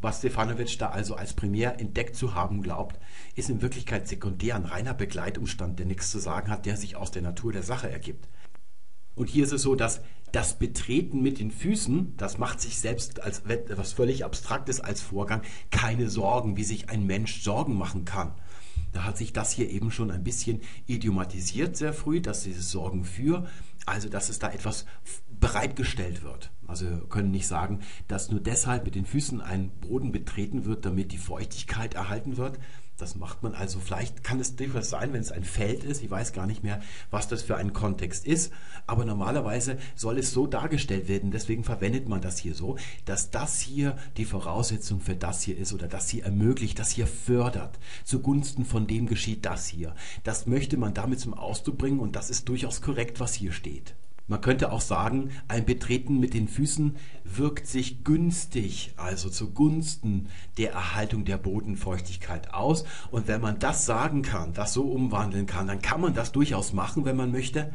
Was 0.03 0.19
Stefanovic 0.19 0.79
da 0.79 0.91
also 0.91 1.15
als 1.15 1.33
primär 1.33 1.81
entdeckt 1.81 2.15
zu 2.15 2.35
haben 2.35 2.61
glaubt, 2.61 3.01
ist 3.37 3.49
in 3.49 3.63
Wirklichkeit 3.63 4.07
sekundär 4.07 4.55
ein 4.55 4.67
reiner 4.67 4.93
Begleitumstand, 4.93 5.79
der 5.79 5.87
nichts 5.87 6.11
zu 6.11 6.19
sagen 6.19 6.51
hat, 6.51 6.67
der 6.67 6.77
sich 6.77 6.95
aus 6.95 7.11
der 7.11 7.23
Natur 7.23 7.55
der 7.55 7.63
Sache 7.63 7.89
ergibt. 7.89 8.29
Und 9.15 9.31
hier 9.31 9.45
ist 9.45 9.53
es 9.53 9.63
so, 9.63 9.77
dass 9.77 10.03
das 10.35 10.59
Betreten 10.59 11.23
mit 11.23 11.39
den 11.39 11.53
Füßen, 11.53 12.17
das 12.17 12.39
macht 12.39 12.61
sich 12.61 12.79
selbst 12.81 13.23
als 13.23 13.41
etwas 13.47 13.93
völlig 13.93 14.25
Abstraktes 14.25 14.81
als 14.81 15.01
Vorgang 15.01 15.43
keine 15.71 16.11
Sorgen, 16.11 16.57
wie 16.57 16.65
sich 16.65 16.89
ein 16.91 17.07
Mensch 17.07 17.43
Sorgen 17.43 17.77
machen 17.79 18.05
kann. 18.05 18.35
Da 18.93 19.05
hat 19.05 19.17
sich 19.17 19.33
das 19.33 19.53
hier 19.53 19.71
eben 19.71 19.93
schon 19.93 20.11
ein 20.11 20.25
bisschen 20.25 20.61
idiomatisiert 20.87 21.77
sehr 21.77 21.93
früh, 21.93 22.21
dass 22.21 22.43
dieses 22.43 22.71
Sorgen 22.71 23.05
für, 23.05 23.47
also 23.87 24.09
dass 24.09 24.29
es 24.29 24.41
da 24.41 24.51
etwas 24.51 24.87
bereitgestellt 25.29 26.23
wird. 26.23 26.51
Also 26.67 26.87
können 27.09 27.31
nicht 27.31 27.47
sagen, 27.47 27.81
dass 28.09 28.31
nur 28.31 28.41
deshalb 28.41 28.85
mit 28.85 28.97
den 28.97 29.07
Füßen 29.07 29.41
ein 29.41 29.71
Boden 29.81 30.11
betreten 30.11 30.65
wird, 30.65 30.85
damit 30.85 31.13
die 31.13 31.19
Feuchtigkeit 31.19 31.95
erhalten 31.95 32.37
wird. 32.37 32.59
Das 32.97 33.17
macht 33.17 33.43
man 33.43 33.55
also, 33.55 33.81
vielleicht 33.81 34.23
kann 34.23 34.39
es 34.39 34.55
durchaus 34.55 34.89
sein, 34.89 35.13
wenn 35.13 35.21
es 35.21 35.33
ein 35.33 35.43
Feld 35.43 35.83
ist. 35.83 36.03
Ich 36.03 36.11
weiß 36.11 36.33
gar 36.33 36.47
nicht 36.47 36.63
mehr, 36.63 36.81
was 37.11 37.27
das 37.27 37.43
für 37.43 37.57
ein 37.57 37.73
Kontext 37.73 38.25
ist. 38.25 38.53
Aber 38.87 39.05
normalerweise 39.05 39.79
soll 39.97 40.19
es 40.19 40.31
so 40.31 40.47
dargestellt 40.47 41.09
werden. 41.09 41.33
Deswegen 41.33 41.65
verwendet 41.65 42.09
man 42.09 42.21
das 42.21 42.39
hier 42.39 42.55
so, 42.55 42.77
dass 43.05 43.33
das 43.33 43.59
hier 43.59 43.97
die 44.17 44.25
Voraussetzung 44.25 45.01
für 45.01 45.17
das 45.17 45.43
hier 45.43 45.59
ist 45.59 45.73
oder 45.73 45.89
das 45.89 46.09
hier 46.09 46.25
ermöglicht, 46.25 46.79
das 46.79 46.93
hier 46.93 47.09
fördert. 47.09 47.81
Zugunsten 48.05 48.65
von 48.65 48.87
dem 48.87 49.07
geschieht 49.07 49.45
das 49.45 49.67
hier. 49.67 49.97
Das 50.23 50.47
möchte 50.47 50.77
man 50.77 50.95
damit 50.95 51.19
zum 51.19 51.35
Ausdruck 51.35 51.79
bringen 51.79 51.99
und 51.99 52.15
das 52.15 52.31
ist 52.31 52.49
durchaus 52.49 52.81
korrekt, 52.81 53.19
was 53.19 53.35
hier 53.35 53.53
steht. 53.53 53.95
Man 54.27 54.41
könnte 54.41 54.73
auch 54.73 54.81
sagen, 54.81 55.33
ein 55.49 55.67
Betreten 55.67 56.19
mit 56.19 56.33
den 56.33 56.49
Füßen 56.49 56.97
wirkt 57.25 57.67
sich 57.67 58.05
günstig, 58.05 58.95
also 58.97 59.29
zugunsten 59.29 60.29
der 60.57 60.73
Erhaltung 60.73 61.27
der 61.27 61.37
Bodenfeuchtigkeit 61.37 62.55
aus. 62.55 62.85
Und 63.11 63.29
wenn 63.29 63.43
man 63.43 63.59
das 63.59 63.85
sagen 63.85 64.23
kann, 64.23 64.55
das 64.55 64.73
so 64.73 64.85
umwandeln 64.91 65.45
kann, 65.45 65.67
dann 65.67 65.83
kann 65.83 66.01
man 66.01 66.15
das 66.15 66.33
durchaus 66.33 66.73
machen, 66.73 67.05
wenn 67.05 67.17
man 67.17 67.33
möchte. 67.33 67.75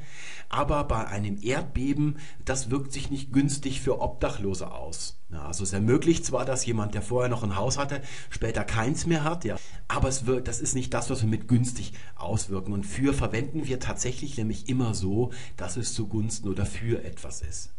Aber 0.49 0.83
bei 0.85 1.05
einem 1.05 1.37
Erdbeben, 1.39 2.17
das 2.45 2.71
wirkt 2.71 2.93
sich 2.93 3.11
nicht 3.11 3.31
günstig 3.31 3.81
für 3.81 4.01
Obdachlose 4.01 4.71
aus. 4.71 5.18
Ja, 5.31 5.45
also 5.45 5.63
es 5.63 5.73
ermöglicht 5.73 6.25
zwar, 6.25 6.43
dass 6.43 6.65
jemand, 6.65 6.95
der 6.95 7.03
vorher 7.03 7.29
noch 7.29 7.43
ein 7.43 7.55
Haus 7.55 7.77
hatte, 7.77 8.01
später 8.31 8.63
keins 8.63 9.05
mehr 9.05 9.23
hat, 9.23 9.45
ja, 9.45 9.57
aber 9.87 10.07
es 10.07 10.25
wird, 10.25 10.47
das 10.47 10.59
ist 10.59 10.73
nicht 10.73 10.91
das, 10.93 11.11
was 11.11 11.21
wir 11.21 11.29
mit 11.29 11.47
günstig 11.47 11.93
auswirken. 12.15 12.73
Und 12.73 12.83
für 12.83 13.13
verwenden 13.13 13.67
wir 13.67 13.79
tatsächlich 13.79 14.37
nämlich 14.37 14.69
immer 14.69 14.95
so, 14.95 15.31
dass 15.55 15.77
es 15.77 15.93
zugunsten 15.93 16.49
oder 16.49 16.65
für 16.65 17.03
etwas 17.03 17.41
ist. 17.41 17.73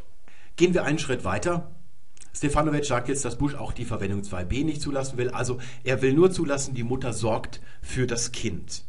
Gehen 0.55 0.75
wir 0.75 0.85
einen 0.85 1.01
Schritt 1.01 1.25
weiter. 1.25 1.75
Stefanovic 2.33 2.85
sagt 2.85 3.09
jetzt, 3.09 3.25
dass 3.25 3.39
Bush 3.39 3.57
auch 3.57 3.73
die 3.73 3.85
Verwendung 3.85 4.21
2b 4.21 4.65
nicht 4.65 4.81
zulassen 4.81 5.19
will. 5.19 5.31
Also 5.31 5.59
er 5.83 6.03
will 6.03 6.13
nur 6.13 6.31
zulassen, 6.31 6.75
die 6.75 6.85
Mutter 6.85 7.13
sorgt 7.13 7.61
für 7.83 8.07
das 8.07 8.31
Kind. 8.31 8.85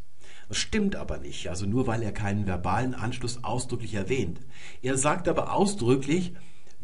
Das 0.48 0.58
stimmt 0.58 0.96
aber 0.96 1.18
nicht, 1.18 1.50
also 1.50 1.66
nur 1.66 1.88
weil 1.88 2.04
er 2.04 2.12
keinen 2.12 2.46
verbalen 2.46 2.94
Anschluss 2.94 3.44
ausdrücklich 3.44 3.96
erwähnt. 3.96 4.42
Er 4.82 4.98
sagt 4.98 5.28
aber 5.28 5.54
ausdrücklich, 5.54 6.34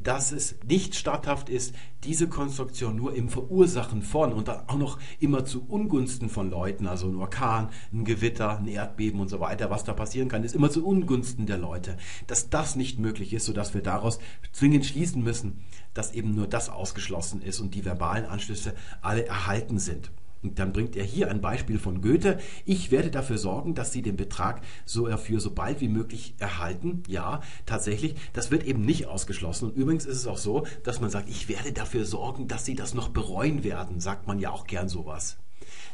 dass 0.02 0.32
es 0.32 0.56
nicht 0.68 0.96
statthaft 0.96 1.50
ist, 1.50 1.74
diese 2.04 2.28
Konstruktion 2.28 2.96
nur 2.96 3.16
im 3.16 3.30
Verursachen 3.30 4.02
von 4.02 4.32
und 4.32 4.48
dann 4.48 4.68
auch 4.68 4.78
noch 4.78 5.00
immer 5.20 5.46
zu 5.46 5.66
Ungunsten 5.68 6.30
von 6.30 6.50
Leuten, 6.50 6.88
also 6.88 7.08
ein 7.08 7.16
Orkan, 7.16 7.70
ein 7.92 8.06
Gewitter, 8.06 8.58
ein 8.58 8.68
Erdbeben 8.68 9.20
und 9.20 9.30
so 9.30 9.40
weiter, 9.40 9.70
was 9.70 9.84
da 9.84 9.94
passieren 9.94 10.30
kann, 10.30 10.44
ist 10.44 10.56
immer 10.56 10.70
zu 10.70 10.86
Ungunsten 10.86 11.46
der 11.46 11.58
Leute. 11.58 11.98
Dass 12.28 12.50
das 12.50 12.76
nicht 12.76 13.00
möglich 13.00 13.34
ist, 13.34 13.46
sodass 13.46 13.74
wir 13.74 13.82
daraus 13.82 14.20
zwingend 14.52 14.86
schließen 14.86 15.24
müssen, 15.24 15.64
dass 15.94 16.14
eben 16.14 16.36
nur 16.36 16.48
das 16.48 16.70
ausgeschlossen 16.70 17.42
ist 17.42 17.60
und 17.60 17.74
die 17.74 17.86
verbalen 17.86 18.26
Anschlüsse 18.26 18.74
alle 19.02 19.26
erhalten 19.26 19.80
sind. 19.80 20.12
Und 20.48 20.60
dann 20.60 20.72
bringt 20.72 20.96
er 20.96 21.04
hier 21.04 21.30
ein 21.30 21.42
Beispiel 21.42 21.78
von 21.78 22.02
Goethe. 22.02 22.40
Ich 22.66 22.90
werde 22.90 23.12
dafür 23.12 23.38
sorgen, 23.38 23.76
dass 23.76 23.92
Sie 23.92 24.02
den 24.02 24.16
Betrag 24.16 24.62
so 24.86 25.08
dafür 25.08 25.42
so 25.42 25.52
bald 25.52 25.82
wie 25.82 25.90
möglich 25.90 26.36
erhalten. 26.40 27.04
Ja, 27.08 27.42
tatsächlich. 27.66 28.16
Das 28.32 28.50
wird 28.50 28.64
eben 28.64 28.82
nicht 28.84 29.08
ausgeschlossen. 29.08 29.70
Und 29.70 29.76
übrigens 29.76 30.06
ist 30.06 30.18
es 30.18 30.28
auch 30.28 30.38
so, 30.38 30.66
dass 30.84 31.02
man 31.02 31.10
sagt, 31.10 31.30
ich 31.30 31.50
werde 31.50 31.74
dafür 31.74 32.06
sorgen, 32.06 32.48
dass 32.48 32.66
Sie 32.66 32.76
das 32.76 32.94
noch 32.94 33.10
bereuen 33.10 33.64
werden. 33.64 34.00
Sagt 34.00 34.28
man 34.28 34.40
ja 34.40 34.52
auch 34.52 34.68
gern 34.68 34.88
sowas. 34.88 35.38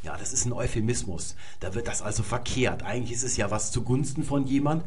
Ja, 0.04 0.18
das 0.18 0.34
ist 0.34 0.46
ein 0.46 0.54
Euphemismus. 0.54 1.36
Da 1.60 1.74
wird 1.74 1.88
das 1.88 2.02
also 2.02 2.24
verkehrt. 2.24 2.84
Eigentlich 2.84 3.14
ist 3.14 3.24
es 3.24 3.38
ja 3.38 3.50
was 3.52 3.72
zugunsten 3.72 4.24
von 4.24 4.46
jemand 4.46 4.84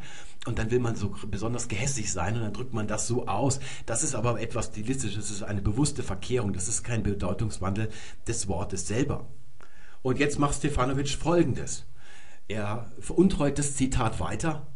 und 0.46 0.58
dann 0.58 0.70
will 0.70 0.78
man 0.78 0.94
so 0.94 1.14
besonders 1.28 1.68
gehässig 1.68 2.12
sein 2.12 2.36
und 2.36 2.42
dann 2.42 2.52
drückt 2.52 2.72
man 2.72 2.86
das 2.86 3.06
so 3.06 3.26
aus. 3.26 3.58
Das 3.84 4.04
ist 4.04 4.14
aber 4.14 4.40
etwas 4.40 4.66
Stilistisches, 4.66 5.28
das 5.28 5.30
ist 5.30 5.42
eine 5.42 5.62
bewusste 5.62 6.02
Verkehrung. 6.02 6.52
Das 6.52 6.68
ist 6.68 6.84
kein 6.84 7.02
Bedeutungswandel 7.02 7.88
des 8.26 8.46
Wortes 8.48 8.86
selber. 8.86 9.26
Und 10.06 10.20
jetzt 10.20 10.38
macht 10.38 10.54
Stefanovic 10.54 11.08
Folgendes. 11.08 11.84
Er 12.46 12.92
veruntreut 13.00 13.58
das 13.58 13.74
Zitat 13.74 14.20
weiter. 14.20 14.68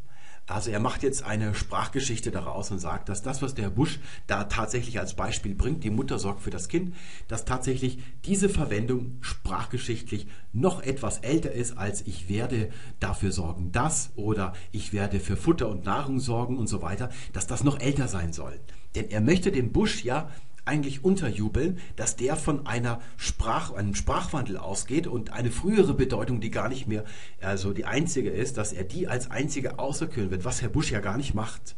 Also 0.48 0.72
er 0.72 0.80
macht 0.80 1.04
jetzt 1.04 1.22
eine 1.22 1.54
Sprachgeschichte 1.54 2.32
daraus 2.32 2.72
und 2.72 2.80
sagt, 2.80 3.08
dass 3.08 3.22
das, 3.22 3.40
was 3.40 3.54
der 3.54 3.70
Busch 3.70 4.00
da 4.26 4.42
tatsächlich 4.42 4.98
als 4.98 5.14
Beispiel 5.14 5.54
bringt, 5.54 5.84
die 5.84 5.90
Mutter 5.90 6.18
sorgt 6.18 6.42
für 6.42 6.50
das 6.50 6.66
Kind, 6.66 6.96
dass 7.28 7.44
tatsächlich 7.44 8.00
diese 8.24 8.48
Verwendung 8.48 9.18
sprachgeschichtlich 9.20 10.26
noch 10.52 10.82
etwas 10.82 11.18
älter 11.18 11.52
ist 11.52 11.78
als 11.78 12.04
ich 12.08 12.28
werde 12.28 12.70
dafür 12.98 13.30
sorgen, 13.30 13.70
dass 13.70 14.10
oder 14.16 14.52
ich 14.72 14.92
werde 14.92 15.20
für 15.20 15.36
Futter 15.36 15.68
und 15.68 15.84
Nahrung 15.84 16.18
sorgen 16.18 16.58
und 16.58 16.66
so 16.66 16.82
weiter, 16.82 17.08
dass 17.32 17.46
das 17.46 17.62
noch 17.62 17.78
älter 17.78 18.08
sein 18.08 18.32
soll. 18.32 18.58
Denn 18.96 19.10
er 19.10 19.20
möchte 19.20 19.52
dem 19.52 19.70
Busch 19.70 20.02
ja 20.02 20.28
eigentlich 20.70 21.04
unterjubeln, 21.04 21.80
dass 21.96 22.14
der 22.14 22.36
von 22.36 22.64
einer 22.66 23.00
Sprach, 23.16 23.72
einem 23.72 23.96
Sprachwandel 23.96 24.56
ausgeht 24.56 25.08
und 25.08 25.32
eine 25.32 25.50
frühere 25.50 25.94
Bedeutung, 25.94 26.40
die 26.40 26.52
gar 26.52 26.68
nicht 26.68 26.86
mehr 26.86 27.04
also 27.40 27.72
die 27.72 27.86
einzige 27.86 28.30
ist, 28.30 28.56
dass 28.56 28.72
er 28.72 28.84
die 28.84 29.08
als 29.08 29.32
einzige 29.32 29.80
auserküren 29.80 30.30
wird, 30.30 30.44
was 30.44 30.62
Herr 30.62 30.68
Busch 30.68 30.92
ja 30.92 31.00
gar 31.00 31.16
nicht 31.16 31.34
macht. 31.34 31.74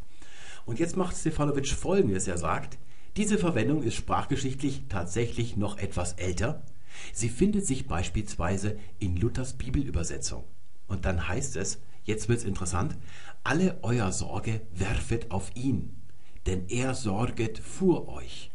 Und 0.65 0.79
jetzt 0.79 0.95
macht 0.95 1.17
Stefanovic 1.17 1.69
folgendes, 1.69 2.27
er 2.27 2.37
sagt, 2.37 2.77
diese 3.17 3.39
Verwendung 3.39 3.81
ist 3.81 3.95
sprachgeschichtlich 3.95 4.83
tatsächlich 4.89 5.57
noch 5.57 5.79
etwas 5.79 6.13
älter. 6.13 6.61
Sie 7.13 7.29
findet 7.29 7.65
sich 7.65 7.87
beispielsweise 7.87 8.77
in 8.99 9.17
Luthers 9.17 9.53
Bibelübersetzung. 9.53 10.43
Und 10.87 11.05
dann 11.05 11.27
heißt 11.27 11.55
es, 11.57 11.79
jetzt 12.03 12.29
wird's 12.29 12.43
interessant, 12.43 12.95
alle 13.43 13.79
euer 13.81 14.11
Sorge 14.11 14.61
werfet 14.71 15.31
auf 15.31 15.55
ihn, 15.55 15.95
denn 16.45 16.67
er 16.69 16.93
sorget 16.93 17.57
für 17.57 18.07
euch. 18.07 18.52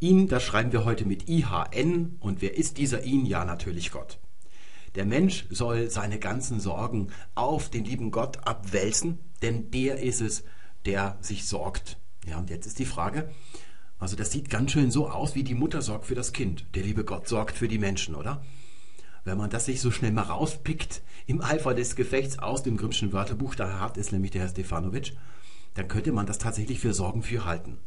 Ihn, 0.00 0.28
das 0.28 0.44
schreiben 0.44 0.72
wir 0.72 0.84
heute 0.84 1.04
mit 1.04 1.28
IHN. 1.28 2.16
Und 2.20 2.40
wer 2.40 2.56
ist 2.56 2.78
dieser 2.78 3.02
ihn? 3.02 3.26
Ja, 3.26 3.44
natürlich 3.44 3.90
Gott. 3.90 4.18
Der 4.94 5.04
Mensch 5.04 5.46
soll 5.50 5.90
seine 5.90 6.18
ganzen 6.18 6.60
Sorgen 6.60 7.08
auf 7.34 7.68
den 7.68 7.84
lieben 7.84 8.10
Gott 8.10 8.46
abwälzen, 8.46 9.18
denn 9.42 9.70
der 9.70 9.98
ist 9.98 10.20
es, 10.20 10.44
der 10.86 11.18
sich 11.20 11.46
sorgt. 11.46 11.98
Ja, 12.26 12.38
und 12.38 12.50
jetzt 12.50 12.66
ist 12.66 12.78
die 12.78 12.84
Frage, 12.84 13.30
also 13.98 14.16
das 14.16 14.30
sieht 14.30 14.50
ganz 14.50 14.70
schön 14.70 14.90
so 14.90 15.08
aus, 15.08 15.34
wie 15.34 15.42
die 15.42 15.54
Mutter 15.54 15.82
sorgt 15.82 16.06
für 16.06 16.14
das 16.14 16.32
Kind. 16.32 16.64
Der 16.74 16.84
liebe 16.84 17.04
Gott 17.04 17.26
sorgt 17.26 17.56
für 17.56 17.68
die 17.68 17.78
Menschen, 17.78 18.14
oder? 18.14 18.44
Wenn 19.24 19.36
man 19.36 19.50
das 19.50 19.66
sich 19.66 19.80
so 19.80 19.90
schnell 19.90 20.12
mal 20.12 20.22
rauspickt, 20.22 21.02
im 21.26 21.42
Eifer 21.42 21.74
des 21.74 21.96
Gefechts 21.96 22.38
aus 22.38 22.62
dem 22.62 22.76
Grimmschen 22.76 23.12
Wörterbuch, 23.12 23.56
da 23.56 23.80
hat 23.80 23.98
es 23.98 24.12
nämlich 24.12 24.30
der 24.30 24.42
Herr 24.42 24.48
Stefanovic, 24.48 25.16
dann 25.74 25.88
könnte 25.88 26.12
man 26.12 26.26
das 26.26 26.38
tatsächlich 26.38 26.78
für 26.80 26.94
Sorgen 26.94 27.22
für 27.22 27.44
halten. 27.44 27.78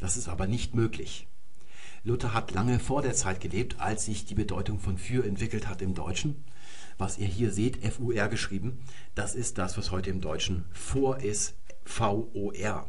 Das 0.00 0.16
ist 0.16 0.28
aber 0.28 0.46
nicht 0.46 0.74
möglich. 0.74 1.28
Luther 2.04 2.32
hat 2.32 2.52
lange 2.52 2.78
vor 2.78 3.02
der 3.02 3.14
Zeit 3.14 3.40
gelebt, 3.40 3.80
als 3.80 4.04
sich 4.04 4.24
die 4.24 4.34
Bedeutung 4.34 4.78
von 4.78 4.98
für 4.98 5.24
entwickelt 5.24 5.68
hat 5.68 5.82
im 5.82 5.94
Deutschen. 5.94 6.44
Was 6.96 7.18
ihr 7.18 7.26
hier 7.26 7.52
seht, 7.52 7.78
FUR 7.92 8.28
geschrieben, 8.28 8.78
das 9.14 9.34
ist 9.34 9.58
das, 9.58 9.76
was 9.78 9.90
heute 9.90 10.10
im 10.10 10.20
Deutschen 10.20 10.64
vor 10.72 11.18
ist, 11.20 11.56
VOR. 11.84 12.88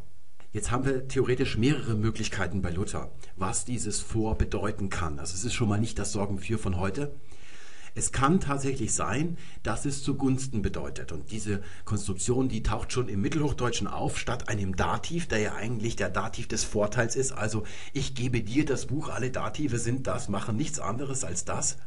Jetzt 0.51 0.71
haben 0.71 0.85
wir 0.85 1.07
theoretisch 1.07 1.57
mehrere 1.57 1.93
Möglichkeiten 1.93 2.63
bei 2.63 2.71
Luther, 2.71 3.11
was 3.35 3.65
dieses 3.65 3.99
vor 3.99 4.35
bedeuten 4.35 4.89
kann. 4.89 5.19
Also 5.19 5.35
es 5.35 5.43
ist 5.43 5.53
schon 5.53 5.69
mal 5.69 5.79
nicht 5.79 5.99
das 5.99 6.11
Sorgen 6.11 6.39
für 6.39 6.57
von 6.57 6.77
heute, 6.77 7.13
es 7.99 8.13
kann 8.13 8.39
tatsächlich 8.39 8.93
sein, 8.93 9.37
dass 9.61 9.85
es 9.85 10.03
zugunsten 10.03 10.61
bedeutet. 10.61 11.11
Und 11.11 11.31
diese 11.31 11.61
Konstruktion, 11.83 12.47
die 12.47 12.63
taucht 12.63 12.93
schon 12.93 13.09
im 13.09 13.19
Mittelhochdeutschen 13.19 13.87
auf, 13.87 14.17
statt 14.17 14.47
einem 14.47 14.77
Dativ, 14.77 15.27
der 15.27 15.39
ja 15.39 15.55
eigentlich 15.55 15.97
der 15.97 16.09
Dativ 16.09 16.47
des 16.47 16.63
Vorteils 16.63 17.17
ist. 17.17 17.33
Also 17.33 17.63
ich 17.91 18.15
gebe 18.15 18.41
dir 18.41 18.63
das 18.63 18.85
Buch, 18.85 19.09
alle 19.09 19.31
Dative 19.31 19.77
sind 19.77 20.07
das, 20.07 20.29
machen 20.29 20.55
nichts 20.55 20.79
anderes 20.79 21.25
als 21.25 21.43
das. 21.43 21.77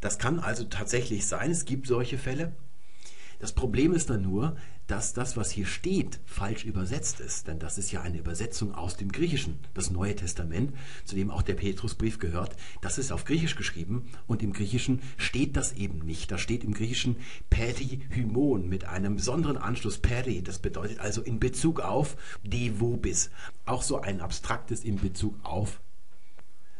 Das 0.00 0.18
kann 0.18 0.40
also 0.40 0.64
tatsächlich 0.64 1.26
sein, 1.26 1.52
es 1.52 1.64
gibt 1.64 1.86
solche 1.86 2.18
Fälle. 2.18 2.52
Das 3.38 3.52
Problem 3.52 3.92
ist 3.92 4.10
dann 4.10 4.22
nur, 4.22 4.56
dass 4.88 5.12
das, 5.12 5.36
was 5.36 5.50
hier 5.50 5.66
steht, 5.66 6.18
falsch 6.24 6.64
übersetzt 6.64 7.20
ist. 7.20 7.46
Denn 7.46 7.58
das 7.58 7.78
ist 7.78 7.92
ja 7.92 8.00
eine 8.00 8.18
Übersetzung 8.18 8.74
aus 8.74 8.96
dem 8.96 9.12
Griechischen. 9.12 9.60
Das 9.74 9.90
Neue 9.90 10.16
Testament, 10.16 10.74
zu 11.04 11.14
dem 11.14 11.30
auch 11.30 11.42
der 11.42 11.54
Petrusbrief 11.54 12.18
gehört, 12.18 12.56
das 12.80 12.98
ist 12.98 13.12
auf 13.12 13.24
Griechisch 13.24 13.54
geschrieben 13.54 14.08
und 14.26 14.42
im 14.42 14.54
Griechischen 14.54 15.02
steht 15.18 15.56
das 15.56 15.74
eben 15.74 15.98
nicht. 16.00 16.32
Da 16.32 16.38
steht 16.38 16.64
im 16.64 16.72
Griechischen 16.72 17.16
perihymon 17.50 18.68
mit 18.68 18.86
einem 18.86 19.16
besonderen 19.16 19.58
Anschluss 19.58 19.98
peri. 19.98 20.42
Das 20.42 20.58
bedeutet 20.58 21.00
also 21.00 21.20
in 21.20 21.38
Bezug 21.38 21.80
auf 21.80 22.16
de 22.42 22.80
vobis. 22.80 23.30
Auch 23.66 23.82
so 23.82 24.00
ein 24.00 24.22
abstraktes 24.22 24.84
in 24.84 24.96
Bezug 24.96 25.34
auf. 25.44 25.80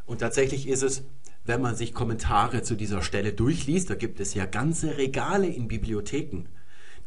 Und 0.06 0.20
tatsächlich 0.20 0.66
ist 0.66 0.82
es 0.82 1.04
wenn 1.44 1.62
man 1.62 1.76
sich 1.76 1.94
Kommentare 1.94 2.62
zu 2.62 2.74
dieser 2.74 3.00
Stelle 3.00 3.32
durchliest, 3.32 3.88
da 3.88 3.94
gibt 3.94 4.20
es 4.20 4.34
ja 4.34 4.44
ganze 4.44 4.98
Regale 4.98 5.46
in 5.46 5.66
Bibliotheken, 5.66 6.44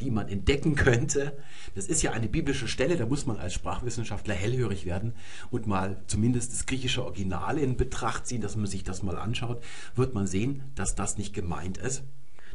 die 0.01 0.11
man 0.11 0.27
entdecken 0.27 0.75
könnte. 0.75 1.37
Das 1.75 1.87
ist 1.87 2.01
ja 2.01 2.11
eine 2.11 2.27
biblische 2.27 2.67
Stelle, 2.67 2.97
da 2.97 3.05
muss 3.05 3.25
man 3.25 3.37
als 3.37 3.53
Sprachwissenschaftler 3.53 4.33
hellhörig 4.33 4.85
werden 4.85 5.13
und 5.51 5.67
mal 5.67 6.01
zumindest 6.07 6.51
das 6.51 6.65
griechische 6.65 7.03
Original 7.03 7.57
in 7.57 7.77
Betracht 7.77 8.27
ziehen, 8.27 8.41
dass 8.41 8.55
man 8.55 8.65
sich 8.65 8.83
das 8.83 9.03
mal 9.03 9.17
anschaut, 9.17 9.63
wird 9.95 10.13
man 10.13 10.27
sehen, 10.27 10.63
dass 10.75 10.95
das 10.95 11.17
nicht 11.17 11.33
gemeint 11.33 11.77
ist. 11.77 12.03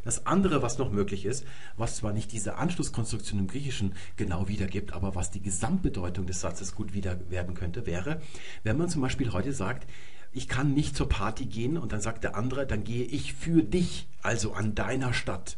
Das 0.03 0.25
andere, 0.25 0.61
was 0.61 0.77
noch 0.77 0.91
möglich 0.91 1.25
ist, 1.25 1.45
was 1.75 1.97
zwar 1.97 2.13
nicht 2.13 2.31
diese 2.31 2.55
Anschlusskonstruktion 2.55 3.39
im 3.39 3.47
Griechischen 3.47 3.93
genau 4.15 4.47
wiedergibt, 4.47 4.93
aber 4.93 5.15
was 5.15 5.31
die 5.31 5.41
Gesamtbedeutung 5.41 6.25
des 6.25 6.39
Satzes 6.39 6.75
gut 6.75 6.93
wieder 6.93 7.19
werden 7.29 7.55
könnte, 7.55 7.85
wäre, 7.85 8.21
wenn 8.63 8.77
man 8.77 8.89
zum 8.89 9.01
Beispiel 9.01 9.33
heute 9.33 9.51
sagt, 9.51 9.85
ich 10.31 10.47
kann 10.47 10.73
nicht 10.73 10.95
zur 10.95 11.09
Party 11.09 11.45
gehen 11.45 11.77
und 11.77 11.91
dann 11.91 11.99
sagt 12.01 12.23
der 12.23 12.35
andere, 12.35 12.67
dann 12.67 12.83
gehe 12.83 13.05
ich 13.05 13.33
für 13.33 13.63
dich, 13.63 14.07
also 14.21 14.53
an 14.53 14.75
deiner 14.75 15.13
Stadt. 15.13 15.57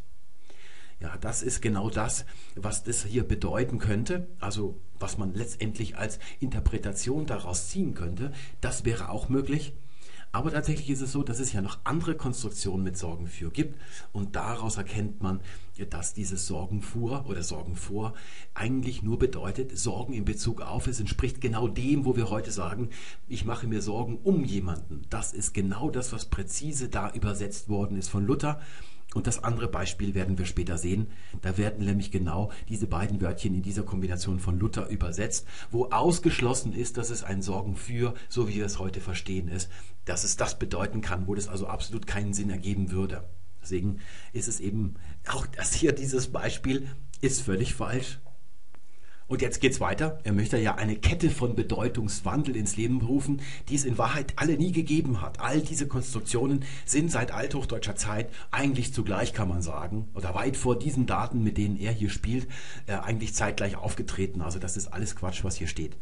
Ja, 1.00 1.16
das 1.18 1.42
ist 1.42 1.62
genau 1.62 1.88
das, 1.88 2.26
was 2.56 2.84
das 2.84 3.04
hier 3.04 3.24
bedeuten 3.24 3.78
könnte, 3.78 4.28
also 4.38 4.78
was 4.98 5.16
man 5.16 5.32
letztendlich 5.32 5.96
als 5.96 6.18
Interpretation 6.40 7.24
daraus 7.24 7.68
ziehen 7.68 7.94
könnte. 7.94 8.32
Das 8.60 8.84
wäre 8.84 9.08
auch 9.08 9.30
möglich. 9.30 9.72
Aber 10.32 10.52
tatsächlich 10.52 10.90
ist 10.90 11.00
es 11.00 11.10
so, 11.10 11.24
dass 11.24 11.40
es 11.40 11.52
ja 11.52 11.60
noch 11.60 11.78
andere 11.82 12.14
Konstruktionen 12.14 12.84
mit 12.84 12.96
Sorgen 12.96 13.26
für 13.26 13.50
gibt. 13.50 13.80
Und 14.12 14.36
daraus 14.36 14.76
erkennt 14.76 15.22
man, 15.22 15.40
dass 15.88 16.14
dieses 16.14 16.46
Sorgen 16.46 16.82
vor 16.82 17.24
oder 17.28 17.42
Sorgen 17.42 17.74
vor 17.74 18.14
eigentlich 18.54 19.02
nur 19.02 19.18
bedeutet, 19.18 19.76
Sorgen 19.76 20.12
in 20.12 20.24
Bezug 20.24 20.60
auf, 20.60 20.86
es 20.86 21.00
entspricht 21.00 21.40
genau 21.40 21.66
dem, 21.66 22.04
wo 22.04 22.14
wir 22.14 22.30
heute 22.30 22.52
sagen, 22.52 22.90
ich 23.26 23.44
mache 23.44 23.66
mir 23.66 23.82
Sorgen 23.82 24.18
um 24.22 24.44
jemanden. 24.44 25.02
Das 25.10 25.32
ist 25.32 25.52
genau 25.52 25.90
das, 25.90 26.12
was 26.12 26.26
präzise 26.26 26.88
da 26.88 27.10
übersetzt 27.10 27.68
worden 27.68 27.96
ist 27.96 28.08
von 28.08 28.24
Luther. 28.24 28.60
Und 29.14 29.26
das 29.26 29.42
andere 29.42 29.68
Beispiel 29.68 30.14
werden 30.14 30.38
wir 30.38 30.46
später 30.46 30.78
sehen. 30.78 31.08
Da 31.42 31.58
werden 31.58 31.84
nämlich 31.84 32.10
genau 32.10 32.52
diese 32.68 32.86
beiden 32.86 33.20
Wörtchen 33.20 33.54
in 33.54 33.62
dieser 33.62 33.82
Kombination 33.82 34.38
von 34.38 34.58
Luther 34.58 34.88
übersetzt, 34.88 35.46
wo 35.70 35.86
ausgeschlossen 35.86 36.72
ist, 36.72 36.96
dass 36.96 37.10
es 37.10 37.24
ein 37.24 37.42
Sorgen 37.42 37.74
für, 37.74 38.14
so 38.28 38.48
wie 38.48 38.54
wir 38.54 38.66
es 38.66 38.78
heute 38.78 39.00
verstehen, 39.00 39.48
ist, 39.48 39.68
dass 40.04 40.24
es 40.24 40.36
das 40.36 40.58
bedeuten 40.58 41.00
kann, 41.00 41.26
wo 41.26 41.34
das 41.34 41.48
also 41.48 41.66
absolut 41.66 42.06
keinen 42.06 42.34
Sinn 42.34 42.50
ergeben 42.50 42.92
würde. 42.92 43.24
Deswegen 43.62 43.98
ist 44.32 44.48
es 44.48 44.60
eben 44.60 44.94
auch 45.26 45.46
das 45.46 45.74
hier, 45.74 45.92
dieses 45.92 46.28
Beispiel 46.28 46.86
ist 47.20 47.42
völlig 47.42 47.74
falsch. 47.74 48.20
Und 49.30 49.42
jetzt 49.42 49.60
geht's 49.60 49.78
weiter. 49.78 50.18
Er 50.24 50.32
möchte 50.32 50.58
ja 50.58 50.74
eine 50.74 50.96
Kette 50.96 51.30
von 51.30 51.54
Bedeutungswandel 51.54 52.56
ins 52.56 52.76
Leben 52.76 53.00
rufen, 53.00 53.40
die 53.68 53.76
es 53.76 53.84
in 53.84 53.96
Wahrheit 53.96 54.32
alle 54.34 54.56
nie 54.56 54.72
gegeben 54.72 55.22
hat. 55.22 55.38
All 55.38 55.60
diese 55.60 55.86
Konstruktionen 55.86 56.64
sind 56.84 57.12
seit 57.12 57.30
althochdeutscher 57.30 57.94
Zeit 57.94 58.28
eigentlich 58.50 58.92
zugleich, 58.92 59.32
kann 59.32 59.48
man 59.48 59.62
sagen, 59.62 60.08
oder 60.14 60.34
weit 60.34 60.56
vor 60.56 60.76
diesen 60.76 61.06
Daten, 61.06 61.44
mit 61.44 61.58
denen 61.58 61.78
er 61.78 61.92
hier 61.92 62.10
spielt, 62.10 62.48
äh, 62.88 62.94
eigentlich 62.94 63.32
zeitgleich 63.32 63.76
aufgetreten. 63.76 64.40
Also 64.40 64.58
das 64.58 64.76
ist 64.76 64.88
alles 64.88 65.14
Quatsch, 65.14 65.44
was 65.44 65.54
hier 65.54 65.68
steht. 65.68 65.96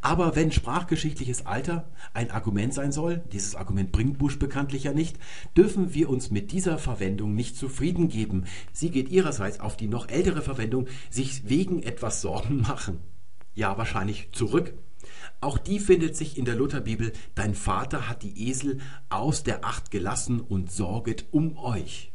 Aber 0.00 0.34
wenn 0.34 0.50
sprachgeschichtliches 0.50 1.44
Alter 1.44 1.86
ein 2.14 2.30
Argument 2.30 2.72
sein 2.72 2.92
soll, 2.92 3.20
dieses 3.30 3.56
Argument 3.56 3.92
bringt 3.92 4.16
Busch 4.16 4.38
bekanntlich 4.38 4.84
ja 4.84 4.94
nicht, 4.94 5.18
dürfen 5.54 5.92
wir 5.92 6.08
uns 6.08 6.30
mit 6.30 6.50
dieser 6.50 6.78
Verwendung 6.78 7.34
nicht 7.34 7.58
zufrieden 7.58 8.08
geben. 8.08 8.44
Sie 8.72 8.88
geht 8.88 9.10
ihrerseits 9.10 9.60
auf 9.60 9.76
die 9.76 9.86
noch 9.86 10.08
ältere 10.08 10.40
Verwendung, 10.40 10.86
sich 11.10 11.46
wegen 11.46 11.82
etwas 11.82 12.22
Sorgen 12.22 12.69
machen? 12.70 13.00
Ja, 13.52 13.76
wahrscheinlich 13.78 14.30
zurück. 14.30 14.74
Auch 15.40 15.58
die 15.58 15.80
findet 15.80 16.14
sich 16.16 16.38
in 16.38 16.44
der 16.44 16.54
Lutherbibel. 16.54 17.12
Dein 17.34 17.56
Vater 17.56 18.08
hat 18.08 18.22
die 18.22 18.48
Esel 18.48 18.78
aus 19.08 19.42
der 19.42 19.64
Acht 19.64 19.90
gelassen 19.90 20.40
und 20.40 20.70
sorget 20.70 21.24
um 21.32 21.58
euch. 21.58 22.12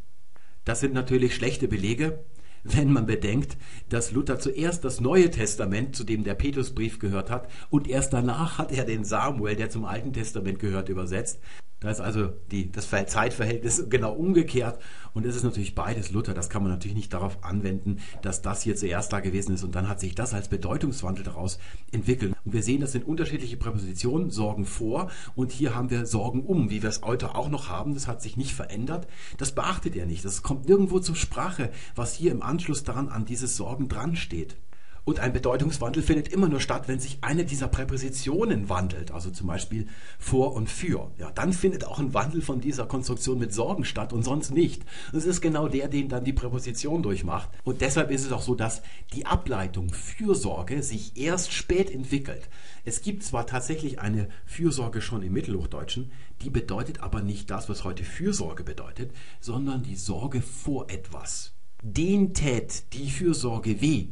Das 0.63 0.79
sind 0.79 0.93
natürlich 0.93 1.35
schlechte 1.35 1.67
Belege, 1.67 2.23
wenn 2.63 2.91
man 2.93 3.05
bedenkt, 3.05 3.57
dass 3.89 4.11
Luther 4.11 4.39
zuerst 4.39 4.85
das 4.85 5.01
Neue 5.01 5.29
Testament, 5.29 5.93
zu 5.93 6.05
dem 6.05 6.23
der 6.23 6.35
Petrusbrief 6.35 6.99
gehört 6.99 7.29
hat, 7.29 7.49
und 7.69 7.89
erst 7.89 8.13
danach 8.13 8.57
hat 8.57 8.71
er 8.71 8.85
den 8.85 9.03
Samuel, 9.03 9.57
der 9.57 9.69
zum 9.69 9.83
Alten 9.83 10.13
Testament 10.13 10.59
gehört, 10.59 10.87
übersetzt. 10.87 11.39
Da 11.81 11.91
ist 11.91 11.99
also 11.99 12.29
die, 12.51 12.71
das 12.71 12.89
Zeitverhältnis 12.89 13.89
genau 13.89 14.13
umgekehrt. 14.13 14.79
Und 15.13 15.25
es 15.25 15.35
ist 15.35 15.43
natürlich 15.43 15.75
beides 15.75 16.11
Luther. 16.11 16.33
Das 16.33 16.49
kann 16.49 16.63
man 16.63 16.71
natürlich 16.71 16.95
nicht 16.95 17.13
darauf 17.13 17.43
anwenden, 17.43 17.99
dass 18.21 18.41
das 18.41 18.61
hier 18.61 18.75
zuerst 18.75 19.11
da 19.13 19.19
gewesen 19.19 19.53
ist. 19.53 19.63
Und 19.63 19.75
dann 19.75 19.87
hat 19.87 19.99
sich 19.99 20.15
das 20.15 20.33
als 20.33 20.47
Bedeutungswandel 20.47 21.23
daraus 21.23 21.59
entwickelt. 21.91 22.33
Und 22.43 22.53
wir 22.53 22.63
sehen, 22.63 22.81
das 22.81 22.93
sind 22.93 23.05
unterschiedliche 23.05 23.57
Präpositionen. 23.57 24.29
Sorgen 24.29 24.65
vor. 24.65 25.11
Und 25.35 25.51
hier 25.51 25.75
haben 25.75 25.89
wir 25.89 26.05
Sorgen 26.05 26.43
um, 26.43 26.69
wie 26.69 26.81
wir 26.81 26.89
es 26.89 27.01
heute 27.01 27.35
auch 27.35 27.49
noch 27.49 27.69
haben. 27.69 27.93
Das 27.93 28.07
hat 28.07 28.21
sich 28.21 28.37
nicht 28.37 28.53
verändert. 28.53 29.07
Das 29.37 29.51
beachtet 29.53 29.95
er 29.95 30.05
nicht. 30.05 30.23
Das 30.25 30.43
kommt 30.43 30.67
nirgendwo 30.67 30.99
zur 30.99 31.15
Sprache, 31.15 31.71
was 31.93 32.13
hier 32.13 32.31
im 32.31 32.41
Anschluss 32.41 32.83
daran 32.83 33.09
an 33.09 33.25
dieses 33.25 33.57
Sorgen 33.57 33.89
dran 33.89 34.15
steht. 34.15 34.57
Und 35.05 35.19
ein 35.19 35.33
Bedeutungswandel 35.33 36.01
findet 36.01 36.29
immer 36.29 36.49
nur 36.49 36.59
statt, 36.59 36.87
wenn 36.87 36.99
sich 36.99 37.19
eine 37.21 37.45
dieser 37.45 37.67
Präpositionen 37.67 38.69
wandelt, 38.69 39.11
also 39.11 39.29
zum 39.29 39.45
Beispiel 39.45 39.87
vor 40.17 40.53
und 40.53 40.67
für. 40.67 41.11
Ja, 41.19 41.29
dann 41.31 41.53
findet 41.53 41.85
auch 41.85 41.99
ein 41.99 42.15
Wandel 42.15 42.41
von 42.41 42.59
dieser 42.59 42.87
Konstruktion 42.87 43.37
mit 43.37 43.53
Sorgen 43.53 43.85
statt 43.85 44.13
und 44.13 44.23
sonst 44.23 44.49
nicht. 44.49 44.83
Das 45.13 45.25
ist 45.25 45.41
genau 45.41 45.67
der, 45.67 45.89
den 45.89 46.09
dann 46.09 46.23
die 46.23 46.33
Präposition 46.33 47.03
durchmacht. 47.03 47.49
Und 47.63 47.81
deshalb 47.81 48.09
ist 48.09 48.25
es 48.25 48.31
auch 48.31 48.41
so, 48.41 48.55
dass 48.55 48.81
die 49.13 49.27
Ableitung 49.27 49.93
Fürsorge 49.93 50.81
sich 50.81 51.15
erst 51.15 51.53
spät 51.53 51.91
entwickelt. 51.91 52.49
Es 52.83 53.01
gibt 53.01 53.23
zwar 53.23 53.45
tatsächlich 53.45 53.99
eine 53.99 54.27
Fürsorge 54.47 55.01
schon 55.01 55.21
im 55.21 55.33
Mittelhochdeutschen, 55.33 56.11
die 56.41 56.49
bedeutet 56.49 57.01
aber 57.01 57.21
nicht 57.21 57.51
das, 57.51 57.69
was 57.69 57.83
heute 57.83 58.03
Fürsorge 58.03 58.63
bedeutet, 58.63 59.11
sondern 59.39 59.83
die 59.83 59.95
Sorge 59.95 60.41
vor 60.41 60.89
etwas. 60.89 61.53
Den 61.83 62.33
tät 62.33 62.91
die 62.93 63.11
Fürsorge 63.11 63.79
weh 63.81 64.07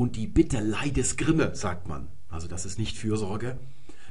und 0.00 0.16
die 0.16 0.26
Bitte 0.26 0.60
Leidesgrimme, 0.60 1.54
sagt 1.54 1.86
man. 1.86 2.08
Also 2.30 2.48
das 2.48 2.64
ist 2.64 2.78
nicht 2.78 2.96
Fürsorge. 2.96 3.58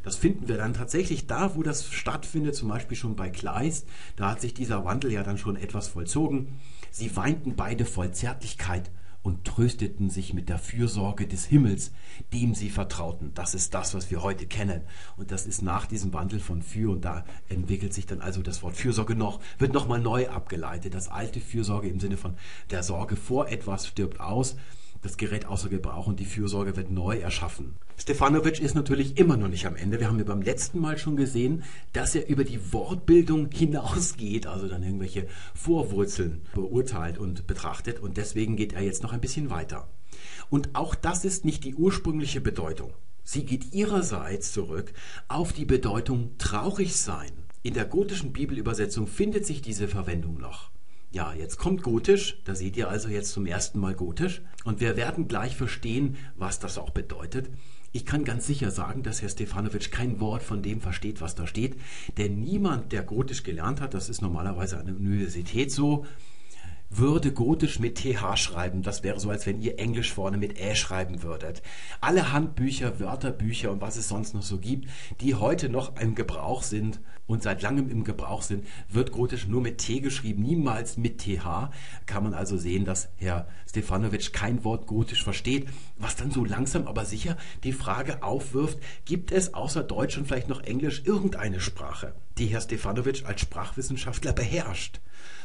Das 0.04 0.18
finden 0.18 0.48
wir 0.48 0.56
dann 0.56 0.76
tatsächlich 0.76 1.26
da, 1.26 1.56
wo 1.56 1.64
das 1.64 1.92
stattfindet, 1.92 2.56
zum 2.56 2.70
Beispiel 2.70 2.96
schon 2.96 3.16
bei 3.16 3.32
Kleist. 3.32 3.88
Da 4.16 4.30
hat 4.30 4.40
sich 4.40 4.54
dieser 4.54 4.86
Wandel 4.86 5.12
ja 5.12 5.24
dann 5.24 5.40
schon 5.40 5.56
etwas 5.56 5.88
vollzogen. 5.88 6.60
Sie 6.92 7.16
weinten 7.16 7.56
beide 7.56 7.86
voll 7.86 8.12
Zärtlichkeit 8.12 8.92
und 9.24 9.46
trösteten 9.46 10.12
sich 10.12 10.36
mit 10.36 10.48
der 10.48 10.60
Fürsorge 10.60 11.26
des 11.26 11.46
Himmels, 11.46 11.92
dem 12.34 12.54
sie 12.54 12.70
vertrauten. 12.70 13.32
Das 13.34 13.56
ist 13.56 13.74
das, 13.74 13.96
was 13.96 14.12
wir 14.12 14.22
heute 14.22 14.46
kennen. 14.46 14.82
Und 15.18 15.32
das 15.32 15.48
ist 15.48 15.64
nach 15.64 15.88
diesem 15.88 16.14
Wandel 16.14 16.40
von 16.40 16.62
für 16.62 16.92
und 16.92 17.04
da 17.04 17.26
entwickelt 17.50 17.96
sich 17.96 18.06
dann 18.06 18.22
also 18.22 18.44
das 18.44 18.62
Wort 18.62 18.78
Fürsorge 18.78 19.16
noch, 19.16 19.40
wird 19.58 19.74
nochmal 19.74 20.00
neu 20.00 20.30
abgeleitet. 20.30 20.94
Das 20.94 21.08
alte 21.08 21.42
Fürsorge 21.42 21.90
im 21.90 22.00
Sinne 22.00 22.18
von 22.18 22.36
der 22.70 22.84
Sorge 22.84 23.16
vor 23.16 23.50
etwas 23.50 23.88
stirbt 23.88 24.20
aus 24.20 24.56
das 25.02 25.18
Gerät 25.18 25.46
außer 25.46 25.70
Gebrauch 25.70 26.08
und 26.08 26.20
die 26.20 26.26
Fürsorge 26.26 26.76
wird 26.76 26.92
neu 26.92 27.18
erschaffen. 27.18 27.76
Stefanovic 27.98 28.60
ist 28.60 28.76
natürlich 28.76 29.18
immer 29.18 29.38
noch 29.38 29.48
nicht 29.48 29.66
am 29.66 29.76
Ende. 29.76 30.00
Wir 30.00 30.08
haben 30.08 30.20
ja 30.20 30.26
beim 30.26 30.42
letzten 30.42 30.80
Mal 30.80 30.98
schon 30.98 31.16
gesehen, 31.16 31.64
dass 31.94 32.16
er 32.16 32.28
über 32.28 32.44
die 32.44 32.74
Wortbildung 32.74 33.50
hinausgeht, 33.52 34.48
also 34.48 34.68
dann 34.68 34.84
irgendwelche 34.84 35.28
Vorwurzeln 35.54 36.42
beurteilt 36.54 37.18
und 37.18 37.48
betrachtet 37.48 38.00
und 38.00 38.18
deswegen 38.18 38.56
geht 38.56 38.74
er 38.74 38.82
jetzt 38.82 39.04
noch 39.04 39.14
ein 39.14 39.22
bisschen 39.22 39.50
weiter. 39.50 39.88
Und 40.50 40.76
auch 40.76 40.96
das 40.96 41.26
ist 41.26 41.46
nicht 41.46 41.64
die 41.64 41.76
ursprüngliche 41.76 42.42
Bedeutung. 42.42 42.94
Sie 43.24 43.46
geht 43.46 43.74
ihrerseits 43.74 44.54
zurück 44.54 44.92
auf 45.28 45.54
die 45.54 45.66
Bedeutung 45.66 46.32
traurig 46.40 46.96
sein. 46.96 47.32
In 47.62 47.74
der 47.74 47.86
gotischen 47.86 48.34
Bibelübersetzung 48.34 49.06
findet 49.06 49.46
sich 49.46 49.62
diese 49.62 49.88
Verwendung 49.88 50.40
noch. 50.40 50.72
Ja, 51.12 51.34
jetzt 51.34 51.58
kommt 51.58 51.82
Gotisch, 51.82 52.40
da 52.46 52.54
seht 52.54 52.78
ihr 52.78 52.88
also 52.88 53.10
jetzt 53.10 53.32
zum 53.32 53.48
ersten 53.48 53.80
Mal 53.80 53.96
Gotisch 53.96 54.44
und 54.64 54.80
wir 54.80 54.96
werden 54.96 55.28
gleich 55.28 55.56
verstehen, 55.56 56.18
was 56.36 56.60
das 56.60 56.78
auch 56.78 56.92
bedeutet. 56.92 57.50
Ich 57.92 58.06
kann 58.06 58.24
ganz 58.26 58.46
sicher 58.46 58.70
sagen, 58.70 59.02
dass 59.02 59.24
Herr 59.24 59.30
Stefanovic 59.30 59.92
kein 59.92 60.20
Wort 60.20 60.44
von 60.44 60.62
dem 60.62 60.82
versteht, 60.82 61.20
was 61.20 61.34
da 61.34 61.48
steht, 61.48 61.78
denn 62.20 62.40
niemand, 62.40 62.92
der 62.92 63.02
Gotisch 63.02 63.42
gelernt 63.42 63.82
hat, 63.82 63.96
das 63.96 64.08
ist 64.08 64.22
normalerweise 64.22 64.78
an 64.78 64.86
der 64.86 64.96
Universität 64.96 65.72
so, 65.72 66.06
würde 66.92 67.34
Gotisch 67.34 67.80
mit 67.80 67.96
TH 67.96 68.38
schreiben. 68.38 68.84
Das 68.84 69.04
wäre 69.04 69.20
so, 69.20 69.32
als 69.32 69.48
wenn 69.48 69.62
ihr 69.62 69.80
Englisch 69.80 70.14
vorne 70.14 70.38
mit 70.38 70.60
Ä 70.60 70.76
schreiben 70.76 71.24
würdet. 71.24 71.64
Alle 72.02 72.32
Handbücher, 72.32 73.00
Wörterbücher 73.00 73.72
und 73.72 73.82
was 73.82 73.96
es 73.96 74.10
sonst 74.10 74.36
noch 74.36 74.44
so 74.44 74.60
gibt, 74.60 74.88
die 75.22 75.34
heute 75.34 75.70
noch 75.70 76.00
im 76.00 76.14
Gebrauch 76.14 76.62
sind 76.62 77.00
und 77.30 77.44
seit 77.44 77.62
langem 77.62 77.90
im 77.90 78.04
Gebrauch 78.04 78.42
sind, 78.42 78.66
wird 78.90 79.12
Gotisch 79.12 79.48
nur 79.48 79.62
mit 79.62 79.78
T 79.78 80.00
geschrieben, 80.00 80.42
niemals 80.42 80.98
mit 80.98 81.20
TH. 81.20 81.70
Kann 82.08 82.24
man 82.24 82.34
also 82.34 82.58
sehen, 82.58 82.86
dass 82.86 83.10
Herr 83.18 83.48
Stefanovic 83.70 84.34
kein 84.34 84.64
Wort 84.64 84.88
Gotisch 84.88 85.24
versteht, 85.24 85.70
was 85.98 86.16
dann 86.16 86.32
so 86.32 86.44
langsam 86.44 86.88
aber 86.88 87.06
sicher 87.06 87.38
die 87.64 87.72
Frage 87.72 88.24
aufwirft, 88.24 88.80
gibt 89.06 89.32
es 89.32 89.54
außer 89.54 89.84
Deutsch 89.84 90.18
und 90.18 90.28
vielleicht 90.28 90.50
noch 90.50 90.64
Englisch 90.64 91.04
irgendeine 91.06 91.60
Sprache, 91.60 92.16
die 92.40 92.48
Herr 92.48 92.62
Stefanovic 92.62 93.24
als 93.26 93.42
Sprachwissenschaftler 93.42 94.34
beherrscht? 94.34 95.00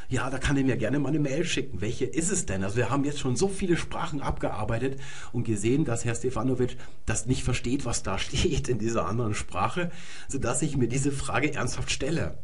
Ja, 0.09 0.29
da 0.29 0.37
kann 0.37 0.57
er 0.57 0.63
mir 0.63 0.77
gerne 0.77 0.99
mal 0.99 1.09
eine 1.09 1.19
Mail 1.19 1.45
schicken. 1.45 1.81
Welche 1.81 2.05
ist 2.05 2.31
es 2.31 2.45
denn? 2.45 2.63
Also 2.63 2.77
wir 2.77 2.89
haben 2.89 3.03
jetzt 3.03 3.19
schon 3.19 3.35
so 3.35 3.47
viele 3.47 3.77
Sprachen 3.77 4.21
abgearbeitet 4.21 4.99
und 5.31 5.45
gesehen, 5.45 5.85
dass 5.85 6.05
Herr 6.05 6.15
Stefanovic 6.15 6.77
das 7.05 7.25
nicht 7.25 7.43
versteht, 7.43 7.85
was 7.85 8.03
da 8.03 8.17
steht 8.19 8.69
in 8.69 8.79
dieser 8.79 9.07
anderen 9.07 9.33
Sprache, 9.33 9.91
sodass 10.27 10.61
ich 10.61 10.77
mir 10.77 10.87
diese 10.87 11.11
Frage 11.11 11.53
ernsthaft 11.53 11.91
stelle. 11.91 12.37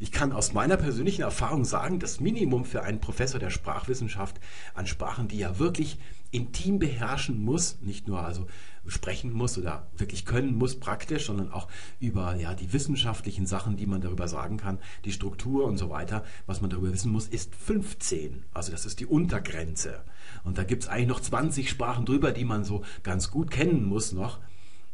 Ich 0.00 0.10
kann 0.10 0.32
aus 0.32 0.52
meiner 0.52 0.76
persönlichen 0.76 1.22
Erfahrung 1.22 1.64
sagen, 1.64 2.00
das 2.00 2.20
Minimum 2.20 2.64
für 2.64 2.82
einen 2.82 3.00
Professor 3.00 3.38
der 3.38 3.50
Sprachwissenschaft 3.50 4.40
an 4.74 4.86
Sprachen, 4.86 5.28
die 5.28 5.40
er 5.40 5.58
wirklich 5.58 5.98
intim 6.30 6.78
beherrschen 6.80 7.40
muss, 7.40 7.78
nicht 7.80 8.08
nur 8.08 8.24
also 8.24 8.46
sprechen 8.86 9.32
muss 9.32 9.58
oder 9.58 9.86
wirklich 9.96 10.24
können 10.24 10.56
muss 10.56 10.78
praktisch, 10.78 11.26
sondern 11.26 11.50
auch 11.50 11.68
über 12.00 12.36
ja, 12.36 12.54
die 12.54 12.72
wissenschaftlichen 12.72 13.46
Sachen, 13.46 13.76
die 13.76 13.86
man 13.86 14.00
darüber 14.00 14.28
sagen 14.28 14.56
kann, 14.56 14.78
die 15.04 15.12
Struktur 15.12 15.64
und 15.66 15.78
so 15.78 15.90
weiter, 15.90 16.24
was 16.46 16.60
man 16.60 16.70
darüber 16.70 16.92
wissen 16.92 17.12
muss, 17.12 17.26
ist 17.26 17.54
15. 17.54 18.44
Also 18.52 18.72
das 18.72 18.86
ist 18.86 19.00
die 19.00 19.06
Untergrenze. 19.06 20.02
Und 20.42 20.58
da 20.58 20.64
gibt 20.64 20.84
es 20.84 20.88
eigentlich 20.88 21.08
noch 21.08 21.20
20 21.20 21.68
Sprachen 21.68 22.04
drüber, 22.04 22.32
die 22.32 22.44
man 22.44 22.64
so 22.64 22.84
ganz 23.02 23.30
gut 23.30 23.50
kennen 23.50 23.84
muss 23.84 24.12
noch. 24.12 24.40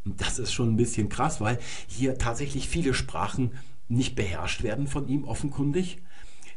Und 0.05 0.21
das 0.21 0.39
ist 0.39 0.53
schon 0.53 0.73
ein 0.73 0.77
bisschen 0.77 1.09
krass, 1.09 1.41
weil 1.41 1.59
hier 1.87 2.17
tatsächlich 2.17 2.69
viele 2.69 2.95
Sprachen 2.95 3.53
nicht 3.89 4.15
beherrscht 4.15 4.63
werden 4.63 4.87
von 4.87 5.09
ihm 5.09 5.25
offenkundig, 5.25 5.99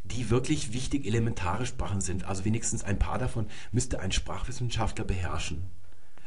die 0.03 0.29
wirklich 0.29 0.73
wichtig 0.73 1.05
elementare 1.05 1.65
Sprachen 1.65 2.01
sind. 2.01 2.25
Also 2.25 2.45
wenigstens 2.45 2.83
ein 2.83 2.99
paar 2.99 3.17
davon 3.17 3.47
müsste 3.71 3.99
ein 3.99 4.11
Sprachwissenschaftler 4.11 5.05
beherrschen. 5.05 5.63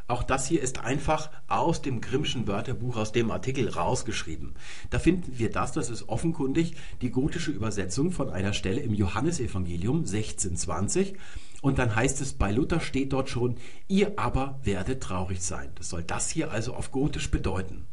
Auch 0.09 0.23
das 0.23 0.47
hier 0.47 0.63
ist 0.63 0.79
einfach 0.79 1.31
aus 1.49 1.83
dem 1.83 2.01
Grimmschen 2.01 2.47
Wörterbuch, 2.47 2.97
aus 2.97 3.13
dem 3.13 3.31
Artikel 3.31 3.69
rausgeschrieben. 3.69 4.55
Da 4.91 5.01
finden 5.01 5.39
wir 5.39 5.51
das, 5.51 5.73
das 5.73 5.91
ist 5.91 6.09
offenkundig 6.09 6.75
die 7.01 7.11
gotische 7.11 7.51
Übersetzung 7.51 8.13
von 8.13 8.31
einer 8.31 8.53
Stelle 8.53 8.81
im 8.81 8.95
Johannesevangelium 8.95 9.99
1620. 9.99 11.15
Und 11.61 11.79
dann 11.79 11.97
heißt 11.97 12.21
es, 12.21 12.35
bei 12.35 12.53
Luther 12.53 12.79
steht 12.79 13.13
dort 13.13 13.29
schon, 13.29 13.57
ihr 13.89 14.19
aber 14.19 14.61
werdet 14.63 15.03
traurig 15.03 15.43
sein. 15.43 15.71
Das 15.75 15.89
soll 15.89 16.05
das 16.05 16.31
hier 16.31 16.53
also 16.53 16.75
auf 16.75 16.93
Gotisch 16.93 17.31
bedeuten. 17.31 17.87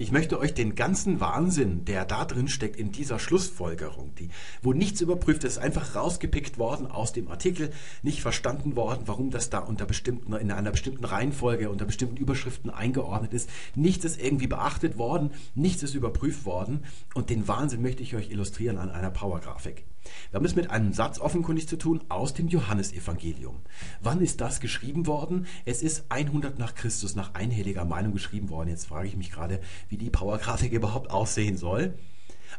Ich 0.00 0.12
möchte 0.12 0.40
euch 0.40 0.54
den 0.54 0.76
ganzen 0.76 1.20
Wahnsinn, 1.20 1.84
der 1.84 2.06
da 2.06 2.24
drin 2.24 2.48
steckt 2.48 2.76
in 2.76 2.90
dieser 2.90 3.18
Schlussfolgerung, 3.18 4.14
die, 4.14 4.30
wo 4.62 4.72
nichts 4.72 5.02
überprüft 5.02 5.44
ist, 5.44 5.58
einfach 5.58 5.94
rausgepickt 5.94 6.56
worden 6.56 6.86
aus 6.86 7.12
dem 7.12 7.28
Artikel, 7.28 7.70
nicht 8.00 8.22
verstanden 8.22 8.76
worden, 8.76 9.02
warum 9.04 9.30
das 9.30 9.50
da 9.50 9.58
unter 9.58 9.84
bestimmten, 9.84 10.32
in 10.32 10.52
einer 10.52 10.70
bestimmten 10.70 11.04
Reihenfolge, 11.04 11.68
unter 11.68 11.84
bestimmten 11.84 12.16
Überschriften 12.16 12.70
eingeordnet 12.70 13.34
ist. 13.34 13.50
Nichts 13.74 14.06
ist 14.06 14.18
irgendwie 14.18 14.46
beachtet 14.46 14.96
worden, 14.96 15.32
nichts 15.54 15.82
ist 15.82 15.94
überprüft 15.94 16.46
worden 16.46 16.82
und 17.12 17.28
den 17.28 17.46
Wahnsinn 17.46 17.82
möchte 17.82 18.02
ich 18.02 18.16
euch 18.16 18.30
illustrieren 18.30 18.78
an 18.78 18.88
einer 18.88 19.10
Powergrafik. 19.10 19.84
Wir 20.30 20.36
haben 20.36 20.44
es 20.44 20.54
mit 20.54 20.70
einem 20.70 20.92
Satz 20.92 21.18
offenkundig 21.18 21.68
zu 21.68 21.76
tun 21.76 22.02
aus 22.08 22.34
dem 22.34 22.48
Johannesevangelium. 22.48 23.62
Wann 24.00 24.20
ist 24.20 24.40
das 24.40 24.60
geschrieben 24.60 25.06
worden? 25.06 25.46
Es 25.64 25.82
ist 25.82 26.04
100 26.08 26.58
nach 26.58 26.74
Christus 26.74 27.16
nach 27.16 27.34
einhelliger 27.34 27.84
Meinung 27.84 28.12
geschrieben 28.12 28.48
worden. 28.48 28.68
Jetzt 28.68 28.86
frage 28.86 29.08
ich 29.08 29.16
mich 29.16 29.30
gerade, 29.30 29.60
wie 29.88 29.98
die 29.98 30.10
Powergrafik 30.10 30.72
überhaupt 30.72 31.10
aussehen 31.10 31.56
soll. 31.56 31.94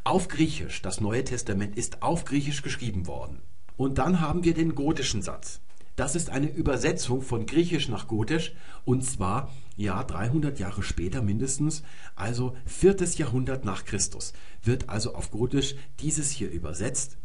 Auf 0.03 0.27
Griechisch. 0.27 0.81
Das 0.81 1.01
Neue 1.01 1.23
Testament 1.23 1.77
ist 1.77 2.01
auf 2.01 2.25
Griechisch 2.25 2.61
geschrieben 2.61 3.07
worden. 3.07 3.41
Und 3.77 3.97
dann 3.97 4.19
haben 4.19 4.43
wir 4.43 4.53
den 4.53 4.75
gotischen 4.75 5.21
Satz. 5.21 5.61
Das 5.95 6.15
ist 6.15 6.29
eine 6.29 6.49
Übersetzung 6.49 7.21
von 7.21 7.45
Griechisch 7.45 7.89
nach 7.89 8.07
Gotisch 8.07 8.53
und 8.85 9.03
zwar 9.03 9.51
ja 9.75 10.03
300 10.03 10.57
Jahre 10.57 10.83
später 10.83 11.21
mindestens, 11.21 11.83
also 12.15 12.55
viertes 12.65 13.17
Jahrhundert 13.17 13.65
nach 13.65 13.83
Christus, 13.85 14.33
wird 14.63 14.89
also 14.89 15.15
auf 15.15 15.31
Gotisch 15.31 15.75
dieses 15.99 16.31
hier 16.31 16.49
übersetzt 16.49 17.17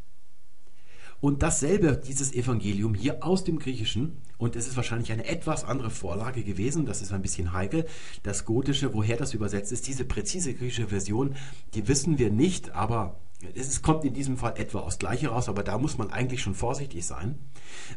und 1.20 1.42
dasselbe, 1.42 1.96
dieses 1.96 2.32
Evangelium 2.32 2.94
hier 2.94 3.24
aus 3.24 3.44
dem 3.44 3.58
Griechischen, 3.58 4.16
und 4.38 4.54
es 4.54 4.68
ist 4.68 4.76
wahrscheinlich 4.76 5.12
eine 5.12 5.26
etwas 5.26 5.64
andere 5.64 5.90
Vorlage 5.90 6.42
gewesen, 6.42 6.86
das 6.86 7.02
ist 7.02 7.12
ein 7.12 7.22
bisschen 7.22 7.52
heikel, 7.52 7.86
das 8.22 8.44
Gotische, 8.44 8.92
woher 8.92 9.16
das 9.16 9.34
übersetzt 9.34 9.72
ist, 9.72 9.86
diese 9.86 10.04
präzise 10.04 10.54
griechische 10.54 10.88
Version, 10.88 11.34
die 11.74 11.88
wissen 11.88 12.18
wir 12.18 12.30
nicht, 12.30 12.70
aber 12.70 13.18
es 13.54 13.82
kommt 13.82 14.04
in 14.04 14.14
diesem 14.14 14.38
Fall 14.38 14.54
etwa 14.56 14.80
aus 14.80 14.98
Gleiche 14.98 15.28
raus, 15.28 15.48
aber 15.48 15.62
da 15.62 15.76
muss 15.78 15.98
man 15.98 16.10
eigentlich 16.10 16.40
schon 16.40 16.54
vorsichtig 16.54 17.04
sein. 17.04 17.38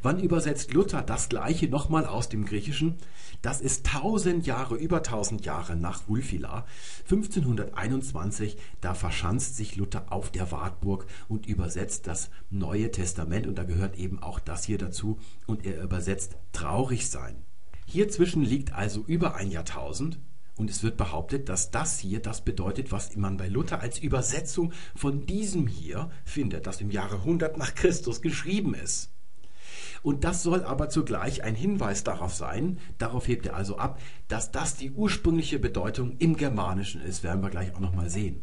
Wann 0.01 0.19
übersetzt 0.19 0.73
Luther 0.73 1.01
das 1.01 1.29
Gleiche 1.29 1.69
nochmal 1.69 2.05
aus 2.05 2.27
dem 2.27 2.45
Griechischen? 2.45 2.97
Das 3.41 3.61
ist 3.61 3.85
tausend 3.85 4.45
Jahre, 4.45 4.75
über 4.75 5.01
tausend 5.01 5.45
Jahre 5.45 5.77
nach 5.77 6.07
Wulfila. 6.07 6.65
1521, 7.03 8.57
da 8.81 8.93
verschanzt 8.93 9.55
sich 9.55 9.77
Luther 9.77 10.11
auf 10.11 10.29
der 10.29 10.51
Wartburg 10.51 11.05
und 11.29 11.45
übersetzt 11.45 12.07
das 12.07 12.29
Neue 12.49 12.91
Testament 12.91 13.47
und 13.47 13.57
da 13.57 13.63
gehört 13.63 13.97
eben 13.97 14.21
auch 14.21 14.39
das 14.39 14.65
hier 14.65 14.77
dazu 14.77 15.19
und 15.47 15.65
er 15.65 15.81
übersetzt 15.81 16.35
traurig 16.51 17.09
sein. 17.09 17.43
Hier 17.85 18.09
zwischen 18.09 18.43
liegt 18.43 18.73
also 18.73 19.03
über 19.07 19.35
ein 19.35 19.49
Jahrtausend 19.49 20.19
und 20.60 20.70
es 20.70 20.84
wird 20.84 20.97
behauptet, 20.97 21.47
dass 21.47 21.72
das 21.72 21.99
hier 21.99 22.20
das 22.20 22.41
bedeutet, 22.41 22.91
was 22.91 23.16
man 23.16 23.38
bei 23.38 23.47
Luther 23.47 23.80
als 23.80 23.97
Übersetzung 23.97 24.74
von 24.93 25.26
diesem 25.26 25.68
hier 25.68 26.12
findet, 26.26 26.68
das 26.68 26.82
im 26.82 26.91
Jahre 26.91 27.16
100 27.16 27.57
nach 27.57 27.76
Christus 27.76 28.22
geschrieben 28.22 28.76
ist. 28.76 29.12
Und 30.03 30.24
das 30.26 30.43
soll 30.43 30.64
aber 30.64 30.89
zugleich 30.89 31.43
ein 31.43 31.55
Hinweis 31.55 32.03
darauf 32.03 32.34
sein, 32.34 32.78
darauf 32.97 33.28
hebt 33.28 33.45
er 33.45 33.55
also 33.55 33.78
ab, 33.78 33.99
dass 34.28 34.51
das 34.51 34.76
die 34.76 34.91
ursprüngliche 34.91 35.60
Bedeutung 35.60 36.18
im 36.20 36.36
Germanischen 36.36 37.01
ist, 37.01 37.24
werden 37.24 37.41
wir 37.41 37.49
gleich 37.49 37.74
auch 37.74 37.80
nochmal 37.80 38.10
sehen. 38.10 38.41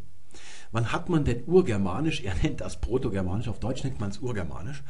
Wann 0.72 0.92
hat 0.92 1.08
man 1.08 1.24
denn 1.24 1.44
Urgermanisch? 1.46 2.22
Er 2.22 2.34
nennt 2.34 2.60
das 2.60 2.80
Protogermanisch, 2.80 3.48
auf 3.48 3.60
Deutsch 3.60 3.84
nennt 3.84 4.00
man 4.00 4.10
es 4.10 4.18
Urgermanisch. 4.18 4.82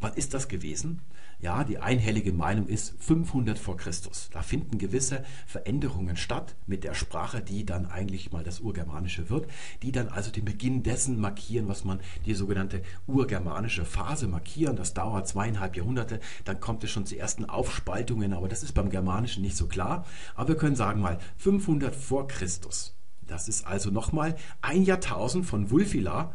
Wann 0.00 0.14
ist 0.14 0.34
das 0.34 0.48
gewesen? 0.48 1.00
Ja, 1.42 1.64
die 1.64 1.78
einhellige 1.78 2.32
Meinung 2.32 2.68
ist 2.68 2.94
500 3.00 3.58
vor 3.58 3.76
Christus. 3.76 4.30
Da 4.32 4.42
finden 4.42 4.78
gewisse 4.78 5.24
Veränderungen 5.48 6.16
statt 6.16 6.54
mit 6.68 6.84
der 6.84 6.94
Sprache, 6.94 7.42
die 7.42 7.66
dann 7.66 7.86
eigentlich 7.86 8.30
mal 8.30 8.44
das 8.44 8.60
Urgermanische 8.60 9.28
wird, 9.28 9.48
die 9.82 9.90
dann 9.90 10.06
also 10.06 10.30
den 10.30 10.44
Beginn 10.44 10.84
dessen 10.84 11.20
markieren, 11.20 11.66
was 11.66 11.84
man 11.84 11.98
die 12.26 12.34
sogenannte 12.34 12.82
urgermanische 13.08 13.84
Phase 13.84 14.28
markieren. 14.28 14.76
Das 14.76 14.94
dauert 14.94 15.26
zweieinhalb 15.26 15.76
Jahrhunderte, 15.76 16.20
dann 16.44 16.60
kommt 16.60 16.84
es 16.84 16.92
schon 16.92 17.06
zu 17.06 17.18
ersten 17.18 17.44
Aufspaltungen, 17.44 18.34
aber 18.34 18.46
das 18.46 18.62
ist 18.62 18.74
beim 18.74 18.88
Germanischen 18.88 19.42
nicht 19.42 19.56
so 19.56 19.66
klar. 19.66 20.06
Aber 20.36 20.50
wir 20.50 20.56
können 20.56 20.76
sagen 20.76 21.00
mal 21.00 21.18
500 21.38 21.92
vor 21.92 22.28
Christus. 22.28 22.94
Das 23.26 23.48
ist 23.48 23.66
also 23.66 23.90
nochmal 23.90 24.36
ein 24.60 24.84
Jahrtausend 24.84 25.44
von 25.44 25.72
Wulfila 25.72 26.34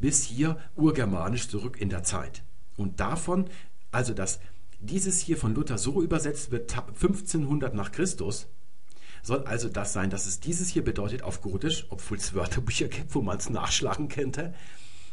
bis 0.00 0.24
hier 0.24 0.58
urgermanisch 0.74 1.48
zurück 1.48 1.80
in 1.80 1.90
der 1.90 2.02
Zeit. 2.02 2.42
Und 2.76 2.98
davon, 2.98 3.46
also 3.90 4.14
dass 4.14 4.40
dieses 4.80 5.18
hier 5.18 5.36
von 5.36 5.54
Luther 5.54 5.78
so 5.78 6.02
übersetzt 6.02 6.50
wird, 6.50 6.72
1500 6.72 7.74
nach 7.74 7.92
Christus, 7.92 8.46
soll 9.22 9.44
also 9.44 9.68
das 9.68 9.92
sein, 9.92 10.10
dass 10.10 10.26
es 10.26 10.40
dieses 10.40 10.68
hier 10.68 10.84
bedeutet 10.84 11.22
auf 11.22 11.42
Gotisch, 11.42 11.86
obwohl 11.90 12.18
es 12.18 12.34
Wörterbücher 12.34 12.88
gibt, 12.88 13.14
wo 13.14 13.22
man 13.22 13.38
es 13.38 13.50
nachschlagen 13.50 14.08
könnte, 14.08 14.54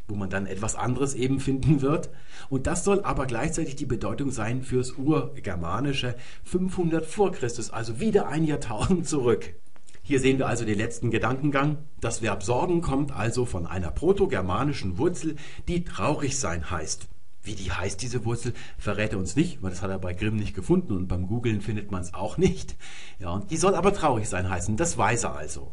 wo 0.07 0.15
man 0.15 0.30
dann 0.30 0.45
etwas 0.45 0.76
anderes 0.76 1.15
eben 1.15 1.39
finden 1.39 1.82
wird. 1.82 2.09
Und 2.49 2.67
das 2.67 2.84
soll 2.84 3.01
aber 3.03 3.26
gleichzeitig 3.26 3.76
die 3.76 3.88
Bedeutung 3.88 4.32
sein 4.32 4.61
fürs 4.61 4.91
Urgermanische 4.91 6.15
500 6.43 7.05
vor 7.05 7.32
Christus, 7.32 7.71
also 7.71 7.99
wieder 7.99 8.28
ein 8.28 8.45
Jahrtausend 8.45 9.07
zurück. 9.07 9.55
Hier 10.03 10.19
sehen 10.19 10.38
wir 10.38 10.47
also 10.47 10.65
den 10.65 10.78
letzten 10.78 11.09
Gedankengang. 11.09 11.80
Das 11.99 12.21
Verb 12.21 12.43
sorgen 12.43 12.82
kommt 12.82 13.11
also 13.11 13.47
von 13.47 13.65
einer 13.65 13.89
protogermanischen 13.89 14.99
Wurzel, 14.99 15.36
die 15.67 15.84
traurig 15.84 16.38
sein 16.38 16.69
heißt. 16.69 17.07
Wie 17.46 17.54
die 17.54 17.72
heißt, 17.72 18.02
diese 18.02 18.26
Wurzel, 18.26 18.54
verrät 18.80 19.14
er 19.14 19.20
uns 19.20 19.36
nicht, 19.36 19.62
weil 19.62 19.70
das 19.70 19.84
hat 19.84 19.91
er 19.91 20.00
bei 20.00 20.14
Grimm 20.14 20.36
nicht 20.36 20.56
gefunden 20.56 20.93
und 20.93 21.08
beim 21.08 21.28
Googlen 21.28 21.62
findet 21.62 21.91
man 21.91 22.02
es 22.02 22.16
auch 22.16 22.38
nicht. 22.38 22.76
Ja, 23.20 23.30
und 23.30 23.52
die 23.52 23.58
soll 23.58 23.76
aber 23.76 23.93
traurig 23.93 24.28
sein 24.28 24.50
heißen, 24.50 24.78
das 24.78 24.98
weiß 24.98 25.26
er 25.26 25.36
also. 25.36 25.72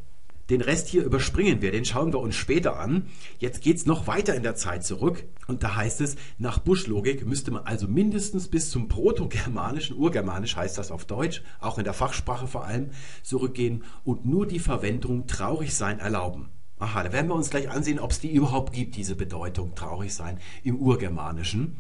Den 0.51 0.61
Rest 0.61 0.89
hier 0.89 1.03
überspringen 1.03 1.63
wir, 1.63 1.73
den 1.73 1.87
schauen 1.87 2.13
wir 2.13 2.19
uns 2.19 2.35
später 2.35 2.79
an. 2.79 3.07
Jetzt 3.39 3.63
geht's 3.63 3.87
noch 3.87 4.07
weiter 4.07 4.35
in 4.35 4.43
der 4.43 4.55
Zeit 4.55 4.85
zurück 4.85 5.25
und 5.47 5.63
da 5.63 5.77
heißt 5.77 6.03
es, 6.03 6.17
nach 6.37 6.59
Buschlogik 6.59 7.25
müsste 7.25 7.53
man 7.53 7.65
also 7.65 7.89
mindestens 7.89 8.49
bis 8.49 8.69
zum 8.69 8.89
Protogermanischen, 8.89 9.97
Urgermanisch 9.97 10.57
heißt 10.57 10.77
das 10.77 10.91
auf 10.91 11.07
Deutsch, 11.07 11.43
auch 11.59 11.79
in 11.79 11.85
der 11.85 11.95
Fachsprache 11.95 12.49
vor 12.49 12.67
allem, 12.67 12.91
zurückgehen 13.23 13.83
und 14.05 14.27
nur 14.27 14.47
die 14.47 14.59
Verwendung 14.59 15.27
traurig 15.27 15.75
sein 15.75 16.01
erlauben. 16.01 16.51
Aha, 16.83 17.05
da 17.05 17.13
werden 17.13 17.29
wir 17.29 17.37
uns 17.37 17.51
gleich 17.51 17.71
ansehen, 17.71 18.01
ob 18.01 18.11
es 18.11 18.19
die 18.19 18.33
überhaupt 18.33 18.73
gibt, 18.73 18.97
diese 18.97 19.15
Bedeutung 19.15 19.77
traurig 19.77 20.13
sein 20.13 20.41
im 20.65 20.75
Urgermanischen. 20.81 21.77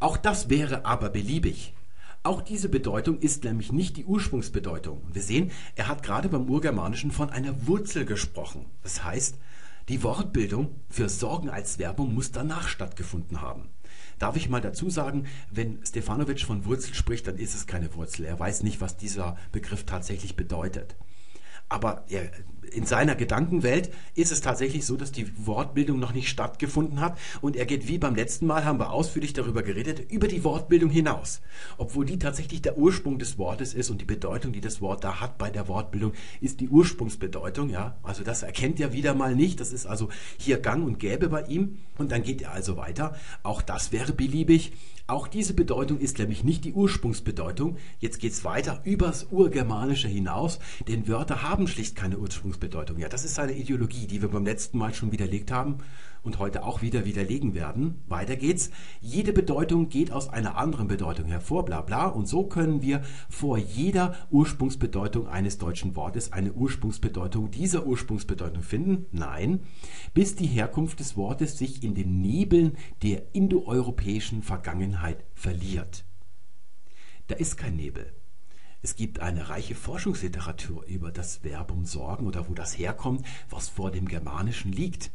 Auch 0.00 0.16
das 0.16 0.48
wäre 0.48 0.86
aber 0.86 1.10
beliebig. 1.10 1.74
Auch 2.22 2.40
diese 2.40 2.70
Bedeutung 2.70 3.18
ist 3.18 3.44
nämlich 3.44 3.72
nicht 3.72 3.98
die 3.98 4.06
Ursprungsbedeutung. 4.06 5.02
wir 5.12 5.20
sehen, 5.20 5.50
er 5.74 5.86
hat 5.86 6.02
gerade 6.02 6.30
beim 6.30 6.48
Urgermanischen 6.48 7.10
von 7.10 7.28
einer 7.28 7.66
Wurzel 7.66 8.06
gesprochen. 8.06 8.64
Das 8.82 9.04
heißt, 9.04 9.36
die 9.90 10.02
Wortbildung 10.02 10.76
für 10.88 11.10
Sorgen 11.10 11.50
als 11.50 11.78
Werbung 11.78 12.14
muss 12.14 12.32
danach 12.32 12.68
stattgefunden 12.68 13.42
haben. 13.42 13.68
Darf 14.18 14.36
ich 14.36 14.48
mal 14.48 14.62
dazu 14.62 14.88
sagen, 14.88 15.26
wenn 15.50 15.84
Stefanovic 15.84 16.40
von 16.40 16.64
Wurzel 16.64 16.94
spricht, 16.94 17.26
dann 17.26 17.36
ist 17.36 17.54
es 17.54 17.66
keine 17.66 17.94
Wurzel. 17.96 18.24
Er 18.24 18.40
weiß 18.40 18.62
nicht, 18.62 18.80
was 18.80 18.96
dieser 18.96 19.36
Begriff 19.52 19.84
tatsächlich 19.84 20.36
bedeutet. 20.36 20.96
aber 21.72 22.04
er 22.08 22.30
in 22.72 22.86
seiner 22.86 23.14
Gedankenwelt 23.14 23.90
ist 24.14 24.32
es 24.32 24.40
tatsächlich 24.40 24.86
so, 24.86 24.96
dass 24.96 25.12
die 25.12 25.30
Wortbildung 25.46 25.98
noch 25.98 26.12
nicht 26.12 26.28
stattgefunden 26.28 27.00
hat 27.00 27.18
und 27.40 27.56
er 27.56 27.66
geht 27.66 27.88
wie 27.88 27.98
beim 27.98 28.14
letzten 28.14 28.46
Mal, 28.46 28.64
haben 28.64 28.78
wir 28.78 28.90
ausführlich 28.90 29.32
darüber 29.32 29.62
geredet, 29.62 30.10
über 30.10 30.28
die 30.28 30.44
Wortbildung 30.44 30.90
hinaus. 30.90 31.40
Obwohl 31.78 32.04
die 32.04 32.18
tatsächlich 32.18 32.62
der 32.62 32.78
Ursprung 32.78 33.18
des 33.18 33.38
Wortes 33.38 33.74
ist 33.74 33.90
und 33.90 34.00
die 34.00 34.06
Bedeutung, 34.06 34.52
die 34.52 34.60
das 34.60 34.80
Wort 34.80 35.04
da 35.04 35.20
hat 35.20 35.38
bei 35.38 35.50
der 35.50 35.68
Wortbildung, 35.68 36.12
ist 36.40 36.60
die 36.60 36.68
Ursprungsbedeutung, 36.68 37.70
ja. 37.70 37.96
Also 38.02 38.24
das 38.24 38.42
erkennt 38.42 38.80
er 38.80 38.92
wieder 38.92 39.14
mal 39.14 39.34
nicht, 39.34 39.60
das 39.60 39.72
ist 39.72 39.86
also 39.86 40.08
hier 40.38 40.58
gang 40.58 40.84
und 40.84 40.98
gäbe 40.98 41.28
bei 41.28 41.42
ihm 41.42 41.78
und 41.98 42.12
dann 42.12 42.22
geht 42.22 42.42
er 42.42 42.52
also 42.52 42.76
weiter. 42.76 43.14
Auch 43.42 43.62
das 43.62 43.92
wäre 43.92 44.12
beliebig. 44.12 44.72
Auch 45.12 45.28
diese 45.28 45.52
Bedeutung 45.52 45.98
ist 45.98 46.18
nämlich 46.18 46.42
nicht 46.42 46.64
die 46.64 46.72
Ursprungsbedeutung. 46.72 47.76
Jetzt 48.00 48.18
geht 48.18 48.32
es 48.32 48.44
weiter 48.44 48.80
übers 48.84 49.26
Urgermanische 49.30 50.08
hinaus, 50.08 50.58
denn 50.88 51.06
Wörter 51.06 51.42
haben 51.42 51.68
schlicht 51.68 51.96
keine 51.96 52.16
Ursprungsbedeutung. 52.16 52.96
Ja, 52.96 53.10
das 53.10 53.26
ist 53.26 53.38
eine 53.38 53.52
Ideologie, 53.52 54.06
die 54.06 54.22
wir 54.22 54.30
beim 54.30 54.46
letzten 54.46 54.78
Mal 54.78 54.94
schon 54.94 55.12
widerlegt 55.12 55.50
haben 55.50 55.80
und 56.22 56.38
heute 56.38 56.64
auch 56.64 56.82
wieder 56.82 57.04
widerlegen 57.04 57.54
werden. 57.54 58.02
Weiter 58.08 58.36
geht's. 58.36 58.70
Jede 59.00 59.32
Bedeutung 59.32 59.88
geht 59.88 60.12
aus 60.12 60.28
einer 60.28 60.56
anderen 60.56 60.88
Bedeutung 60.88 61.26
hervor, 61.26 61.64
bla 61.64 61.80
bla. 61.80 62.06
Und 62.06 62.26
so 62.26 62.44
können 62.44 62.82
wir 62.82 63.02
vor 63.28 63.58
jeder 63.58 64.14
Ursprungsbedeutung 64.30 65.26
eines 65.28 65.58
deutschen 65.58 65.96
Wortes 65.96 66.32
eine 66.32 66.52
Ursprungsbedeutung 66.52 67.50
dieser 67.50 67.86
Ursprungsbedeutung 67.86 68.62
finden. 68.62 69.06
Nein, 69.10 69.60
bis 70.14 70.36
die 70.36 70.46
Herkunft 70.46 71.00
des 71.00 71.16
Wortes 71.16 71.58
sich 71.58 71.82
in 71.82 71.94
den 71.94 72.20
Nebeln 72.20 72.76
der 73.02 73.34
indoeuropäischen 73.34 74.42
Vergangenheit 74.42 75.24
verliert. 75.34 76.04
Da 77.26 77.34
ist 77.36 77.56
kein 77.56 77.76
Nebel. 77.76 78.12
Es 78.84 78.96
gibt 78.96 79.20
eine 79.20 79.48
reiche 79.48 79.76
Forschungsliteratur 79.76 80.84
über 80.86 81.12
das 81.12 81.36
Verbum 81.38 81.84
sorgen 81.84 82.26
oder 82.26 82.48
wo 82.48 82.54
das 82.54 82.76
herkommt, 82.76 83.24
was 83.48 83.68
vor 83.68 83.92
dem 83.92 84.08
Germanischen 84.08 84.72
liegt. 84.72 85.12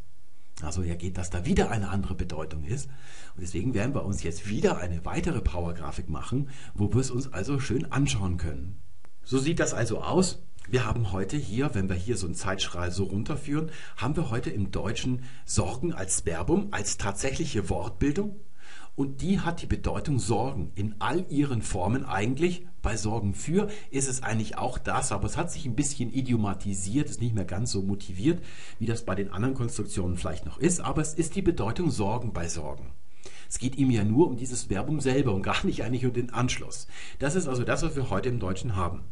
Also 0.62 0.82
er 0.82 0.96
geht, 0.96 1.18
dass 1.18 1.30
da 1.30 1.46
wieder 1.46 1.70
eine 1.70 1.90
andere 1.90 2.16
Bedeutung 2.16 2.64
ist. 2.64 2.90
Und 3.36 3.42
deswegen 3.42 3.74
werden 3.74 3.94
wir 3.94 4.06
uns 4.06 4.24
jetzt 4.24 4.50
wieder 4.50 4.78
eine 4.78 5.06
weitere 5.06 5.42
Powergrafik 5.42 6.10
machen, 6.10 6.50
wo 6.74 6.92
wir 6.94 7.02
es 7.02 7.12
uns 7.12 7.32
also 7.32 7.60
schön 7.60 7.92
anschauen 7.92 8.38
können. 8.38 8.80
So 9.24 9.38
sieht 9.38 9.60
das 9.60 9.74
also 9.74 10.02
aus. 10.02 10.42
Wir 10.70 10.86
haben 10.86 11.12
heute 11.14 11.38
hier, 11.38 11.74
wenn 11.76 11.90
wir 11.90 11.96
hier 11.96 12.18
so 12.18 12.26
einen 12.26 12.36
Zeitstrahl 12.36 12.92
so 12.92 13.06
runterführen, 13.06 13.72
haben 13.96 14.16
wir 14.16 14.30
heute 14.30 14.50
im 14.50 14.72
Deutschen 14.72 15.24
Sorgen 15.46 15.94
als 15.94 16.22
Verbum, 16.22 16.70
als 16.72 16.98
tatsächliche 16.98 17.70
Wortbildung. 17.70 18.38
Und 18.98 19.22
die 19.22 19.42
hat 19.42 19.62
die 19.62 19.68
Bedeutung 19.68 20.18
Sorgen 20.18 20.72
in 20.74 20.96
all 20.98 21.24
ihren 21.30 21.62
Formen 21.62 22.04
eigentlich. 22.04 22.66
Bei 22.82 22.98
Sorgen 22.98 23.36
für 23.36 23.70
ist 23.92 24.10
es 24.10 24.24
eigentlich 24.24 24.58
auch 24.58 24.80
das, 24.80 25.12
aber 25.12 25.28
es 25.28 25.38
hat 25.38 25.52
sich 25.52 25.68
ein 25.68 25.76
bisschen 25.76 26.12
idiomatisiert, 26.12 27.08
ist 27.08 27.22
nicht 27.22 27.36
mehr 27.36 27.46
ganz 27.46 27.72
so 27.72 27.84
motiviert, 27.84 28.44
wie 28.80 28.88
das 28.88 29.06
bei 29.06 29.14
den 29.14 29.32
anderen 29.32 29.54
Konstruktionen 29.54 30.18
vielleicht 30.18 30.48
noch 30.48 30.58
ist, 30.58 30.80
aber 30.80 31.04
es 31.04 31.14
ist 31.14 31.36
die 31.36 31.44
Bedeutung 31.44 31.92
Sorgen 31.92 32.34
bei 32.34 32.48
Sorgen. 32.48 32.88
Es 33.48 33.60
geht 33.60 33.76
ihm 33.76 33.92
ja 33.92 34.04
nur 34.04 34.28
um 34.28 34.36
dieses 34.36 34.64
Verbum 34.64 35.00
selber 35.00 35.36
und 35.36 35.44
gar 35.44 35.64
nicht 35.64 35.84
eigentlich 35.84 36.08
um 36.08 36.14
den 36.14 36.34
Anschluss. 36.34 36.88
Das 37.20 37.36
ist 37.36 37.48
also 37.48 37.64
das, 37.64 37.84
was 37.84 37.96
wir 37.96 38.10
heute 38.10 38.30
im 38.30 38.40
Deutschen 38.40 38.76
haben. 38.76 39.04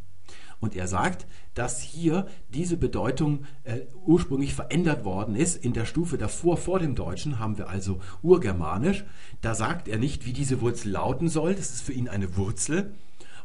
Und 0.60 0.76
er 0.76 0.88
sagt, 0.88 1.28
dass 1.54 1.82
hier 1.82 2.28
diese 2.50 2.78
Bedeutung 2.78 3.46
äh, 3.64 3.82
ursprünglich 4.06 4.54
verändert 4.54 5.04
worden 5.06 5.36
ist. 5.36 5.64
In 5.64 5.74
der 5.74 5.86
Stufe 5.86 6.18
davor, 6.18 6.58
vor 6.58 6.80
dem 6.80 6.96
Deutschen, 6.96 7.40
haben 7.40 7.58
wir 7.58 7.70
also 7.70 8.00
Urgermanisch. 8.22 9.06
Da 9.42 9.56
sagt 9.56 9.88
er 9.88 9.98
nicht, 9.98 10.26
wie 10.26 10.34
diese 10.34 10.62
Wurzel 10.62 10.92
lauten 10.92 11.30
soll. 11.30 11.56
Das 11.56 11.72
ist 11.72 11.82
für 11.82 11.94
ihn 11.94 12.10
eine 12.10 12.36
Wurzel. 12.38 12.94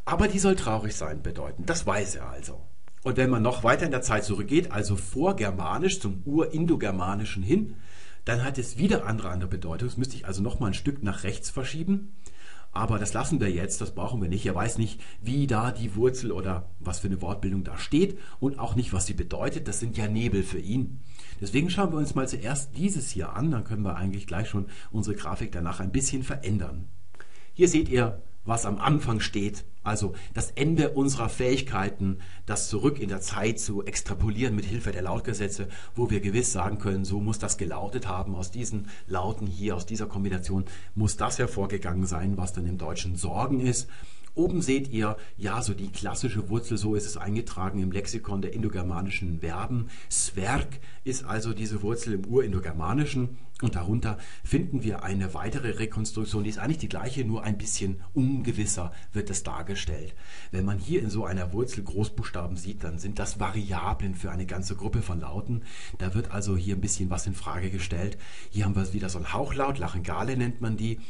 Aber 0.04 0.28
die 0.28 0.38
soll 0.38 0.56
traurig 0.56 0.96
sein 0.96 1.22
bedeuten. 1.22 1.66
Das 1.66 1.86
weiß 1.86 2.16
er 2.16 2.30
also. 2.30 2.60
Und 3.02 3.16
wenn 3.16 3.30
man 3.30 3.42
noch 3.42 3.64
weiter 3.64 3.86
in 3.86 3.92
der 3.92 4.02
Zeit 4.02 4.24
zurückgeht, 4.24 4.72
also 4.72 4.96
vor 4.96 5.36
Germanisch 5.36 6.00
zum 6.00 6.22
Urindogermanischen 6.24 7.42
hin, 7.42 7.76
dann 8.24 8.44
hat 8.44 8.58
es 8.58 8.76
wieder 8.76 9.06
andere 9.06 9.30
andere 9.30 9.48
Bedeutung. 9.48 9.88
Das 9.88 9.96
müsste 9.96 10.16
ich 10.16 10.26
also 10.26 10.42
noch 10.42 10.60
mal 10.60 10.68
ein 10.68 10.74
Stück 10.74 11.02
nach 11.02 11.24
rechts 11.24 11.48
verschieben. 11.48 12.12
Aber 12.72 12.98
das 12.98 13.12
lassen 13.12 13.40
wir 13.40 13.50
jetzt, 13.50 13.80
das 13.80 13.94
brauchen 13.94 14.22
wir 14.22 14.28
nicht. 14.28 14.46
Er 14.46 14.54
weiß 14.54 14.78
nicht, 14.78 15.00
wie 15.22 15.46
da 15.46 15.72
die 15.72 15.96
Wurzel 15.96 16.30
oder 16.30 16.68
was 16.78 17.00
für 17.00 17.08
eine 17.08 17.20
Wortbildung 17.20 17.64
da 17.64 17.76
steht 17.76 18.18
und 18.38 18.58
auch 18.58 18.76
nicht, 18.76 18.92
was 18.92 19.06
sie 19.06 19.14
bedeutet. 19.14 19.66
Das 19.66 19.80
sind 19.80 19.96
ja 19.96 20.06
Nebel 20.06 20.44
für 20.44 20.60
ihn. 20.60 21.00
Deswegen 21.40 21.70
schauen 21.70 21.90
wir 21.92 21.98
uns 21.98 22.14
mal 22.14 22.28
zuerst 22.28 22.76
dieses 22.76 23.10
hier 23.10 23.34
an, 23.34 23.50
dann 23.50 23.64
können 23.64 23.82
wir 23.82 23.96
eigentlich 23.96 24.26
gleich 24.26 24.48
schon 24.48 24.66
unsere 24.92 25.16
Grafik 25.16 25.50
danach 25.52 25.80
ein 25.80 25.90
bisschen 25.90 26.22
verändern. 26.22 26.86
Hier 27.54 27.68
seht 27.68 27.88
ihr 27.88 28.22
was 28.44 28.66
am 28.66 28.78
Anfang 28.78 29.20
steht, 29.20 29.64
also 29.82 30.14
das 30.34 30.50
Ende 30.50 30.90
unserer 30.90 31.28
Fähigkeiten, 31.28 32.18
das 32.46 32.68
zurück 32.68 32.98
in 32.98 33.08
der 33.08 33.20
Zeit 33.20 33.58
zu 33.58 33.84
extrapolieren 33.84 34.54
mit 34.54 34.64
Hilfe 34.64 34.92
der 34.92 35.02
Lautgesetze, 35.02 35.68
wo 35.94 36.10
wir 36.10 36.20
gewiss 36.20 36.52
sagen 36.52 36.78
können, 36.78 37.04
so 37.04 37.20
muss 37.20 37.38
das 37.38 37.56
gelautet 37.56 38.06
haben, 38.08 38.34
aus 38.34 38.50
diesen 38.50 38.88
Lauten 39.06 39.46
hier, 39.46 39.76
aus 39.76 39.86
dieser 39.86 40.06
Kombination 40.06 40.64
muss 40.94 41.16
das 41.16 41.38
hervorgegangen 41.38 42.06
sein, 42.06 42.36
was 42.36 42.52
dann 42.52 42.66
im 42.66 42.78
Deutschen 42.78 43.16
Sorgen 43.16 43.60
ist. 43.60 43.88
Oben 44.34 44.62
seht 44.62 44.88
ihr, 44.88 45.16
ja, 45.36 45.60
so 45.60 45.74
die 45.74 45.90
klassische 45.90 46.48
Wurzel, 46.48 46.78
so 46.78 46.94
ist 46.94 47.06
es 47.06 47.16
eingetragen 47.16 47.80
im 47.82 47.90
Lexikon 47.90 48.42
der 48.42 48.52
indogermanischen 48.52 49.40
Verben. 49.40 49.88
Sverg 50.08 50.68
ist 51.04 51.24
also 51.24 51.52
diese 51.52 51.82
Wurzel 51.82 52.14
im 52.14 52.26
Urindogermanischen 52.26 53.38
und 53.62 53.74
darunter 53.76 54.18
finden 54.44 54.82
wir 54.82 55.02
eine 55.02 55.34
weitere 55.34 55.70
Rekonstruktion, 55.70 56.44
die 56.44 56.50
ist 56.50 56.58
eigentlich 56.58 56.78
die 56.78 56.88
gleiche, 56.88 57.24
nur 57.24 57.44
ein 57.44 57.58
bisschen 57.58 58.00
ungewisser 58.14 58.92
wird 59.12 59.30
es 59.30 59.42
dargestellt. 59.42 60.14
Wenn 60.50 60.64
man 60.64 60.78
hier 60.78 61.02
in 61.02 61.10
so 61.10 61.24
einer 61.24 61.52
Wurzel 61.52 61.84
Großbuchstaben 61.84 62.56
sieht, 62.56 62.84
dann 62.84 62.98
sind 62.98 63.18
das 63.18 63.40
Variablen 63.40 64.14
für 64.14 64.30
eine 64.30 64.46
ganze 64.46 64.76
Gruppe 64.76 65.02
von 65.02 65.20
Lauten. 65.20 65.62
Da 65.98 66.14
wird 66.14 66.30
also 66.30 66.56
hier 66.56 66.76
ein 66.76 66.80
bisschen 66.80 67.10
was 67.10 67.26
in 67.26 67.34
Frage 67.34 67.70
gestellt. 67.70 68.18
Hier 68.50 68.64
haben 68.64 68.76
wir 68.76 68.92
wieder 68.92 69.08
so 69.08 69.18
ein 69.18 69.32
Hauchlaut, 69.32 69.78
Lachengale 69.78 70.36
nennt 70.36 70.60
man 70.60 70.76
die 70.76 71.00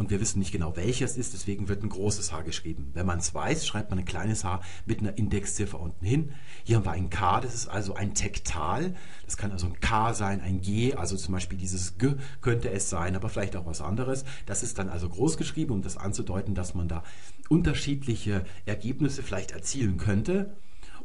und 0.00 0.08
wir 0.08 0.18
wissen 0.18 0.38
nicht 0.38 0.50
genau, 0.50 0.76
welches 0.76 1.18
ist, 1.18 1.34
deswegen 1.34 1.68
wird 1.68 1.82
ein 1.82 1.90
großes 1.90 2.32
H 2.32 2.40
geschrieben. 2.40 2.88
Wenn 2.94 3.04
man 3.04 3.18
es 3.18 3.34
weiß, 3.34 3.66
schreibt 3.66 3.90
man 3.90 3.98
ein 3.98 4.06
kleines 4.06 4.44
H 4.44 4.62
mit 4.86 5.00
einer 5.00 5.18
Indexziffer 5.18 5.78
unten 5.78 6.06
hin. 6.06 6.32
Hier 6.64 6.76
haben 6.76 6.86
wir 6.86 6.92
ein 6.92 7.10
K, 7.10 7.42
das 7.42 7.54
ist 7.54 7.68
also 7.68 7.92
ein 7.92 8.14
Tektal. 8.14 8.94
Das 9.26 9.36
kann 9.36 9.52
also 9.52 9.66
ein 9.66 9.78
K 9.78 10.14
sein, 10.14 10.40
ein 10.40 10.62
G, 10.62 10.94
also 10.94 11.16
zum 11.16 11.34
Beispiel 11.34 11.58
dieses 11.58 11.98
G 11.98 12.14
könnte 12.40 12.70
es 12.70 12.88
sein, 12.88 13.14
aber 13.14 13.28
vielleicht 13.28 13.56
auch 13.56 13.66
was 13.66 13.82
anderes. 13.82 14.24
Das 14.46 14.62
ist 14.62 14.78
dann 14.78 14.88
also 14.88 15.06
groß 15.06 15.36
geschrieben, 15.36 15.74
um 15.74 15.82
das 15.82 15.98
anzudeuten, 15.98 16.54
dass 16.54 16.74
man 16.74 16.88
da 16.88 17.02
unterschiedliche 17.50 18.46
Ergebnisse 18.64 19.22
vielleicht 19.22 19.50
erzielen 19.50 19.98
könnte. 19.98 20.56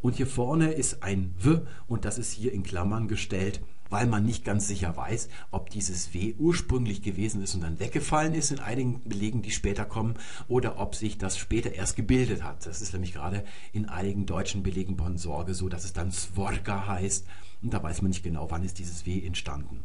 Und 0.02 0.16
hier 0.16 0.28
vorne 0.28 0.72
ist 0.72 1.04
ein 1.04 1.36
W 1.40 1.60
und 1.88 2.06
das 2.06 2.18
ist 2.18 2.32
hier 2.32 2.54
in 2.54 2.64
Klammern 2.64 3.10
gestellt 3.10 3.60
weil 3.90 4.08
man 4.08 4.26
nicht 4.26 4.46
ganz 4.46 4.68
sicher 4.68 4.96
weiß, 4.96 5.30
ob 5.52 5.70
dieses 5.70 6.14
W 6.14 6.36
ursprünglich 6.38 7.02
gewesen 7.02 7.42
ist 7.42 7.56
und 7.56 7.62
dann 7.62 7.80
weggefallen 7.80 8.34
ist 8.34 8.52
in 8.52 8.60
einigen 8.60 9.02
Belegen, 9.04 9.42
die 9.42 9.52
später 9.52 9.86
kommen, 9.86 10.16
oder 10.48 10.80
ob 10.80 10.96
sich 10.96 11.18
das 11.18 11.38
später 11.38 11.74
erst 11.74 11.96
gebildet 11.96 12.44
hat. 12.44 12.66
Das 12.66 12.82
ist 12.82 12.94
nämlich 12.94 13.14
gerade 13.14 13.44
in 13.74 13.88
einigen 13.88 14.26
deutschen 14.26 14.64
Belegen 14.64 14.98
von 14.98 15.18
Sorge 15.18 15.54
so, 15.54 15.70
dass 15.70 15.86
es 15.86 15.94
dann 15.94 16.12
Svorga 16.12 16.88
heißt 16.88 17.26
und 17.62 17.74
da 17.74 17.82
weiß 17.82 18.02
man 18.02 18.10
nicht 18.10 18.24
genau, 18.24 18.52
wann 18.52 18.64
ist 18.64 18.80
dieses 18.80 19.06
W 19.06 19.26
entstanden. 19.26 19.84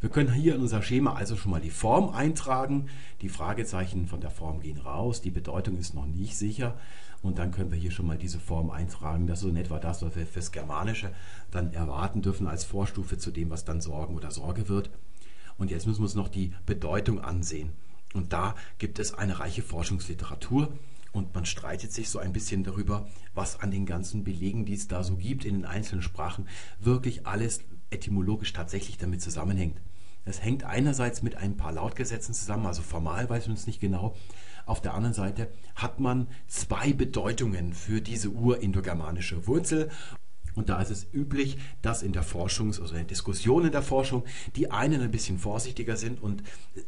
Wir 0.00 0.10
können 0.10 0.32
hier 0.32 0.54
in 0.54 0.60
unser 0.60 0.80
Schema 0.80 1.14
also 1.14 1.34
schon 1.34 1.50
mal 1.50 1.60
die 1.60 1.70
Form 1.70 2.10
eintragen. 2.10 2.88
Die 3.20 3.28
Fragezeichen 3.28 4.06
von 4.06 4.20
der 4.20 4.30
Form 4.30 4.60
gehen 4.60 4.78
raus. 4.78 5.22
Die 5.22 5.32
Bedeutung 5.32 5.76
ist 5.76 5.92
noch 5.92 6.06
nicht 6.06 6.36
sicher. 6.36 6.78
Und 7.22 7.38
dann 7.38 7.50
können 7.50 7.70
wir 7.72 7.78
hier 7.78 7.90
schon 7.90 8.06
mal 8.06 8.18
diese 8.18 8.38
Form 8.38 8.70
eintragen. 8.70 9.26
Das 9.26 9.38
ist 9.38 9.42
so 9.42 9.48
in 9.48 9.56
etwa 9.56 9.78
das, 9.78 10.02
was 10.02 10.14
wir 10.14 10.26
fürs 10.26 10.52
Germanische 10.52 11.12
dann 11.50 11.72
erwarten 11.72 12.22
dürfen 12.22 12.46
als 12.46 12.64
Vorstufe 12.64 13.18
zu 13.18 13.30
dem, 13.30 13.50
was 13.50 13.64
dann 13.64 13.80
Sorgen 13.80 14.14
oder 14.14 14.30
Sorge 14.30 14.68
wird. 14.68 14.90
Und 15.56 15.70
jetzt 15.70 15.86
müssen 15.86 16.00
wir 16.00 16.04
uns 16.04 16.14
noch 16.14 16.28
die 16.28 16.52
Bedeutung 16.66 17.20
ansehen. 17.20 17.72
Und 18.14 18.32
da 18.32 18.54
gibt 18.78 18.98
es 18.98 19.14
eine 19.14 19.40
reiche 19.40 19.62
Forschungsliteratur. 19.62 20.72
Und 21.10 21.34
man 21.34 21.46
streitet 21.46 21.92
sich 21.92 22.10
so 22.10 22.18
ein 22.18 22.32
bisschen 22.32 22.62
darüber, 22.62 23.08
was 23.34 23.60
an 23.60 23.70
den 23.70 23.86
ganzen 23.86 24.24
Belegen, 24.24 24.64
die 24.64 24.74
es 24.74 24.88
da 24.88 25.02
so 25.02 25.16
gibt 25.16 25.44
in 25.44 25.54
den 25.54 25.64
einzelnen 25.64 26.02
Sprachen, 26.02 26.46
wirklich 26.80 27.26
alles 27.26 27.60
etymologisch 27.90 28.52
tatsächlich 28.52 28.98
damit 28.98 29.22
zusammenhängt. 29.22 29.80
Das 30.24 30.42
hängt 30.42 30.64
einerseits 30.64 31.22
mit 31.22 31.36
ein 31.36 31.56
paar 31.56 31.72
Lautgesetzen 31.72 32.34
zusammen, 32.34 32.66
also 32.66 32.82
formal 32.82 33.30
weiß 33.30 33.46
man 33.46 33.56
es 33.56 33.66
nicht 33.66 33.80
genau. 33.80 34.14
Auf 34.68 34.82
der 34.82 34.92
anderen 34.92 35.14
Seite 35.14 35.48
hat 35.74 35.98
man 35.98 36.28
zwei 36.46 36.92
Bedeutungen 36.92 37.72
für 37.72 38.02
diese 38.02 38.28
urindogermanische 38.28 39.46
Wurzel 39.46 39.90
und 40.58 40.68
da 40.68 40.82
ist 40.82 40.90
es 40.90 41.06
üblich, 41.12 41.56
dass 41.82 42.02
in 42.02 42.12
der 42.12 42.24
Forschung, 42.24 42.68
also 42.68 42.82
in 42.82 42.94
der 42.94 43.04
Diskussion 43.04 43.64
in 43.64 43.72
der 43.72 43.82
Forschung, 43.82 44.24
die 44.56 44.70
einen 44.70 45.00
ein 45.00 45.10
bisschen 45.10 45.38
vorsichtiger 45.38 45.96
sind 45.96 46.20
und 46.20 46.42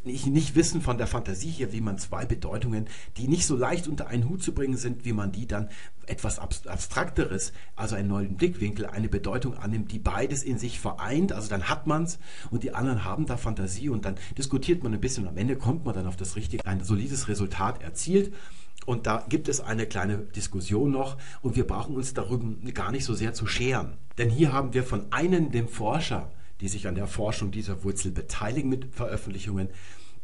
nicht, 0.05 0.27
nicht 0.27 0.57
wissen 0.57 0.83
von 0.83 0.99
der 0.99 1.07
Fantasie 1.07 1.51
hier, 1.51 1.73
wie 1.73 1.81
man 1.81 1.97
zwei 1.97 2.27
Bedeutungen, 2.27 2.87
die 3.17 3.29
nicht 3.29 3.47
so 3.47 3.57
leicht 3.57 3.87
unter 3.87 4.09
einen 4.09 4.29
Hut 4.29 4.43
zu 4.43 4.53
bringen 4.53 4.77
sind, 4.77 5.05
wie 5.05 5.13
man 5.13 5.31
die 5.31 5.47
dann 5.47 5.69
etwas 6.07 6.41
Abstrakteres, 6.41 7.53
also 7.77 7.95
einen 7.95 8.09
neuen 8.09 8.37
Blickwinkel, 8.37 8.87
eine 8.87 9.09
Bedeutung 9.09 9.57
annimmt, 9.57 9.93
die 9.93 10.01
beides 10.01 10.43
in 10.43 10.59
sich 10.59 10.81
vereint. 10.81 11.33
Also 11.33 11.49
dann 11.49 11.69
hat 11.69 11.87
man 11.87 12.03
es 12.03 12.19
und 12.51 12.65
die 12.65 12.75
anderen 12.75 13.05
haben 13.05 13.27
da 13.27 13.37
Fantasie 13.37 13.89
und 13.89 14.05
dann 14.05 14.17
diskutiert 14.37 14.83
man 14.83 14.93
ein 14.93 15.01
bisschen 15.01 15.25
und 15.25 15.31
am 15.31 15.37
Ende 15.37 15.57
kommt 15.57 15.85
man 15.85 15.95
dann 15.95 16.09
auf 16.09 16.17
das 16.17 16.35
richtige, 16.35 16.67
ein 16.67 16.83
solides 16.83 17.29
Resultat 17.29 17.81
erzielt. 17.83 18.33
Und 18.91 19.07
da 19.07 19.25
gibt 19.29 19.49
es 19.49 19.61
eine 19.61 19.87
kleine 19.87 20.19
Diskussion 20.19 20.91
noch 20.91 21.17
und 21.43 21.55
wir 21.55 21.65
brauchen 21.65 21.95
uns 21.95 22.13
darüber 22.13 22.45
gar 22.73 22.91
nicht 22.91 23.05
so 23.05 23.15
sehr 23.15 23.33
zu 23.33 23.47
scheren. 23.47 23.93
Denn 24.19 24.31
hier 24.31 24.53
haben 24.53 24.75
wir 24.75 24.83
von 24.83 25.13
einem, 25.13 25.53
dem 25.53 25.69
Forscher, 25.69 26.33
die 26.61 26.67
sich 26.67 26.89
an 26.89 26.97
der 26.97 27.07
Forschung 27.07 27.53
dieser 27.53 27.85
Wurzel 27.85 28.11
beteiligen 28.11 28.69
mit 28.69 28.93
Veröffentlichungen, 28.93 29.69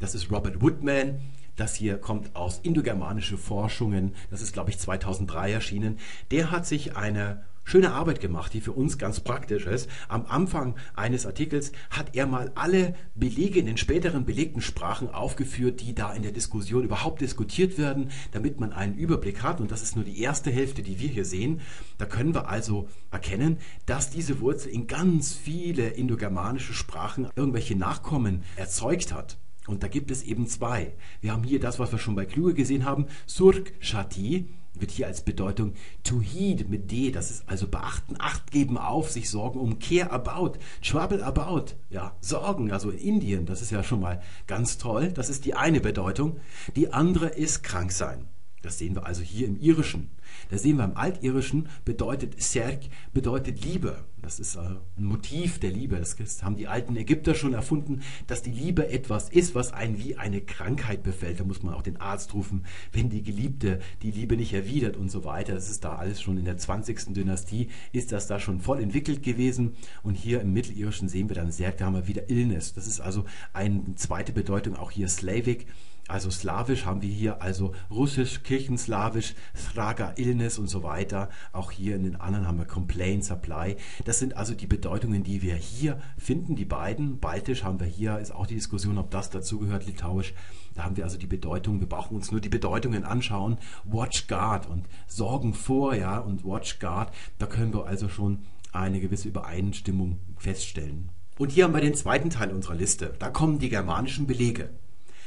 das 0.01 0.17
ist 0.17 0.33
Robert 0.33 0.61
Woodman. 0.63 1.21
Das 1.55 1.77
hier 1.77 1.99
kommt 1.99 2.35
aus 2.35 2.59
indogermanische 2.65 3.39
Forschungen. 3.39 4.17
Das 4.33 4.43
ist, 4.43 4.53
glaube 4.53 4.71
ich, 4.71 4.81
2003 4.81 5.53
erschienen. 5.53 6.01
Der 6.33 6.51
hat 6.51 6.67
sich 6.67 6.97
eine 6.97 7.45
schöne 7.67 7.93
Arbeit 7.93 8.21
gemacht, 8.21 8.55
die 8.55 8.63
für 8.63 8.73
uns 8.73 8.97
ganz 8.97 9.21
praktisch 9.21 9.67
ist. 9.67 9.91
Am 10.09 10.25
Anfang 10.27 10.77
eines 10.95 11.27
Artikels 11.27 11.73
hat 11.91 12.15
er 12.15 12.27
mal 12.27 12.53
alle 12.55 12.95
Belege 13.15 13.59
in 13.59 13.67
den 13.67 13.77
späteren 13.77 14.25
belegten 14.25 14.63
Sprachen 14.63 15.11
aufgeführt, 15.11 15.83
die 15.83 15.95
da 15.95 16.15
in 16.15 16.23
der 16.23 16.33
Diskussion 16.33 16.85
überhaupt 16.85 17.21
diskutiert 17.21 17.77
werden, 17.77 18.11
damit 18.33 18.61
man 18.61 18.73
einen 18.73 18.95
Überblick 18.95 19.43
hat. 19.43 19.61
Und 19.61 19.73
das 19.73 19.83
ist 19.83 19.97
nur 19.97 20.05
die 20.05 20.23
erste 20.23 20.51
Hälfte, 20.51 20.83
die 20.83 21.01
wir 21.01 21.09
hier 21.09 21.25
sehen. 21.25 21.61
Da 21.99 22.07
können 22.07 22.35
wir 22.35 22.49
also 22.49 22.89
erkennen, 23.11 23.59
dass 23.85 24.11
diese 24.11 24.41
Wurzel 24.41 24.71
in 24.71 24.87
ganz 24.87 25.35
viele 25.35 25.89
indogermanische 25.89 26.73
Sprachen 26.73 27.29
irgendwelche 27.35 27.77
Nachkommen 27.77 28.43
erzeugt 28.55 29.13
hat. 29.13 29.39
Und 29.67 29.83
da 29.83 29.89
gibt 29.89 30.13
es 30.13 30.23
eben 30.23 30.47
zwei. 30.47 30.95
Wir 31.21 31.33
haben 31.33 31.43
hier 31.43 31.59
das, 31.59 31.81
was 31.81 31.91
wir 31.91 31.99
schon 31.99 32.15
bei 32.15 32.25
Kluge 32.25 32.55
gesehen 32.55 32.85
haben, 32.85 33.07
Surk 33.27 33.73
Shati, 33.81 34.49
wird 34.81 34.91
hier 34.91 35.07
als 35.07 35.23
Bedeutung 35.23 35.75
to 36.05 36.21
heed 36.21 36.69
mit 36.69 36.91
D, 36.91 37.11
das 37.11 37.31
ist 37.31 37.49
also 37.49 37.69
beachten, 37.69 38.17
Acht 38.19 38.51
geben 38.51 38.79
auf, 38.79 39.11
sich 39.11 39.31
sorgen 39.31 39.61
um, 39.61 39.79
care 39.79 40.11
about, 40.11 40.59
trouble 40.83 41.23
about, 41.23 41.75
ja, 41.91 42.15
sorgen, 42.21 42.73
also 42.73 42.91
in 42.91 42.99
Indien, 42.99 43.47
das 43.47 43.63
ist 43.63 43.71
ja 43.71 43.83
schon 43.83 44.01
mal 44.01 44.23
ganz 44.47 44.79
toll, 44.79 45.13
das 45.13 45.29
ist 45.29 45.45
die 45.45 45.55
eine 45.55 45.81
Bedeutung. 45.81 46.41
Die 46.75 46.93
andere 46.93 47.29
ist 47.29 47.63
krank 47.63 47.93
sein. 47.93 48.27
Das 48.63 48.79
sehen 48.79 48.95
wir 48.95 49.07
also 49.07 49.23
hier 49.23 49.47
im 49.47 49.61
Irischen. 49.61 50.11
Da 50.51 50.59
sehen 50.59 50.77
wir 50.77 50.85
im 50.85 50.97
Altirischen 50.97 51.69
bedeutet 51.85 52.41
Serg 52.43 52.81
bedeutet 53.13 53.65
Liebe. 53.65 54.05
Das 54.23 54.41
ist 54.41 54.57
äh, 54.57 54.61
ein 54.99 55.05
Motiv 55.05 55.61
der 55.61 55.71
Liebe. 55.71 55.97
Das 55.97 56.43
haben 56.43 56.57
die 56.57 56.67
alten 56.67 56.97
Ägypter 56.97 57.35
schon 57.35 57.55
erfunden, 57.55 58.03
dass 58.27 58.43
die 58.43 58.51
Liebe 58.51 58.89
etwas 58.89 59.29
ist, 59.29 59.55
was 59.55 59.73
einen 59.73 59.99
wie 59.99 60.17
eine 60.17 60.41
Krankheit 60.41 61.03
befällt. 61.03 61.41
Da 61.41 61.45
muss 61.45 61.63
man 61.63 61.75
auch 61.75 61.83
den 61.83 61.99
Arzt 61.99 62.35
rufen, 62.35 62.65
wenn 62.93 63.09
die 63.09 63.23
Geliebte 63.23 63.81
die 64.03 64.11
Liebe 64.11 64.37
nicht 64.37 64.53
erwidert 64.53 64.97
und 64.97 65.11
so 65.11 65.25
weiter. 65.25 65.55
Das 65.55 65.71
ist 65.71 65.85
da 65.85 65.95
alles 65.95 66.21
schon 66.21 66.39
in 66.39 66.45
der 66.45 66.59
20. 66.59 67.15
Dynastie, 67.15 67.69
ist 67.93 68.11
das 68.13 68.27
da 68.27 68.41
schon 68.41 68.61
voll 68.61 68.81
entwickelt 68.81 69.23
gewesen. 69.23 69.77
Und 70.03 70.17
hier 70.17 70.41
im 70.41 70.53
Mittelirischen 70.53 71.09
sehen 71.09 71.29
wir 71.29 71.37
dann 71.37 71.53
Serg, 71.53 71.79
da 71.79 71.87
haben 71.87 71.95
wir 71.95 72.09
wieder 72.09 72.29
Illness. 72.29 72.75
Das 72.75 72.87
ist 72.87 73.01
also 73.01 73.25
eine 73.53 73.95
zweite 73.95 74.33
Bedeutung, 74.33 74.77
auch 74.77 74.91
hier 74.91 75.09
Slavic. 75.09 75.67
Also 76.09 76.31
slawisch 76.31 76.85
haben 76.85 77.03
wir 77.03 77.11
hier 77.11 77.43
also 77.43 77.75
russisch, 77.91 78.43
kirchenslawisch, 78.45 79.35
Thraga, 79.73 80.13
Illness 80.17 80.59
und 80.59 80.69
so 80.69 80.83
weiter. 80.85 81.29
Auch 81.53 81.73
hier 81.73 81.97
in 81.97 82.05
den 82.05 82.17
anderen 82.17 82.47
haben 82.47 82.59
wir 82.59 82.65
Complain, 82.65 83.23
Supply. 83.23 83.77
Das 84.05 84.21
sind 84.21 84.37
also 84.37 84.55
die 84.55 84.69
Bedeutungen, 84.69 85.25
die 85.25 85.43
wir 85.43 85.57
hier 85.57 85.99
finden, 86.17 86.55
die 86.55 86.65
beiden. 86.65 87.19
Baltisch 87.19 87.65
haben 87.65 87.81
wir 87.81 87.89
hier, 87.89 88.19
ist 88.19 88.33
auch 88.33 88.47
die 88.47 88.55
Diskussion, 88.55 88.99
ob 88.99 89.11
das 89.11 89.31
dazugehört, 89.31 89.87
Litauisch. 89.87 90.33
Da 90.75 90.85
haben 90.85 90.97
wir 90.97 91.05
also 91.05 91.19
die 91.19 91.27
Bedeutung, 91.27 91.81
wir 91.81 91.89
brauchen 91.89 92.17
uns 92.17 92.31
nur 92.31 92.41
die 92.41 92.49
Bedeutungen 92.51 93.05
anschauen. 93.05 93.59
Watch 93.85 94.29
Guard 94.29 94.69
und 94.69 94.87
Sorgen 95.09 95.55
vor, 95.55 95.95
ja, 95.95 96.19
und 96.19 96.45
Watch 96.45 96.79
Guard. 96.79 97.13
Da 97.39 97.47
können 97.47 97.75
wir 97.75 97.87
also 97.87 98.09
schon 98.09 98.45
eine 98.73 99.01
gewisse 99.01 99.29
Übereinstimmung 99.29 100.21
feststellen. 100.37 101.09
Und 101.39 101.51
hier 101.51 101.65
haben 101.65 101.75
wir 101.75 101.81
den 101.81 101.95
zweiten 101.95 102.31
Teil 102.31 102.51
unserer 102.53 102.77
Liste. 102.77 103.15
Da 103.19 103.31
kommen 103.31 103.59
die 103.59 103.71
germanischen 103.71 104.27
Belege. 104.27 104.71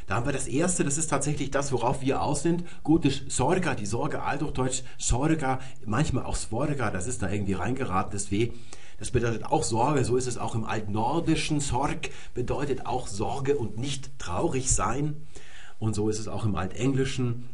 Da 0.09 0.15
haben 0.15 0.25
wir 0.25 0.33
das 0.33 0.47
erste, 0.47 0.83
das 0.83 0.97
ist 0.97 1.11
tatsächlich 1.11 1.51
das, 1.51 1.71
worauf 1.71 2.01
wir 2.01 2.23
aus 2.23 2.41
sind. 2.41 2.63
Gotisch 2.83 3.25
Sorga, 3.27 3.75
die 3.75 3.85
Sorge, 3.85 4.23
Althochdeutsch 4.23 4.81
Sorga, 4.97 5.59
manchmal 5.85 6.25
auch 6.25 6.35
Svorga, 6.35 6.89
das 6.89 7.05
ist 7.05 7.21
da 7.21 7.29
irgendwie 7.29 7.53
reingeraten, 7.53 8.13
das 8.13 8.31
W. 8.31 8.51
Das 8.97 9.11
bedeutet 9.11 9.45
auch 9.45 9.61
Sorge, 9.61 10.03
so 10.03 10.17
ist 10.17 10.25
es 10.25 10.39
auch 10.39 10.55
im 10.55 10.65
Altnordischen. 10.65 11.59
Sorg 11.59 12.09
bedeutet 12.33 12.87
auch 12.87 13.05
Sorge 13.05 13.55
und 13.55 13.77
nicht 13.77 14.17
traurig 14.17 14.71
sein. 14.71 15.27
Und 15.77 15.93
so 15.93 16.09
ist 16.09 16.17
es 16.17 16.27
auch 16.27 16.43
im 16.43 16.55
Altenglischen. 16.55 17.47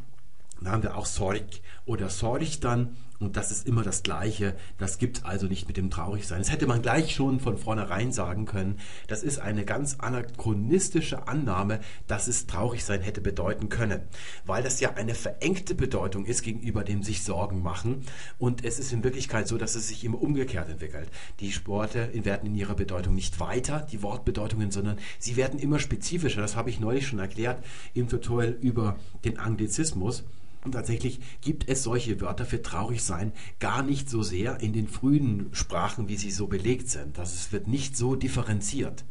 Da 0.62 0.72
haben 0.72 0.84
wir 0.84 0.96
auch 0.96 1.08
Sorg 1.08 1.44
oder 1.86 2.08
Sorg 2.08 2.62
dann. 2.62 2.96
Und 3.20 3.38
das 3.38 3.52
ist 3.52 3.68
immer 3.68 3.84
das 3.84 4.04
Gleiche. 4.04 4.56
Das 4.78 4.98
gibt 4.98 5.26
also 5.26 5.48
nicht 5.48 5.68
mit 5.68 5.78
dem 5.78 5.90
Traurigsein. 5.90 6.40
Das 6.40 6.52
hätte 6.52 6.68
man 6.68 6.82
gleich 6.82 7.16
schon 7.16 7.40
von 7.40 7.58
vornherein 7.58 8.12
sagen 8.12 8.46
können. 8.46 8.80
Das 9.08 9.24
ist 9.24 9.40
eine 9.40 9.64
ganz 9.64 9.96
anachronistische 10.00 11.28
Annahme, 11.28 11.80
dass 12.08 12.28
es 12.28 12.46
Traurigsein 12.46 13.02
hätte 13.02 13.22
bedeuten 13.22 13.70
können. 13.70 14.02
Weil 14.46 14.64
das 14.64 14.80
ja 14.80 14.94
eine 14.96 15.16
verengte 15.16 15.76
Bedeutung 15.76 16.26
ist 16.26 16.44
gegenüber 16.44 16.84
dem 16.84 17.04
sich 17.04 17.24
Sorgen 17.24 17.64
machen. 17.64 18.04
Und 18.38 18.66
es 18.66 18.80
ist 18.80 18.92
in 18.92 19.04
Wirklichkeit 19.04 19.48
so, 19.48 19.58
dass 19.58 19.76
es 19.76 19.88
sich 19.88 20.04
immer 20.04 20.22
umgekehrt 20.22 20.70
entwickelt. 20.70 21.10
Die 21.40 21.52
Sporte 21.52 22.10
werden 22.14 22.48
in 22.48 22.56
ihrer 22.56 22.76
Bedeutung 22.76 23.16
nicht 23.16 23.40
weiter, 23.40 23.88
die 23.92 24.02
Wortbedeutungen, 24.02 24.72
sondern 24.72 24.98
sie 25.20 25.38
werden 25.38 25.60
immer 25.60 25.80
spezifischer. 25.80 26.42
Das 26.42 26.56
habe 26.56 26.70
ich 26.70 26.80
neulich 26.80 27.08
schon 27.08 27.20
erklärt 27.20 27.64
im 27.94 28.10
Tutorial 28.10 28.58
über 28.62 28.98
den 29.24 29.40
Anglizismus. 29.40 30.24
Und 30.66 30.72
tatsächlich 30.72 31.20
gibt 31.42 31.70
es 31.70 31.84
solche 31.84 32.20
Wörter 32.20 32.44
für 32.44 32.62
traurig 32.62 33.04
sein 33.04 33.34
gar 33.60 33.84
nicht 33.84 34.10
so 34.10 34.24
sehr 34.24 34.62
in 34.62 34.74
den 34.74 34.88
frühen 34.88 35.50
Sprachen, 35.52 36.10
wie 36.10 36.18
sie 36.18 36.32
so 36.32 36.48
belegt 36.48 36.90
sind. 36.90 37.20
Das 37.20 37.36
es 37.36 37.52
wird 37.52 37.68
nicht 37.68 37.96
so 37.96 38.16
differenziert, 38.16 39.06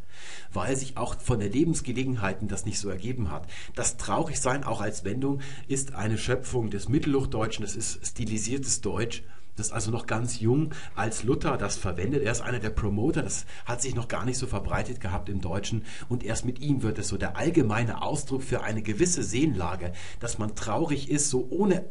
weil 0.53 0.77
sich 0.77 0.97
auch 0.97 1.21
von 1.21 1.39
der 1.39 1.49
Lebensgelegenheiten 1.49 2.49
das 2.49 2.67
nicht 2.67 2.81
so 2.81 2.89
ergeben 2.89 3.31
hat. 3.31 3.47
Das 3.77 3.97
Traurigsein 3.97 4.65
auch 4.65 4.81
als 4.81 5.05
Wendung 5.05 5.41
ist 5.69 5.95
eine 5.95 6.19
Schöpfung 6.19 6.71
des 6.71 6.89
Mittelhochdeutschen, 6.89 7.65
das 7.65 7.77
ist 7.77 8.05
stilisiertes 8.05 8.81
Deutsch 8.81 9.23
das 9.57 9.67
ist 9.67 9.73
also 9.73 9.91
noch 9.91 10.07
ganz 10.07 10.41
jung, 10.41 10.71
als 10.95 11.23
Luther 11.23 11.57
das 11.57 11.77
verwendet. 11.77 12.23
Er 12.23 12.33
ist 12.33 12.41
einer 12.41 12.59
der 12.59 12.71
Promoter, 12.71 13.23
das 13.23 13.47
hat 13.65 13.83
sich 13.83 13.95
noch 13.95 14.09
gar 14.09 14.25
nicht 14.25 14.39
so 14.39 14.47
verbreitet 14.47 15.01
gehabt 15.01 15.29
im 15.29 15.41
Deutschen. 15.41 15.85
Und 16.09 16.25
erst 16.25 16.45
mit 16.45 16.61
ihm 16.61 16.83
wird 16.83 16.99
es 16.99 17.09
so 17.09 17.17
der 17.17 17.37
allgemeine 17.37 18.03
Ausdruck 18.03 18.43
für 18.43 18.63
eine 18.63 18.83
gewisse 18.83 19.23
Sehnlage, 19.23 19.93
dass 20.21 20.39
man 20.39 20.55
traurig 20.55 21.11
ist, 21.11 21.31
so 21.31 21.47
ohne 21.51 21.85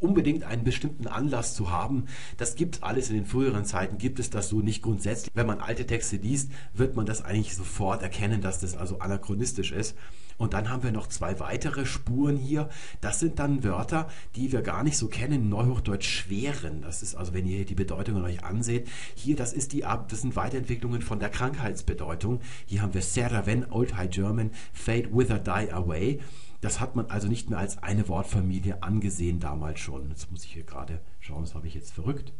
unbedingt 0.00 0.44
einen 0.44 0.64
bestimmten 0.64 1.06
Anlass 1.06 1.54
zu 1.54 1.70
haben. 1.70 2.06
Das 2.38 2.54
gibt 2.54 2.82
alles 2.82 3.10
in 3.10 3.16
den 3.16 3.26
früheren 3.26 3.64
Zeiten, 3.64 3.98
gibt 3.98 4.18
es 4.18 4.30
das 4.30 4.48
so 4.48 4.60
nicht 4.60 4.82
grundsätzlich. 4.82 5.30
Wenn 5.34 5.46
man 5.46 5.60
alte 5.60 5.86
Texte 5.86 6.16
liest, 6.16 6.50
wird 6.72 6.96
man 6.96 7.06
das 7.06 7.22
eigentlich 7.22 7.54
sofort 7.54 8.02
erkennen, 8.02 8.40
dass 8.40 8.60
das 8.60 8.76
also 8.76 8.98
anachronistisch 8.98 9.72
ist. 9.72 9.94
Und 10.40 10.54
dann 10.54 10.70
haben 10.70 10.82
wir 10.82 10.90
noch 10.90 11.06
zwei 11.06 11.38
weitere 11.38 11.84
Spuren 11.84 12.38
hier. 12.38 12.70
Das 13.02 13.20
sind 13.20 13.38
dann 13.38 13.62
Wörter, 13.62 14.08
die 14.36 14.52
wir 14.52 14.62
gar 14.62 14.82
nicht 14.82 14.96
so 14.96 15.06
kennen. 15.06 15.50
Neuhochdeutsch 15.50 16.08
schweren. 16.08 16.80
Das 16.80 17.02
ist 17.02 17.14
also, 17.14 17.34
wenn 17.34 17.46
ihr 17.46 17.66
die 17.66 17.74
Bedeutungen 17.74 18.24
euch 18.24 18.42
anseht. 18.42 18.88
Hier, 19.14 19.36
das 19.36 19.52
ist 19.52 19.74
die, 19.74 19.80
das 19.80 20.22
sind 20.22 20.36
Weiterentwicklungen 20.36 21.02
von 21.02 21.20
der 21.20 21.28
Krankheitsbedeutung. 21.28 22.40
Hier 22.64 22.80
haben 22.80 22.94
wir 22.94 23.02
Seraven, 23.02 23.70
Old 23.70 23.98
High 23.98 24.08
German, 24.08 24.50
Fade, 24.72 25.10
Wither, 25.12 25.40
Die 25.40 25.72
Away. 25.72 26.20
Das 26.62 26.80
hat 26.80 26.96
man 26.96 27.10
also 27.10 27.28
nicht 27.28 27.50
mehr 27.50 27.58
als 27.58 27.76
eine 27.82 28.08
Wortfamilie 28.08 28.82
angesehen 28.82 29.40
damals 29.40 29.80
schon. 29.80 30.08
Jetzt 30.08 30.30
muss 30.32 30.46
ich 30.46 30.54
hier 30.54 30.64
gerade 30.64 31.02
schauen, 31.20 31.42
das 31.42 31.54
habe 31.54 31.66
ich 31.66 31.74
jetzt 31.74 31.92
verrückt. 31.92 32.32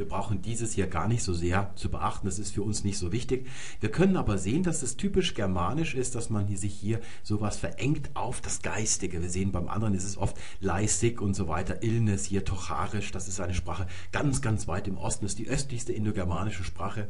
Wir 0.00 0.08
brauchen 0.08 0.40
dieses 0.40 0.72
hier 0.72 0.86
gar 0.86 1.08
nicht 1.08 1.22
so 1.22 1.34
sehr 1.34 1.72
zu 1.74 1.90
beachten, 1.90 2.26
das 2.26 2.38
ist 2.38 2.54
für 2.54 2.62
uns 2.62 2.84
nicht 2.84 2.96
so 2.96 3.12
wichtig. 3.12 3.46
Wir 3.80 3.90
können 3.90 4.16
aber 4.16 4.38
sehen, 4.38 4.62
dass 4.62 4.82
es 4.82 4.96
typisch 4.96 5.34
germanisch 5.34 5.94
ist, 5.94 6.14
dass 6.14 6.30
man 6.30 6.48
sich 6.56 6.72
hier 6.72 7.00
sowas 7.22 7.58
verengt 7.58 8.08
auf 8.14 8.40
das 8.40 8.62
Geistige. 8.62 9.20
Wir 9.20 9.28
sehen 9.28 9.52
beim 9.52 9.68
anderen 9.68 9.92
ist 9.92 10.04
es 10.04 10.16
oft 10.16 10.38
leisig 10.58 11.20
und 11.20 11.34
so 11.34 11.48
weiter, 11.48 11.82
Illness 11.82 12.24
hier 12.24 12.46
tocharisch, 12.46 13.12
das 13.12 13.28
ist 13.28 13.40
eine 13.40 13.52
Sprache 13.52 13.86
ganz, 14.10 14.40
ganz 14.40 14.66
weit 14.66 14.88
im 14.88 14.96
Osten, 14.96 15.26
das 15.26 15.32
ist 15.32 15.38
die 15.38 15.48
östlichste 15.48 15.92
indogermanische 15.92 16.64
Sprache. 16.64 17.08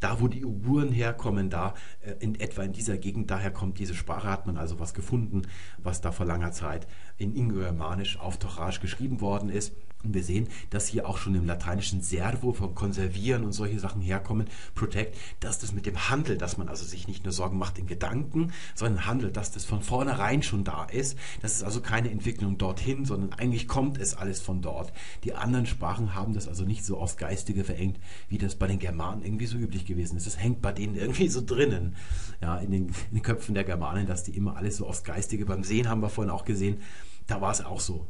Da, 0.00 0.20
wo 0.20 0.28
die 0.28 0.44
Uiguren 0.44 0.92
herkommen, 0.92 1.48
da 1.48 1.72
äh, 2.00 2.12
in 2.20 2.38
etwa 2.38 2.64
in 2.64 2.72
dieser 2.72 2.98
Gegend, 2.98 3.30
daher 3.30 3.50
kommt 3.50 3.78
diese 3.78 3.94
Sprache, 3.94 4.28
hat 4.28 4.46
man 4.46 4.58
also 4.58 4.78
was 4.78 4.92
gefunden, 4.92 5.42
was 5.78 6.02
da 6.02 6.12
vor 6.12 6.26
langer 6.26 6.52
Zeit 6.52 6.86
in 7.16 7.34
Indogermanisch 7.34 8.18
auf 8.18 8.38
Tocharisch 8.38 8.80
geschrieben 8.80 9.22
worden 9.22 9.48
ist. 9.48 9.72
Und 10.04 10.14
wir 10.14 10.22
sehen, 10.22 10.48
dass 10.70 10.86
hier 10.86 11.08
auch 11.08 11.18
schon 11.18 11.34
im 11.34 11.46
lateinischen 11.46 12.00
Servo 12.00 12.52
von 12.52 12.74
konservieren 12.74 13.44
und 13.44 13.52
solche 13.52 13.80
Sachen 13.80 14.00
herkommen, 14.00 14.46
protect, 14.74 15.16
dass 15.40 15.58
das 15.58 15.72
mit 15.72 15.86
dem 15.86 16.08
Handel, 16.08 16.38
dass 16.38 16.58
man 16.58 16.68
also 16.68 16.84
sich 16.84 17.08
nicht 17.08 17.24
nur 17.24 17.32
Sorgen 17.32 17.58
macht 17.58 17.78
in 17.78 17.86
Gedanken, 17.86 18.52
sondern 18.74 19.06
handelt, 19.06 19.36
dass 19.36 19.50
das 19.50 19.64
von 19.64 19.82
vornherein 19.82 20.42
schon 20.42 20.64
da 20.64 20.84
ist. 20.84 21.18
Das 21.42 21.52
ist 21.52 21.64
also 21.64 21.80
keine 21.80 22.10
Entwicklung 22.10 22.56
dorthin, 22.58 23.04
sondern 23.04 23.32
eigentlich 23.32 23.66
kommt 23.66 23.98
es 23.98 24.14
alles 24.14 24.40
von 24.40 24.62
dort. 24.62 24.92
Die 25.24 25.34
anderen 25.34 25.66
Sprachen 25.66 26.14
haben 26.14 26.34
das 26.34 26.46
also 26.46 26.64
nicht 26.64 26.84
so 26.84 26.98
aufs 26.98 27.16
Geistige 27.16 27.64
verengt, 27.64 27.98
wie 28.28 28.38
das 28.38 28.54
bei 28.54 28.66
den 28.66 28.78
Germanen 28.78 29.24
irgendwie 29.24 29.46
so 29.46 29.56
üblich 29.56 29.86
gewesen 29.86 30.16
ist. 30.16 30.26
Das 30.26 30.38
hängt 30.38 30.62
bei 30.62 30.72
denen 30.72 30.94
irgendwie 30.94 31.28
so 31.28 31.44
drinnen, 31.44 31.96
ja, 32.40 32.58
in 32.58 32.70
den, 32.70 32.86
in 32.88 33.14
den 33.14 33.22
Köpfen 33.22 33.54
der 33.54 33.64
Germanen, 33.64 34.06
dass 34.06 34.22
die 34.22 34.36
immer 34.36 34.56
alles 34.56 34.76
so 34.76 34.86
aufs 34.86 35.04
Geistige, 35.04 35.46
beim 35.46 35.64
Sehen 35.64 35.88
haben 35.88 36.02
wir 36.02 36.10
vorhin 36.10 36.30
auch 36.30 36.44
gesehen, 36.44 36.80
da 37.26 37.40
war 37.40 37.50
es 37.50 37.64
auch 37.64 37.80
so 37.80 38.06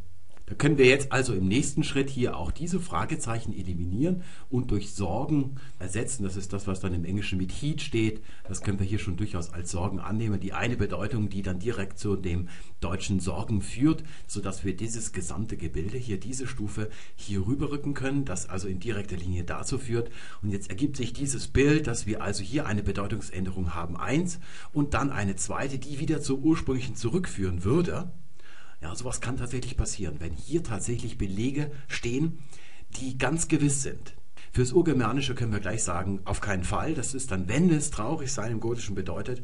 Da 0.46 0.54
können 0.54 0.78
wir 0.78 0.86
jetzt 0.86 1.10
also 1.10 1.34
im 1.34 1.48
nächsten 1.48 1.82
Schritt 1.82 2.08
hier 2.08 2.36
auch 2.36 2.52
diese 2.52 2.78
Fragezeichen 2.78 3.52
eliminieren 3.52 4.22
und 4.48 4.70
durch 4.70 4.94
Sorgen 4.94 5.56
ersetzen. 5.80 6.22
Das 6.22 6.36
ist 6.36 6.52
das, 6.52 6.68
was 6.68 6.78
dann 6.78 6.94
im 6.94 7.04
Englischen 7.04 7.38
mit 7.38 7.50
Heat 7.50 7.82
steht. 7.82 8.22
Das 8.46 8.60
können 8.60 8.78
wir 8.78 8.86
hier 8.86 9.00
schon 9.00 9.16
durchaus 9.16 9.52
als 9.52 9.72
Sorgen 9.72 9.98
annehmen. 9.98 10.38
Die 10.38 10.52
eine 10.52 10.76
Bedeutung, 10.76 11.30
die 11.30 11.42
dann 11.42 11.58
direkt 11.58 11.98
zu 11.98 12.14
dem 12.14 12.48
deutschen 12.80 13.18
Sorgen 13.18 13.60
führt, 13.60 14.04
sodass 14.28 14.64
wir 14.64 14.76
dieses 14.76 15.12
gesamte 15.12 15.56
Gebilde 15.56 15.98
hier, 15.98 16.20
diese 16.20 16.46
Stufe 16.46 16.90
hier 17.16 17.44
rüberrücken 17.44 17.94
können, 17.94 18.24
das 18.24 18.48
also 18.48 18.68
in 18.68 18.78
direkter 18.78 19.16
Linie 19.16 19.42
dazu 19.42 19.78
führt. 19.78 20.12
Und 20.42 20.50
jetzt 20.50 20.70
ergibt 20.70 20.96
sich 20.96 21.12
dieses 21.12 21.48
Bild, 21.48 21.88
dass 21.88 22.06
wir 22.06 22.22
also 22.22 22.44
hier 22.44 22.66
eine 22.66 22.84
Bedeutungsänderung 22.84 23.74
haben, 23.74 23.96
eins, 23.96 24.38
und 24.72 24.94
dann 24.94 25.10
eine 25.10 25.34
zweite, 25.34 25.80
die 25.80 25.98
wieder 25.98 26.20
zur 26.20 26.38
ursprünglichen 26.38 26.94
zurückführen 26.94 27.64
würde. 27.64 28.12
Ja, 28.80 28.94
sowas 28.94 29.20
kann 29.20 29.36
tatsächlich 29.36 29.76
passieren, 29.76 30.16
wenn 30.18 30.32
hier 30.32 30.62
tatsächlich 30.62 31.18
Belege 31.18 31.70
stehen, 31.88 32.40
die 33.00 33.18
ganz 33.18 33.48
gewiss 33.48 33.82
sind. 33.82 34.14
Fürs 34.52 34.72
Urgermanische 34.72 35.34
können 35.34 35.52
wir 35.52 35.60
gleich 35.60 35.82
sagen, 35.82 36.20
auf 36.24 36.40
keinen 36.40 36.64
Fall. 36.64 36.94
Das 36.94 37.14
ist 37.14 37.30
dann, 37.30 37.48
wenn 37.48 37.70
es 37.70 37.90
traurig 37.90 38.32
sein 38.32 38.52
im 38.52 38.60
Gotischen 38.60 38.94
bedeutet, 38.94 39.42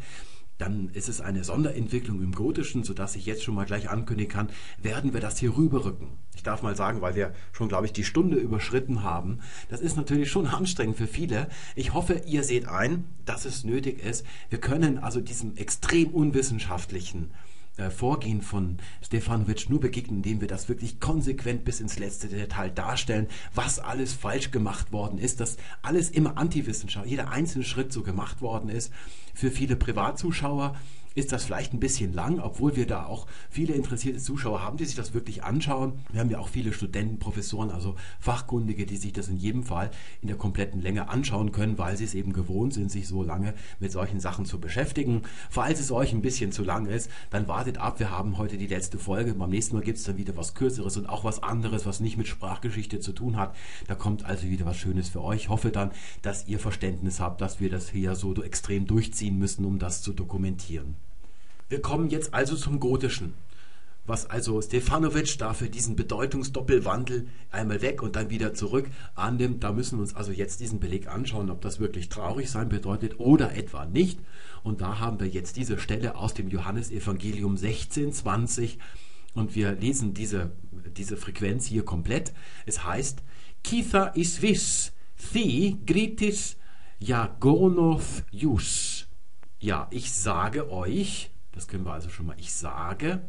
dann 0.59 0.91
ist 0.91 1.09
es 1.09 1.21
eine 1.21 1.45
Sonderentwicklung 1.45 2.23
im 2.23 2.33
Gotischen, 2.33 2.85
sodass 2.85 3.17
ich 3.17 3.27
jetzt 3.27 3.43
schon 3.43 3.55
mal 3.55 3.67
gleich 3.67 3.91
ankündigen 3.91 4.33
kann, 4.33 4.49
werden 4.81 5.13
wir 5.13 5.21
das 5.21 5.39
hier 5.39 5.57
rüberrücken. 5.57 6.09
Ich 6.37 6.43
darf 6.43 6.63
mal 6.63 6.77
sagen, 6.77 7.01
weil 7.01 7.17
wir 7.17 7.35
schon, 7.53 7.69
glaube 7.69 7.87
ich, 7.87 7.93
die 7.93 8.05
Stunde 8.05 8.37
überschritten 8.37 9.03
haben. 9.03 9.41
Das 9.71 9.81
ist 9.81 9.97
natürlich 9.97 10.31
schon 10.31 10.47
anstrengend 10.49 10.97
für 10.97 11.07
viele. 11.07 11.49
Ich 11.75 11.95
hoffe, 11.95 12.23
ihr 12.27 12.45
seht 12.45 12.69
ein, 12.69 13.05
dass 13.25 13.45
es 13.45 13.65
nötig 13.65 14.05
ist. 14.05 14.25
Wir 14.51 14.61
können 14.61 14.99
also 14.99 15.21
diesem 15.21 15.57
extrem 15.57 16.11
unwissenschaftlichen 16.11 17.33
äh, 17.77 17.91
Vorgehen 17.91 18.43
von 18.43 18.79
Stefanovic 19.03 19.71
nur 19.71 19.81
begegnen, 19.81 20.19
indem 20.19 20.41
wir 20.41 20.49
das 20.49 20.69
wirklich 20.69 21.01
konsequent 21.01 21.65
bis 21.65 21.81
ins 21.81 21.99
letzte 21.99 22.29
Detail 22.29 22.71
darstellen, 22.71 23.29
was 23.55 23.79
alles 23.79 24.13
falsch 24.13 24.51
gemacht 24.51 24.93
worden 24.93 25.19
ist, 25.19 25.41
dass 25.41 25.57
alles 25.81 26.11
immer 26.11 26.37
Antiwissenschaft, 26.37 27.07
jeder 27.07 27.31
einzelne 27.31 27.65
Schritt 27.65 27.93
so 27.93 28.03
gemacht 28.03 28.43
worden 28.43 28.69
ist. 28.69 28.93
Für 29.35 29.51
viele 29.51 29.77
Privatzuschauer 29.77 30.77
ist 31.15 31.33
das 31.33 31.45
vielleicht 31.45 31.73
ein 31.73 31.81
bisschen 31.81 32.13
lang, 32.13 32.41
obwohl 32.41 32.77
wir 32.77 32.87
da 32.87 33.07
auch 33.07 33.27
viele 33.51 33.75
interessierte 33.75 34.19
Zuschauer 34.19 34.63
haben, 34.63 34.77
die 34.77 34.85
sich 34.85 34.97
das 34.97 35.15
wirklich 35.15 35.45
anschauen. 35.45 35.95
Wir 36.11 36.21
haben 36.21 36.31
ja 36.31 36.39
auch 36.39 36.49
viele 36.49 36.73
Studenten, 36.73 37.19
Professoren, 37.19 37.71
also 37.71 37.97
Fachkundige, 38.21 38.87
die 38.87 38.97
sich 38.97 39.13
das 39.13 39.29
in 39.29 39.37
jedem 39.37 39.63
Fall 39.63 39.91
in 40.21 40.29
der 40.29 40.37
kompletten 40.37 40.81
Länge 40.81 41.09
anschauen 41.09 41.53
können, 41.53 41.79
weil 41.79 41.97
sie 41.97 42.05
es 42.05 42.15
eben 42.15 42.33
gewohnt 42.33 42.75
sind, 42.75 42.91
sich 42.91 43.09
so 43.09 43.23
lange 43.23 43.55
mit 43.81 43.93
solchen 43.93 44.21
Sachen 44.21 44.45
zu 44.45 44.61
beschäftigen. 44.61 45.23
Falls 45.51 45.81
es 45.81 45.93
euch 45.93 46.13
ein 46.13 46.23
bisschen 46.23 46.53
zu 46.53 46.65
lang 46.65 46.87
ist, 46.87 47.11
dann 47.31 47.49
wartet 47.49 47.79
ab. 47.79 47.99
Wir 47.99 48.11
haben 48.11 48.39
heute 48.39 48.57
die 48.57 48.67
letzte 48.67 48.99
Folge. 48.99 49.35
Beim 49.35 49.51
nächsten 49.51 49.77
Mal 49.77 49.83
gibt 49.83 49.99
es 49.99 50.05
dann 50.05 50.17
wieder 50.17 50.37
was 50.37 50.55
Kürzeres 50.55 50.97
und 50.97 51.09
auch 51.09 51.25
was 51.25 51.43
anderes, 51.43 51.87
was 51.87 52.01
nicht 52.01 52.17
mit 52.17 52.29
Sprachgeschichte 52.29 53.01
zu 53.01 53.13
tun 53.13 53.37
hat. 53.37 53.55
Da 53.87 53.95
kommt 53.95 54.25
also 54.25 54.47
wieder 54.49 54.67
was 54.67 54.77
Schönes 54.77 55.09
für 55.09 55.23
euch. 55.23 55.43
Ich 55.43 55.49
hoffe 55.49 55.71
dann, 55.71 55.91
dass 56.23 56.47
ihr 56.47 56.59
Verständnis 56.59 57.21
habt, 57.21 57.41
dass 57.41 57.61
wir 57.61 57.71
das 57.71 57.91
hier 57.91 58.15
so 58.15 58.33
extrem 58.43 58.87
durchziehen 58.87 59.39
müssen, 59.39 59.65
um 59.65 59.79
das 59.79 60.03
zu 60.03 60.13
dokumentieren. 60.13 61.02
Wir 61.73 61.81
kommen 61.81 62.11
jetzt 62.11 62.35
also 62.35 62.55
zum 62.55 62.81
Gotischen. 62.81 63.33
Was 64.05 64.29
also 64.29 64.61
Stefanovic 64.61 65.39
dafür 65.39 65.71
diesen 65.71 65.97
Bedeutungsdoppelwandel 65.97 67.29
einmal 67.51 67.81
weg 67.81 68.03
und 68.03 68.15
dann 68.15 68.29
wieder 68.29 68.53
zurück 68.53 68.91
annimmt, 69.15 69.65
da 69.65 69.73
müssen 69.73 69.97
wir 69.97 70.03
uns 70.03 70.15
also 70.15 70.33
jetzt 70.33 70.61
diesen 70.61 70.81
Beleg 70.81 71.09
anschauen, 71.09 71.49
ob 71.49 71.63
das 71.63 71.81
wirklich 71.81 72.11
traurig 72.11 72.51
sein 72.51 72.69
bedeutet 72.69 73.21
oder 73.21 73.57
etwa 73.57 73.87
nicht. 73.87 74.19
Und 74.63 74.83
da 74.83 74.99
haben 74.99 75.19
wir 75.19 75.29
jetzt 75.29 75.57
diese 75.57 75.79
Stelle 75.79 76.17
aus 76.17 76.35
dem 76.35 76.49
Johannesevangelium 76.51 77.57
16, 77.57 78.13
20 78.13 78.79
und 79.33 79.55
wir 79.55 79.73
lesen 79.73 80.13
diese, 80.13 80.53
diese 80.99 81.17
Frequenz 81.17 81.65
hier 81.65 81.87
komplett. 81.87 82.35
Es 82.67 82.85
heißt, 82.85 83.23
Kitha 83.65 84.09
is 84.09 84.43
vis, 84.43 84.93
thi 85.17 85.79
gritis 85.87 86.59
jagonoth 86.99 88.25
jus. 88.31 89.07
Ja, 89.59 89.89
ich 89.91 90.13
sage 90.13 90.71
euch, 90.71 91.31
das 91.53 91.69
können 91.69 91.85
wir 91.85 91.93
also 91.93 92.09
schon 92.09 92.27
mal. 92.27 92.37
Ich 92.39 92.53
sage 92.53 93.23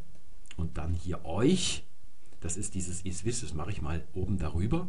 und 0.58 0.78
dann 0.78 0.94
hier 0.94 1.26
euch. 1.26 1.86
Das 2.42 2.58
ist 2.58 2.76
dieses 2.76 3.02
is 3.02 3.24
wisst, 3.24 3.44
das 3.44 3.54
mache 3.54 3.72
ich 3.72 3.82
mal 3.82 4.04
oben 4.14 4.38
darüber. 4.38 4.88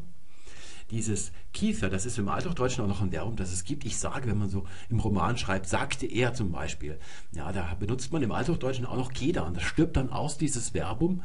Dieses 0.90 1.32
Kiefer, 1.52 1.88
das 1.88 2.04
ist 2.04 2.18
im 2.18 2.28
Althochdeutschen 2.28 2.84
auch 2.84 2.88
noch 2.88 3.00
ein 3.00 3.10
Verbum, 3.10 3.36
das 3.36 3.52
es 3.52 3.64
gibt. 3.64 3.84
Ich 3.86 3.96
sage, 3.96 4.28
wenn 4.28 4.38
man 4.38 4.50
so 4.50 4.66
im 4.90 5.00
Roman 5.00 5.38
schreibt, 5.38 5.66
sagte 5.66 6.06
er 6.06 6.34
zum 6.34 6.52
Beispiel. 6.52 6.98
Ja, 7.32 7.52
da 7.52 7.74
benutzt 7.74 8.12
man 8.12 8.22
im 8.22 8.32
Althochdeutschen 8.32 8.84
auch 8.84 8.96
noch 8.96 9.12
Kedan. 9.12 9.54
Das 9.54 9.62
stirbt 9.62 9.96
dann 9.96 10.10
aus, 10.10 10.36
dieses 10.36 10.70
Verbum. 10.70 11.22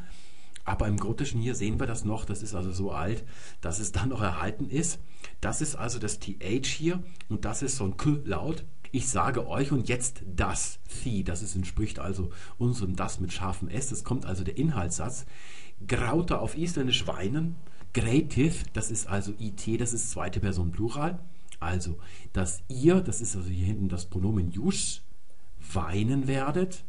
Aber 0.64 0.86
im 0.86 0.98
Gotischen 0.98 1.40
hier 1.40 1.54
sehen 1.54 1.80
wir 1.80 1.86
das 1.86 2.04
noch, 2.04 2.24
das 2.24 2.42
ist 2.42 2.54
also 2.54 2.70
so 2.70 2.92
alt, 2.92 3.24
dass 3.60 3.78
es 3.78 3.92
dann 3.92 4.10
noch 4.10 4.22
erhalten 4.22 4.68
ist. 4.68 5.00
Das 5.40 5.60
ist 5.60 5.74
also 5.74 5.98
das 5.98 6.20
TH 6.20 6.66
hier 6.66 7.02
und 7.28 7.44
das 7.44 7.62
ist 7.62 7.76
so 7.76 7.84
ein 7.84 7.96
K-Laut. 7.96 8.64
Ich 8.92 9.08
sage 9.08 9.46
euch 9.46 9.70
und 9.70 9.88
jetzt 9.88 10.22
das, 10.26 10.80
Thi, 11.02 11.22
das 11.22 11.42
ist, 11.42 11.54
entspricht 11.54 11.98
also 12.00 12.30
unserem 12.58 12.96
das 12.96 13.20
mit 13.20 13.32
scharfem 13.32 13.68
S, 13.68 13.88
das 13.88 14.02
kommt 14.02 14.26
also 14.26 14.42
der 14.42 14.56
Inhaltssatz. 14.56 15.26
Grauter 15.86 16.42
auf 16.42 16.56
Isländisch 16.56 17.06
weinen, 17.06 17.56
Greativ, 17.94 18.64
das 18.72 18.90
ist 18.90 19.08
also 19.08 19.32
IT, 19.38 19.80
das 19.80 19.92
ist 19.92 20.10
zweite 20.10 20.40
Person 20.40 20.70
Plural. 20.72 21.18
Also, 21.58 21.98
dass 22.32 22.62
ihr, 22.68 23.00
das 23.00 23.20
ist 23.20 23.36
also 23.36 23.48
hier 23.48 23.66
hinten 23.66 23.88
das 23.88 24.06
Pronomen 24.06 24.50
Jus, 24.50 25.02
weinen 25.72 26.26
werdet. 26.26 26.84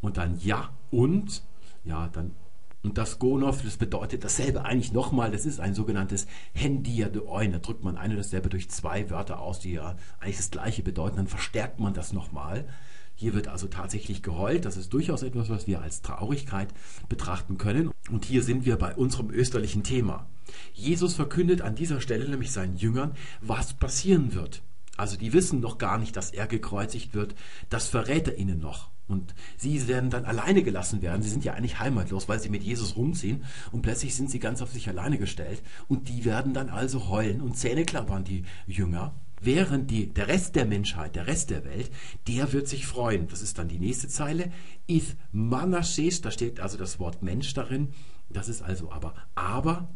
Und 0.00 0.16
dann 0.16 0.38
ja 0.40 0.70
und, 0.90 1.42
ja, 1.84 2.08
dann 2.08 2.34
und 2.82 2.96
das 2.96 3.18
Gonov, 3.18 3.62
das 3.62 3.76
bedeutet 3.76 4.24
dasselbe 4.24 4.64
eigentlich 4.64 4.92
nochmal, 4.92 5.30
das 5.30 5.44
ist 5.44 5.60
ein 5.60 5.74
sogenanntes 5.74 6.26
Hendia 6.54 7.08
de 7.08 7.22
Oin. 7.22 7.52
Da 7.52 7.58
drückt 7.58 7.84
man 7.84 7.98
eine 7.98 8.16
dasselbe 8.16 8.48
durch 8.48 8.70
zwei 8.70 9.10
Wörter 9.10 9.40
aus, 9.40 9.60
die 9.60 9.72
ja 9.72 9.96
eigentlich 10.18 10.38
das 10.38 10.50
gleiche 10.50 10.82
bedeuten, 10.82 11.16
dann 11.16 11.26
verstärkt 11.26 11.78
man 11.78 11.92
das 11.92 12.12
nochmal. 12.14 12.66
Hier 13.14 13.34
wird 13.34 13.48
also 13.48 13.66
tatsächlich 13.66 14.22
geheult. 14.22 14.64
Das 14.64 14.78
ist 14.78 14.94
durchaus 14.94 15.22
etwas, 15.22 15.50
was 15.50 15.66
wir 15.66 15.82
als 15.82 16.00
Traurigkeit 16.00 16.68
betrachten 17.10 17.58
können. 17.58 17.90
Und 18.10 18.24
hier 18.24 18.42
sind 18.42 18.64
wir 18.64 18.76
bei 18.76 18.94
unserem 18.94 19.30
österlichen 19.30 19.82
Thema. 19.82 20.26
Jesus 20.72 21.14
verkündet 21.14 21.60
an 21.60 21.74
dieser 21.74 22.00
Stelle 22.00 22.26
nämlich 22.26 22.50
seinen 22.50 22.78
Jüngern, 22.78 23.14
was 23.42 23.74
passieren 23.74 24.34
wird. 24.34 24.62
Also 24.96 25.18
die 25.18 25.34
wissen 25.34 25.60
noch 25.60 25.76
gar 25.76 25.98
nicht, 25.98 26.16
dass 26.16 26.30
er 26.30 26.46
gekreuzigt 26.46 27.12
wird. 27.12 27.34
Das 27.68 27.88
verrät 27.88 28.26
er 28.26 28.38
ihnen 28.38 28.58
noch. 28.58 28.88
Und 29.10 29.34
sie 29.56 29.88
werden 29.88 30.10
dann 30.10 30.24
alleine 30.24 30.62
gelassen 30.62 31.02
werden. 31.02 31.22
Sie 31.22 31.28
sind 31.28 31.44
ja 31.44 31.54
eigentlich 31.54 31.80
heimatlos, 31.80 32.28
weil 32.28 32.40
sie 32.40 32.48
mit 32.48 32.62
Jesus 32.62 32.96
rumziehen. 32.96 33.44
Und 33.72 33.82
plötzlich 33.82 34.14
sind 34.14 34.30
sie 34.30 34.38
ganz 34.38 34.62
auf 34.62 34.72
sich 34.72 34.88
alleine 34.88 35.18
gestellt. 35.18 35.62
Und 35.88 36.08
die 36.08 36.24
werden 36.24 36.54
dann 36.54 36.70
also 36.70 37.08
heulen 37.08 37.40
und 37.40 37.56
Zähne 37.56 37.84
klappern, 37.84 38.24
die 38.24 38.44
Jünger. 38.66 39.14
Während 39.42 39.90
die, 39.90 40.06
der 40.06 40.28
Rest 40.28 40.54
der 40.54 40.66
Menschheit, 40.66 41.16
der 41.16 41.26
Rest 41.26 41.50
der 41.50 41.64
Welt, 41.64 41.90
der 42.28 42.52
wird 42.52 42.68
sich 42.68 42.86
freuen. 42.86 43.26
Das 43.28 43.42
ist 43.42 43.58
dann 43.58 43.68
die 43.68 43.78
nächste 43.78 44.08
Zeile. 44.08 44.52
If 44.88 45.16
manashes, 45.32 46.20
da 46.20 46.30
steht 46.30 46.60
also 46.60 46.76
das 46.76 46.98
Wort 46.98 47.22
Mensch 47.22 47.52
darin. 47.54 47.88
Das 48.28 48.48
ist 48.48 48.62
also 48.62 48.92
aber, 48.92 49.14
aber 49.34 49.88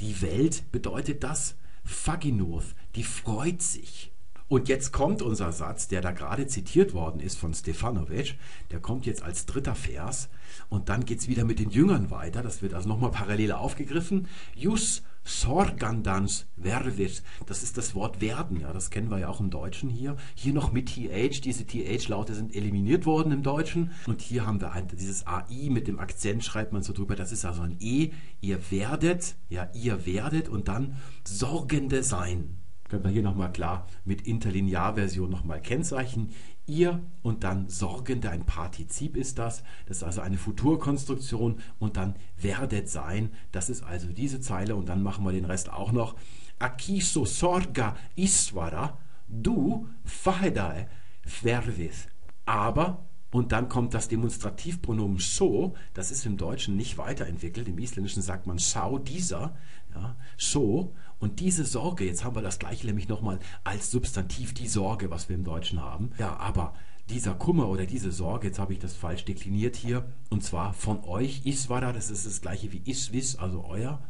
die 0.00 0.20
Welt 0.22 0.70
bedeutet 0.70 1.24
das 1.24 1.56
Faginoth, 1.84 2.74
die 2.94 3.02
freut 3.02 3.62
sich. 3.62 4.12
Und 4.48 4.68
jetzt 4.68 4.92
kommt 4.92 5.20
unser 5.20 5.52
Satz, 5.52 5.88
der 5.88 6.00
da 6.00 6.10
gerade 6.10 6.46
zitiert 6.46 6.94
worden 6.94 7.20
ist 7.20 7.38
von 7.38 7.52
Stefanovic, 7.52 8.34
der 8.70 8.80
kommt 8.80 9.04
jetzt 9.04 9.22
als 9.22 9.44
dritter 9.44 9.74
Vers. 9.74 10.30
Und 10.70 10.88
dann 10.88 11.04
geht 11.04 11.20
es 11.20 11.28
wieder 11.28 11.44
mit 11.44 11.58
den 11.58 11.70
Jüngern 11.70 12.10
weiter, 12.10 12.42
das 12.42 12.62
wird 12.62 12.72
also 12.72 12.88
nochmal 12.88 13.10
parallel 13.10 13.52
aufgegriffen. 13.52 14.26
Jus 14.54 15.02
sorgandans 15.24 16.46
vervis, 16.56 17.22
das 17.44 17.62
ist 17.62 17.76
das 17.76 17.94
Wort 17.94 18.22
werden, 18.22 18.60
ja, 18.60 18.72
das 18.72 18.88
kennen 18.88 19.10
wir 19.10 19.18
ja 19.18 19.28
auch 19.28 19.40
im 19.40 19.50
Deutschen 19.50 19.90
hier. 19.90 20.16
Hier 20.34 20.54
noch 20.54 20.72
mit 20.72 20.88
TH, 20.88 21.42
diese 21.42 21.66
TH-Laute 21.66 22.34
sind 22.34 22.56
eliminiert 22.56 23.04
worden 23.04 23.32
im 23.32 23.42
Deutschen. 23.42 23.90
Und 24.06 24.22
hier 24.22 24.46
haben 24.46 24.62
wir 24.62 24.72
ein, 24.72 24.88
dieses 24.88 25.26
AI 25.26 25.68
mit 25.68 25.86
dem 25.86 25.98
Akzent, 25.98 26.42
schreibt 26.42 26.72
man 26.72 26.82
so 26.82 26.94
drüber, 26.94 27.14
das 27.14 27.32
ist 27.32 27.44
also 27.44 27.60
ein 27.60 27.76
E, 27.80 28.12
ihr 28.40 28.70
werdet, 28.70 29.36
ja, 29.50 29.68
ihr 29.74 30.06
werdet 30.06 30.48
und 30.48 30.68
dann 30.68 30.96
Sorgende 31.24 32.02
sein 32.02 32.57
können 32.88 33.04
wir 33.04 33.10
hier 33.10 33.22
nochmal 33.22 33.52
klar 33.52 33.86
mit 34.04 34.22
Interlinearversion 34.22 35.30
nochmal 35.30 35.60
kennzeichnen. 35.60 36.30
Ihr 36.66 37.00
und 37.22 37.44
dann 37.44 37.68
Sorgende, 37.68 38.30
ein 38.30 38.44
Partizip 38.44 39.16
ist 39.16 39.38
das. 39.38 39.62
Das 39.86 39.98
ist 39.98 40.02
also 40.02 40.20
eine 40.20 40.36
Futurkonstruktion 40.36 41.60
und 41.78 41.96
dann 41.96 42.14
werdet 42.36 42.88
sein. 42.88 43.30
Das 43.52 43.70
ist 43.70 43.82
also 43.82 44.08
diese 44.08 44.40
Zeile 44.40 44.76
und 44.76 44.88
dann 44.88 45.02
machen 45.02 45.24
wir 45.24 45.32
den 45.32 45.44
Rest 45.44 45.72
auch 45.72 45.92
noch. 45.92 46.16
Akiso 46.58 47.24
sorga 47.24 47.96
iswara, 48.16 48.98
du 49.28 49.88
fahedae 50.04 50.88
vervis. 51.24 52.08
Aber 52.44 53.04
und 53.30 53.52
dann 53.52 53.68
kommt 53.68 53.92
das 53.92 54.08
Demonstrativpronomen 54.08 55.18
so, 55.18 55.74
das 55.92 56.10
ist 56.10 56.24
im 56.24 56.38
Deutschen 56.38 56.76
nicht 56.76 56.96
weiterentwickelt. 56.96 57.68
Im 57.68 57.78
Isländischen 57.78 58.22
sagt 58.22 58.46
man 58.46 58.58
schau 58.58 58.98
dieser, 58.98 59.54
ja, 59.94 60.16
so. 60.38 60.94
Und 61.20 61.40
diese 61.40 61.64
Sorge, 61.64 62.04
jetzt 62.04 62.24
haben 62.24 62.36
wir 62.36 62.42
das 62.42 62.58
gleiche 62.58 62.86
nämlich 62.86 63.08
nochmal 63.08 63.38
als 63.64 63.90
Substantiv, 63.90 64.54
die 64.54 64.68
Sorge, 64.68 65.10
was 65.10 65.28
wir 65.28 65.36
im 65.36 65.44
Deutschen 65.44 65.82
haben. 65.82 66.10
Ja, 66.18 66.36
aber 66.36 66.74
dieser 67.10 67.34
Kummer 67.34 67.68
oder 67.68 67.86
diese 67.86 68.12
Sorge, 68.12 68.48
jetzt 68.48 68.58
habe 68.58 68.72
ich 68.72 68.78
das 68.78 68.94
falsch 68.94 69.24
dekliniert 69.24 69.76
hier, 69.76 70.06
und 70.30 70.44
zwar 70.44 70.74
von 70.74 71.02
euch, 71.04 71.46
Iswara, 71.46 71.92
das 71.92 72.10
ist 72.10 72.26
das 72.26 72.40
gleiche 72.40 72.70
wie 72.72 72.82
Iswis, 72.84 73.36
also 73.36 73.64
euer, 73.64 74.02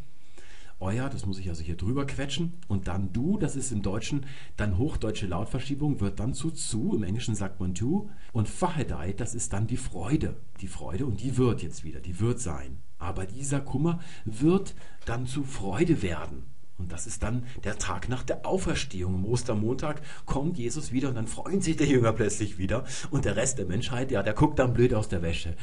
euer, 0.81 1.09
das 1.09 1.25
muss 1.25 1.39
ich 1.39 1.49
also 1.49 1.63
hier 1.63 1.77
drüber 1.77 2.07
quetschen, 2.07 2.55
und 2.67 2.89
dann 2.89 3.13
du, 3.13 3.39
das 3.39 3.57
ist 3.57 3.73
im 3.73 3.83
Deutschen 3.83 4.27
dann 4.57 4.79
hochdeutsche 4.79 5.27
Lautverschiebung, 5.27 6.01
wird 6.01 6.21
dann 6.21 6.35
zu 6.35 6.51
zu, 6.51 6.95
im 6.95 7.05
Englischen 7.05 7.35
sagt 7.35 7.61
man 7.61 7.75
to, 7.75 8.11
und 8.33 8.49
Fahedei, 8.49 9.13
das 9.13 9.35
ist 9.35 9.53
dann 9.53 9.67
die 9.67 9.77
Freude, 9.77 10.37
die 10.61 10.69
Freude, 10.69 11.07
und 11.07 11.23
die 11.23 11.37
wird 11.37 11.63
jetzt 11.63 11.85
wieder, 11.85 12.01
die 12.01 12.21
wird 12.21 12.41
sein. 12.41 12.79
Aber 12.99 13.27
dieser 13.27 13.61
Kummer 13.61 14.01
wird 14.25 14.75
dann 15.05 15.27
zu 15.27 15.45
Freude 15.45 16.03
werden. 16.03 16.45
Und 16.79 16.93
das 16.93 17.07
ist 17.07 17.25
dann 17.25 17.45
der 17.65 17.77
Tag 17.77 18.09
nach 18.09 18.23
der 18.23 18.47
Auferstehung. 18.47 19.17
Am 19.17 19.25
Ostermontag 19.25 20.01
kommt 20.27 20.59
Jesus 20.59 20.93
wieder 20.93 21.09
und 21.09 21.17
dann 21.17 21.27
freuen 21.27 21.61
sich 21.61 21.77
der 21.77 21.89
Jünger 21.89 22.13
plötzlich 22.13 22.57
wieder. 22.57 22.85
Und 23.11 23.25
der 23.25 23.37
Rest 23.37 23.59
der 23.59 23.67
Menschheit, 23.67 24.11
ja, 24.13 24.23
der 24.23 24.35
guckt 24.35 24.59
dann 24.59 24.75
blöd 24.75 24.95
aus 24.95 25.09
der 25.09 25.23
Wäsche. 25.23 25.57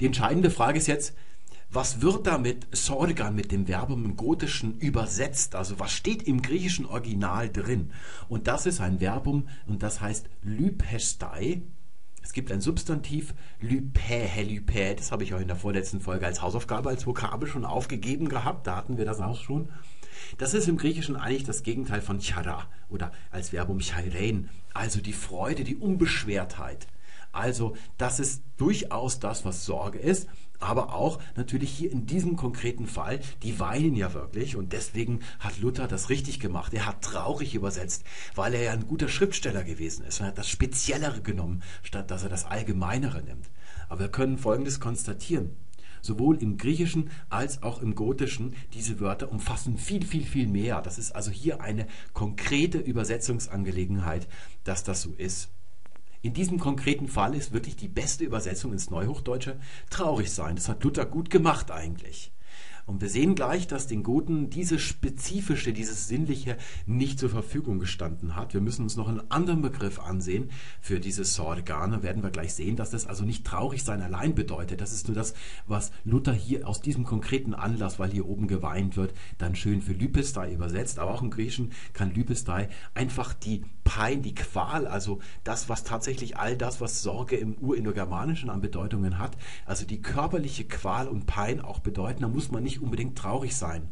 Die 0.00 0.06
entscheidende 0.06 0.50
Frage 0.50 0.78
ist 0.78 0.86
jetzt, 0.86 1.14
was 1.70 2.00
wird 2.00 2.26
da 2.26 2.38
mit 2.38 2.66
Sorgan, 2.74 3.34
mit 3.34 3.52
dem 3.52 3.66
Verbum 3.66 4.04
im 4.04 4.16
Gotischen 4.16 4.78
übersetzt? 4.78 5.54
Also 5.54 5.78
was 5.78 5.92
steht 5.92 6.22
im 6.22 6.40
griechischen 6.40 6.86
Original 6.86 7.50
drin? 7.50 7.92
Und 8.28 8.46
das 8.46 8.64
ist 8.64 8.80
ein 8.80 9.00
Verbum 9.00 9.48
und 9.66 9.82
das 9.82 10.00
heißt 10.00 10.30
Lypestai. 10.42 11.62
Es 12.22 12.32
gibt 12.32 12.52
ein 12.52 12.60
Substantiv, 12.60 13.34
Lypä, 13.60 14.42
Lypä, 14.42 14.94
das 14.94 15.12
habe 15.12 15.24
ich 15.24 15.34
euch 15.34 15.42
in 15.42 15.48
der 15.48 15.56
vorletzten 15.56 16.00
Folge 16.00 16.26
als 16.26 16.42
Hausaufgabe, 16.42 16.90
als 16.90 17.06
Vokabel 17.06 17.48
schon 17.48 17.64
aufgegeben 17.64 18.28
gehabt, 18.28 18.66
da 18.66 18.76
hatten 18.76 18.98
wir 18.98 19.04
das 19.04 19.20
auch 19.20 19.40
schon. 19.40 19.68
Das 20.38 20.54
ist 20.54 20.68
im 20.68 20.76
Griechischen 20.76 21.16
eigentlich 21.16 21.44
das 21.44 21.62
Gegenteil 21.62 22.00
von 22.00 22.20
chara 22.20 22.66
oder 22.88 23.12
als 23.30 23.50
Verbum 23.50 23.80
chairein, 23.80 24.50
also 24.74 25.00
die 25.00 25.12
Freude, 25.12 25.64
die 25.64 25.76
Unbeschwertheit. 25.76 26.86
Also 27.32 27.76
das 27.98 28.20
ist 28.20 28.42
durchaus 28.56 29.20
das, 29.20 29.44
was 29.44 29.64
Sorge 29.64 29.98
ist, 29.98 30.28
aber 30.60 30.94
auch 30.94 31.20
natürlich 31.36 31.70
hier 31.70 31.92
in 31.92 32.06
diesem 32.06 32.36
konkreten 32.36 32.86
Fall, 32.86 33.20
die 33.42 33.60
weinen 33.60 33.94
ja 33.94 34.12
wirklich 34.14 34.56
und 34.56 34.72
deswegen 34.72 35.20
hat 35.38 35.58
Luther 35.60 35.86
das 35.86 36.08
richtig 36.08 36.40
gemacht. 36.40 36.74
Er 36.74 36.86
hat 36.86 37.02
traurig 37.02 37.54
übersetzt, 37.54 38.04
weil 38.34 38.54
er 38.54 38.62
ja 38.62 38.72
ein 38.72 38.86
guter 38.86 39.08
Schriftsteller 39.08 39.62
gewesen 39.62 40.04
ist. 40.04 40.20
Er 40.20 40.28
hat 40.28 40.38
das 40.38 40.48
Speziellere 40.48 41.20
genommen, 41.20 41.62
statt 41.82 42.10
dass 42.10 42.22
er 42.22 42.28
das 42.28 42.44
Allgemeinere 42.44 43.22
nimmt. 43.22 43.50
Aber 43.88 44.00
wir 44.00 44.08
können 44.08 44.38
Folgendes 44.38 44.80
konstatieren. 44.80 45.56
Sowohl 46.00 46.42
im 46.42 46.56
Griechischen 46.56 47.10
als 47.28 47.62
auch 47.62 47.80
im 47.82 47.94
Gotischen, 47.94 48.54
diese 48.74 49.00
Wörter 49.00 49.30
umfassen 49.30 49.78
viel, 49.78 50.04
viel, 50.04 50.24
viel 50.24 50.46
mehr. 50.46 50.80
Das 50.82 50.98
ist 50.98 51.12
also 51.12 51.30
hier 51.30 51.60
eine 51.60 51.86
konkrete 52.12 52.78
Übersetzungsangelegenheit, 52.78 54.28
dass 54.64 54.84
das 54.84 55.02
so 55.02 55.14
ist. 55.16 55.50
In 56.20 56.34
diesem 56.34 56.58
konkreten 56.58 57.06
Fall 57.06 57.34
ist 57.34 57.52
wirklich 57.52 57.76
die 57.76 57.88
beste 57.88 58.24
Übersetzung 58.24 58.72
ins 58.72 58.90
Neuhochdeutsche 58.90 59.60
traurig 59.88 60.32
sein. 60.32 60.56
Das 60.56 60.68
hat 60.68 60.82
Luther 60.82 61.06
gut 61.06 61.30
gemacht 61.30 61.70
eigentlich. 61.70 62.32
Und 62.88 63.02
wir 63.02 63.10
sehen 63.10 63.34
gleich, 63.34 63.66
dass 63.66 63.86
den 63.86 64.02
Guten 64.02 64.48
dieses 64.48 64.80
Spezifische, 64.80 65.74
dieses 65.74 66.08
Sinnliche 66.08 66.56
nicht 66.86 67.18
zur 67.18 67.28
Verfügung 67.28 67.80
gestanden 67.80 68.34
hat. 68.34 68.54
Wir 68.54 68.62
müssen 68.62 68.82
uns 68.82 68.96
noch 68.96 69.08
einen 69.08 69.30
anderen 69.30 69.60
Begriff 69.60 70.00
ansehen 70.00 70.48
für 70.80 70.98
dieses 70.98 71.34
Sorgane. 71.34 72.02
Werden 72.02 72.22
wir 72.22 72.30
gleich 72.30 72.54
sehen, 72.54 72.76
dass 72.76 72.88
das 72.88 73.06
also 73.06 73.26
nicht 73.26 73.44
traurig 73.46 73.84
sein 73.84 74.00
allein 74.00 74.34
bedeutet. 74.34 74.80
Das 74.80 74.94
ist 74.94 75.06
nur 75.06 75.14
das, 75.14 75.34
was 75.66 75.92
Luther 76.06 76.32
hier 76.32 76.66
aus 76.66 76.80
diesem 76.80 77.04
konkreten 77.04 77.52
Anlass, 77.52 77.98
weil 77.98 78.10
hier 78.10 78.26
oben 78.26 78.48
geweint 78.48 78.96
wird, 78.96 79.12
dann 79.36 79.54
schön 79.54 79.82
für 79.82 79.92
Lypestai 79.92 80.54
übersetzt. 80.54 80.98
Aber 80.98 81.12
auch 81.12 81.20
im 81.20 81.30
Griechischen 81.30 81.72
kann 81.92 82.14
Lypestai 82.14 82.70
einfach 82.94 83.34
die 83.34 83.64
Pein, 83.88 84.20
die 84.20 84.34
Qual, 84.34 84.86
also 84.86 85.18
das, 85.44 85.70
was 85.70 85.82
tatsächlich 85.82 86.36
all 86.36 86.58
das, 86.58 86.78
was 86.82 87.00
Sorge 87.00 87.36
im 87.36 87.54
Urindogermanischen 87.54 88.50
an 88.50 88.60
Bedeutungen 88.60 89.18
hat, 89.18 89.34
also 89.64 89.86
die 89.86 90.02
körperliche 90.02 90.64
Qual 90.64 91.08
und 91.08 91.24
Pein 91.24 91.62
auch 91.62 91.78
bedeuten. 91.78 92.20
Da 92.20 92.28
muss 92.28 92.50
man 92.50 92.62
nicht 92.62 92.82
unbedingt 92.82 93.16
traurig 93.16 93.56
sein. 93.56 93.88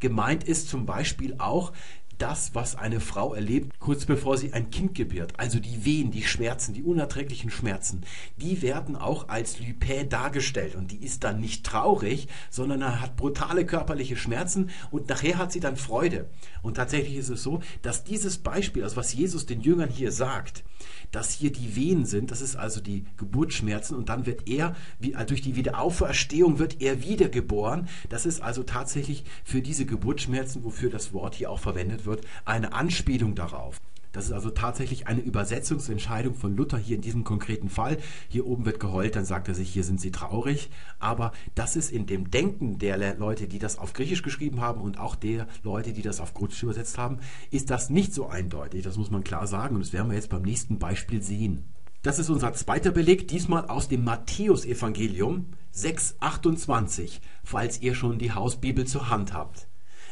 Gemeint 0.00 0.42
ist 0.42 0.68
zum 0.68 0.84
Beispiel 0.84 1.36
auch 1.38 1.72
das, 2.18 2.54
was 2.54 2.76
eine 2.76 3.00
Frau 3.00 3.34
erlebt, 3.34 3.78
kurz 3.78 4.04
bevor 4.04 4.38
sie 4.38 4.52
ein 4.52 4.70
Kind 4.70 4.94
gebiert. 4.94 5.34
Also 5.36 5.60
die 5.60 5.84
Wehen, 5.84 6.10
die 6.10 6.22
Schmerzen, 6.22 6.74
die 6.74 6.82
unerträglichen 6.82 7.50
Schmerzen, 7.50 8.02
die 8.36 8.62
werden 8.62 8.96
auch 8.96 9.28
als 9.28 9.60
Lupä 9.60 10.04
dargestellt. 10.04 10.74
Und 10.74 10.90
die 10.90 11.04
ist 11.04 11.24
dann 11.24 11.40
nicht 11.40 11.64
traurig, 11.64 12.28
sondern 12.50 12.82
er 12.82 13.00
hat 13.00 13.16
brutale 13.16 13.66
körperliche 13.66 14.16
Schmerzen 14.16 14.70
und 14.90 15.08
nachher 15.08 15.38
hat 15.38 15.52
sie 15.52 15.60
dann 15.60 15.76
Freude. 15.76 16.30
Und 16.62 16.74
tatsächlich 16.74 17.16
ist 17.16 17.28
es 17.28 17.42
so, 17.42 17.60
dass 17.82 18.04
dieses 18.04 18.38
Beispiel, 18.38 18.82
also 18.82 18.96
was 18.96 19.12
Jesus 19.12 19.46
den 19.46 19.60
Jüngern 19.60 19.90
hier 19.90 20.12
sagt, 20.12 20.64
dass 21.12 21.32
hier 21.32 21.52
die 21.52 21.76
Wehen 21.76 22.04
sind, 22.04 22.30
das 22.30 22.40
ist 22.40 22.56
also 22.56 22.80
die 22.80 23.04
Geburtsschmerzen 23.16 23.96
und 23.96 24.08
dann 24.08 24.26
wird 24.26 24.48
er, 24.48 24.74
also 25.14 25.26
durch 25.26 25.42
die 25.42 25.56
Wiederauferstehung 25.56 26.58
wird 26.58 26.80
er 26.80 27.02
wiedergeboren. 27.02 27.88
Das 28.08 28.26
ist 28.26 28.40
also 28.40 28.62
tatsächlich 28.62 29.24
für 29.44 29.62
diese 29.62 29.86
Geburtsschmerzen, 29.86 30.64
wofür 30.64 30.90
das 30.90 31.12
Wort 31.12 31.34
hier 31.34 31.50
auch 31.50 31.60
verwendet 31.60 32.06
wird, 32.06 32.26
eine 32.44 32.72
Anspielung 32.72 33.34
darauf. 33.34 33.80
Das 34.16 34.24
ist 34.24 34.32
also 34.32 34.48
tatsächlich 34.48 35.08
eine 35.08 35.20
Übersetzungsentscheidung 35.20 36.34
von 36.34 36.56
Luther 36.56 36.78
hier 36.78 36.96
in 36.96 37.02
diesem 37.02 37.22
konkreten 37.22 37.68
Fall. 37.68 37.98
Hier 38.28 38.46
oben 38.46 38.64
wird 38.64 38.80
geheult, 38.80 39.14
dann 39.14 39.26
sagt 39.26 39.46
er 39.48 39.54
sich, 39.54 39.68
hier 39.68 39.84
sind 39.84 40.00
sie 40.00 40.10
traurig. 40.10 40.70
Aber 40.98 41.32
das 41.54 41.76
ist 41.76 41.92
in 41.92 42.06
dem 42.06 42.30
Denken 42.30 42.78
der 42.78 43.18
Leute, 43.18 43.46
die 43.46 43.58
das 43.58 43.76
auf 43.76 43.92
Griechisch 43.92 44.22
geschrieben 44.22 44.62
haben 44.62 44.80
und 44.80 44.98
auch 44.98 45.16
der 45.16 45.46
Leute, 45.62 45.92
die 45.92 46.00
das 46.00 46.20
auf 46.20 46.32
Griechisch 46.32 46.62
übersetzt 46.62 46.96
haben, 46.96 47.18
ist 47.50 47.68
das 47.68 47.90
nicht 47.90 48.14
so 48.14 48.26
eindeutig. 48.26 48.82
Das 48.82 48.96
muss 48.96 49.10
man 49.10 49.22
klar 49.22 49.46
sagen 49.46 49.74
und 49.74 49.84
das 49.84 49.92
werden 49.92 50.08
wir 50.08 50.16
jetzt 50.16 50.30
beim 50.30 50.40
nächsten 50.40 50.78
Beispiel 50.78 51.22
sehen. 51.22 51.66
Das 52.00 52.18
ist 52.18 52.30
unser 52.30 52.54
zweiter 52.54 52.92
Beleg, 52.92 53.28
diesmal 53.28 53.66
aus 53.66 53.88
dem 53.88 54.02
Matthäusevangelium 54.02 55.44
6,28, 55.74 57.20
falls 57.44 57.82
ihr 57.82 57.94
schon 57.94 58.18
die 58.18 58.32
Hausbibel 58.32 58.86
zur 58.86 59.10
Hand 59.10 59.34
habt. 59.34 59.68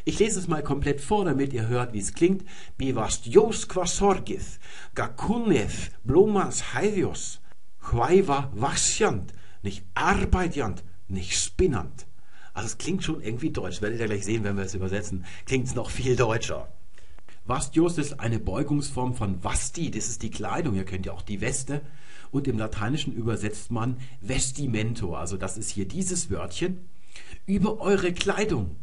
Ich 0.06 0.18
lese 0.18 0.38
es 0.38 0.48
mal 0.48 0.62
komplett 0.62 1.00
vor, 1.00 1.24
damit 1.24 1.54
ihr 1.54 1.66
hört, 1.66 1.94
wie 1.94 1.98
es 1.98 2.12
klingt. 2.12 2.44
Bivastios 2.76 3.68
quasorgith, 3.68 4.58
gakuneth, 4.94 5.92
blomas 6.04 6.74
heidios, 6.74 7.40
huaiva 7.90 8.52
wachsjant, 8.54 9.32
nicht 9.62 9.82
arbeitjant, 9.94 10.84
nicht 11.08 11.38
spinnant. 11.38 12.06
Also 12.52 12.66
es 12.66 12.78
klingt 12.78 13.02
schon 13.02 13.22
irgendwie 13.22 13.50
deutsch, 13.50 13.80
werdet 13.80 13.98
ihr 13.98 14.06
gleich 14.06 14.26
sehen, 14.26 14.44
wenn 14.44 14.56
wir 14.56 14.64
es 14.64 14.74
übersetzen. 14.74 15.24
Klingt 15.46 15.68
es 15.68 15.74
noch 15.74 15.88
viel 15.88 16.16
deutscher. 16.16 16.68
Vastios 17.46 17.96
ist 17.96 18.20
eine 18.20 18.38
Beugungsform 18.38 19.14
von 19.14 19.42
Vasti, 19.42 19.90
das 19.90 20.08
ist 20.08 20.22
die 20.22 20.30
Kleidung, 20.30 20.74
ihr 20.74 20.84
kennt 20.84 21.06
ja 21.06 21.12
auch 21.12 21.22
die 21.22 21.40
Weste. 21.40 21.80
Und 22.30 22.46
im 22.46 22.58
Lateinischen 22.58 23.14
übersetzt 23.14 23.70
man 23.70 23.96
Vestimento, 24.20 25.14
also 25.14 25.38
das 25.38 25.56
ist 25.56 25.70
hier 25.70 25.88
dieses 25.88 26.30
Wörtchen. 26.30 26.88
Über 27.46 27.80
eure 27.80 28.12
Kleidung 28.12 28.76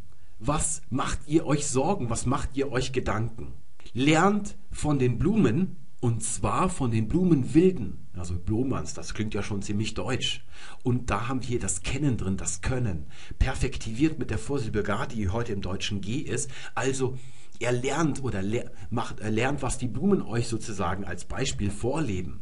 was 0.46 0.82
macht 0.90 1.20
ihr 1.26 1.46
euch 1.46 1.66
Sorgen? 1.66 2.10
Was 2.10 2.26
macht 2.26 2.56
ihr 2.56 2.72
euch 2.72 2.92
Gedanken? 2.92 3.52
Lernt 3.94 4.56
von 4.70 4.98
den 4.98 5.18
Blumen 5.18 5.76
und 6.00 6.24
zwar 6.24 6.68
von 6.68 6.90
den 6.90 7.06
Blumenwilden. 7.06 8.08
Also 8.14 8.38
Blomans, 8.38 8.92
das 8.92 9.14
klingt 9.14 9.34
ja 9.34 9.42
schon 9.42 9.62
ziemlich 9.62 9.94
deutsch. 9.94 10.44
Und 10.82 11.10
da 11.10 11.28
haben 11.28 11.46
wir 11.46 11.60
das 11.60 11.82
Kennen 11.82 12.16
drin, 12.16 12.36
das 12.36 12.60
Können. 12.60 13.06
Perfektiviert 13.38 14.18
mit 14.18 14.30
der 14.30 14.38
Vorsilbe 14.38 14.82
gar, 14.82 15.06
die 15.06 15.28
heute 15.28 15.52
im 15.52 15.62
Deutschen 15.62 16.00
G 16.00 16.16
ist. 16.18 16.50
Also 16.74 17.18
er 17.60 17.72
lernt 17.72 18.22
oder 18.24 18.42
ler 18.42 18.72
macht, 18.90 19.20
er 19.20 19.30
lernt, 19.30 19.62
was 19.62 19.78
die 19.78 19.86
Blumen 19.86 20.22
euch 20.22 20.48
sozusagen 20.48 21.04
als 21.04 21.24
Beispiel 21.24 21.70
vorleben. 21.70 22.40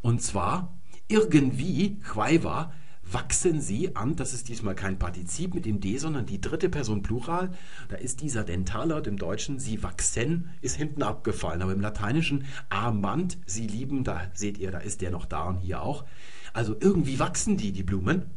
Und 0.00 0.22
zwar 0.22 0.76
irgendwie, 1.06 2.00
Chwaiva, 2.00 2.72
wachsen 3.10 3.60
sie 3.60 3.94
an, 3.94 4.16
das 4.16 4.32
ist 4.32 4.48
diesmal 4.48 4.74
kein 4.74 4.98
Partizip 4.98 5.54
mit 5.54 5.64
dem 5.64 5.80
D, 5.80 5.98
sondern 5.98 6.26
die 6.26 6.40
dritte 6.40 6.68
Person 6.68 7.02
Plural, 7.02 7.50
da 7.88 7.96
ist 7.96 8.20
dieser 8.20 8.44
Dentallaut 8.44 9.06
im 9.06 9.16
Deutschen, 9.16 9.58
sie 9.58 9.82
wachsen, 9.82 10.50
ist 10.60 10.76
hinten 10.76 11.02
abgefallen, 11.02 11.62
aber 11.62 11.72
im 11.72 11.80
Lateinischen 11.80 12.46
amant, 12.68 13.38
sie 13.46 13.66
lieben, 13.66 14.04
da 14.04 14.30
seht 14.34 14.58
ihr, 14.58 14.70
da 14.70 14.78
ist 14.78 15.00
der 15.02 15.10
noch 15.10 15.26
da 15.26 15.44
und 15.44 15.58
hier 15.58 15.82
auch. 15.82 16.04
Also 16.52 16.76
irgendwie 16.78 17.18
wachsen 17.18 17.56
die, 17.56 17.72
die 17.72 17.84
Blumen, 17.84 18.30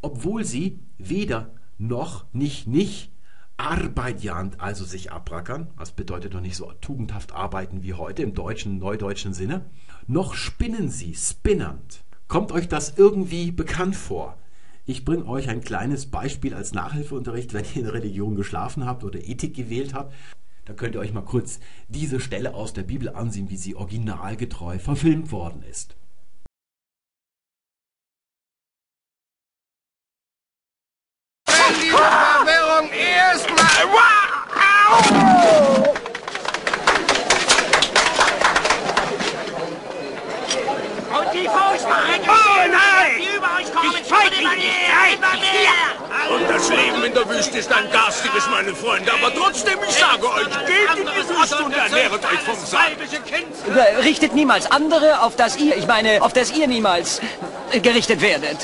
obwohl 0.00 0.44
sie 0.44 0.78
weder 0.98 1.54
noch, 1.78 2.26
nicht, 2.32 2.66
nicht, 2.66 3.12
arbeitjahend, 3.56 4.60
also 4.60 4.84
sich 4.84 5.10
abrackern, 5.10 5.66
das 5.76 5.90
bedeutet 5.90 6.34
doch 6.34 6.40
nicht 6.40 6.56
so 6.56 6.72
tugendhaft 6.80 7.32
arbeiten 7.32 7.82
wie 7.82 7.94
heute 7.94 8.22
im 8.22 8.32
deutschen, 8.32 8.78
neudeutschen 8.78 9.34
Sinne, 9.34 9.68
noch 10.06 10.34
spinnen 10.34 10.88
sie, 10.88 11.14
spinnernd. 11.16 12.04
Kommt 12.28 12.52
euch 12.52 12.68
das 12.68 12.92
irgendwie 12.98 13.50
bekannt 13.50 13.96
vor? 13.96 14.36
Ich 14.84 15.06
bringe 15.06 15.26
euch 15.26 15.48
ein 15.48 15.62
kleines 15.62 16.10
Beispiel 16.10 16.52
als 16.52 16.74
Nachhilfeunterricht, 16.74 17.54
wenn 17.54 17.64
ihr 17.64 17.80
in 17.80 17.86
Religion 17.86 18.36
geschlafen 18.36 18.84
habt 18.84 19.02
oder 19.02 19.18
Ethik 19.18 19.56
gewählt 19.56 19.94
habt. 19.94 20.12
Da 20.66 20.74
könnt 20.74 20.94
ihr 20.94 21.00
euch 21.00 21.14
mal 21.14 21.22
kurz 21.22 21.58
diese 21.88 22.20
Stelle 22.20 22.52
aus 22.52 22.74
der 22.74 22.82
Bibel 22.82 23.08
ansehen, 23.08 23.48
wie 23.48 23.56
sie 23.56 23.76
originalgetreu 23.76 24.78
verfilmt 24.78 25.32
worden 25.32 25.62
ist. 25.70 25.96
Die 31.46 31.90
Verwirrung 31.90 32.90
erstmal. 32.90 33.84
Wow! 33.90 34.08
Garstiges, 47.90 48.48
meine 48.50 48.74
Freunde, 48.74 49.12
aber 49.12 49.34
trotzdem, 49.34 49.78
ich 49.88 49.94
sage 49.94 50.26
euch, 50.26 50.46
geht 50.66 50.98
in 50.98 51.06
die 51.06 51.40
Wüste 51.40 51.64
und 51.64 51.74
ernähret 51.76 52.24
euch 52.24 52.40
vom. 52.40 53.76
Äh, 53.76 53.96
Richtet 54.02 54.34
niemals 54.34 54.70
andere, 54.70 55.22
auf 55.22 55.36
das 55.36 55.56
ihr, 55.56 55.76
ich 55.76 55.86
meine, 55.86 56.22
auf 56.22 56.32
das 56.32 56.52
ihr 56.52 56.66
niemals 56.66 57.20
äh, 57.72 57.80
gerichtet 57.80 58.20
werdet. 58.20 58.58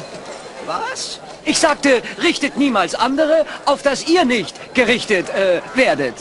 Was? 0.67 1.21
Ich 1.45 1.59
sagte, 1.59 2.03
richtet 2.23 2.57
niemals 2.57 2.95
andere, 2.95 3.45
auf 3.67 3.83
das 3.83 4.07
ihr 4.09 4.25
nicht 4.25 4.75
gerichtet 4.75 5.29
äh, 5.29 5.61
werdet. 5.75 6.15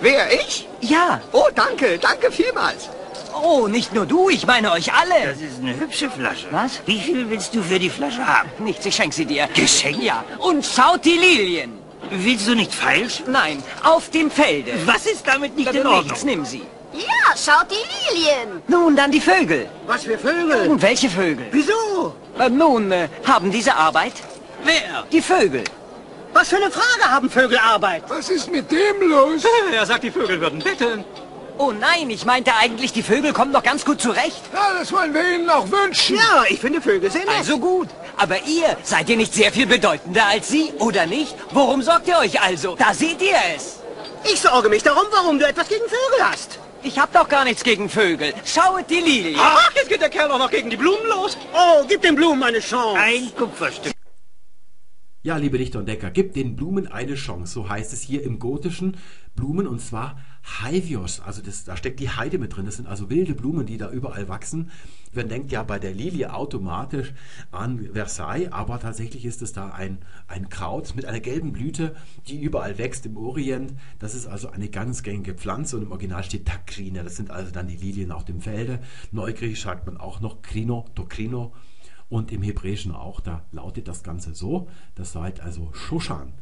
Wer, 0.00 0.32
ich? 0.32 0.66
Ja. 0.80 1.20
Oh, 1.32 1.48
danke, 1.54 1.98
danke 1.98 2.32
vielmals. 2.32 2.88
Oh, 3.34 3.68
nicht 3.68 3.94
nur 3.94 4.06
du, 4.06 4.28
ich 4.28 4.46
meine 4.46 4.70
euch 4.72 4.92
alle. 4.92 5.28
Das 5.32 5.40
ist 5.40 5.60
eine 5.60 5.78
hübsche 5.78 6.10
Flasche. 6.10 6.46
Was? 6.50 6.80
Wie 6.86 7.00
viel 7.00 7.28
willst 7.30 7.54
du 7.54 7.62
für 7.62 7.78
die 7.78 7.90
Flasche 7.90 8.26
haben? 8.26 8.48
Nichts, 8.58 8.86
ich 8.86 8.94
schenk 8.94 9.12
sie 9.12 9.24
dir. 9.24 9.48
Geschenkt? 9.54 10.02
Ja. 10.02 10.24
Und 10.38 10.64
schaut 10.64 11.04
die 11.04 11.16
Lilien. 11.16 11.78
Willst 12.10 12.48
du 12.48 12.54
nicht 12.54 12.74
feilschen? 12.74 13.30
Nein, 13.30 13.62
auf 13.84 14.10
dem 14.10 14.30
Felde. 14.30 14.72
Was 14.86 15.06
ist 15.06 15.26
damit 15.26 15.56
nicht 15.56 15.68
in 15.68 15.82
Nichts, 15.82 15.88
Ordnung? 15.88 16.18
nimm 16.24 16.44
sie. 16.44 16.62
Ja, 16.92 17.36
schaut 17.36 17.68
die 17.70 18.14
Lilien. 18.14 18.62
Nun, 18.66 18.96
dann 18.96 19.12
die 19.12 19.20
Vögel. 19.20 19.68
Was 19.86 20.04
für 20.04 20.18
Vögel? 20.18 20.68
Und 20.68 20.82
welche 20.82 21.08
Vögel? 21.08 21.46
Wieso? 21.52 22.14
Äh, 22.38 22.48
nun, 22.48 22.90
äh, 22.90 23.08
haben 23.26 23.50
diese 23.52 23.74
Arbeit? 23.76 24.14
Wer? 24.64 25.04
Die 25.12 25.22
Vögel. 25.22 25.62
Was 26.32 26.48
für 26.48 26.56
eine 26.56 26.70
Frage 26.70 27.04
haben 27.10 27.28
Vögel 27.30 27.58
Arbeit? 27.58 28.04
Was 28.08 28.28
ist 28.30 28.50
mit 28.50 28.70
dem 28.70 29.08
los? 29.08 29.42
Er 29.72 29.86
sagt, 29.86 30.02
die 30.04 30.10
Vögel 30.10 30.40
würden 30.40 30.58
betteln. 30.60 31.04
Oh 31.62 31.72
nein, 31.72 32.08
ich 32.08 32.24
meinte 32.24 32.54
eigentlich, 32.54 32.90
die 32.94 33.02
Vögel 33.02 33.34
kommen 33.34 33.52
doch 33.52 33.62
ganz 33.62 33.84
gut 33.84 34.00
zurecht. 34.00 34.40
Ja, 34.50 34.78
das 34.78 34.90
wollen 34.92 35.12
wir 35.12 35.34
Ihnen 35.34 35.50
auch 35.50 35.70
wünschen. 35.70 36.16
Ja, 36.16 36.44
ich 36.48 36.58
finde 36.58 36.80
Vögel 36.80 37.10
sehr 37.10 37.26
nett. 37.26 37.36
Also 37.36 37.58
gut. 37.58 37.88
Aber 38.16 38.36
ihr, 38.46 38.78
seid 38.82 39.10
ihr 39.10 39.18
nicht 39.18 39.34
sehr 39.34 39.52
viel 39.52 39.66
bedeutender 39.66 40.24
als 40.24 40.48
sie, 40.48 40.72
oder 40.78 41.04
nicht? 41.04 41.36
Worum 41.50 41.82
sorgt 41.82 42.08
ihr 42.08 42.16
euch 42.16 42.40
also? 42.40 42.76
Da 42.76 42.94
seht 42.94 43.20
ihr 43.20 43.36
es. 43.54 43.80
Ich 44.24 44.40
sorge 44.40 44.70
mich 44.70 44.82
darum, 44.82 45.04
warum 45.10 45.38
du 45.38 45.46
etwas 45.46 45.68
gegen 45.68 45.82
Vögel 45.82 46.30
hast. 46.30 46.58
Ich 46.82 46.98
hab 46.98 47.12
doch 47.12 47.28
gar 47.28 47.44
nichts 47.44 47.62
gegen 47.62 47.90
Vögel. 47.90 48.32
Schauet 48.46 48.88
die 48.88 49.00
Lilie. 49.00 49.36
Ach, 49.38 49.70
jetzt 49.74 49.90
geht 49.90 50.00
der 50.00 50.08
Kerl 50.08 50.30
auch 50.30 50.38
noch 50.38 50.50
gegen 50.50 50.70
die 50.70 50.78
Blumen 50.78 51.06
los. 51.10 51.36
Oh, 51.52 51.84
gib 51.86 52.00
den 52.00 52.14
Blumen 52.14 52.42
eine 52.42 52.60
Chance. 52.60 52.98
Ein 52.98 53.30
Kupferstück. 53.36 53.92
Ja, 55.22 55.36
liebe 55.36 55.58
Dichter 55.58 55.80
und 55.80 55.86
Decker, 55.86 56.10
gib 56.10 56.32
den 56.32 56.56
Blumen 56.56 56.86
eine 56.86 57.16
Chance. 57.16 57.52
So 57.52 57.68
heißt 57.68 57.92
es 57.92 58.00
hier 58.00 58.22
im 58.22 58.38
Gotischen. 58.38 58.96
Blumen 59.36 59.66
und 59.66 59.80
zwar 59.80 60.16
Haivios. 60.58 61.20
Also 61.20 61.42
das, 61.42 61.64
da 61.64 61.76
steckt 61.76 62.00
die 62.00 62.10
Heide 62.10 62.38
mit 62.38 62.56
drin. 62.56 62.66
Das 62.66 62.76
sind 62.76 62.88
also 62.88 63.10
wilde 63.10 63.34
Blumen, 63.34 63.66
die 63.66 63.78
da 63.78 63.90
überall 63.90 64.28
wachsen. 64.28 64.70
Man 65.12 65.28
denkt 65.28 65.52
ja 65.52 65.62
bei 65.62 65.78
der 65.78 65.92
Lilie 65.92 66.32
automatisch 66.32 67.12
an 67.50 67.90
Versailles, 67.92 68.52
aber 68.52 68.78
tatsächlich 68.78 69.24
ist 69.24 69.42
es 69.42 69.52
da 69.52 69.70
ein, 69.70 69.98
ein 70.28 70.48
Kraut 70.48 70.94
mit 70.94 71.04
einer 71.04 71.20
gelben 71.20 71.52
Blüte, 71.52 71.96
die 72.28 72.40
überall 72.40 72.78
wächst 72.78 73.06
im 73.06 73.16
Orient. 73.16 73.74
Das 73.98 74.14
ist 74.14 74.26
also 74.26 74.50
eine 74.50 74.68
ganz 74.68 75.02
gängige 75.02 75.34
Pflanze 75.34 75.76
und 75.76 75.82
im 75.82 75.90
Original 75.90 76.24
steht 76.24 76.46
Takrine. 76.46 77.02
Das 77.04 77.16
sind 77.16 77.30
also 77.30 77.50
dann 77.50 77.68
die 77.68 77.76
Lilien 77.76 78.12
auf 78.12 78.24
dem 78.24 78.40
Felde. 78.40 78.80
Neugriechisch 79.12 79.62
sagt 79.62 79.86
man 79.86 79.96
auch 79.96 80.20
noch 80.20 80.42
Krino, 80.42 80.86
Tokrino. 80.94 81.52
Und 82.08 82.32
im 82.32 82.42
Hebräischen 82.42 82.92
auch, 82.92 83.20
da 83.20 83.44
lautet 83.52 83.86
das 83.86 84.02
Ganze 84.02 84.34
so. 84.34 84.68
Das 84.96 85.12
seid 85.12 85.40
also 85.40 85.72
Shoshan. 85.72 86.32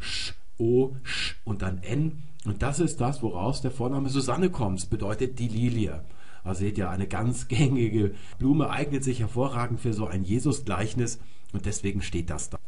Sch, 0.00 0.32
O, 0.58 0.96
Sch 1.02 1.36
und 1.44 1.62
dann 1.62 1.78
N. 1.82 2.22
Und 2.48 2.62
das 2.62 2.80
ist 2.80 3.02
das, 3.02 3.22
woraus 3.22 3.60
der 3.60 3.70
Vorname 3.70 4.08
Susanne 4.08 4.48
kommt. 4.48 4.78
Das 4.78 4.86
bedeutet 4.86 5.38
die 5.38 5.48
Lilie. 5.48 6.02
Also 6.44 6.60
seht 6.60 6.78
ihr, 6.78 6.88
eine 6.88 7.06
ganz 7.06 7.46
gängige 7.48 8.14
Blume 8.38 8.70
eignet 8.70 9.04
sich 9.04 9.20
hervorragend 9.20 9.80
für 9.80 9.92
so 9.92 10.06
ein 10.06 10.24
Jesus-Gleichnis 10.24 11.20
und 11.52 11.66
deswegen 11.66 12.00
steht 12.00 12.30
das 12.30 12.48
da. 12.48 12.58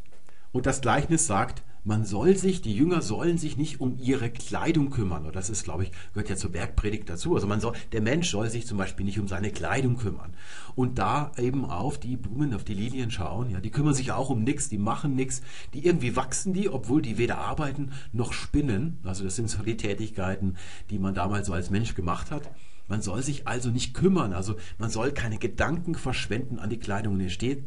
Und 0.51 0.67
das 0.67 0.81
Gleichnis 0.81 1.25
sagt, 1.25 1.63
man 1.83 2.05
soll 2.05 2.35
sich, 2.35 2.61
die 2.61 2.75
Jünger 2.75 3.01
sollen 3.01 3.37
sich 3.37 3.57
nicht 3.57 3.81
um 3.81 3.97
ihre 3.97 4.29
Kleidung 4.29 4.91
kümmern. 4.91 5.25
Und 5.25 5.35
das 5.35 5.49
ist, 5.49 5.63
glaube 5.63 5.83
ich, 5.83 5.91
gehört 6.13 6.29
ja 6.29 6.35
zur 6.35 6.51
Bergpredigt 6.51 7.09
dazu. 7.09 7.33
Also 7.33 7.47
man 7.47 7.59
soll, 7.59 7.73
der 7.91 8.01
Mensch 8.01 8.29
soll 8.29 8.49
sich 8.49 8.67
zum 8.67 8.77
Beispiel 8.77 9.05
nicht 9.05 9.19
um 9.19 9.27
seine 9.27 9.51
Kleidung 9.51 9.97
kümmern. 9.97 10.33
Und 10.75 10.99
da 10.99 11.31
eben 11.37 11.65
auf 11.65 11.99
die 11.99 12.17
Blumen, 12.17 12.53
auf 12.53 12.63
die 12.63 12.75
Lilien 12.75 13.09
schauen, 13.09 13.49
ja, 13.49 13.59
die 13.59 13.71
kümmern 13.71 13.93
sich 13.93 14.11
auch 14.11 14.29
um 14.29 14.43
nichts, 14.43 14.69
die 14.69 14.77
machen 14.77 15.15
nichts, 15.15 15.41
die 15.73 15.85
irgendwie 15.85 16.15
wachsen 16.15 16.53
die, 16.53 16.69
obwohl 16.69 17.01
die 17.01 17.17
weder 17.17 17.39
arbeiten 17.39 17.91
noch 18.13 18.33
spinnen. 18.33 18.99
Also 19.03 19.23
das 19.23 19.35
sind 19.35 19.49
so 19.49 19.63
die 19.63 19.77
Tätigkeiten, 19.77 20.57
die 20.89 20.99
man 20.99 21.15
damals 21.15 21.47
so 21.47 21.53
als 21.53 21.71
Mensch 21.71 21.95
gemacht 21.95 22.29
hat. 22.29 22.51
Man 22.87 23.01
soll 23.01 23.23
sich 23.23 23.47
also 23.47 23.69
nicht 23.69 23.93
kümmern, 23.93 24.33
also 24.33 24.55
man 24.77 24.89
soll 24.89 25.13
keine 25.13 25.37
Gedanken 25.37 25.95
verschwenden 25.95 26.59
an 26.59 26.69
die 26.69 26.79
Kleidung. 26.79 27.13
Und 27.13 27.21
hier 27.21 27.29
steht, 27.29 27.63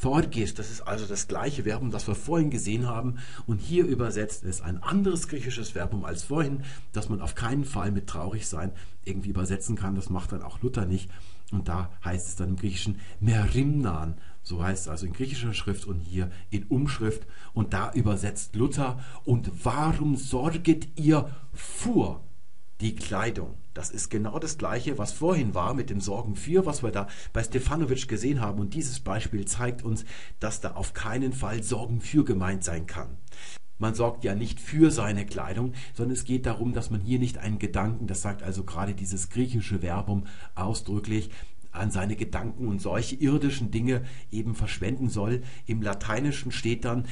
Thorgis, 0.00 0.54
das 0.54 0.70
ist 0.70 0.80
also 0.82 1.06
das 1.06 1.28
gleiche 1.28 1.64
Verbum, 1.64 1.90
das 1.90 2.06
wir 2.08 2.14
vorhin 2.14 2.50
gesehen 2.50 2.86
haben. 2.86 3.18
Und 3.46 3.60
hier 3.60 3.86
übersetzt 3.86 4.42
ist 4.44 4.60
ein 4.60 4.82
anderes 4.82 5.28
griechisches 5.28 5.70
Verbum 5.70 6.04
als 6.04 6.24
vorhin, 6.24 6.64
das 6.92 7.08
man 7.08 7.20
auf 7.20 7.34
keinen 7.34 7.64
Fall 7.64 7.92
mit 7.92 8.08
traurig 8.08 8.46
sein 8.46 8.72
irgendwie 9.04 9.30
übersetzen 9.30 9.76
kann. 9.76 9.94
Das 9.94 10.10
macht 10.10 10.32
dann 10.32 10.42
auch 10.42 10.60
Luther 10.62 10.86
nicht. 10.86 11.10
Und 11.52 11.68
da 11.68 11.90
heißt 12.04 12.28
es 12.28 12.36
dann 12.36 12.50
im 12.50 12.56
Griechischen 12.56 12.98
Merimnan. 13.20 14.14
So 14.42 14.62
heißt 14.64 14.82
es 14.82 14.88
also 14.88 15.06
in 15.06 15.12
griechischer 15.12 15.54
Schrift 15.54 15.86
und 15.86 16.00
hier 16.00 16.30
in 16.50 16.64
Umschrift. 16.64 17.26
Und 17.52 17.72
da 17.74 17.92
übersetzt 17.92 18.56
Luther. 18.56 18.98
Und 19.24 19.64
warum 19.64 20.16
sorget 20.16 20.98
ihr 20.98 21.30
vor 21.52 22.24
die 22.80 22.96
Kleidung? 22.96 23.61
Das 23.74 23.90
ist 23.90 24.10
genau 24.10 24.38
das 24.38 24.58
Gleiche, 24.58 24.98
was 24.98 25.12
vorhin 25.12 25.54
war 25.54 25.74
mit 25.74 25.90
dem 25.90 26.00
Sorgen 26.00 26.36
für, 26.36 26.66
was 26.66 26.82
wir 26.82 26.90
da 26.90 27.08
bei 27.32 27.42
Stefanovic 27.42 28.06
gesehen 28.06 28.40
haben. 28.40 28.60
Und 28.60 28.74
dieses 28.74 29.00
Beispiel 29.00 29.46
zeigt 29.46 29.82
uns, 29.82 30.04
dass 30.40 30.60
da 30.60 30.72
auf 30.72 30.92
keinen 30.92 31.32
Fall 31.32 31.62
Sorgen 31.62 32.00
für 32.00 32.24
gemeint 32.24 32.64
sein 32.64 32.86
kann. 32.86 33.16
Man 33.78 33.94
sorgt 33.94 34.22
ja 34.22 34.34
nicht 34.34 34.60
für 34.60 34.90
seine 34.90 35.26
Kleidung, 35.26 35.72
sondern 35.94 36.12
es 36.12 36.24
geht 36.24 36.46
darum, 36.46 36.72
dass 36.72 36.90
man 36.90 37.00
hier 37.00 37.18
nicht 37.18 37.38
einen 37.38 37.58
Gedanken, 37.58 38.06
das 38.06 38.22
sagt 38.22 38.42
also 38.42 38.62
gerade 38.62 38.94
dieses 38.94 39.30
griechische 39.30 39.80
Verbum 39.80 40.26
ausdrücklich, 40.54 41.30
an 41.72 41.90
seine 41.90 42.16
Gedanken 42.16 42.68
und 42.68 42.80
solche 42.80 43.16
irdischen 43.16 43.70
Dinge 43.70 44.04
eben 44.30 44.54
verschwenden 44.54 45.08
soll. 45.08 45.42
Im 45.66 45.82
Lateinischen 45.82 46.52
steht 46.52 46.84
dann 46.84 47.06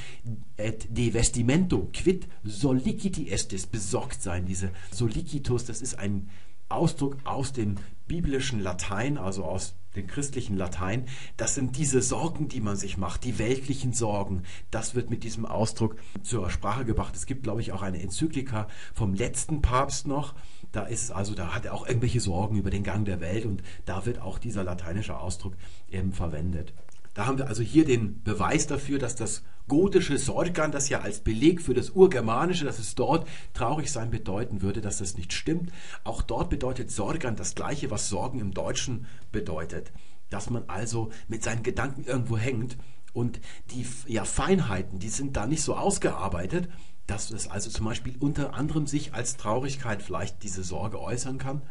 et 0.55 0.87
de 0.95 1.13
vestimento 1.13 1.89
quid 1.91 2.27
solliciti 2.43 3.29
estis, 3.29 3.65
besorgt 3.65 4.21
sein. 4.21 4.45
Diese 4.45 4.69
solicitus, 4.91 5.65
das 5.65 5.81
ist 5.81 5.97
ein 5.97 6.29
Ausdruck 6.73 7.17
aus 7.23 7.53
dem 7.53 7.75
biblischen 8.07 8.59
Latein, 8.59 9.17
also 9.17 9.45
aus 9.45 9.75
dem 9.95 10.07
christlichen 10.07 10.57
Latein. 10.57 11.05
Das 11.37 11.55
sind 11.55 11.77
diese 11.77 12.01
Sorgen, 12.01 12.47
die 12.47 12.61
man 12.61 12.75
sich 12.75 12.97
macht, 12.97 13.23
die 13.23 13.39
weltlichen 13.39 13.93
Sorgen. 13.93 14.43
Das 14.69 14.95
wird 14.95 15.09
mit 15.09 15.23
diesem 15.23 15.45
Ausdruck 15.45 15.95
zur 16.21 16.49
Sprache 16.49 16.85
gebracht. 16.85 17.15
Es 17.15 17.25
gibt, 17.25 17.43
glaube 17.43 17.61
ich, 17.61 17.71
auch 17.71 17.81
eine 17.81 18.01
Enzyklika 18.01 18.67
vom 18.93 19.13
letzten 19.13 19.61
Papst 19.61 20.07
noch. 20.07 20.33
Da 20.71 20.83
ist 20.83 21.11
also, 21.11 21.35
da 21.35 21.53
hat 21.53 21.65
er 21.65 21.73
auch 21.73 21.87
irgendwelche 21.87 22.21
Sorgen 22.21 22.57
über 22.57 22.69
den 22.69 22.83
Gang 22.83 23.05
der 23.05 23.19
Welt 23.19 23.45
und 23.45 23.61
da 23.85 24.05
wird 24.05 24.19
auch 24.19 24.39
dieser 24.39 24.63
lateinische 24.63 25.17
Ausdruck 25.17 25.55
eben 25.89 26.13
verwendet. 26.13 26.73
Da 27.13 27.25
haben 27.25 27.37
wir 27.37 27.47
also 27.47 27.61
hier 27.61 27.83
den 27.83 28.23
Beweis 28.23 28.67
dafür, 28.67 28.97
dass 28.97 29.15
das 29.15 29.43
gotische 29.67 30.17
Sorgan, 30.17 30.71
das 30.71 30.89
ja 30.89 31.01
als 31.01 31.19
Beleg 31.19 31.61
für 31.61 31.73
das 31.73 31.91
Urgermanische, 31.91 32.65
dass 32.65 32.79
es 32.79 32.95
dort 32.95 33.27
traurig 33.53 33.91
sein 33.91 34.11
bedeuten 34.11 34.61
würde, 34.61 34.81
dass 34.81 34.99
das 34.99 35.17
nicht 35.17 35.33
stimmt. 35.33 35.71
Auch 36.03 36.21
dort 36.21 36.49
bedeutet 36.49 36.91
Sorgan 36.91 37.35
das 37.35 37.55
gleiche, 37.55 37.91
was 37.91 38.09
Sorgen 38.09 38.39
im 38.39 38.53
Deutschen 38.53 39.05
bedeutet. 39.31 39.91
Dass 40.29 40.49
man 40.49 40.63
also 40.67 41.11
mit 41.27 41.43
seinen 41.43 41.63
Gedanken 41.63 42.03
irgendwo 42.03 42.37
hängt 42.37 42.77
und 43.13 43.39
die 43.71 43.85
ja, 44.07 44.23
Feinheiten, 44.25 44.99
die 44.99 45.09
sind 45.09 45.35
da 45.35 45.45
nicht 45.45 45.63
so 45.63 45.75
ausgearbeitet, 45.75 46.69
dass 47.07 47.31
es 47.31 47.49
also 47.49 47.69
zum 47.69 47.85
Beispiel 47.85 48.15
unter 48.19 48.53
anderem 48.53 48.87
sich 48.87 49.13
als 49.13 49.35
Traurigkeit 49.35 50.01
vielleicht 50.01 50.43
diese 50.43 50.63
Sorge 50.63 51.01
äußern 51.01 51.37
kann 51.37 51.61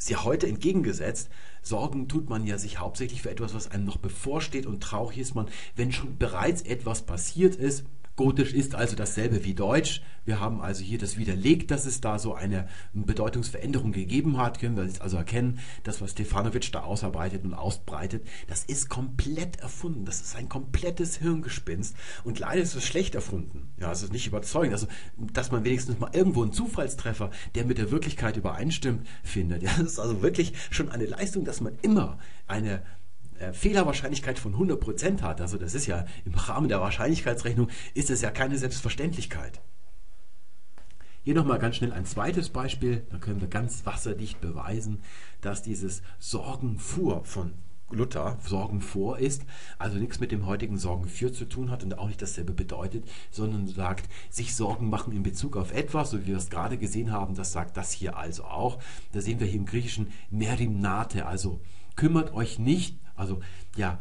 ist 0.00 0.08
ja 0.08 0.24
heute 0.24 0.46
entgegengesetzt. 0.48 1.28
Sorgen 1.62 2.08
tut 2.08 2.28
man 2.28 2.46
ja 2.46 2.58
sich 2.58 2.78
hauptsächlich 2.78 3.22
für 3.22 3.30
etwas, 3.30 3.54
was 3.54 3.70
einem 3.70 3.84
noch 3.84 3.98
bevorsteht 3.98 4.66
und 4.66 4.82
traurig 4.82 5.18
ist 5.18 5.34
man, 5.34 5.48
wenn 5.76 5.92
schon 5.92 6.16
bereits 6.16 6.62
etwas 6.62 7.02
passiert 7.02 7.56
ist. 7.56 7.84
Gotisch 8.20 8.52
ist 8.52 8.74
also 8.74 8.96
dasselbe 8.96 9.46
wie 9.46 9.54
Deutsch. 9.54 10.02
Wir 10.26 10.40
haben 10.40 10.60
also 10.60 10.84
hier 10.84 10.98
das 10.98 11.16
widerlegt, 11.16 11.70
dass 11.70 11.86
es 11.86 12.02
da 12.02 12.18
so 12.18 12.34
eine 12.34 12.68
Bedeutungsveränderung 12.92 13.92
gegeben 13.92 14.36
hat. 14.36 14.58
Können 14.58 14.76
wir 14.76 14.84
jetzt 14.84 15.00
also 15.00 15.16
erkennen, 15.16 15.58
das, 15.84 16.02
was 16.02 16.10
Stefanovic 16.10 16.70
da 16.70 16.82
ausarbeitet 16.82 17.44
und 17.44 17.54
ausbreitet, 17.54 18.26
das 18.46 18.64
ist 18.64 18.90
komplett 18.90 19.60
erfunden. 19.60 20.04
Das 20.04 20.20
ist 20.20 20.36
ein 20.36 20.50
komplettes 20.50 21.16
Hirngespinst. 21.16 21.96
Und 22.22 22.38
leider 22.38 22.60
ist 22.60 22.74
es 22.74 22.84
schlecht 22.84 23.14
erfunden. 23.14 23.70
Ja, 23.80 23.90
es 23.90 24.02
ist 24.02 24.12
nicht 24.12 24.26
überzeugend. 24.26 24.74
Also, 24.74 24.86
dass 25.16 25.50
man 25.50 25.64
wenigstens 25.64 25.98
mal 25.98 26.10
irgendwo 26.12 26.42
einen 26.42 26.52
Zufallstreffer, 26.52 27.30
der 27.54 27.64
mit 27.64 27.78
der 27.78 27.90
Wirklichkeit 27.90 28.36
übereinstimmt, 28.36 29.06
findet. 29.22 29.62
Ja, 29.62 29.70
das 29.78 29.92
ist 29.92 29.98
also 29.98 30.20
wirklich 30.20 30.52
schon 30.70 30.90
eine 30.90 31.06
Leistung, 31.06 31.46
dass 31.46 31.62
man 31.62 31.78
immer 31.80 32.18
eine 32.46 32.82
äh, 33.40 33.52
Fehlerwahrscheinlichkeit 33.52 34.38
von 34.38 34.54
100% 34.54 35.22
hat, 35.22 35.40
also 35.40 35.56
das 35.56 35.74
ist 35.74 35.86
ja 35.86 36.04
im 36.24 36.34
Rahmen 36.34 36.68
der 36.68 36.80
Wahrscheinlichkeitsrechnung, 36.80 37.68
ist 37.94 38.10
es 38.10 38.20
ja 38.20 38.30
keine 38.30 38.58
Selbstverständlichkeit. 38.58 39.60
Hier 41.22 41.34
nochmal 41.34 41.58
ganz 41.58 41.76
schnell 41.76 41.92
ein 41.92 42.06
zweites 42.06 42.50
Beispiel, 42.50 43.06
da 43.10 43.18
können 43.18 43.40
wir 43.40 43.48
ganz 43.48 43.84
wasserdicht 43.84 44.40
beweisen, 44.40 45.00
dass 45.40 45.62
dieses 45.62 46.02
Sorgenfuhr 46.18 47.24
von 47.24 47.52
Luther 47.90 48.38
Sorgen 48.44 48.80
vor 48.80 49.18
ist, 49.18 49.42
also 49.78 49.98
nichts 49.98 50.20
mit 50.20 50.32
dem 50.32 50.46
heutigen 50.46 50.78
Sorgen 50.78 51.06
für 51.06 51.32
zu 51.32 51.46
tun 51.46 51.70
hat 51.70 51.82
und 51.82 51.98
auch 51.98 52.08
nicht 52.08 52.22
dasselbe 52.22 52.52
bedeutet, 52.52 53.04
sondern 53.30 53.66
sagt, 53.66 54.08
sich 54.30 54.54
Sorgen 54.54 54.88
machen 54.88 55.12
in 55.12 55.22
Bezug 55.22 55.56
auf 55.56 55.72
etwas, 55.72 56.10
so 56.10 56.20
wie 56.20 56.26
wir 56.26 56.36
es 56.36 56.50
gerade 56.50 56.78
gesehen 56.78 57.10
haben, 57.10 57.34
das 57.34 57.52
sagt 57.52 57.76
das 57.76 57.92
hier 57.92 58.16
also 58.16 58.44
auch. 58.44 58.78
Da 59.12 59.20
sehen 59.20 59.40
wir 59.40 59.46
hier 59.46 59.60
im 59.60 59.66
Griechischen 59.66 60.12
merimnate, 60.30 61.26
also 61.26 61.60
kümmert 61.96 62.32
euch 62.32 62.58
nicht, 62.58 62.98
also 63.20 63.40
ja, 63.76 64.00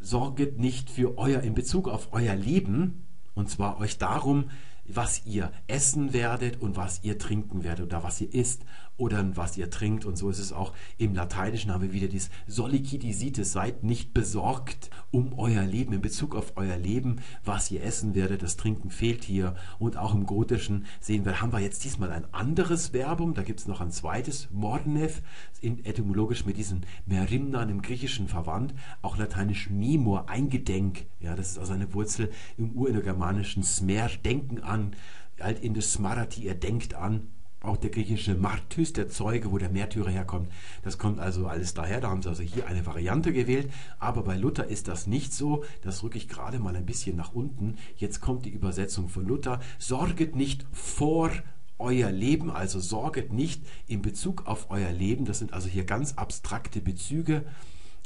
sorget 0.00 0.58
nicht 0.58 0.90
für 0.90 1.18
euer 1.18 1.40
in 1.40 1.54
Bezug 1.54 1.88
auf 1.88 2.12
euer 2.12 2.34
Leben, 2.34 3.06
und 3.34 3.50
zwar 3.50 3.80
euch 3.80 3.98
darum, 3.98 4.50
was 4.86 5.24
ihr 5.24 5.50
essen 5.66 6.12
werdet 6.12 6.60
und 6.60 6.76
was 6.76 7.02
ihr 7.02 7.18
trinken 7.18 7.64
werdet 7.64 7.86
oder 7.86 8.02
was 8.04 8.20
ihr 8.20 8.32
isst 8.32 8.64
oder 8.96 9.36
was 9.36 9.56
ihr 9.56 9.70
trinkt. 9.70 10.04
Und 10.04 10.16
so 10.16 10.30
ist 10.30 10.38
es 10.38 10.52
auch 10.52 10.72
im 10.98 11.14
Lateinischen 11.14 11.72
haben 11.72 11.82
wir 11.82 11.92
wieder 11.92 12.08
dieses 12.08 12.30
Sollicitisites, 12.46 13.52
seid 13.52 13.82
nicht 13.82 14.14
besorgt 14.14 14.90
um 15.10 15.38
euer 15.38 15.62
Leben, 15.62 15.92
in 15.92 16.00
Bezug 16.00 16.34
auf 16.34 16.52
euer 16.56 16.76
Leben, 16.76 17.16
was 17.44 17.70
ihr 17.70 17.82
essen 17.82 18.14
werdet. 18.14 18.42
Das 18.42 18.56
Trinken 18.56 18.90
fehlt 18.90 19.24
hier. 19.24 19.56
Und 19.78 19.96
auch 19.96 20.14
im 20.14 20.26
Gotischen 20.26 20.86
sehen 21.00 21.24
wir, 21.24 21.40
haben 21.40 21.52
wir 21.52 21.60
jetzt 21.60 21.84
diesmal 21.84 22.12
ein 22.12 22.32
anderes 22.32 22.88
Verbum. 22.88 23.34
Da 23.34 23.42
gibt 23.42 23.60
es 23.60 23.66
noch 23.66 23.80
ein 23.80 23.90
zweites, 23.90 24.48
Mornev, 24.52 25.22
in, 25.60 25.84
etymologisch 25.84 26.46
mit 26.46 26.56
diesem 26.56 26.82
Merimnan 27.06 27.68
im 27.68 27.82
Griechischen 27.82 28.28
verwandt. 28.28 28.74
Auch 29.02 29.16
lateinisch 29.16 29.70
Mimor, 29.70 30.28
eingedenk. 30.28 31.06
Ja, 31.20 31.34
das 31.34 31.52
ist 31.52 31.58
also 31.58 31.72
eine 31.72 31.92
Wurzel 31.94 32.30
im 32.56 32.72
urindogermanischen 32.76 33.62
Smer, 33.62 34.08
denken 34.24 34.60
an. 34.60 34.94
Altindisch 35.40 35.86
Smarati, 35.86 36.46
er 36.46 36.54
denkt 36.54 36.94
an 36.94 37.28
auch 37.64 37.76
der 37.76 37.90
griechische 37.90 38.34
Martys, 38.34 38.92
der 38.92 39.08
Zeuge, 39.08 39.50
wo 39.50 39.58
der 39.58 39.70
Märtyrer 39.70 40.10
herkommt, 40.10 40.50
das 40.82 40.98
kommt 40.98 41.20
also 41.20 41.46
alles 41.46 41.74
daher. 41.74 42.00
Da 42.00 42.10
haben 42.10 42.22
sie 42.22 42.28
also 42.28 42.42
hier 42.42 42.66
eine 42.66 42.86
Variante 42.86 43.32
gewählt. 43.32 43.70
Aber 43.98 44.22
bei 44.22 44.36
Luther 44.36 44.66
ist 44.66 44.88
das 44.88 45.06
nicht 45.06 45.32
so. 45.32 45.64
Das 45.82 46.02
rücke 46.02 46.18
ich 46.18 46.28
gerade 46.28 46.58
mal 46.58 46.76
ein 46.76 46.86
bisschen 46.86 47.16
nach 47.16 47.34
unten. 47.34 47.76
Jetzt 47.96 48.20
kommt 48.20 48.44
die 48.44 48.50
Übersetzung 48.50 49.08
von 49.08 49.26
Luther. 49.26 49.60
Sorget 49.78 50.36
nicht 50.36 50.66
vor 50.72 51.30
euer 51.78 52.10
Leben, 52.10 52.50
also 52.50 52.78
sorget 52.78 53.32
nicht 53.32 53.62
in 53.86 54.00
Bezug 54.02 54.46
auf 54.46 54.70
euer 54.70 54.92
Leben. 54.92 55.24
Das 55.24 55.38
sind 55.38 55.52
also 55.52 55.68
hier 55.68 55.84
ganz 55.84 56.14
abstrakte 56.14 56.80
Bezüge. 56.80 57.44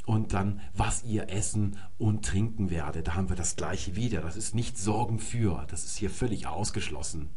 Und 0.05 0.33
dann, 0.33 0.61
was 0.75 1.03
ihr 1.03 1.29
essen 1.29 1.77
und 1.99 2.25
trinken 2.25 2.71
werdet. 2.71 3.07
Da 3.07 3.13
haben 3.13 3.29
wir 3.29 3.35
das 3.35 3.55
gleiche 3.55 3.95
wieder. 3.95 4.21
Das 4.21 4.37
ist 4.37 4.55
nicht 4.55 4.77
Sorgen 4.77 5.19
für. 5.19 5.65
Das 5.69 5.83
ist 5.83 5.97
hier 5.97 6.09
völlig 6.09 6.47
ausgeschlossen. 6.47 7.29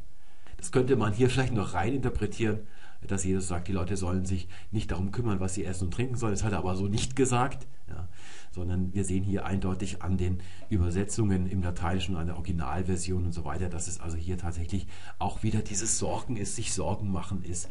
Das 0.62 0.70
könnte 0.70 0.94
man 0.94 1.12
hier 1.12 1.28
vielleicht 1.28 1.52
noch 1.52 1.74
rein 1.74 1.92
interpretieren, 1.92 2.60
dass 3.08 3.24
Jesus 3.24 3.48
sagt, 3.48 3.66
die 3.66 3.72
Leute 3.72 3.96
sollen 3.96 4.24
sich 4.24 4.46
nicht 4.70 4.92
darum 4.92 5.10
kümmern, 5.10 5.40
was 5.40 5.54
sie 5.54 5.64
essen 5.64 5.86
und 5.86 5.90
trinken 5.90 6.14
sollen. 6.14 6.34
Das 6.34 6.44
hat 6.44 6.52
er 6.52 6.58
aber 6.58 6.76
so 6.76 6.86
nicht 6.86 7.16
gesagt, 7.16 7.66
ja, 7.88 8.06
sondern 8.52 8.94
wir 8.94 9.04
sehen 9.04 9.24
hier 9.24 9.44
eindeutig 9.44 10.02
an 10.02 10.18
den 10.18 10.38
Übersetzungen 10.70 11.48
im 11.48 11.64
Lateinischen, 11.64 12.14
an 12.14 12.28
der 12.28 12.36
Originalversion 12.36 13.24
und 13.24 13.32
so 13.32 13.44
weiter, 13.44 13.68
dass 13.68 13.88
es 13.88 13.98
also 13.98 14.16
hier 14.16 14.38
tatsächlich 14.38 14.86
auch 15.18 15.42
wieder 15.42 15.62
dieses 15.62 15.98
Sorgen 15.98 16.36
ist, 16.36 16.54
sich 16.54 16.72
Sorgen 16.72 17.10
machen 17.10 17.42
ist. 17.42 17.68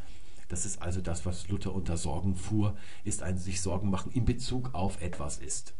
Das 0.50 0.66
ist 0.66 0.82
also 0.82 1.00
das, 1.00 1.26
was 1.26 1.48
Luther 1.48 1.74
unter 1.74 1.96
Sorgen 1.96 2.36
fuhr, 2.36 2.76
ist 3.06 3.24
ein 3.24 3.38
sich 3.38 3.62
Sorgen 3.62 3.90
machen 3.90 4.12
in 4.12 4.26
Bezug 4.26 4.72
auf 4.74 5.02
etwas 5.02 5.38
ist. 5.38 5.76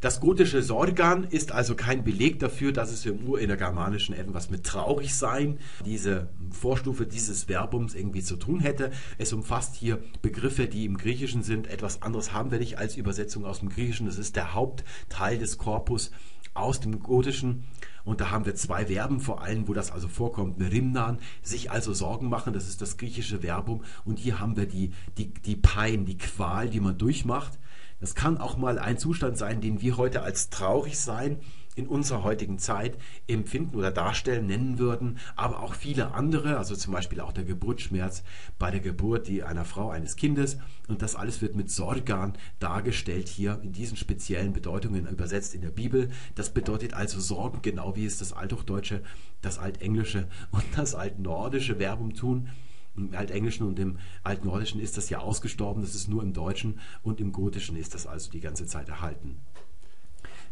Das 0.00 0.20
gotische 0.20 0.60
Sorgan 0.60 1.24
ist 1.24 1.52
also 1.52 1.74
kein 1.74 2.04
Beleg 2.04 2.38
dafür, 2.38 2.70
dass 2.72 2.92
es 2.92 3.06
im 3.06 3.26
Urinnergermanischen 3.26 4.14
etwas 4.14 4.50
mit 4.50 4.64
traurig 4.64 5.14
sein, 5.14 5.58
diese 5.86 6.28
Vorstufe 6.50 7.06
dieses 7.06 7.44
Verbums 7.44 7.94
irgendwie 7.94 8.22
zu 8.22 8.36
tun 8.36 8.60
hätte. 8.60 8.90
Es 9.16 9.32
umfasst 9.32 9.74
hier 9.74 9.98
Begriffe, 10.20 10.66
die 10.66 10.84
im 10.84 10.98
Griechischen 10.98 11.42
sind. 11.42 11.66
Etwas 11.68 12.02
anderes 12.02 12.34
haben 12.34 12.50
wir 12.50 12.58
nicht 12.58 12.76
als 12.76 12.96
Übersetzung 12.96 13.46
aus 13.46 13.60
dem 13.60 13.70
Griechischen. 13.70 14.04
Das 14.04 14.18
ist 14.18 14.36
der 14.36 14.52
Hauptteil 14.52 15.38
des 15.38 15.56
Korpus 15.56 16.10
aus 16.52 16.78
dem 16.80 17.00
Gotischen. 17.00 17.64
Und 18.04 18.20
da 18.20 18.30
haben 18.30 18.44
wir 18.44 18.54
zwei 18.54 18.86
Verben 18.86 19.20
vor 19.20 19.40
allem, 19.42 19.66
wo 19.66 19.72
das 19.72 19.90
also 19.90 20.08
vorkommt. 20.08 20.58
Merimnan, 20.58 21.20
sich 21.42 21.70
also 21.70 21.94
Sorgen 21.94 22.28
machen, 22.28 22.52
das 22.52 22.68
ist 22.68 22.82
das 22.82 22.98
griechische 22.98 23.42
Verbum. 23.42 23.82
Und 24.04 24.18
hier 24.18 24.40
haben 24.40 24.58
wir 24.58 24.66
die, 24.66 24.92
die, 25.16 25.32
die 25.32 25.56
Pein, 25.56 26.04
die 26.04 26.18
Qual, 26.18 26.68
die 26.68 26.80
man 26.80 26.98
durchmacht. 26.98 27.58
Das 28.00 28.14
kann 28.14 28.38
auch 28.38 28.56
mal 28.56 28.78
ein 28.78 28.98
Zustand 28.98 29.38
sein, 29.38 29.60
den 29.60 29.80
wir 29.80 29.96
heute 29.96 30.22
als 30.22 30.50
traurig 30.50 30.98
sein 30.98 31.38
in 31.76 31.86
unserer 31.86 32.24
heutigen 32.24 32.58
Zeit 32.58 32.96
empfinden 33.28 33.76
oder 33.76 33.90
darstellen, 33.90 34.46
nennen 34.46 34.78
würden, 34.78 35.18
aber 35.36 35.62
auch 35.62 35.74
viele 35.74 36.14
andere, 36.14 36.56
also 36.56 36.74
zum 36.74 36.92
Beispiel 36.94 37.20
auch 37.20 37.32
der 37.32 37.44
Geburtsschmerz 37.44 38.24
bei 38.58 38.70
der 38.70 38.80
Geburt 38.80 39.28
die 39.28 39.42
einer 39.42 39.66
Frau 39.66 39.90
eines 39.90 40.16
Kindes. 40.16 40.58
Und 40.88 41.02
das 41.02 41.14
alles 41.14 41.42
wird 41.42 41.54
mit 41.54 41.70
Sorgan 41.70 42.32
dargestellt 42.58 43.28
hier 43.28 43.60
in 43.62 43.72
diesen 43.72 43.96
speziellen 43.96 44.54
Bedeutungen 44.54 45.06
übersetzt 45.06 45.54
in 45.54 45.60
der 45.60 45.70
Bibel. 45.70 46.10
Das 46.34 46.52
bedeutet 46.52 46.94
also 46.94 47.20
Sorgen, 47.20 47.60
genau 47.60 47.94
wie 47.94 48.06
es 48.06 48.18
das 48.18 48.32
Althochdeutsche, 48.32 49.02
das 49.42 49.58
Altenglische 49.58 50.28
und 50.50 50.64
das 50.76 50.94
Altnordische 50.94 51.76
Verbum 51.76 52.14
tun. 52.14 52.48
Im 52.96 53.14
Altenglischen 53.14 53.66
und 53.66 53.78
im 53.78 53.98
Altnordischen 54.22 54.80
ist 54.80 54.96
das 54.96 55.10
ja 55.10 55.18
ausgestorben, 55.18 55.82
das 55.82 55.94
ist 55.94 56.08
nur 56.08 56.22
im 56.22 56.32
Deutschen 56.32 56.80
und 57.02 57.20
im 57.20 57.32
Gotischen 57.32 57.76
ist 57.76 57.94
das 57.94 58.06
also 58.06 58.30
die 58.30 58.40
ganze 58.40 58.66
Zeit 58.66 58.88
erhalten. 58.88 59.36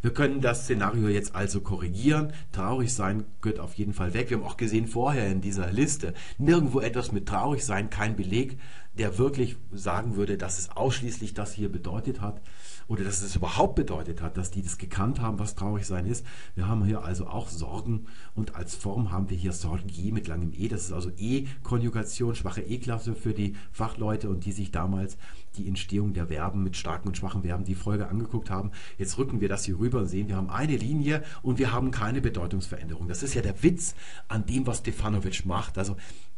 Wir 0.01 0.13
können 0.13 0.39
das 0.39 0.65
Szenario 0.65 1.07
jetzt 1.07 1.33
also 1.33 1.61
korrigieren. 1.61 2.31
Traurig 2.51 2.93
sein 2.93 3.25
gehört 3.41 3.59
auf 3.59 3.73
jeden 3.73 3.93
Fall 3.93 4.13
weg. 4.13 4.29
Wir 4.29 4.37
haben 4.37 4.43
auch 4.43 4.57
gesehen 4.57 4.87
vorher 4.87 5.27
in 5.31 5.41
dieser 5.41 5.71
Liste 5.71 6.13
nirgendwo 6.37 6.79
etwas 6.79 7.11
mit 7.11 7.27
traurig 7.27 7.65
sein, 7.65 7.89
kein 7.89 8.15
Beleg, 8.15 8.59
der 8.99 9.17
wirklich 9.17 9.55
sagen 9.71 10.15
würde, 10.15 10.37
dass 10.37 10.59
es 10.59 10.69
ausschließlich 10.69 11.33
das 11.33 11.53
hier 11.53 11.71
bedeutet 11.71 12.21
hat 12.21 12.39
oder 12.87 13.03
dass 13.03 13.21
es 13.21 13.35
überhaupt 13.35 13.75
bedeutet 13.75 14.21
hat, 14.21 14.37
dass 14.37 14.51
die 14.51 14.61
das 14.61 14.77
gekannt 14.77 15.19
haben, 15.19 15.39
was 15.39 15.55
traurig 15.55 15.85
sein 15.85 16.05
ist. 16.05 16.25
Wir 16.55 16.67
haben 16.67 16.85
hier 16.85 17.03
also 17.03 17.27
auch 17.27 17.49
Sorgen 17.49 18.05
und 18.35 18.55
als 18.55 18.75
Form 18.75 19.11
haben 19.11 19.29
wir 19.29 19.37
hier 19.37 19.53
Sorgie 19.53 20.11
mit 20.11 20.27
langem 20.27 20.53
E. 20.53 20.67
Das 20.67 20.83
ist 20.83 20.91
also 20.91 21.11
E-Konjugation, 21.17 22.35
schwache 22.35 22.61
E-Klasse 22.61 23.15
für 23.15 23.33
die 23.33 23.55
Fachleute 23.71 24.29
und 24.29 24.45
die 24.45 24.51
sich 24.51 24.71
damals 24.71 25.17
die 25.57 25.67
Entstehung 25.67 26.13
der 26.13 26.27
Verben 26.27 26.63
mit 26.63 26.75
starken 26.75 27.07
und 27.07 27.17
schwachen 27.17 27.43
Verben 27.43 27.63
die 27.63 27.75
Folge 27.75 28.07
angeguckt 28.07 28.49
haben. 28.49 28.71
Jetzt 28.97 29.17
rücken 29.17 29.41
wir 29.41 29.49
das 29.49 29.65
hier 29.65 29.79
rüber 29.79 29.99
und 29.99 30.07
sehen, 30.07 30.27
wir 30.27 30.35
haben 30.35 30.49
eine 30.49 30.75
Linie 30.75 31.23
und 31.41 31.57
wir 31.59 31.71
haben 31.71 31.91
keine 31.91 32.21
Bedeutungsveränderung. 32.21 33.07
Das 33.07 33.23
ist 33.23 33.33
ja 33.33 33.41
der 33.41 33.63
Witz 33.63 33.95
an 34.27 34.45
dem, 34.45 34.67
was 34.67 34.79
Stefanovic 34.79 35.45
macht. 35.45 35.77
Also 35.77 35.95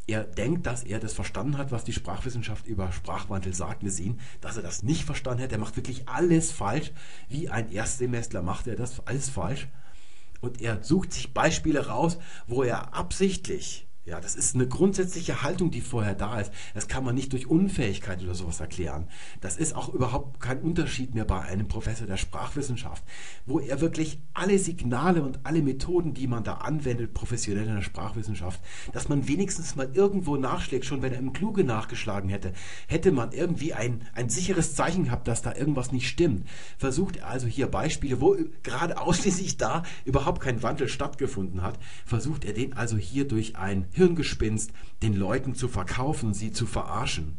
er 0.07 0.23
denkt, 0.23 0.65
dass 0.65 0.83
er 0.83 0.99
das 0.99 1.13
verstanden 1.13 1.57
hat, 1.57 1.71
was 1.71 1.83
die 1.83 1.93
Sprachwissenschaft 1.93 2.65
über 2.65 2.91
Sprachwandel 2.93 3.53
sagt. 3.53 3.83
Wir 3.83 3.91
sehen, 3.91 4.19
dass 4.39 4.55
er 4.55 4.63
das 4.63 4.81
nicht 4.81 5.03
verstanden 5.03 5.43
hat. 5.43 5.51
Er 5.51 5.57
macht 5.57 5.75
wirklich 5.75 6.07
alles 6.07 6.51
falsch. 6.51 6.91
Wie 7.27 7.49
ein 7.49 7.71
Erstsemestler 7.71 8.41
macht 8.41 8.67
er 8.67 8.77
das 8.77 9.05
alles 9.05 9.29
falsch. 9.29 9.67
Und 10.39 10.61
er 10.61 10.83
sucht 10.83 11.11
sich 11.13 11.33
Beispiele 11.33 11.87
raus, 11.87 12.17
wo 12.47 12.63
er 12.63 12.93
absichtlich 12.93 13.86
ja, 14.07 14.21
das 14.21 14.35
ist 14.35 14.55
eine 14.55 14.67
grundsätzliche 14.67 15.43
Haltung, 15.43 15.69
die 15.69 15.81
vorher 15.81 16.15
da 16.15 16.39
ist. 16.39 16.53
Das 16.73 16.87
kann 16.87 17.03
man 17.03 17.13
nicht 17.13 17.33
durch 17.33 17.47
Unfähigkeit 17.47 18.23
oder 18.23 18.35
sowas 18.35 18.61
erklären. 18.61 19.09
Das 19.41 19.57
ist 19.57 19.75
auch 19.75 19.93
überhaupt 19.93 20.39
kein 20.39 20.61
Unterschied 20.61 21.13
mehr 21.13 21.25
bei 21.25 21.41
einem 21.41 21.67
Professor 21.67 22.07
der 22.07 22.15
Sprachwissenschaft, 22.15 23.03
wo 23.45 23.59
er 23.59 23.81
wirklich 23.81 24.21
alle 24.33 24.59
Signale 24.59 25.21
und 25.23 25.41
alle 25.43 25.61
Methoden, 25.61 26.13
die 26.13 26.27
man 26.27 26.45
da 26.45 26.53
anwendet, 26.53 27.13
professionell 27.13 27.67
in 27.67 27.75
der 27.75 27.81
Sprachwissenschaft, 27.81 28.61
dass 28.93 29.09
man 29.09 29.27
wenigstens 29.27 29.75
mal 29.75 29.89
irgendwo 29.93 30.37
nachschlägt, 30.37 30.85
schon 30.85 31.01
wenn 31.01 31.11
er 31.11 31.19
im 31.19 31.33
Kluge 31.33 31.65
nachgeschlagen 31.65 32.29
hätte, 32.29 32.53
hätte 32.87 33.11
man 33.11 33.33
irgendwie 33.33 33.73
ein, 33.73 34.07
ein 34.13 34.29
sicheres 34.29 34.73
Zeichen 34.73 35.03
gehabt, 35.05 35.27
dass 35.27 35.41
da 35.41 35.53
irgendwas 35.53 35.91
nicht 35.91 36.07
stimmt. 36.07 36.47
Versucht 36.77 37.17
er 37.17 37.27
also 37.27 37.45
hier 37.45 37.67
Beispiele, 37.67 38.21
wo 38.21 38.37
gerade 38.63 39.01
ausschließlich 39.01 39.57
da 39.57 39.83
überhaupt 40.05 40.39
kein 40.39 40.63
Wandel 40.63 40.87
stattgefunden 40.87 41.61
hat, 41.61 41.77
versucht 42.05 42.45
er 42.45 42.53
den 42.53 42.71
also 42.71 42.95
hier 42.95 43.27
durch 43.27 43.57
ein 43.57 43.85
Hirngespinst, 43.97 44.71
den 45.01 45.13
Leuten 45.13 45.55
zu 45.55 45.67
verkaufen, 45.67 46.33
sie 46.33 46.51
zu 46.51 46.65
verarschen. 46.65 47.37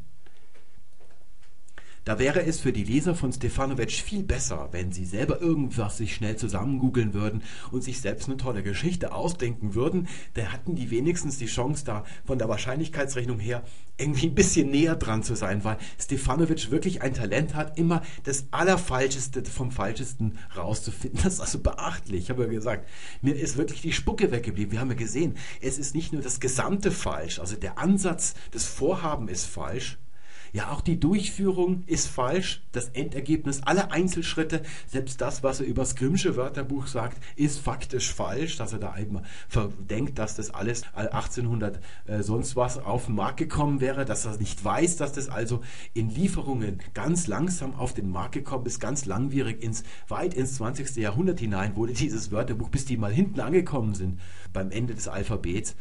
Da 2.08 2.18
wäre 2.18 2.42
es 2.42 2.60
für 2.60 2.72
die 2.72 2.84
Leser 2.84 3.14
von 3.14 3.34
Stefanovic 3.34 3.92
viel 3.92 4.22
besser, 4.22 4.70
wenn 4.72 4.92
sie 4.92 5.04
selber 5.04 5.42
irgendwas 5.42 5.98
sich 5.98 6.14
schnell 6.14 6.36
zusammengoogeln 6.36 7.12
würden 7.12 7.42
und 7.70 7.84
sich 7.84 8.00
selbst 8.00 8.28
eine 8.28 8.38
tolle 8.38 8.62
Geschichte 8.62 9.12
ausdenken 9.12 9.74
würden. 9.74 10.08
Da 10.32 10.44
hatten 10.44 10.74
die 10.74 10.90
wenigstens 10.90 11.36
die 11.36 11.44
Chance, 11.44 11.84
da 11.84 12.06
von 12.24 12.38
der 12.38 12.48
Wahrscheinlichkeitsrechnung 12.48 13.38
her 13.38 13.62
irgendwie 13.98 14.28
ein 14.28 14.34
bisschen 14.34 14.70
näher 14.70 14.96
dran 14.96 15.22
zu 15.22 15.34
sein, 15.34 15.64
weil 15.64 15.76
Stefanovic 16.00 16.70
wirklich 16.70 17.02
ein 17.02 17.12
Talent 17.12 17.54
hat, 17.54 17.76
immer 17.76 18.00
das 18.24 18.46
Allerfalscheste 18.52 19.44
vom 19.44 19.70
Falschesten 19.70 20.38
rauszufinden. 20.56 21.20
Das 21.22 21.34
ist 21.34 21.40
also 21.40 21.58
beachtlich. 21.58 22.22
Ich 22.22 22.30
habe 22.30 22.44
ja 22.44 22.48
gesagt, 22.48 22.88
mir 23.20 23.34
ist 23.34 23.58
wirklich 23.58 23.82
die 23.82 23.92
Spucke 23.92 24.32
weggeblieben. 24.32 24.72
Wir 24.72 24.80
haben 24.80 24.88
ja 24.88 24.96
gesehen, 24.96 25.36
es 25.60 25.76
ist 25.76 25.94
nicht 25.94 26.14
nur 26.14 26.22
das 26.22 26.40
Gesamte 26.40 26.90
falsch, 26.90 27.38
also 27.38 27.54
der 27.54 27.76
Ansatz, 27.76 28.32
das 28.50 28.64
Vorhaben 28.64 29.28
ist 29.28 29.44
falsch, 29.44 29.98
Ja, 30.52 30.70
auch 30.70 30.80
die 30.80 30.98
Durchführung 30.98 31.84
ist 31.86 32.08
falsch. 32.08 32.62
Das 32.72 32.88
Endergebnis, 32.90 33.62
alle 33.64 33.90
Einzelschritte, 33.90 34.62
selbst 34.86 35.20
das, 35.20 35.42
was 35.42 35.60
er 35.60 35.66
über 35.66 35.82
das 35.82 35.96
Grimmsche 35.96 36.36
Wörterbuch 36.36 36.86
sagt, 36.86 37.18
ist 37.36 37.58
faktisch 37.58 38.12
falsch, 38.12 38.56
dass 38.56 38.72
er 38.72 38.78
da 38.78 38.92
einmal 38.92 39.22
verdenkt, 39.48 40.18
dass 40.18 40.34
das 40.34 40.50
alles 40.50 40.82
1800 40.94 41.80
äh, 42.06 42.22
sonst 42.22 42.56
was 42.56 42.78
auf 42.78 43.06
den 43.06 43.14
Markt 43.14 43.38
gekommen 43.38 43.80
wäre, 43.80 44.04
dass 44.04 44.24
er 44.24 44.36
nicht 44.38 44.64
weiß, 44.64 44.96
dass 44.96 45.12
das 45.12 45.28
also 45.28 45.60
in 45.94 46.10
Lieferungen 46.10 46.80
ganz 46.94 47.26
langsam 47.26 47.74
auf 47.74 47.94
den 47.94 48.10
Markt 48.10 48.32
gekommen 48.32 48.66
ist, 48.66 48.80
ganz 48.80 49.04
langwierig 49.04 49.62
ins 49.62 49.84
weit 50.08 50.34
ins 50.34 50.54
20. 50.56 50.96
Jahrhundert 50.96 51.40
hinein 51.40 51.76
wurde 51.76 51.92
dieses 51.92 52.30
Wörterbuch, 52.30 52.68
bis 52.68 52.84
die 52.84 52.96
mal 52.96 53.12
hinten 53.12 53.40
angekommen 53.40 53.94
sind 53.94 54.20
beim 54.52 54.70
Ende 54.70 54.94
des 54.94 55.08
Alphabets. 55.08 55.76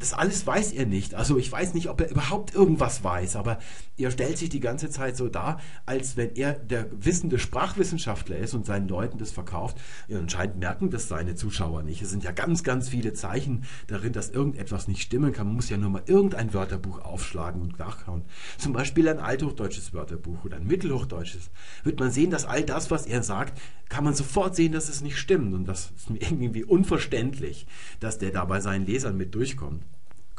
Das 0.00 0.14
alles 0.14 0.46
weiß 0.46 0.72
er 0.72 0.86
nicht. 0.86 1.14
Also 1.14 1.36
ich 1.36 1.52
weiß 1.52 1.74
nicht, 1.74 1.90
ob 1.90 2.00
er 2.00 2.10
überhaupt 2.10 2.54
irgendwas 2.54 3.04
weiß, 3.04 3.36
aber 3.36 3.58
er 3.98 4.10
stellt 4.10 4.38
sich 4.38 4.48
die 4.48 4.58
ganze 4.58 4.88
Zeit 4.88 5.14
so 5.14 5.28
dar, 5.28 5.60
als 5.84 6.16
wenn 6.16 6.34
er 6.36 6.54
der 6.54 6.86
wissende 6.90 7.38
Sprachwissenschaftler 7.38 8.38
ist 8.38 8.54
und 8.54 8.64
seinen 8.64 8.88
Leuten 8.88 9.18
das 9.18 9.30
verkauft. 9.30 9.76
Ja, 10.08 10.18
anscheinend 10.18 10.58
merken 10.58 10.88
das 10.88 11.08
seine 11.08 11.34
Zuschauer 11.34 11.82
nicht. 11.82 12.00
Es 12.00 12.08
sind 12.08 12.24
ja 12.24 12.32
ganz, 12.32 12.64
ganz 12.64 12.88
viele 12.88 13.12
Zeichen 13.12 13.64
darin, 13.88 14.14
dass 14.14 14.30
irgendetwas 14.30 14.88
nicht 14.88 15.02
stimmen 15.02 15.34
kann. 15.34 15.48
Man 15.48 15.56
muss 15.56 15.68
ja 15.68 15.76
nur 15.76 15.90
mal 15.90 16.02
irgendein 16.06 16.54
Wörterbuch 16.54 17.04
aufschlagen 17.04 17.60
und 17.60 17.78
nachschauen. 17.78 18.22
Zum 18.56 18.72
Beispiel 18.72 19.06
ein 19.06 19.18
althochdeutsches 19.18 19.92
Wörterbuch 19.92 20.46
oder 20.46 20.56
ein 20.56 20.66
mittelhochdeutsches. 20.66 21.50
Wird 21.84 22.00
man 22.00 22.10
sehen, 22.10 22.30
dass 22.30 22.46
all 22.46 22.64
das, 22.64 22.90
was 22.90 23.04
er 23.04 23.22
sagt, 23.22 23.60
kann 23.90 24.04
man 24.04 24.14
sofort 24.14 24.56
sehen, 24.56 24.72
dass 24.72 24.88
es 24.88 25.02
nicht 25.02 25.18
stimmt. 25.18 25.52
Und 25.52 25.66
das 25.66 25.92
ist 25.94 26.08
mir 26.08 26.22
irgendwie 26.22 26.64
unverständlich, 26.64 27.66
dass 28.00 28.16
der 28.16 28.30
da 28.30 28.46
bei 28.46 28.60
seinen 28.60 28.86
Lesern 28.86 29.18
mit 29.18 29.34
durchkommt 29.34 29.84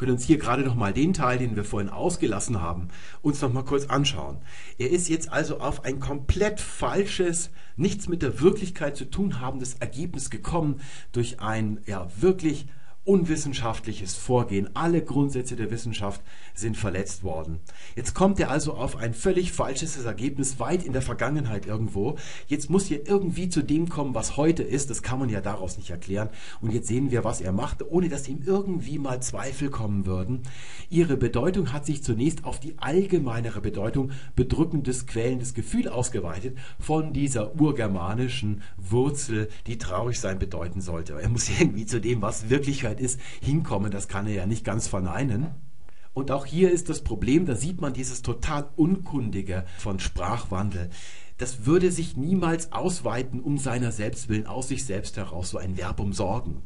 können 0.01 0.13
uns 0.13 0.25
hier 0.25 0.39
gerade 0.39 0.63
noch 0.63 0.73
mal 0.73 0.93
den 0.93 1.13
Teil, 1.13 1.37
den 1.37 1.55
wir 1.55 1.63
vorhin 1.63 1.91
ausgelassen 1.91 2.59
haben, 2.59 2.87
uns 3.21 3.39
noch 3.39 3.53
mal 3.53 3.63
kurz 3.63 3.85
anschauen. 3.85 4.39
Er 4.79 4.89
ist 4.89 5.09
jetzt 5.09 5.31
also 5.31 5.59
auf 5.59 5.85
ein 5.85 5.99
komplett 5.99 6.59
falsches, 6.59 7.51
nichts 7.75 8.09
mit 8.09 8.23
der 8.23 8.41
Wirklichkeit 8.41 8.97
zu 8.97 9.05
tun 9.05 9.39
habendes 9.39 9.75
Ergebnis 9.75 10.31
gekommen 10.31 10.81
durch 11.11 11.39
ein 11.39 11.81
ja 11.85 12.07
wirklich 12.19 12.65
unwissenschaftliches 13.03 14.15
Vorgehen. 14.15 14.75
Alle 14.75 15.03
Grundsätze 15.03 15.55
der 15.55 15.71
Wissenschaft 15.71 16.21
sind 16.53 16.77
verletzt 16.77 17.23
worden. 17.23 17.59
Jetzt 17.95 18.13
kommt 18.13 18.39
er 18.39 18.51
also 18.51 18.73
auf 18.73 18.95
ein 18.95 19.15
völlig 19.15 19.51
falsches 19.51 19.97
Ergebnis 20.03 20.59
weit 20.59 20.83
in 20.83 20.93
der 20.93 21.01
Vergangenheit 21.01 21.65
irgendwo. 21.65 22.17
Jetzt 22.47 22.69
muss 22.69 22.91
er 22.91 23.07
irgendwie 23.07 23.49
zu 23.49 23.63
dem 23.63 23.89
kommen, 23.89 24.13
was 24.13 24.37
heute 24.37 24.61
ist. 24.61 24.91
Das 24.91 25.01
kann 25.01 25.17
man 25.17 25.29
ja 25.29 25.41
daraus 25.41 25.77
nicht 25.77 25.89
erklären. 25.89 26.29
Und 26.61 26.73
jetzt 26.73 26.87
sehen 26.87 27.09
wir, 27.09 27.23
was 27.23 27.41
er 27.41 27.53
macht, 27.53 27.83
ohne 27.89 28.07
dass 28.07 28.27
ihm 28.27 28.43
irgendwie 28.45 28.99
mal 28.99 29.21
Zweifel 29.21 29.69
kommen 29.71 30.05
würden. 30.05 30.43
Ihre 30.89 31.17
Bedeutung 31.17 31.73
hat 31.73 31.87
sich 31.87 32.03
zunächst 32.03 32.43
auf 32.43 32.59
die 32.59 32.77
allgemeinere 32.77 33.61
Bedeutung 33.61 34.11
bedrückendes, 34.35 35.07
quälendes 35.07 35.55
Gefühl 35.55 35.87
ausgeweitet 35.87 36.57
von 36.79 37.13
dieser 37.13 37.59
urgermanischen 37.59 38.61
Wurzel, 38.77 39.49
die 39.65 39.79
traurig 39.79 40.19
sein 40.19 40.37
bedeuten 40.37 40.81
sollte. 40.81 41.19
Er 41.19 41.29
muss 41.29 41.49
irgendwie 41.59 41.87
zu 41.87 41.99
dem, 41.99 42.21
was 42.21 42.49
Wirklichkeit 42.49 42.90
Wirklichkeit 42.91 42.99
ist, 42.99 43.19
hinkommen. 43.41 43.91
Das 43.91 44.07
kann 44.07 44.27
er 44.27 44.33
ja 44.33 44.45
nicht 44.45 44.65
ganz 44.65 44.87
verneinen. 44.87 45.47
Und 46.13 46.31
auch 46.31 46.45
hier 46.45 46.71
ist 46.71 46.89
das 46.89 47.03
Problem, 47.03 47.45
da 47.45 47.55
sieht 47.55 47.79
man 47.79 47.93
dieses 47.93 48.21
total 48.21 48.69
Unkundige 48.75 49.65
von 49.77 49.99
Sprachwandel. 49.99 50.89
Das 51.37 51.65
würde 51.65 51.91
sich 51.91 52.17
niemals 52.17 52.71
ausweiten 52.73 53.39
um 53.39 53.57
seiner 53.57 53.91
selbst 53.91 54.27
willen, 54.27 54.45
aus 54.45 54.67
sich 54.67 54.85
selbst 54.85 55.17
heraus, 55.17 55.49
so 55.49 55.57
ein 55.57 55.77
Verb 55.77 55.99
um 55.99 56.13
Sorgen. 56.13 56.61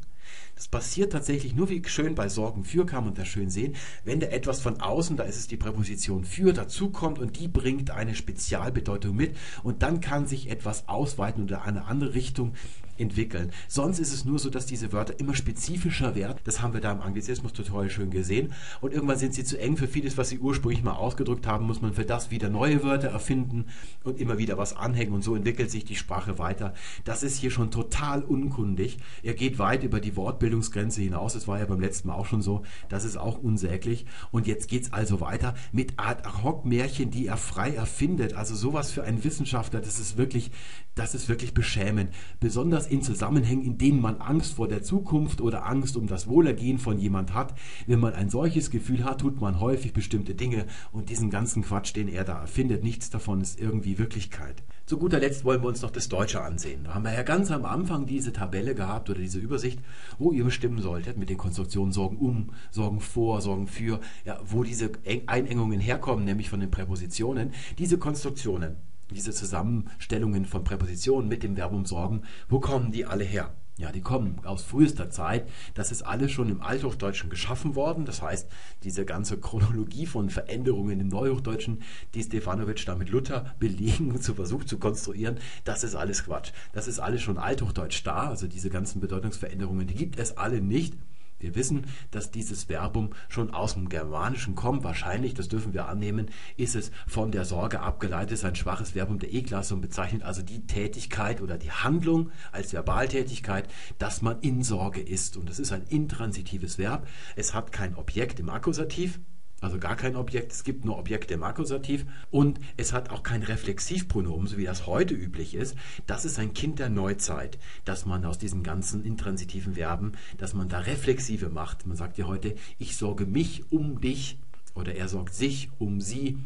Das 0.56 0.68
passiert 0.68 1.12
tatsächlich 1.12 1.54
nur 1.54 1.68
wie 1.68 1.82
schön 1.86 2.14
bei 2.14 2.28
Sorgen 2.28 2.64
für 2.64 2.84
kann 2.84 3.04
man 3.04 3.14
das 3.14 3.28
schön 3.28 3.48
sehen, 3.48 3.76
wenn 4.04 4.20
da 4.20 4.26
etwas 4.26 4.60
von 4.60 4.80
außen, 4.80 5.16
da 5.16 5.22
ist 5.22 5.36
es 5.36 5.46
die 5.46 5.56
Präposition 5.56 6.24
für, 6.24 6.52
dazukommt 6.52 7.18
und 7.18 7.38
die 7.38 7.46
bringt 7.46 7.90
eine 7.90 8.14
Spezialbedeutung 8.14 9.14
mit 9.14 9.36
und 9.62 9.82
dann 9.82 10.00
kann 10.00 10.26
sich 10.26 10.50
etwas 10.50 10.88
ausweiten 10.88 11.44
oder 11.44 11.62
eine 11.62 11.84
andere 11.84 12.14
Richtung 12.14 12.54
entwickeln. 12.98 13.52
Sonst 13.68 13.98
ist 13.98 14.12
es 14.12 14.24
nur 14.24 14.38
so, 14.38 14.50
dass 14.50 14.66
diese 14.66 14.92
Wörter 14.92 15.18
immer 15.18 15.34
spezifischer 15.34 16.14
werden. 16.14 16.38
Das 16.44 16.62
haben 16.62 16.74
wir 16.74 16.80
da 16.80 16.92
im 16.92 17.00
Anglizismus-Tutorial 17.00 17.90
schön 17.90 18.10
gesehen. 18.10 18.52
Und 18.80 18.92
irgendwann 18.92 19.18
sind 19.18 19.34
sie 19.34 19.44
zu 19.44 19.58
eng 19.58 19.76
für 19.76 19.88
vieles, 19.88 20.16
was 20.16 20.28
sie 20.28 20.38
ursprünglich 20.38 20.82
mal 20.82 20.92
ausgedrückt 20.92 21.46
haben, 21.46 21.66
muss 21.66 21.82
man 21.82 21.94
für 21.94 22.04
das 22.04 22.30
wieder 22.30 22.48
neue 22.48 22.82
Wörter 22.82 23.08
erfinden 23.08 23.66
und 24.04 24.20
immer 24.20 24.38
wieder 24.38 24.58
was 24.58 24.76
anhängen. 24.76 25.12
Und 25.12 25.22
so 25.22 25.34
entwickelt 25.34 25.70
sich 25.70 25.84
die 25.84 25.96
Sprache 25.96 26.38
weiter. 26.38 26.74
Das 27.04 27.22
ist 27.22 27.38
hier 27.38 27.50
schon 27.50 27.70
total 27.70 28.22
unkundig. 28.22 28.98
Er 29.22 29.34
geht 29.34 29.58
weit 29.58 29.82
über 29.82 30.00
die 30.00 30.16
Wortbildungsgrenze 30.16 31.02
hinaus. 31.02 31.34
Das 31.34 31.48
war 31.48 31.58
ja 31.58 31.66
beim 31.66 31.80
letzten 31.80 32.08
Mal 32.08 32.14
auch 32.14 32.26
schon 32.26 32.42
so. 32.42 32.62
Das 32.88 33.04
ist 33.04 33.16
auch 33.16 33.38
unsäglich. 33.38 34.06
Und 34.30 34.46
jetzt 34.46 34.68
geht 34.68 34.84
es 34.84 34.92
also 34.92 35.20
weiter 35.20 35.54
mit 35.72 35.94
Ad-Hoc-Märchen, 35.96 37.10
die 37.10 37.26
er 37.26 37.36
frei 37.36 37.74
erfindet. 37.74 38.34
Also 38.34 38.54
sowas 38.54 38.90
für 38.90 39.04
einen 39.04 39.24
Wissenschaftler, 39.24 39.80
das 39.80 39.98
ist 39.98 40.16
wirklich, 40.16 40.50
das 40.96 41.14
ist 41.14 41.28
wirklich 41.28 41.54
beschämend. 41.54 42.10
Besonders 42.40 42.86
in 42.86 43.02
Zusammenhängen, 43.02 43.64
in 43.64 43.78
denen 43.78 44.00
man 44.00 44.16
Angst 44.16 44.54
vor 44.54 44.66
der 44.66 44.82
Zukunft 44.82 45.42
oder 45.42 45.66
Angst 45.66 45.96
um 45.96 46.06
das 46.06 46.26
Wohlergehen 46.26 46.78
von 46.78 46.98
jemand 46.98 47.34
hat. 47.34 47.54
Wenn 47.86 48.00
man 48.00 48.14
ein 48.14 48.30
solches 48.30 48.70
Gefühl 48.70 49.04
hat, 49.04 49.20
tut 49.20 49.40
man 49.40 49.60
häufig 49.60 49.92
bestimmte 49.92 50.34
Dinge 50.34 50.66
und 50.92 51.10
diesen 51.10 51.28
ganzen 51.28 51.62
Quatsch, 51.62 51.94
den 51.94 52.08
er 52.08 52.24
da 52.24 52.40
erfindet, 52.40 52.82
nichts 52.82 53.10
davon 53.10 53.42
ist 53.42 53.60
irgendwie 53.60 53.98
Wirklichkeit. 53.98 54.62
Zu 54.86 54.98
guter 54.98 55.18
Letzt 55.18 55.44
wollen 55.44 55.62
wir 55.62 55.68
uns 55.68 55.82
noch 55.82 55.90
das 55.90 56.08
Deutsche 56.08 56.40
ansehen. 56.40 56.84
Da 56.84 56.94
haben 56.94 57.04
wir 57.04 57.12
ja 57.12 57.24
ganz 57.24 57.50
am 57.50 57.66
Anfang 57.66 58.06
diese 58.06 58.32
Tabelle 58.32 58.74
gehabt 58.74 59.10
oder 59.10 59.20
diese 59.20 59.38
Übersicht, 59.38 59.80
wo 60.18 60.32
ihr 60.32 60.44
bestimmen 60.44 60.80
solltet 60.80 61.18
mit 61.18 61.28
den 61.28 61.36
Konstruktionen 61.36 61.92
Sorgen 61.92 62.16
um, 62.16 62.52
Sorgen 62.70 63.00
vor, 63.00 63.42
Sorgen 63.42 63.66
für, 63.66 64.00
ja, 64.24 64.40
wo 64.46 64.62
diese 64.62 64.92
Einengungen 65.26 65.80
herkommen, 65.80 66.24
nämlich 66.24 66.48
von 66.48 66.60
den 66.60 66.70
Präpositionen. 66.70 67.52
Diese 67.78 67.98
Konstruktionen 67.98 68.76
diese 69.10 69.32
Zusammenstellungen 69.32 70.44
von 70.44 70.64
Präpositionen 70.64 71.28
mit 71.28 71.42
dem 71.42 71.56
Verbum 71.56 71.84
sorgen, 71.86 72.22
wo 72.48 72.60
kommen 72.60 72.92
die 72.92 73.06
alle 73.06 73.24
her? 73.24 73.54
Ja, 73.78 73.92
die 73.92 74.00
kommen 74.00 74.40
aus 74.44 74.62
frühester 74.62 75.10
Zeit. 75.10 75.50
Das 75.74 75.92
ist 75.92 76.00
alles 76.00 76.32
schon 76.32 76.48
im 76.48 76.62
Althochdeutschen 76.62 77.28
geschaffen 77.28 77.74
worden. 77.74 78.06
Das 78.06 78.22
heißt, 78.22 78.48
diese 78.84 79.04
ganze 79.04 79.38
Chronologie 79.38 80.06
von 80.06 80.30
Veränderungen 80.30 80.98
im 80.98 81.08
Neuhochdeutschen, 81.08 81.82
die 82.14 82.22
Stefanovic 82.22 82.86
da 82.86 82.94
mit 82.94 83.10
Luther 83.10 83.54
belegen 83.58 84.12
und 84.12 84.22
zu 84.22 84.34
versucht 84.34 84.70
zu 84.70 84.78
konstruieren, 84.78 85.40
das 85.64 85.84
ist 85.84 85.94
alles 85.94 86.24
Quatsch. 86.24 86.52
Das 86.72 86.88
ist 86.88 87.00
alles 87.00 87.20
schon 87.20 87.36
Althochdeutsch 87.36 88.02
da. 88.02 88.28
Also 88.28 88.46
diese 88.46 88.70
ganzen 88.70 89.00
Bedeutungsveränderungen, 89.00 89.86
die 89.86 89.94
gibt 89.94 90.18
es 90.18 90.38
alle 90.38 90.62
nicht. 90.62 90.94
Wir 91.38 91.54
wissen, 91.54 91.86
dass 92.10 92.30
dieses 92.30 92.64
Verbum 92.64 93.10
schon 93.28 93.52
aus 93.52 93.74
dem 93.74 93.88
Germanischen 93.88 94.54
kommt. 94.54 94.84
Wahrscheinlich, 94.84 95.34
das 95.34 95.48
dürfen 95.48 95.74
wir 95.74 95.88
annehmen, 95.88 96.30
ist 96.56 96.74
es 96.76 96.90
von 97.06 97.30
der 97.30 97.44
Sorge 97.44 97.80
abgeleitet, 97.80 98.44
ein 98.44 98.56
schwaches 98.56 98.90
Verbum 98.90 99.18
der 99.18 99.32
E-Klasse 99.32 99.74
und 99.74 99.80
bezeichnet 99.80 100.22
also 100.22 100.42
die 100.42 100.66
Tätigkeit 100.66 101.40
oder 101.40 101.58
die 101.58 101.70
Handlung 101.70 102.30
als 102.52 102.72
Verbaltätigkeit, 102.72 103.68
dass 103.98 104.22
man 104.22 104.40
in 104.40 104.62
Sorge 104.62 105.00
ist. 105.00 105.36
Und 105.36 105.48
das 105.48 105.58
ist 105.58 105.72
ein 105.72 105.84
intransitives 105.88 106.78
Verb. 106.78 107.06
Es 107.34 107.54
hat 107.54 107.72
kein 107.72 107.94
Objekt 107.96 108.40
im 108.40 108.48
Akkusativ, 108.48 109.20
also 109.66 109.80
gar 109.80 109.96
kein 109.96 110.14
Objekt, 110.14 110.52
es 110.52 110.62
gibt 110.62 110.84
nur 110.84 110.96
Objekte 110.96 111.34
im 111.34 111.42
Akkusativ 111.42 112.06
und 112.30 112.60
es 112.76 112.92
hat 112.92 113.10
auch 113.10 113.24
kein 113.24 113.42
Reflexivpronomen, 113.42 114.46
so 114.46 114.58
wie 114.58 114.64
das 114.64 114.86
heute 114.86 115.12
üblich 115.12 115.56
ist. 115.56 115.74
Das 116.06 116.24
ist 116.24 116.38
ein 116.38 116.54
Kind 116.54 116.78
der 116.78 116.88
Neuzeit, 116.88 117.58
dass 117.84 118.06
man 118.06 118.24
aus 118.24 118.38
diesen 118.38 118.62
ganzen 118.62 119.04
intransitiven 119.04 119.74
Verben, 119.74 120.12
dass 120.38 120.54
man 120.54 120.68
da 120.68 120.78
Reflexive 120.78 121.48
macht. 121.48 121.84
Man 121.84 121.96
sagt 121.96 122.16
ja 122.16 122.28
heute, 122.28 122.54
ich 122.78 122.96
sorge 122.96 123.26
mich 123.26 123.64
um 123.72 124.00
dich 124.00 124.38
oder 124.76 124.94
er 124.94 125.08
sorgt 125.08 125.34
sich 125.34 125.68
um 125.80 126.00
sie. 126.00 126.38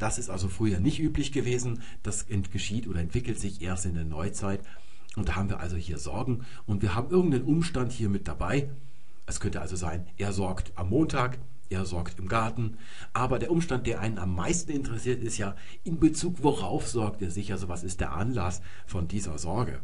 Das 0.00 0.18
ist 0.18 0.28
also 0.28 0.48
früher 0.48 0.80
nicht 0.80 0.98
üblich 0.98 1.30
gewesen. 1.30 1.80
Das 2.02 2.26
geschieht 2.50 2.88
oder 2.88 2.98
entwickelt 2.98 3.38
sich 3.38 3.62
erst 3.62 3.86
in 3.86 3.94
der 3.94 4.04
Neuzeit. 4.04 4.60
Und 5.14 5.28
da 5.28 5.36
haben 5.36 5.48
wir 5.48 5.60
also 5.60 5.76
hier 5.76 5.98
Sorgen 5.98 6.44
und 6.66 6.82
wir 6.82 6.96
haben 6.96 7.08
irgendeinen 7.10 7.44
Umstand 7.44 7.92
hier 7.92 8.08
mit 8.08 8.26
dabei. 8.26 8.68
Es 9.26 9.38
könnte 9.38 9.60
also 9.60 9.76
sein, 9.76 10.08
er 10.18 10.32
sorgt 10.32 10.72
am 10.74 10.90
Montag, 10.90 11.38
er 11.70 11.84
sorgt 11.86 12.18
im 12.18 12.28
Garten. 12.28 12.78
Aber 13.12 13.38
der 13.38 13.50
Umstand, 13.50 13.86
der 13.86 14.00
einen 14.00 14.18
am 14.18 14.34
meisten 14.34 14.70
interessiert, 14.70 15.22
ist 15.22 15.38
ja 15.38 15.56
in 15.82 15.98
Bezug, 16.00 16.42
worauf 16.42 16.88
sorgt 16.88 17.22
er 17.22 17.30
sich? 17.30 17.52
Also 17.52 17.68
was 17.68 17.82
ist 17.82 18.00
der 18.00 18.12
Anlass 18.12 18.62
von 18.86 19.08
dieser 19.08 19.38
Sorge? 19.38 19.80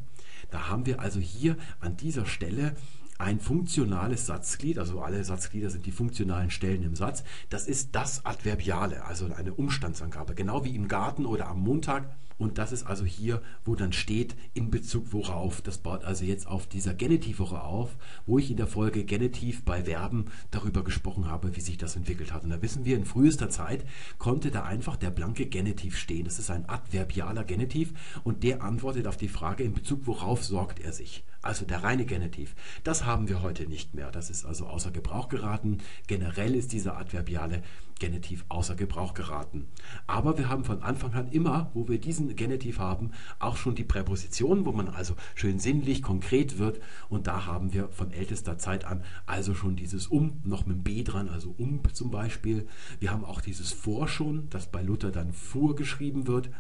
Da 0.51 0.69
haben 0.69 0.87
wir 0.87 1.01
also 1.01 1.21
hier 1.21 1.57
an 1.81 1.97
dieser 1.97 2.27
Stelle 2.27 2.75
ein 3.19 3.39
funktionales 3.39 4.27
Satzglied, 4.27 4.79
also 4.79 5.03
alle 5.03 5.23
Satzglieder 5.23 5.69
sind 5.69 5.85
die 5.85 5.93
funktionalen 5.93 6.51
Stellen 6.51 6.83
im 6.83 6.97
Satz. 6.97 7.23
Das 7.51 7.67
ist 7.67 7.91
das 7.93 8.25
Adverbiale, 8.25 9.05
also 9.05 9.31
eine 9.35 9.53
Umstandsangabe, 9.53 10.35
genau 10.35 10.65
wie 10.65 10.75
im 10.75 10.89
Garten 10.89 11.27
oder 11.27 11.49
am 11.49 11.61
Montag 11.61 12.17
und 12.41 12.57
das 12.57 12.73
ist 12.73 12.85
also 12.85 13.05
hier, 13.05 13.43
wo 13.67 13.75
dann 13.75 13.93
steht, 13.93 14.35
in 14.55 14.71
Bezug 14.71 15.13
worauf. 15.13 15.61
Das 15.61 15.77
baut 15.77 16.05
also 16.05 16.25
jetzt 16.25 16.47
auf 16.47 16.67
dieser 16.67 16.95
Genitivwoche 16.95 17.63
auf, 17.63 17.97
wo 18.25 18.39
ich 18.39 18.51
in 18.51 18.57
der 18.57 18.67
Folge 18.67 19.05
Genitiv 19.05 19.63
bei 19.63 19.85
Verben 19.85 20.25
darüber 20.51 20.83
gesprochen 20.83 21.29
habe, 21.29 21.55
wie 21.55 21.61
sich 21.61 21.77
das 21.77 21.97
entwickelt 21.97 22.33
hat. 22.33 22.43
Und 22.43 22.51
da 22.51 22.63
wissen 22.63 22.87
wir, 22.87 22.97
in 22.97 23.05
frühester 23.05 23.51
Zeit 23.51 23.85
konnte 24.19 24.51
da 24.51 24.65
einfach 24.65 24.97
der 24.97 25.11
blanke 25.11 25.47
Genitiv 25.47 25.99
stehen. 25.99 26.25
Das 26.25 26.39
ist 26.39 26.51
ein 26.51 26.67
adverbialer 26.67 27.45
Genitiv 27.45 27.93
und 28.25 28.43
der 28.43 28.63
antwortet 28.63 29.07
auf 29.07 29.19
die 29.19 29.29
Frage, 29.29 29.63
in 29.63 29.75
Bezug 29.75 30.07
worauf 30.07 30.43
sorgt 30.43 30.81
er 30.81 30.95
sich. 30.95 31.23
Also 31.43 31.65
der 31.65 31.83
reine 31.83 32.05
Genitiv. 32.05 32.55
Das 32.85 33.05
haben 33.05 33.29
wir 33.29 33.43
heute 33.43 33.67
nicht 33.67 33.95
mehr. 33.95 34.11
Das 34.11 34.31
ist 34.31 34.45
also 34.45 34.67
außer 34.67 34.91
Gebrauch 34.91 35.29
geraten. 35.29 35.79
Generell 36.07 36.55
ist 36.55 36.73
dieser 36.73 36.97
adverbiale 36.97 37.63
Genitiv 37.99 38.47
außer 38.49 38.77
Gebrauch 38.77 39.13
geraten. 39.13 39.69
Aber 40.07 40.39
wir 40.39 40.49
haben 40.49 40.65
von 40.65 40.83
Anfang 40.83 41.13
an 41.13 41.31
immer, 41.31 41.71
wo 41.75 41.87
wir 41.87 42.01
diesen 42.01 42.35
Genitiv 42.35 42.79
haben, 42.79 43.11
auch 43.39 43.57
schon 43.57 43.75
die 43.75 43.85
Präposition, 43.85 44.65
wo 44.65 44.73
man 44.73 44.89
also 44.89 45.15
schön 45.35 45.59
sinnlich, 45.59 46.03
konkret 46.03 46.59
wird. 46.59 46.81
Und 47.11 47.27
da 47.27 47.45
haben 47.47 47.75
wir 47.75 47.89
von 47.91 48.11
ältester 48.11 48.59
Zeit 48.59 48.85
an 48.87 49.05
also 49.27 49.55
schon 49.55 49.77
dieses 49.77 50.07
um, 50.07 50.41
noch 50.45 50.67
mit 50.67 50.79
dem 50.79 50.83
B 50.83 51.05
dran, 51.05 51.29
also 51.29 51.55
um 51.59 51.83
zum 51.93 52.11
Beispiel. 52.11 52.67
Wir 53.01 53.13
haben 53.13 53.25
auch 53.25 53.41
dieses 53.41 53.73
vor 53.73 54.09
schon, 54.09 54.49
das 54.51 54.71
bei 54.71 54.83
Luther 54.83 55.11
dann 55.11 55.33
fuhr 55.33 55.77
geschrieben 55.77 56.27
wird. 56.27 56.51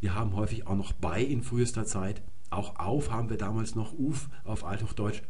Wir 0.00 0.14
haben 0.14 0.36
häufig 0.36 0.66
auch 0.66 0.76
noch 0.76 0.92
bei 0.92 1.22
in 1.22 1.42
frühester 1.42 1.86
Zeit. 1.86 2.22
Auch 2.54 2.78
auf 2.78 3.10
haben 3.10 3.30
wir 3.30 3.36
damals 3.36 3.74
noch 3.74 3.92
uf 3.92 4.28
auf 4.44 4.64
Althochdeutsch. 4.64 5.22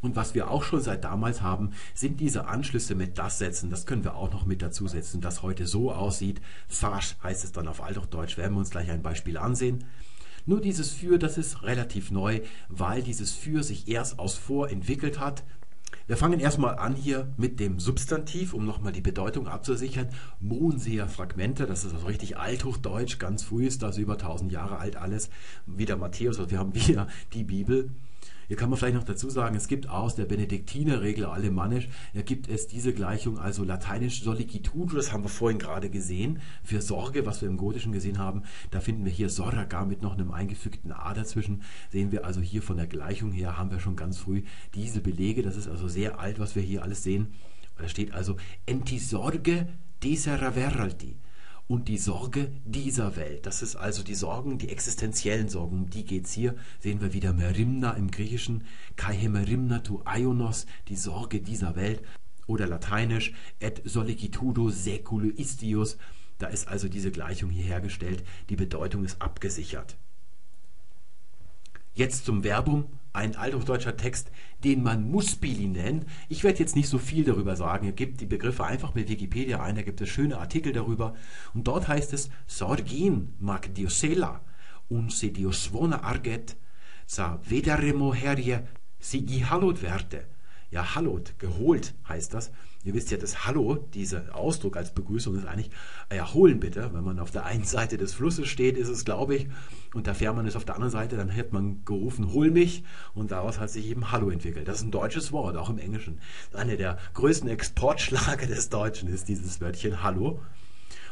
Und 0.00 0.14
was 0.14 0.34
wir 0.34 0.50
auch 0.50 0.62
schon 0.62 0.80
seit 0.80 1.02
damals 1.02 1.42
haben, 1.42 1.72
sind 1.94 2.20
diese 2.20 2.46
Anschlüsse 2.46 2.94
mit 2.94 3.18
das 3.18 3.38
setzen. 3.38 3.68
Das 3.68 3.84
können 3.84 4.04
wir 4.04 4.14
auch 4.14 4.32
noch 4.32 4.46
mit 4.46 4.62
dazu 4.62 4.86
setzen, 4.86 5.20
das 5.20 5.42
heute 5.42 5.66
so 5.66 5.90
aussieht. 5.92 6.40
Fasch 6.68 7.16
heißt 7.22 7.42
es 7.42 7.52
dann 7.52 7.66
auf 7.66 7.82
Althochdeutsch, 7.82 8.36
werden 8.36 8.52
wir 8.52 8.60
uns 8.60 8.70
gleich 8.70 8.90
ein 8.90 9.02
Beispiel 9.02 9.38
ansehen. 9.38 9.84
Nur 10.46 10.60
dieses 10.60 10.92
für, 10.92 11.18
das 11.18 11.36
ist 11.36 11.62
relativ 11.62 12.10
neu, 12.10 12.40
weil 12.68 13.02
dieses 13.02 13.32
für 13.32 13.62
sich 13.62 13.88
erst 13.88 14.18
aus 14.18 14.34
vor 14.36 14.70
entwickelt 14.70 15.18
hat. 15.18 15.42
Wir 16.06 16.16
fangen 16.16 16.40
erstmal 16.40 16.78
an 16.78 16.94
hier 16.94 17.32
mit 17.36 17.60
dem 17.60 17.78
Substantiv, 17.78 18.54
um 18.54 18.64
nochmal 18.64 18.92
die 18.92 19.00
Bedeutung 19.00 19.46
abzusichern. 19.46 20.08
Monseer 20.40 21.06
Fragmente, 21.06 21.66
das 21.66 21.84
ist 21.84 21.92
also 21.92 22.06
richtig 22.06 22.38
althochdeutsch, 22.38 23.18
ganz 23.18 23.42
früh 23.42 23.66
ist 23.66 23.82
das 23.82 23.98
über 23.98 24.14
1000 24.14 24.50
Jahre 24.50 24.78
alt 24.78 24.96
alles. 24.96 25.28
Wieder 25.66 25.96
Matthäus, 25.96 26.38
also 26.38 26.50
wir 26.50 26.58
haben 26.58 26.74
wieder 26.88 27.08
die 27.34 27.44
Bibel. 27.44 27.90
Hier 28.48 28.56
kann 28.56 28.70
man 28.70 28.78
vielleicht 28.78 28.96
noch 28.96 29.04
dazu 29.04 29.28
sagen, 29.28 29.54
es 29.56 29.68
gibt 29.68 29.90
aus 29.90 30.14
der 30.14 30.24
Benediktinerregel 30.24 31.26
alemannisch, 31.26 31.90
da 32.14 32.22
gibt 32.22 32.48
es 32.48 32.66
diese 32.66 32.94
Gleichung, 32.94 33.38
also 33.38 33.62
lateinisch 33.62 34.22
sollicitudo, 34.22 34.96
das 34.96 35.12
haben 35.12 35.22
wir 35.22 35.28
vorhin 35.28 35.58
gerade 35.58 35.90
gesehen, 35.90 36.40
für 36.64 36.80
Sorge, 36.80 37.26
was 37.26 37.42
wir 37.42 37.48
im 37.50 37.58
Gotischen 37.58 37.92
gesehen 37.92 38.16
haben. 38.18 38.44
Da 38.70 38.80
finden 38.80 39.04
wir 39.04 39.12
hier 39.12 39.28
Sorga 39.28 39.84
mit 39.84 40.00
noch 40.00 40.14
einem 40.14 40.30
eingefügten 40.30 40.92
A 40.92 41.12
dazwischen. 41.12 41.62
Sehen 41.90 42.10
wir 42.10 42.24
also 42.24 42.40
hier 42.40 42.62
von 42.62 42.78
der 42.78 42.86
Gleichung 42.86 43.32
her, 43.32 43.58
haben 43.58 43.70
wir 43.70 43.80
schon 43.80 43.96
ganz 43.96 44.16
früh 44.16 44.42
diese 44.74 45.02
Belege. 45.02 45.42
Das 45.42 45.56
ist 45.56 45.68
also 45.68 45.86
sehr 45.86 46.18
alt, 46.18 46.38
was 46.38 46.56
wir 46.56 46.62
hier 46.62 46.82
alles 46.82 47.02
sehen. 47.02 47.34
Da 47.76 47.86
steht 47.86 48.12
also 48.12 48.36
enti 48.64 48.98
sorge 48.98 49.68
desera 50.02 50.52
veralti 50.52 51.16
und 51.68 51.88
die 51.88 51.98
Sorge 51.98 52.50
dieser 52.64 53.14
Welt. 53.16 53.44
Das 53.44 53.62
ist 53.62 53.76
also 53.76 54.02
die 54.02 54.14
Sorgen, 54.14 54.58
die 54.58 54.70
existenziellen 54.70 55.48
Sorgen, 55.48 55.76
um 55.76 55.90
die 55.90 56.04
geht's 56.04 56.32
hier. 56.32 56.56
Sehen 56.80 57.00
wir 57.02 57.12
wieder 57.12 57.34
Merimna 57.34 57.92
im 57.92 58.10
Griechischen, 58.10 58.64
kai 58.96 59.28
merimna 59.28 59.80
tu 59.80 60.00
aionos, 60.04 60.66
die 60.88 60.96
Sorge 60.96 61.40
dieser 61.40 61.76
Welt. 61.76 62.02
Oder 62.46 62.66
lateinisch, 62.66 63.34
et 63.60 63.82
sollicitudo 63.84 64.70
seculu 64.70 65.28
istius. 65.28 65.98
Da 66.38 66.46
ist 66.46 66.68
also 66.68 66.88
diese 66.88 67.10
Gleichung 67.10 67.50
hier 67.50 67.64
hergestellt. 67.64 68.24
Die 68.48 68.56
Bedeutung 68.56 69.04
ist 69.04 69.20
abgesichert. 69.20 69.98
Jetzt 71.94 72.24
zum 72.24 72.42
Verbum, 72.42 72.86
ein 73.12 73.36
althochdeutscher 73.36 73.96
Text, 73.96 74.30
den 74.64 74.82
man 74.82 75.10
Muspili 75.10 75.66
nennt. 75.66 76.06
Ich 76.28 76.44
werde 76.44 76.58
jetzt 76.58 76.76
nicht 76.76 76.88
so 76.88 76.98
viel 76.98 77.24
darüber 77.24 77.56
sagen. 77.56 77.86
Ihr 77.86 77.92
gebt 77.92 78.20
die 78.20 78.26
Begriffe 78.26 78.64
einfach 78.64 78.94
mit 78.94 79.08
Wikipedia 79.08 79.62
ein, 79.62 79.76
da 79.76 79.82
gibt 79.82 80.00
es 80.00 80.08
schöne 80.08 80.38
Artikel 80.38 80.72
darüber. 80.72 81.14
Und 81.54 81.66
dort 81.66 81.88
heißt 81.88 82.12
es, 82.12 82.30
Sorgin 82.46 83.34
mag 83.38 83.74
diosela, 83.74 84.40
un 84.88 85.10
se 85.10 85.30
diosvona 85.30 86.02
arget, 86.02 86.56
sa 87.06 87.40
vederemo 87.42 88.14
herje, 88.14 88.66
sigi 88.98 89.40
hallot 89.40 89.82
werte. 89.82 90.26
Ja, 90.70 90.94
hallot, 90.94 91.38
geholt 91.38 91.94
heißt 92.08 92.34
das. 92.34 92.50
Ihr 92.88 92.94
wisst 92.94 93.10
ja, 93.10 93.18
das 93.18 93.44
Hallo, 93.44 93.86
dieser 93.92 94.34
Ausdruck 94.34 94.78
als 94.78 94.94
Begrüßung 94.94 95.36
ist 95.36 95.44
eigentlich, 95.44 95.70
ja, 96.10 96.32
holen 96.32 96.58
bitte. 96.58 96.88
Wenn 96.94 97.04
man 97.04 97.18
auf 97.18 97.30
der 97.30 97.44
einen 97.44 97.64
Seite 97.64 97.98
des 97.98 98.14
Flusses 98.14 98.48
steht, 98.48 98.78
ist 98.78 98.88
es, 98.88 99.04
glaube 99.04 99.36
ich, 99.36 99.48
und 99.92 100.06
der 100.06 100.14
Fährmann 100.14 100.46
ist 100.46 100.56
auf 100.56 100.64
der 100.64 100.76
anderen 100.76 100.90
Seite, 100.90 101.18
dann 101.18 101.28
hätte 101.28 101.52
man 101.52 101.84
gerufen, 101.84 102.32
hol 102.32 102.50
mich, 102.50 102.84
und 103.12 103.30
daraus 103.30 103.60
hat 103.60 103.68
sich 103.68 103.88
eben 103.88 104.10
Hallo 104.10 104.30
entwickelt. 104.30 104.68
Das 104.68 104.78
ist 104.78 104.84
ein 104.84 104.90
deutsches 104.90 105.32
Wort, 105.32 105.58
auch 105.58 105.68
im 105.68 105.76
Englischen. 105.76 106.18
Eine 106.54 106.78
der 106.78 106.96
größten 107.12 107.50
Exportschlager 107.50 108.46
des 108.46 108.70
Deutschen 108.70 109.10
ist 109.10 109.28
dieses 109.28 109.60
Wörtchen 109.60 110.02
Hallo. 110.02 110.40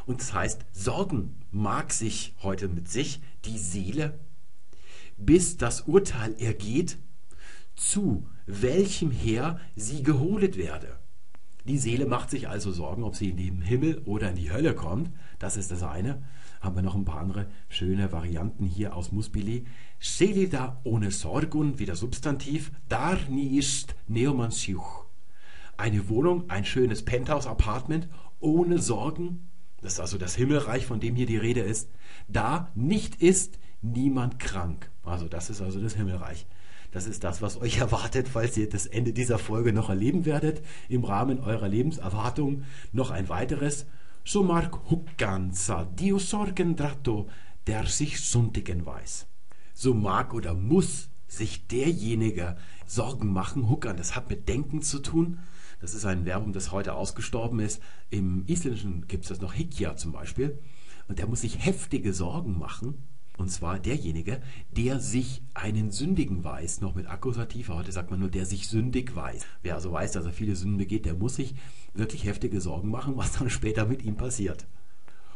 Und 0.07 0.19
das 0.19 0.33
heißt, 0.33 0.65
Sorgen 0.71 1.35
mag 1.51 1.93
sich 1.93 2.33
heute 2.41 2.69
mit 2.69 2.89
sich 2.89 3.21
die 3.45 3.59
Seele, 3.59 4.17
bis 5.15 5.57
das 5.57 5.81
Urteil 5.81 6.33
ergeht, 6.39 6.97
zu 7.75 8.27
welchem 8.47 9.11
Heer 9.11 9.59
sie 9.75 10.01
geholet 10.01 10.57
werde. 10.57 10.97
Die 11.67 11.77
Seele 11.77 12.05
macht 12.05 12.29
sich 12.29 12.47
also 12.47 12.71
Sorgen, 12.71 13.03
ob 13.03 13.17
sie 13.17 13.29
in 13.29 13.35
den 13.35 13.61
Himmel 13.61 14.01
oder 14.05 14.29
in 14.29 14.37
die 14.37 14.53
Hölle 14.53 14.73
kommt. 14.73 15.11
Das 15.37 15.57
ist 15.57 15.69
das 15.69 15.83
eine. 15.83 16.23
Haben 16.61 16.77
wir 16.77 16.81
noch 16.81 16.95
ein 16.95 17.03
paar 17.03 17.19
andere 17.19 17.47
schöne 17.67 18.13
Varianten 18.13 18.65
hier 18.65 18.95
aus 18.95 19.11
Musbili. 19.11 19.65
Selida 19.99 20.79
ohne 20.85 21.11
Sorgun, 21.11 21.77
wieder 21.77 21.97
Substantiv. 21.97 22.71
Dar 22.87 23.19
ist 23.29 23.95
neomansiuch. 24.07 25.03
Eine 25.75 26.07
Wohnung, 26.07 26.49
ein 26.49 26.63
schönes 26.63 27.03
Penthouse-Apartment 27.03 28.07
ohne 28.39 28.79
Sorgen. 28.79 29.49
Das 29.81 29.93
ist 29.93 29.99
also 29.99 30.17
das 30.17 30.35
Himmelreich, 30.35 30.85
von 30.85 31.01
dem 31.01 31.17
hier 31.17 31.27
die 31.27 31.35
Rede 31.35 31.61
ist. 31.61 31.89
Da 32.29 32.71
nicht 32.75 33.21
ist 33.21 33.59
niemand 33.81 34.39
krank. 34.39 34.89
Also 35.03 35.27
das 35.27 35.49
ist 35.49 35.61
also 35.61 35.81
das 35.81 35.95
Himmelreich. 35.95 36.47
Das 36.97 37.05
ist 37.05 37.23
das, 37.23 37.43
was 37.43 37.61
euch 37.61 37.77
erwartet, 37.85 38.27
falls 38.27 38.57
ihr 38.57 38.67
das 38.67 38.87
Ende 38.87 39.13
dieser 39.13 39.37
Folge 39.37 39.71
noch 39.71 39.89
erleben 39.89 40.25
werdet. 40.25 40.63
Im 40.89 41.03
Rahmen 41.03 41.39
eurer 41.39 41.67
Lebenserwartung 41.67 42.63
noch 42.91 43.11
ein 43.11 43.29
weiteres. 43.29 43.85
So 44.25 44.41
mag 44.41 44.75
hukkansa 44.89 45.85
dio 45.85 46.17
sorgen 46.17 46.75
dratto, 46.75 47.29
der 47.67 47.85
sich 47.85 48.19
sündigen 48.21 48.83
weiß. 48.83 49.27
So 49.75 49.93
mag 49.93 50.33
oder 50.33 50.55
muss 50.55 51.09
sich 51.27 51.67
derjenige 51.67 52.57
Sorgen 52.87 53.31
machen. 53.31 53.69
Hukkan, 53.69 53.95
das 53.95 54.15
hat 54.15 54.31
mit 54.31 54.49
Denken 54.49 54.81
zu 54.81 54.97
tun. 54.97 55.37
Das 55.79 55.93
ist 55.93 56.05
ein 56.05 56.25
Verbum, 56.25 56.51
das 56.51 56.71
heute 56.71 56.95
ausgestorben 56.95 57.59
ist. 57.59 57.79
Im 58.09 58.43
Isländischen 58.47 59.07
gibt 59.07 59.25
es 59.25 59.29
das 59.29 59.39
noch 59.39 59.53
Hikja 59.53 59.97
zum 59.97 60.13
Beispiel. 60.13 60.57
Und 61.07 61.19
der 61.19 61.27
muss 61.27 61.41
sich 61.41 61.63
heftige 61.63 62.11
Sorgen 62.11 62.57
machen 62.57 63.03
und 63.37 63.49
zwar 63.49 63.79
derjenige, 63.79 64.41
der 64.71 64.99
sich 64.99 65.43
einen 65.53 65.91
Sündigen 65.91 66.43
weiß, 66.43 66.81
noch 66.81 66.95
mit 66.95 67.07
Akkusativ. 67.07 67.69
Heute 67.69 67.91
sagt 67.91 68.09
man 68.09 68.19
nur, 68.19 68.29
der 68.29 68.45
sich 68.45 68.67
sündig 68.67 69.15
weiß. 69.15 69.45
Wer 69.61 69.75
also 69.75 69.91
weiß, 69.91 70.11
dass 70.13 70.25
er 70.25 70.33
viele 70.33 70.55
Sünden 70.55 70.77
begeht, 70.77 71.05
der 71.05 71.13
muss 71.13 71.35
sich 71.35 71.53
wirklich 71.93 72.25
heftige 72.25 72.61
Sorgen 72.61 72.89
machen, 72.89 73.15
was 73.15 73.33
dann 73.33 73.49
später 73.49 73.85
mit 73.85 74.03
ihm 74.03 74.17
passiert. 74.17 74.65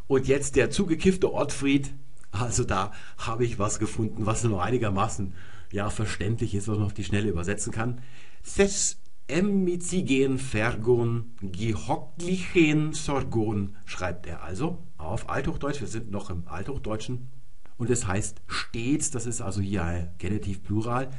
Und 0.08 0.28
jetzt 0.28 0.56
der 0.56 0.72
zugekiffte 0.72 1.32
Ortfried. 1.32 1.94
Also 2.32 2.64
da 2.64 2.92
habe 3.18 3.46
ich 3.46 3.60
was 3.60 3.78
gefunden, 3.78 4.26
was 4.26 4.44
nur 4.44 4.64
einigermaßen 4.64 5.34
ja 5.72 5.90
verständlich 5.90 6.56
ist, 6.56 6.68
was 6.68 6.78
man 6.78 6.88
auf 6.88 6.94
die 6.94 7.04
Schnelle 7.04 7.30
übersetzen 7.30 7.72
kann. 7.72 8.02
Ses 8.42 8.98
emmizigen 9.28 10.40
fergon 10.40 11.32
gehocklichen 11.42 12.94
sorgon, 12.94 13.76
schreibt 13.86 14.28
er 14.28 14.44
also 14.44 14.80
auf 14.98 15.30
Althochdeutsch. 15.30 15.82
Wir 15.82 15.88
sind 15.88 16.10
noch 16.10 16.30
im 16.30 16.48
Althochdeutschen 16.48 17.30
und 17.82 17.90
es 17.90 18.06
heißt 18.06 18.44
stets, 18.46 19.10
das 19.10 19.26
ist 19.26 19.42
also 19.42 19.60
hier 19.60 19.84
ein 19.84 20.10
Genitiv 20.20 20.62
Plural, 20.62 21.10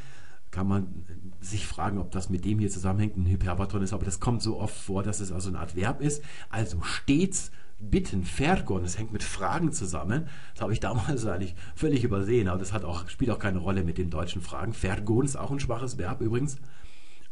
kann 0.53 0.69
man 0.69 1.05
sich 1.41 1.67
fragen, 1.67 1.99
ob 1.99 2.13
das 2.13 2.31
mit 2.31 2.45
dem 2.45 2.61
hier 2.61 2.71
zusammenhängt, 2.71 3.17
ein 3.17 3.27
Hyperbaton 3.27 3.83
ist, 3.83 3.93
aber 3.93 4.05
das 4.05 4.21
kommt 4.21 4.43
so 4.43 4.61
oft 4.61 4.77
vor, 4.77 5.03
dass 5.03 5.19
es 5.19 5.33
also 5.33 5.51
ein 5.51 5.57
Adverb 5.57 6.01
ist. 6.01 6.23
Also 6.51 6.81
stets 6.83 7.51
bitten, 7.81 8.23
Vergon, 8.23 8.83
das 8.85 8.97
hängt 8.97 9.13
mit 9.13 9.25
Fragen 9.25 9.73
zusammen. 9.73 10.29
Das 10.55 10.63
habe 10.63 10.73
ich 10.73 10.79
damals 10.79 11.27
eigentlich 11.27 11.57
völlig 11.75 12.05
übersehen, 12.05 12.47
aber 12.47 12.61
das 12.61 12.73
hat 12.73 12.85
auch, 12.85 13.09
spielt 13.09 13.33
auch 13.33 13.41
keine 13.41 13.59
Rolle 13.59 13.83
mit 13.83 13.99
den 13.99 14.11
deutschen 14.11 14.41
Fragen. 14.41 14.73
Vergon 14.73 15.25
ist 15.25 15.35
auch 15.35 15.51
ein 15.51 15.59
schwaches 15.59 15.99
Verb 15.99 16.21
übrigens. 16.21 16.59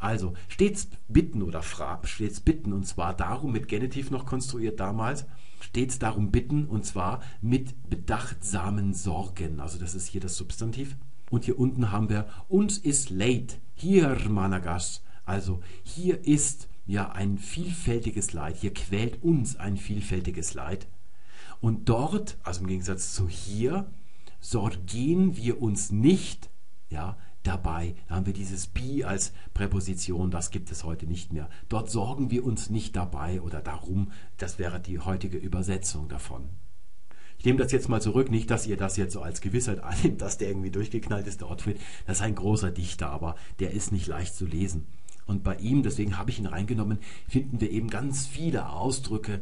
Also 0.00 0.32
stets 0.48 0.88
bitten 1.06 1.42
oder 1.42 1.62
fra 1.62 2.00
stets 2.02 2.40
bitten 2.40 2.72
und 2.72 2.84
zwar 2.84 3.14
darum 3.14 3.52
mit 3.52 3.68
Genitiv 3.68 4.10
noch 4.10 4.26
konstruiert 4.26 4.80
damals 4.80 5.24
stets 5.60 5.98
darum 5.98 6.30
bitten, 6.30 6.66
und 6.66 6.84
zwar 6.84 7.20
mit 7.40 7.88
bedachtsamen 7.88 8.94
Sorgen. 8.94 9.60
Also 9.60 9.78
das 9.78 9.94
ist 9.94 10.08
hier 10.08 10.20
das 10.20 10.36
Substantiv. 10.36 10.96
Und 11.30 11.44
hier 11.44 11.58
unten 11.58 11.92
haben 11.92 12.08
wir 12.08 12.26
uns 12.48 12.78
ist 12.78 13.10
late, 13.10 13.56
hier 13.74 14.16
Managas. 14.28 15.02
Also 15.24 15.60
hier 15.84 16.26
ist 16.26 16.68
ja 16.86 17.12
ein 17.12 17.38
vielfältiges 17.38 18.32
Leid, 18.32 18.56
hier 18.56 18.74
quält 18.74 19.22
uns 19.22 19.56
ein 19.56 19.76
vielfältiges 19.76 20.54
Leid. 20.54 20.88
Und 21.60 21.88
dort, 21.88 22.36
also 22.42 22.62
im 22.62 22.66
Gegensatz 22.66 23.14
zu 23.14 23.28
hier, 23.28 23.86
sorgen 24.40 25.36
wir 25.36 25.62
uns 25.62 25.92
nicht, 25.92 26.50
ja, 26.88 27.16
dabei. 27.42 27.94
Da 28.08 28.16
haben 28.16 28.26
wir 28.26 28.32
dieses 28.32 28.66
be 28.66 29.06
als 29.06 29.32
Präposition, 29.54 30.30
das 30.30 30.50
gibt 30.50 30.70
es 30.70 30.84
heute 30.84 31.06
nicht 31.06 31.32
mehr. 31.32 31.48
Dort 31.68 31.90
sorgen 31.90 32.30
wir 32.30 32.44
uns 32.44 32.70
nicht 32.70 32.96
dabei 32.96 33.40
oder 33.40 33.60
darum, 33.60 34.12
das 34.36 34.58
wäre 34.58 34.80
die 34.80 34.98
heutige 34.98 35.38
Übersetzung 35.38 36.08
davon. 36.08 36.48
Ich 37.38 37.46
nehme 37.46 37.58
das 37.58 37.72
jetzt 37.72 37.88
mal 37.88 38.02
zurück, 38.02 38.30
nicht, 38.30 38.50
dass 38.50 38.66
ihr 38.66 38.76
das 38.76 38.98
jetzt 38.98 39.14
so 39.14 39.22
als 39.22 39.40
Gewissheit 39.40 39.78
annimmt, 39.82 40.20
dass 40.20 40.36
der 40.36 40.48
irgendwie 40.48 40.70
durchgeknallt 40.70 41.26
ist, 41.26 41.40
der 41.40 41.50
Ottfried. 41.50 41.80
Das 42.06 42.18
ist 42.18 42.22
ein 42.22 42.34
großer 42.34 42.70
Dichter, 42.70 43.08
aber 43.08 43.34
der 43.60 43.70
ist 43.70 43.92
nicht 43.92 44.06
leicht 44.06 44.34
zu 44.34 44.44
lesen. 44.44 44.86
Und 45.24 45.44
bei 45.44 45.56
ihm, 45.56 45.82
deswegen 45.82 46.18
habe 46.18 46.30
ich 46.30 46.38
ihn 46.38 46.46
reingenommen, 46.46 46.98
finden 47.28 47.60
wir 47.60 47.70
eben 47.70 47.88
ganz 47.88 48.26
viele 48.26 48.68
Ausdrücke, 48.70 49.40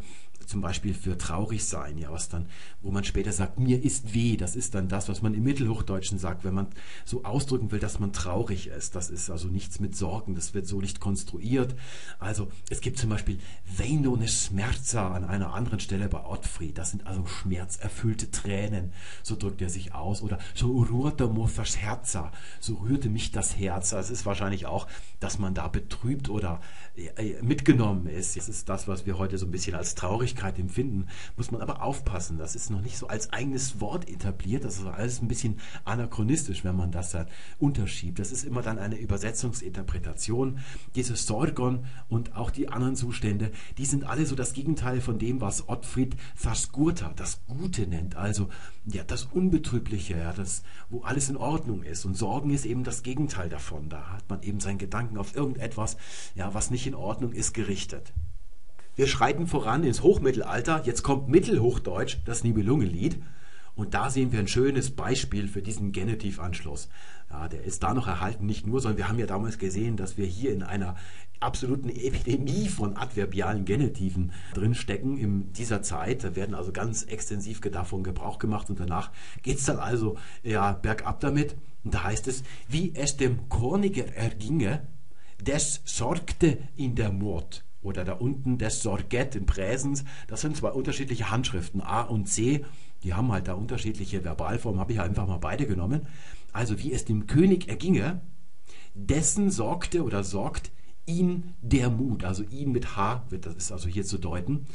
zum 0.48 0.62
Beispiel 0.62 0.94
für 0.94 1.18
traurig 1.18 1.64
sein, 1.66 1.98
ja, 1.98 2.10
was 2.10 2.30
dann, 2.30 2.46
wo 2.80 2.90
man 2.90 3.04
später 3.04 3.32
sagt, 3.32 3.58
mir 3.58 3.82
ist 3.84 4.14
weh, 4.14 4.36
das 4.36 4.56
ist 4.56 4.74
dann 4.74 4.88
das, 4.88 5.08
was 5.08 5.20
man 5.20 5.34
im 5.34 5.44
Mittelhochdeutschen 5.44 6.18
sagt, 6.18 6.42
wenn 6.42 6.54
man 6.54 6.68
so 7.04 7.24
ausdrücken 7.24 7.70
will, 7.70 7.80
dass 7.80 8.00
man 8.00 8.12
traurig 8.14 8.68
ist. 8.68 8.94
Das 8.94 9.10
ist 9.10 9.28
also 9.30 9.48
nichts 9.48 9.78
mit 9.78 9.94
Sorgen, 9.94 10.34
das 10.34 10.54
wird 10.54 10.66
so 10.66 10.80
nicht 10.80 11.00
konstruiert. 11.00 11.76
Also 12.18 12.48
es 12.70 12.80
gibt 12.80 12.98
zum 12.98 13.10
Beispiel 13.10 13.38
Veinone 13.66 14.26
Schmerza 14.26 15.12
an 15.12 15.24
einer 15.24 15.52
anderen 15.52 15.80
Stelle 15.80 16.08
bei 16.08 16.24
Ottfried. 16.24 16.78
Das 16.78 16.92
sind 16.92 17.06
also 17.06 17.26
schmerzerfüllte 17.26 18.30
Tränen, 18.30 18.92
so 19.22 19.36
drückt 19.36 19.60
er 19.60 19.68
sich 19.68 19.94
aus. 19.94 20.22
Oder 20.22 20.38
so 20.54 20.68
ururte 20.68 21.26
mofas 21.26 21.76
Herza, 21.76 22.32
so 22.58 22.76
rührte 22.76 23.10
mich 23.10 23.32
das 23.32 23.58
Herz. 23.58 23.90
Das 23.90 24.08
ist 24.08 24.24
wahrscheinlich 24.24 24.64
auch, 24.64 24.86
dass 25.20 25.38
man 25.38 25.52
da 25.52 25.68
betrübt 25.68 26.30
oder 26.30 26.62
äh, 26.96 27.42
mitgenommen 27.42 28.06
ist. 28.06 28.36
Das 28.36 28.48
ist 28.48 28.68
das, 28.70 28.88
was 28.88 29.04
wir 29.04 29.18
heute 29.18 29.36
so 29.36 29.44
ein 29.44 29.50
bisschen 29.50 29.74
als 29.74 29.94
Traurigkeit 29.94 30.37
Traurigkeit 30.38 30.58
empfinden, 30.58 31.06
muss 31.36 31.50
man 31.50 31.60
aber 31.60 31.82
aufpassen. 31.82 32.38
Das 32.38 32.54
ist 32.54 32.70
noch 32.70 32.80
nicht 32.80 32.96
so 32.96 33.08
als 33.08 33.32
eigenes 33.32 33.80
Wort 33.80 34.08
etabliert. 34.08 34.64
Das 34.64 34.78
ist 34.78 34.86
alles 34.86 35.20
ein 35.20 35.28
bisschen 35.28 35.58
anachronistisch, 35.84 36.64
wenn 36.64 36.76
man 36.76 36.92
das 36.92 37.10
da 37.10 37.26
unterschiebt. 37.58 38.18
Das 38.18 38.32
ist 38.32 38.44
immer 38.44 38.62
dann 38.62 38.78
eine 38.78 38.96
Übersetzungsinterpretation. 38.98 40.60
Dieses 40.94 41.26
Sorgon 41.26 41.84
und 42.08 42.36
auch 42.36 42.50
die 42.50 42.68
anderen 42.68 42.96
Zustände, 42.96 43.50
die 43.76 43.84
sind 43.84 44.04
alle 44.04 44.26
so 44.26 44.36
das 44.36 44.52
Gegenteil 44.52 45.00
von 45.00 45.18
dem, 45.18 45.40
was 45.40 45.68
Ottfried 45.68 46.16
Faskurta 46.34 47.12
das 47.16 47.40
Gute 47.46 47.86
nennt. 47.86 48.16
Also 48.16 48.48
ja, 48.86 49.02
das 49.04 49.24
Unbetrübliche, 49.24 50.16
ja, 50.16 50.32
das, 50.32 50.62
wo 50.88 51.02
alles 51.02 51.28
in 51.28 51.36
Ordnung 51.36 51.82
ist. 51.82 52.04
Und 52.04 52.16
Sorgen 52.16 52.50
ist 52.50 52.64
eben 52.64 52.84
das 52.84 53.02
Gegenteil 53.02 53.48
davon. 53.48 53.88
Da 53.88 54.12
hat 54.12 54.28
man 54.28 54.42
eben 54.42 54.60
seinen 54.60 54.78
Gedanken 54.78 55.18
auf 55.18 55.34
irgendetwas, 55.34 55.96
ja, 56.34 56.54
was 56.54 56.70
nicht 56.70 56.86
in 56.86 56.94
Ordnung 56.94 57.32
ist, 57.32 57.52
gerichtet. 57.54 58.12
Wir 58.98 59.06
schreiten 59.06 59.46
voran 59.46 59.84
ins 59.84 60.02
Hochmittelalter. 60.02 60.82
Jetzt 60.84 61.04
kommt 61.04 61.28
Mittelhochdeutsch, 61.28 62.16
das 62.24 62.42
Nibelungenlied. 62.42 63.22
Und 63.76 63.94
da 63.94 64.10
sehen 64.10 64.32
wir 64.32 64.40
ein 64.40 64.48
schönes 64.48 64.90
Beispiel 64.90 65.46
für 65.46 65.62
diesen 65.62 65.92
Genitivanschluss. 65.92 66.88
Ja, 67.30 67.46
der 67.46 67.62
ist 67.62 67.84
da 67.84 67.94
noch 67.94 68.08
erhalten, 68.08 68.44
nicht 68.44 68.66
nur, 68.66 68.80
sondern 68.80 68.98
wir 68.98 69.08
haben 69.08 69.20
ja 69.20 69.26
damals 69.26 69.58
gesehen, 69.58 69.96
dass 69.96 70.16
wir 70.18 70.26
hier 70.26 70.52
in 70.52 70.64
einer 70.64 70.96
absoluten 71.38 71.90
Epidemie 71.90 72.66
von 72.66 72.96
adverbialen 72.96 73.64
Genitiven 73.64 74.32
drinstecken 74.54 75.16
in 75.16 75.52
dieser 75.52 75.80
Zeit. 75.82 76.24
Da 76.24 76.34
werden 76.34 76.56
also 76.56 76.72
ganz 76.72 77.04
extensiv 77.04 77.60
davon 77.60 78.02
Gebrauch 78.02 78.40
gemacht 78.40 78.68
und 78.68 78.80
danach 78.80 79.12
geht 79.44 79.58
es 79.58 79.66
dann 79.66 79.78
also 79.78 80.18
ja, 80.42 80.72
bergab 80.72 81.20
damit. 81.20 81.54
Und 81.84 81.94
da 81.94 82.02
heißt 82.02 82.26
es, 82.26 82.42
wie 82.66 82.96
es 82.96 83.16
dem 83.16 83.48
Korniger 83.48 84.12
erginge, 84.16 84.88
des 85.40 85.82
sorgte 85.84 86.58
in 86.74 86.96
der 86.96 87.12
Mord 87.12 87.62
oder 87.88 88.04
da 88.04 88.12
unten 88.12 88.58
das 88.58 88.82
Sorget 88.82 89.34
in 89.34 89.46
Präsens. 89.46 90.04
Das 90.28 90.40
sind 90.40 90.56
zwei 90.56 90.70
unterschiedliche 90.70 91.30
Handschriften, 91.30 91.80
A 91.80 92.02
und 92.02 92.26
C. 92.26 92.64
Die 93.02 93.14
haben 93.14 93.32
halt 93.32 93.48
da 93.48 93.54
unterschiedliche 93.54 94.24
Verbalformen, 94.24 94.80
habe 94.80 94.92
ich 94.92 95.00
einfach 95.00 95.26
mal 95.26 95.38
beide 95.38 95.66
genommen. 95.66 96.06
Also 96.52 96.78
wie 96.78 96.92
es 96.92 97.04
dem 97.04 97.26
König 97.26 97.68
erginge, 97.68 98.20
dessen 98.94 99.50
sorgte 99.50 100.02
oder 100.02 100.24
sorgt 100.24 100.70
ihn 101.08 101.54
der 101.62 101.88
Mut, 101.88 102.24
also 102.24 102.44
ihn 102.44 102.70
mit 102.70 102.96
H 102.96 103.24
wird 103.30 103.46
das 103.46 103.54
ist 103.54 103.72
also 103.72 103.88
hier 103.88 104.04
zu 104.04 104.18
deuten. 104.18 104.66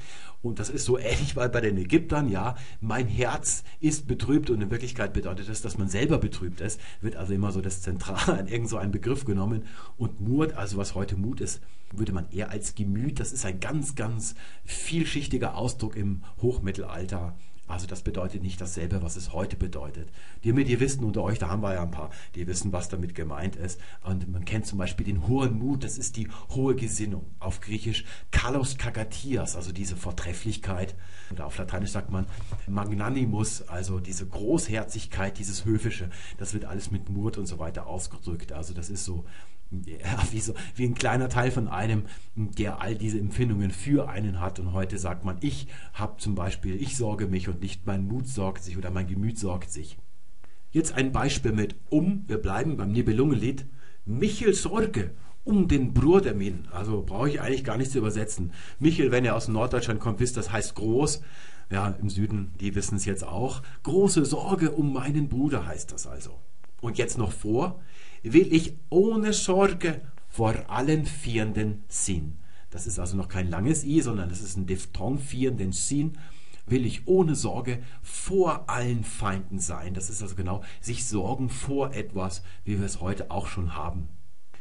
Und 0.41 0.60
das 0.60 0.69
ist 0.69 0.84
so 0.84 0.98
ähnlich 0.98 1.38
wie 1.38 1.48
bei 1.48 1.61
den 1.61 1.77
Ägyptern, 1.77 2.27
ja, 2.27 2.56
mein 2.81 3.07
Herz 3.07 3.64
ist 3.80 4.07
betrübt 4.07 4.49
und 4.49 4.61
in 4.61 4.72
Wirklichkeit 4.72 5.14
bedeutet 5.14 5.48
das, 5.48 5.61
dass 5.61 5.77
man 5.77 5.88
selber 5.88 6.18
betrübt 6.18 6.60
ist, 6.60 6.81
wird 6.99 7.15
also 7.15 7.34
immer 7.34 7.53
so 7.53 7.61
das 7.61 7.81
Zentrale 7.81 8.40
an 8.40 8.48
irgend 8.49 8.68
so 8.68 8.77
einen 8.77 8.91
Begriff 8.91 9.23
genommen. 9.23 9.64
Und 9.95 10.19
Mut, 10.19 10.53
also 10.53 10.76
was 10.77 10.95
heute 10.95 11.15
Mut 11.15 11.40
ist, 11.40 11.61
würde 11.98 12.14
man 12.14 12.30
eher 12.32 12.52
als 12.52 12.76
Gemüt, 12.76 13.20
das 13.20 13.32
ist 13.32 13.45
ein 13.45 13.60
ganz, 13.60 13.95
ganz 13.95 14.36
vielschichtiger 14.65 15.56
Ausdruck 15.56 15.95
im 15.95 16.24
Hochmittelalter 16.41 17.36
also 17.65 17.88
das 17.88 18.02
bedeutet 18.02 18.44
nicht 18.44 18.60
dasselbe, 18.60 19.02
was 19.02 19.15
es 19.15 19.32
heute 19.32 19.56
bedeutet. 19.56 20.10
Die 20.44 20.52
mit 20.52 20.68
ihr 20.68 20.82
wissen 20.82 21.06
unter 21.06 21.24
euch, 21.24 21.40
da 21.40 21.48
haben 21.48 21.64
wir 21.64 21.74
ja 21.74 21.82
ein 21.82 21.91
paar, 21.91 22.10
die 22.36 22.45
wissen, 22.45 22.74
was 22.74 22.90
damit 22.90 23.15
gemeint 23.15 23.56
ist. 23.56 23.80
Und 24.03 24.30
man 24.30 24.44
kennt 24.44 24.68
zum 24.68 24.78
Beispiel 24.78 25.06
den 25.06 25.28
hohen 25.28 25.57
Mut, 25.57 25.84
das 25.84 25.98
ist 25.98 26.18
die 26.18 26.28
hohe 26.49 26.76
Gesinnung. 26.76 27.26
Auf 27.40 27.61
Griechisch 27.61 28.03
Kalos 28.32 28.78
Kagatias, 28.78 29.56
also 29.56 29.72
diese 29.72 29.95
Vortrefflichkeit. 29.95 30.94
Oder 31.32 31.45
auf 31.45 31.57
Lateinisch 31.57 31.91
sagt 31.91 32.11
man 32.11 32.26
Magnanimus, 32.68 33.61
also 33.64 33.99
diese 33.99 34.28
Großherzigkeit, 34.28 35.40
dieses 35.40 35.64
Höfische. 35.64 36.10
Das 36.38 36.53
wird 36.53 36.65
alles 36.65 36.91
mit 36.91 37.10
Mut 37.10 37.38
und 37.38 37.45
so 37.45 37.60
weiter 37.60 37.88
ausgedrückt. 37.88 38.52
Also 38.52 38.74
das 38.74 38.90
ist 38.90 39.06
so 39.06 39.24
ja, 39.85 40.23
wie, 40.31 40.39
so, 40.39 40.53
wie 40.75 40.85
ein 40.85 40.95
kleiner 40.95 41.29
Teil 41.29 41.51
von 41.51 41.67
einem, 41.67 42.03
der 42.35 42.81
all 42.81 42.95
diese 42.95 43.19
Empfindungen 43.19 43.71
für 43.71 44.09
einen 44.09 44.39
hat. 44.39 44.59
Und 44.59 44.73
heute 44.73 44.97
sagt 44.97 45.25
man, 45.25 45.37
ich 45.41 45.67
habe 45.93 46.17
zum 46.17 46.35
Beispiel, 46.35 46.81
ich 46.81 46.97
sorge 46.97 47.27
mich 47.27 47.49
und 47.49 47.61
nicht 47.61 47.85
mein 47.85 48.07
Mut 48.07 48.27
sorgt 48.27 48.63
sich 48.63 48.77
oder 48.77 48.91
mein 48.91 49.07
Gemüt 49.07 49.39
sorgt 49.39 49.71
sich. 49.71 49.97
Jetzt 50.71 50.93
ein 50.93 51.11
Beispiel 51.11 51.51
mit 51.51 51.75
um, 51.89 52.23
wir 52.27 52.37
bleiben 52.37 52.77
beim 52.77 52.91
Nibelungenlied. 52.91 53.65
Michel 54.05 54.53
Sorge 54.53 55.11
um 55.43 55.67
den 55.67 55.93
Bruder 55.93 56.33
min. 56.33 56.67
Also 56.71 57.03
brauche 57.05 57.29
ich 57.29 57.41
eigentlich 57.41 57.63
gar 57.63 57.77
nicht 57.77 57.91
zu 57.91 57.97
übersetzen. 57.97 58.51
Michel, 58.79 59.11
wenn 59.11 59.25
er 59.25 59.35
aus 59.35 59.47
Norddeutschland 59.47 59.99
kommt, 59.99 60.19
wisst, 60.19 60.37
das 60.37 60.51
heißt 60.51 60.75
groß. 60.75 61.21
Ja, 61.69 61.95
im 62.01 62.09
Süden, 62.09 62.53
die 62.59 62.75
wissen 62.75 62.95
es 62.95 63.05
jetzt 63.05 63.23
auch. 63.23 63.61
Große 63.83 64.25
Sorge 64.25 64.71
um 64.71 64.93
meinen 64.93 65.29
Bruder 65.29 65.65
heißt 65.65 65.91
das 65.91 66.07
also. 66.07 66.39
Und 66.81 66.97
jetzt 66.97 67.17
noch 67.17 67.31
vor 67.31 67.79
will 68.23 68.53
ich 68.53 68.77
ohne 68.89 69.33
Sorge 69.33 70.01
vor 70.29 70.55
allen 70.67 71.05
Vierenden 71.05 71.83
Sinn. 71.87 72.37
Das 72.71 72.87
ist 72.87 72.97
also 72.97 73.15
noch 73.15 73.27
kein 73.27 73.49
langes 73.49 73.83
I, 73.83 74.01
sondern 74.01 74.29
das 74.29 74.41
ist 74.41 74.57
ein 74.57 74.65
Diphthong, 74.65 75.19
vierenden 75.19 75.73
Sinn. 75.73 76.17
Will 76.65 76.85
ich 76.85 77.07
ohne 77.07 77.35
Sorge 77.35 77.83
vor 78.01 78.69
allen 78.69 79.03
Feinden 79.03 79.59
sein. 79.59 79.93
Das 79.93 80.09
ist 80.09 80.23
also 80.23 80.35
genau 80.35 80.63
sich 80.81 81.05
sorgen 81.05 81.49
vor 81.49 81.93
etwas, 81.93 82.41
wie 82.63 82.79
wir 82.79 82.85
es 82.85 83.01
heute 83.01 83.29
auch 83.29 83.47
schon 83.47 83.75
haben. 83.75 84.07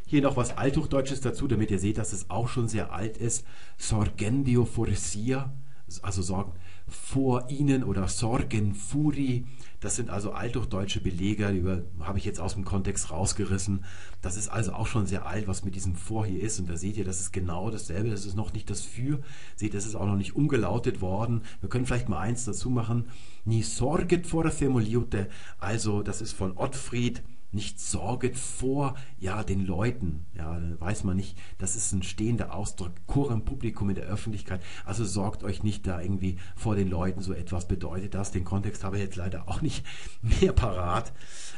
Hier 0.04 0.20
noch 0.20 0.36
was 0.36 0.58
Althochdeutsches 0.58 1.22
dazu, 1.22 1.48
damit 1.48 1.70
ihr 1.70 1.78
seht, 1.78 1.96
dass 1.96 2.12
es 2.12 2.28
auch 2.28 2.48
schon 2.48 2.68
sehr 2.68 2.92
alt 2.92 3.16
ist. 3.16 3.46
Sorgendio 3.78 4.66
foresia, 4.66 5.54
also 6.02 6.20
Sorgen 6.20 6.52
vor 6.92 7.48
ihnen 7.48 7.82
oder 7.84 8.06
Sorgen 8.08 8.74
furi. 8.74 9.44
Das 9.80 9.96
sind 9.96 10.10
also 10.10 10.30
althochdeutsche 10.30 11.00
Belege, 11.00 11.52
die 11.52 12.04
habe 12.04 12.18
ich 12.18 12.24
jetzt 12.24 12.38
aus 12.38 12.54
dem 12.54 12.64
Kontext 12.64 13.10
rausgerissen. 13.10 13.84
Das 14.20 14.36
ist 14.36 14.48
also 14.48 14.74
auch 14.74 14.86
schon 14.86 15.06
sehr 15.06 15.26
alt, 15.26 15.48
was 15.48 15.64
mit 15.64 15.74
diesem 15.74 15.96
Vor 15.96 16.24
hier 16.24 16.40
ist. 16.40 16.60
Und 16.60 16.68
da 16.68 16.76
seht 16.76 16.96
ihr, 16.96 17.04
das 17.04 17.20
ist 17.20 17.32
genau 17.32 17.68
dasselbe. 17.70 18.10
Das 18.10 18.24
ist 18.24 18.36
noch 18.36 18.52
nicht 18.52 18.70
das 18.70 18.82
Für. 18.82 19.18
Seht, 19.56 19.74
das 19.74 19.86
ist 19.86 19.96
auch 19.96 20.06
noch 20.06 20.16
nicht 20.16 20.36
umgelautet 20.36 21.00
worden. 21.00 21.42
Wir 21.60 21.68
können 21.68 21.86
vielleicht 21.86 22.08
mal 22.08 22.20
eins 22.20 22.44
dazu 22.44 22.70
machen. 22.70 23.08
Ni 23.44 23.62
sorget 23.62 24.26
vor 24.26 24.44
der 24.44 24.52
Femoliute. 24.52 25.28
Also, 25.58 26.02
das 26.02 26.20
ist 26.22 26.32
von 26.32 26.56
Ottfried 26.56 27.22
nicht 27.52 27.80
sorget 27.80 28.36
vor 28.36 28.96
ja 29.18 29.44
den 29.44 29.64
Leuten. 29.64 30.26
Ja, 30.36 30.60
weiß 30.78 31.04
man 31.04 31.16
nicht, 31.16 31.38
das 31.58 31.76
ist 31.76 31.92
ein 31.92 32.02
stehender 32.02 32.54
Ausdruck, 32.54 32.92
Chorem 33.06 33.44
Publikum 33.44 33.90
in 33.90 33.96
der 33.96 34.06
Öffentlichkeit. 34.06 34.62
Also 34.84 35.04
sorgt 35.04 35.44
euch 35.44 35.62
nicht 35.62 35.86
da 35.86 36.00
irgendwie 36.00 36.38
vor 36.56 36.74
den 36.74 36.88
Leuten, 36.88 37.20
so 37.20 37.32
etwas 37.32 37.68
bedeutet 37.68 38.14
das. 38.14 38.30
Den 38.30 38.44
Kontext 38.44 38.84
habe 38.84 38.96
ich 38.96 39.02
jetzt 39.02 39.16
leider 39.16 39.48
auch 39.48 39.60
nicht 39.60 39.84
mehr 40.40 40.52
parat. 40.52 41.12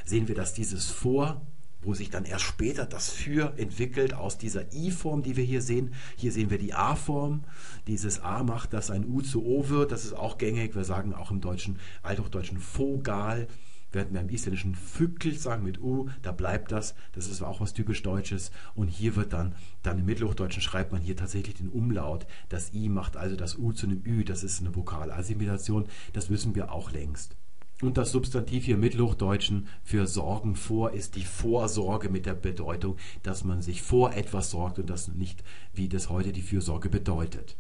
Sehen 0.05 0.29
wir, 0.29 0.35
dass 0.35 0.55
dieses 0.55 0.87
vor 0.91 1.41
wo 1.85 1.95
sich 1.95 2.11
dann 2.11 2.25
erst 2.25 2.45
später 2.45 2.87
das 2.87 3.11
für 3.11 3.59
entwickelt 3.59 4.15
aus 4.15 4.39
dieser 4.39 4.73
I-Form, 4.73 5.23
die 5.23 5.37
wir 5.37 5.45
hier 5.45 5.63
sehen. 5.63 5.93
Hier 6.17 6.33
sehen 6.33 6.51
wir 6.51 6.59
die 6.59 6.73
A-Form. 6.73 7.45
Dieses 7.87 8.21
A 8.21 8.43
macht, 8.43 8.73
dass 8.73 8.91
ein 8.91 9.05
U 9.07 9.21
zu 9.21 9.45
O 9.45 9.69
wird. 9.69 9.93
Das 9.93 10.05
ist 10.05 10.15
auch 10.15 10.39
gängig. 10.39 10.75
Wir 10.75 10.85
sagen 10.85 11.15
auch 11.15 11.31
im 11.31 11.41
Deutschen, 11.43 11.79
Althochdeutschen 12.03 12.59
Vogal 12.59 13.49
während 13.95 14.13
wir 14.13 14.21
im 14.21 14.29
Isländischen 14.29 14.75
Fückel 14.75 15.35
sagen 15.35 15.65
mit 15.65 15.81
U, 15.81 16.09
da 16.23 16.33
bleibt 16.33 16.73
das, 16.73 16.95
das 17.13 17.29
ist 17.29 17.43
auch 17.43 17.61
was 17.61 17.73
typisch 17.73 18.03
Deutsches. 18.03 18.51
Und 18.75 18.89
hier 18.89 19.17
wird 19.17 19.33
dann, 19.33 19.55
dann 19.83 19.99
im 19.99 20.07
Mittelhochdeutschen 20.07 20.63
schreibt 20.63 20.93
man 20.93 21.01
hier 21.01 21.17
tatsächlich 21.17 21.55
den 21.55 21.69
Umlaut. 21.69 22.27
Das 22.49 22.73
I 22.75 22.89
macht 22.89 23.17
also 23.17 23.37
das 23.37 23.57
U 23.57 23.73
zu 23.73 23.87
einem 23.87 24.03
Ü, 24.05 24.25
das 24.25 24.45
ist 24.45 24.61
eine 24.61 24.75
Vokalassimilation, 24.75 25.87
das 26.13 26.31
wissen 26.31 26.55
wir 26.55 26.73
auch 26.73 26.93
längst. 26.93 27.37
Und 27.83 27.99
das 27.99 28.13
Substantiv 28.13 28.65
hier 28.65 28.77
im 28.77 28.81
Mittelhochdeutschen 28.81 29.67
für 29.83 30.07
Sorgen 30.07 30.55
vor 30.55 30.93
ist 30.93 31.17
die 31.17 31.25
Vorsorge 31.25 32.09
mit 32.09 32.25
der 32.25 32.35
Bedeutung, 32.35 32.97
dass 33.23 33.45
man 33.45 33.63
sich 33.63 33.83
vor 33.83 34.15
etwas 34.15 34.51
sorgt 34.51 34.79
und 34.79 34.89
das 34.89 35.09
nicht, 35.09 35.43
wie 35.73 35.89
das 35.89 36.09
heute 36.09 36.33
die 36.33 36.43
Fürsorge 36.43 36.89
bedeutet. 36.89 37.57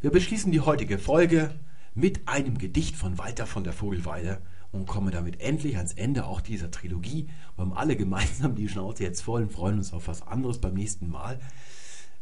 Wir 0.00 0.10
beschließen 0.10 0.52
die 0.52 0.60
heutige 0.60 0.98
Folge 0.98 1.50
mit 1.94 2.28
einem 2.28 2.58
Gedicht 2.58 2.96
von 2.96 3.18
Walter 3.18 3.46
von 3.46 3.64
der 3.64 3.72
Vogelweide 3.72 4.40
und 4.72 4.86
kommen 4.86 5.10
damit 5.10 5.40
endlich 5.40 5.76
ans 5.76 5.92
Ende 5.92 6.26
auch 6.26 6.40
dieser 6.40 6.70
Trilogie. 6.70 7.28
Wir 7.56 7.64
haben 7.64 7.72
alle 7.72 7.96
gemeinsam 7.96 8.54
die 8.54 8.68
Schnauze 8.68 9.02
jetzt 9.02 9.22
voll 9.22 9.42
und 9.42 9.52
freuen 9.52 9.78
uns 9.78 9.92
auf 9.92 10.08
was 10.08 10.26
anderes 10.26 10.58
beim 10.58 10.74
nächsten 10.74 11.08
Mal. 11.08 11.40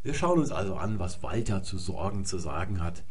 Wir 0.02 0.14
schauen 0.14 0.38
uns 0.38 0.50
also 0.50 0.76
an, 0.76 0.98
was 0.98 1.22
Walter 1.22 1.62
zu 1.62 1.76
Sorgen 1.76 2.24
zu 2.24 2.38
sagen 2.38 2.80
hat. 2.80 3.04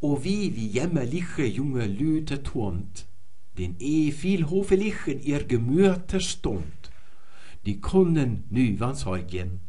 O 0.00 0.22
wie, 0.22 0.56
wie 0.56 0.66
jämmerliche 0.66 1.44
junge 1.44 1.86
Lüte 1.86 2.42
turnt, 2.42 3.06
den 3.56 3.76
eh 3.78 4.10
viel 4.10 4.50
hofelich 4.50 5.06
in 5.06 5.20
ihr 5.22 5.44
Gemüte 5.44 6.20
stund. 6.20 6.64
Die 7.64 7.80
Kunden 7.80 8.44
nu 8.50 8.78
van 8.78 8.94
Sorgen. 8.94 9.60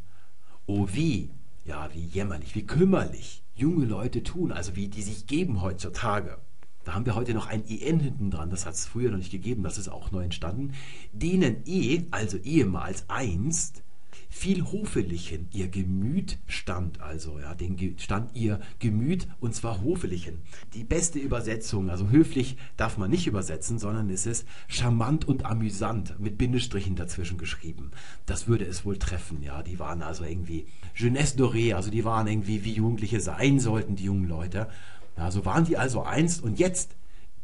O 0.65 0.89
wie, 0.91 1.29
ja, 1.63 1.89
wie 1.93 2.03
jämmerlich, 2.03 2.55
wie 2.55 2.65
kümmerlich 2.65 3.43
junge 3.55 3.85
Leute 3.85 4.23
tun, 4.23 4.51
also 4.51 4.75
wie 4.75 4.87
die 4.87 5.03
sich 5.03 5.27
geben 5.27 5.61
heutzutage. 5.61 6.39
Da 6.85 6.93
haben 6.93 7.05
wir 7.05 7.15
heute 7.15 7.33
noch 7.33 7.47
ein 7.47 7.67
EN 7.67 7.99
hinten 7.99 8.31
dran, 8.31 8.49
das 8.49 8.65
hat 8.65 8.75
es 8.75 8.85
früher 8.85 9.11
noch 9.11 9.17
nicht 9.17 9.31
gegeben, 9.31 9.63
das 9.63 9.77
ist 9.77 9.89
auch 9.89 10.11
neu 10.11 10.23
entstanden. 10.23 10.73
Denen 11.11 11.63
eh, 11.65 12.03
also 12.11 12.37
ehemals 12.37 13.05
einst, 13.09 13.83
viel 14.35 14.63
hofellichen 14.63 15.47
ihr 15.53 15.69
Gemüt 15.69 16.37
stand, 16.45 17.01
also 17.01 17.39
ja, 17.39 17.55
den 17.55 17.95
stand 17.97 18.35
ihr 18.35 18.59
Gemüt 18.79 19.27
und 19.39 19.55
zwar 19.55 19.81
hofellichen. 19.81 20.39
Die 20.73 20.83
beste 20.83 21.19
Übersetzung, 21.19 21.89
also 21.89 22.09
höflich 22.09 22.57
darf 22.75 22.97
man 22.97 23.09
nicht 23.09 23.27
übersetzen, 23.27 23.79
sondern 23.79 24.09
es 24.09 24.25
ist 24.25 24.45
charmant 24.67 25.25
und 25.25 25.45
amüsant 25.45 26.19
mit 26.19 26.37
Bindestrichen 26.37 26.97
dazwischen 26.97 27.37
geschrieben. 27.37 27.91
Das 28.25 28.47
würde 28.47 28.65
es 28.65 28.83
wohl 28.83 28.97
treffen, 28.97 29.41
ja. 29.41 29.63
Die 29.63 29.79
waren 29.79 30.01
also 30.01 30.25
irgendwie 30.25 30.67
Jeunesse 30.93 31.37
dorée, 31.37 31.73
also 31.73 31.89
die 31.89 32.03
waren 32.03 32.27
irgendwie 32.27 32.65
wie 32.65 32.73
Jugendliche 32.73 33.21
sein 33.21 33.61
sollten, 33.61 33.95
die 33.95 34.03
jungen 34.03 34.27
Leute. 34.27 34.67
Ja, 35.17 35.31
so 35.31 35.45
waren 35.45 35.65
die 35.65 35.77
also 35.77 36.03
einst 36.03 36.43
und 36.43 36.59
jetzt 36.59 36.95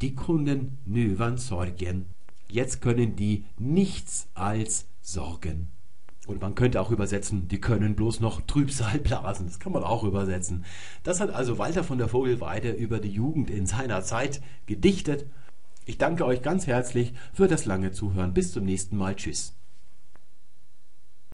die 0.01 0.15
Kunden 0.15 0.77
nüvern 0.85 1.37
Sorgen. 1.37 2.05
Jetzt 2.49 2.81
können 2.81 3.15
die 3.15 3.45
nichts 3.57 4.27
als 4.33 4.85
sorgen. 5.01 5.69
Und 6.27 6.41
man 6.41 6.53
könnte 6.53 6.79
auch 6.79 6.91
übersetzen, 6.91 7.47
die 7.47 7.59
können 7.59 7.95
bloß 7.95 8.19
noch 8.19 8.41
Trübsal 8.41 8.99
blasen. 8.99 9.47
Das 9.47 9.59
kann 9.59 9.71
man 9.71 9.83
auch 9.83 10.03
übersetzen. 10.03 10.65
Das 11.03 11.19
hat 11.19 11.31
also 11.31 11.57
Walter 11.57 11.83
von 11.83 11.97
der 11.97 12.09
Vogelweide 12.09 12.71
über 12.71 12.99
die 12.99 13.11
Jugend 13.11 13.49
in 13.49 13.65
seiner 13.65 14.03
Zeit 14.03 14.41
gedichtet. 14.65 15.25
Ich 15.85 15.97
danke 15.97 16.25
euch 16.25 16.41
ganz 16.41 16.67
herzlich 16.67 17.13
für 17.33 17.47
das 17.47 17.65
lange 17.65 17.91
Zuhören. 17.91 18.33
Bis 18.33 18.51
zum 18.51 18.65
nächsten 18.65 18.97
Mal. 18.97 19.15
Tschüss. 19.15 19.53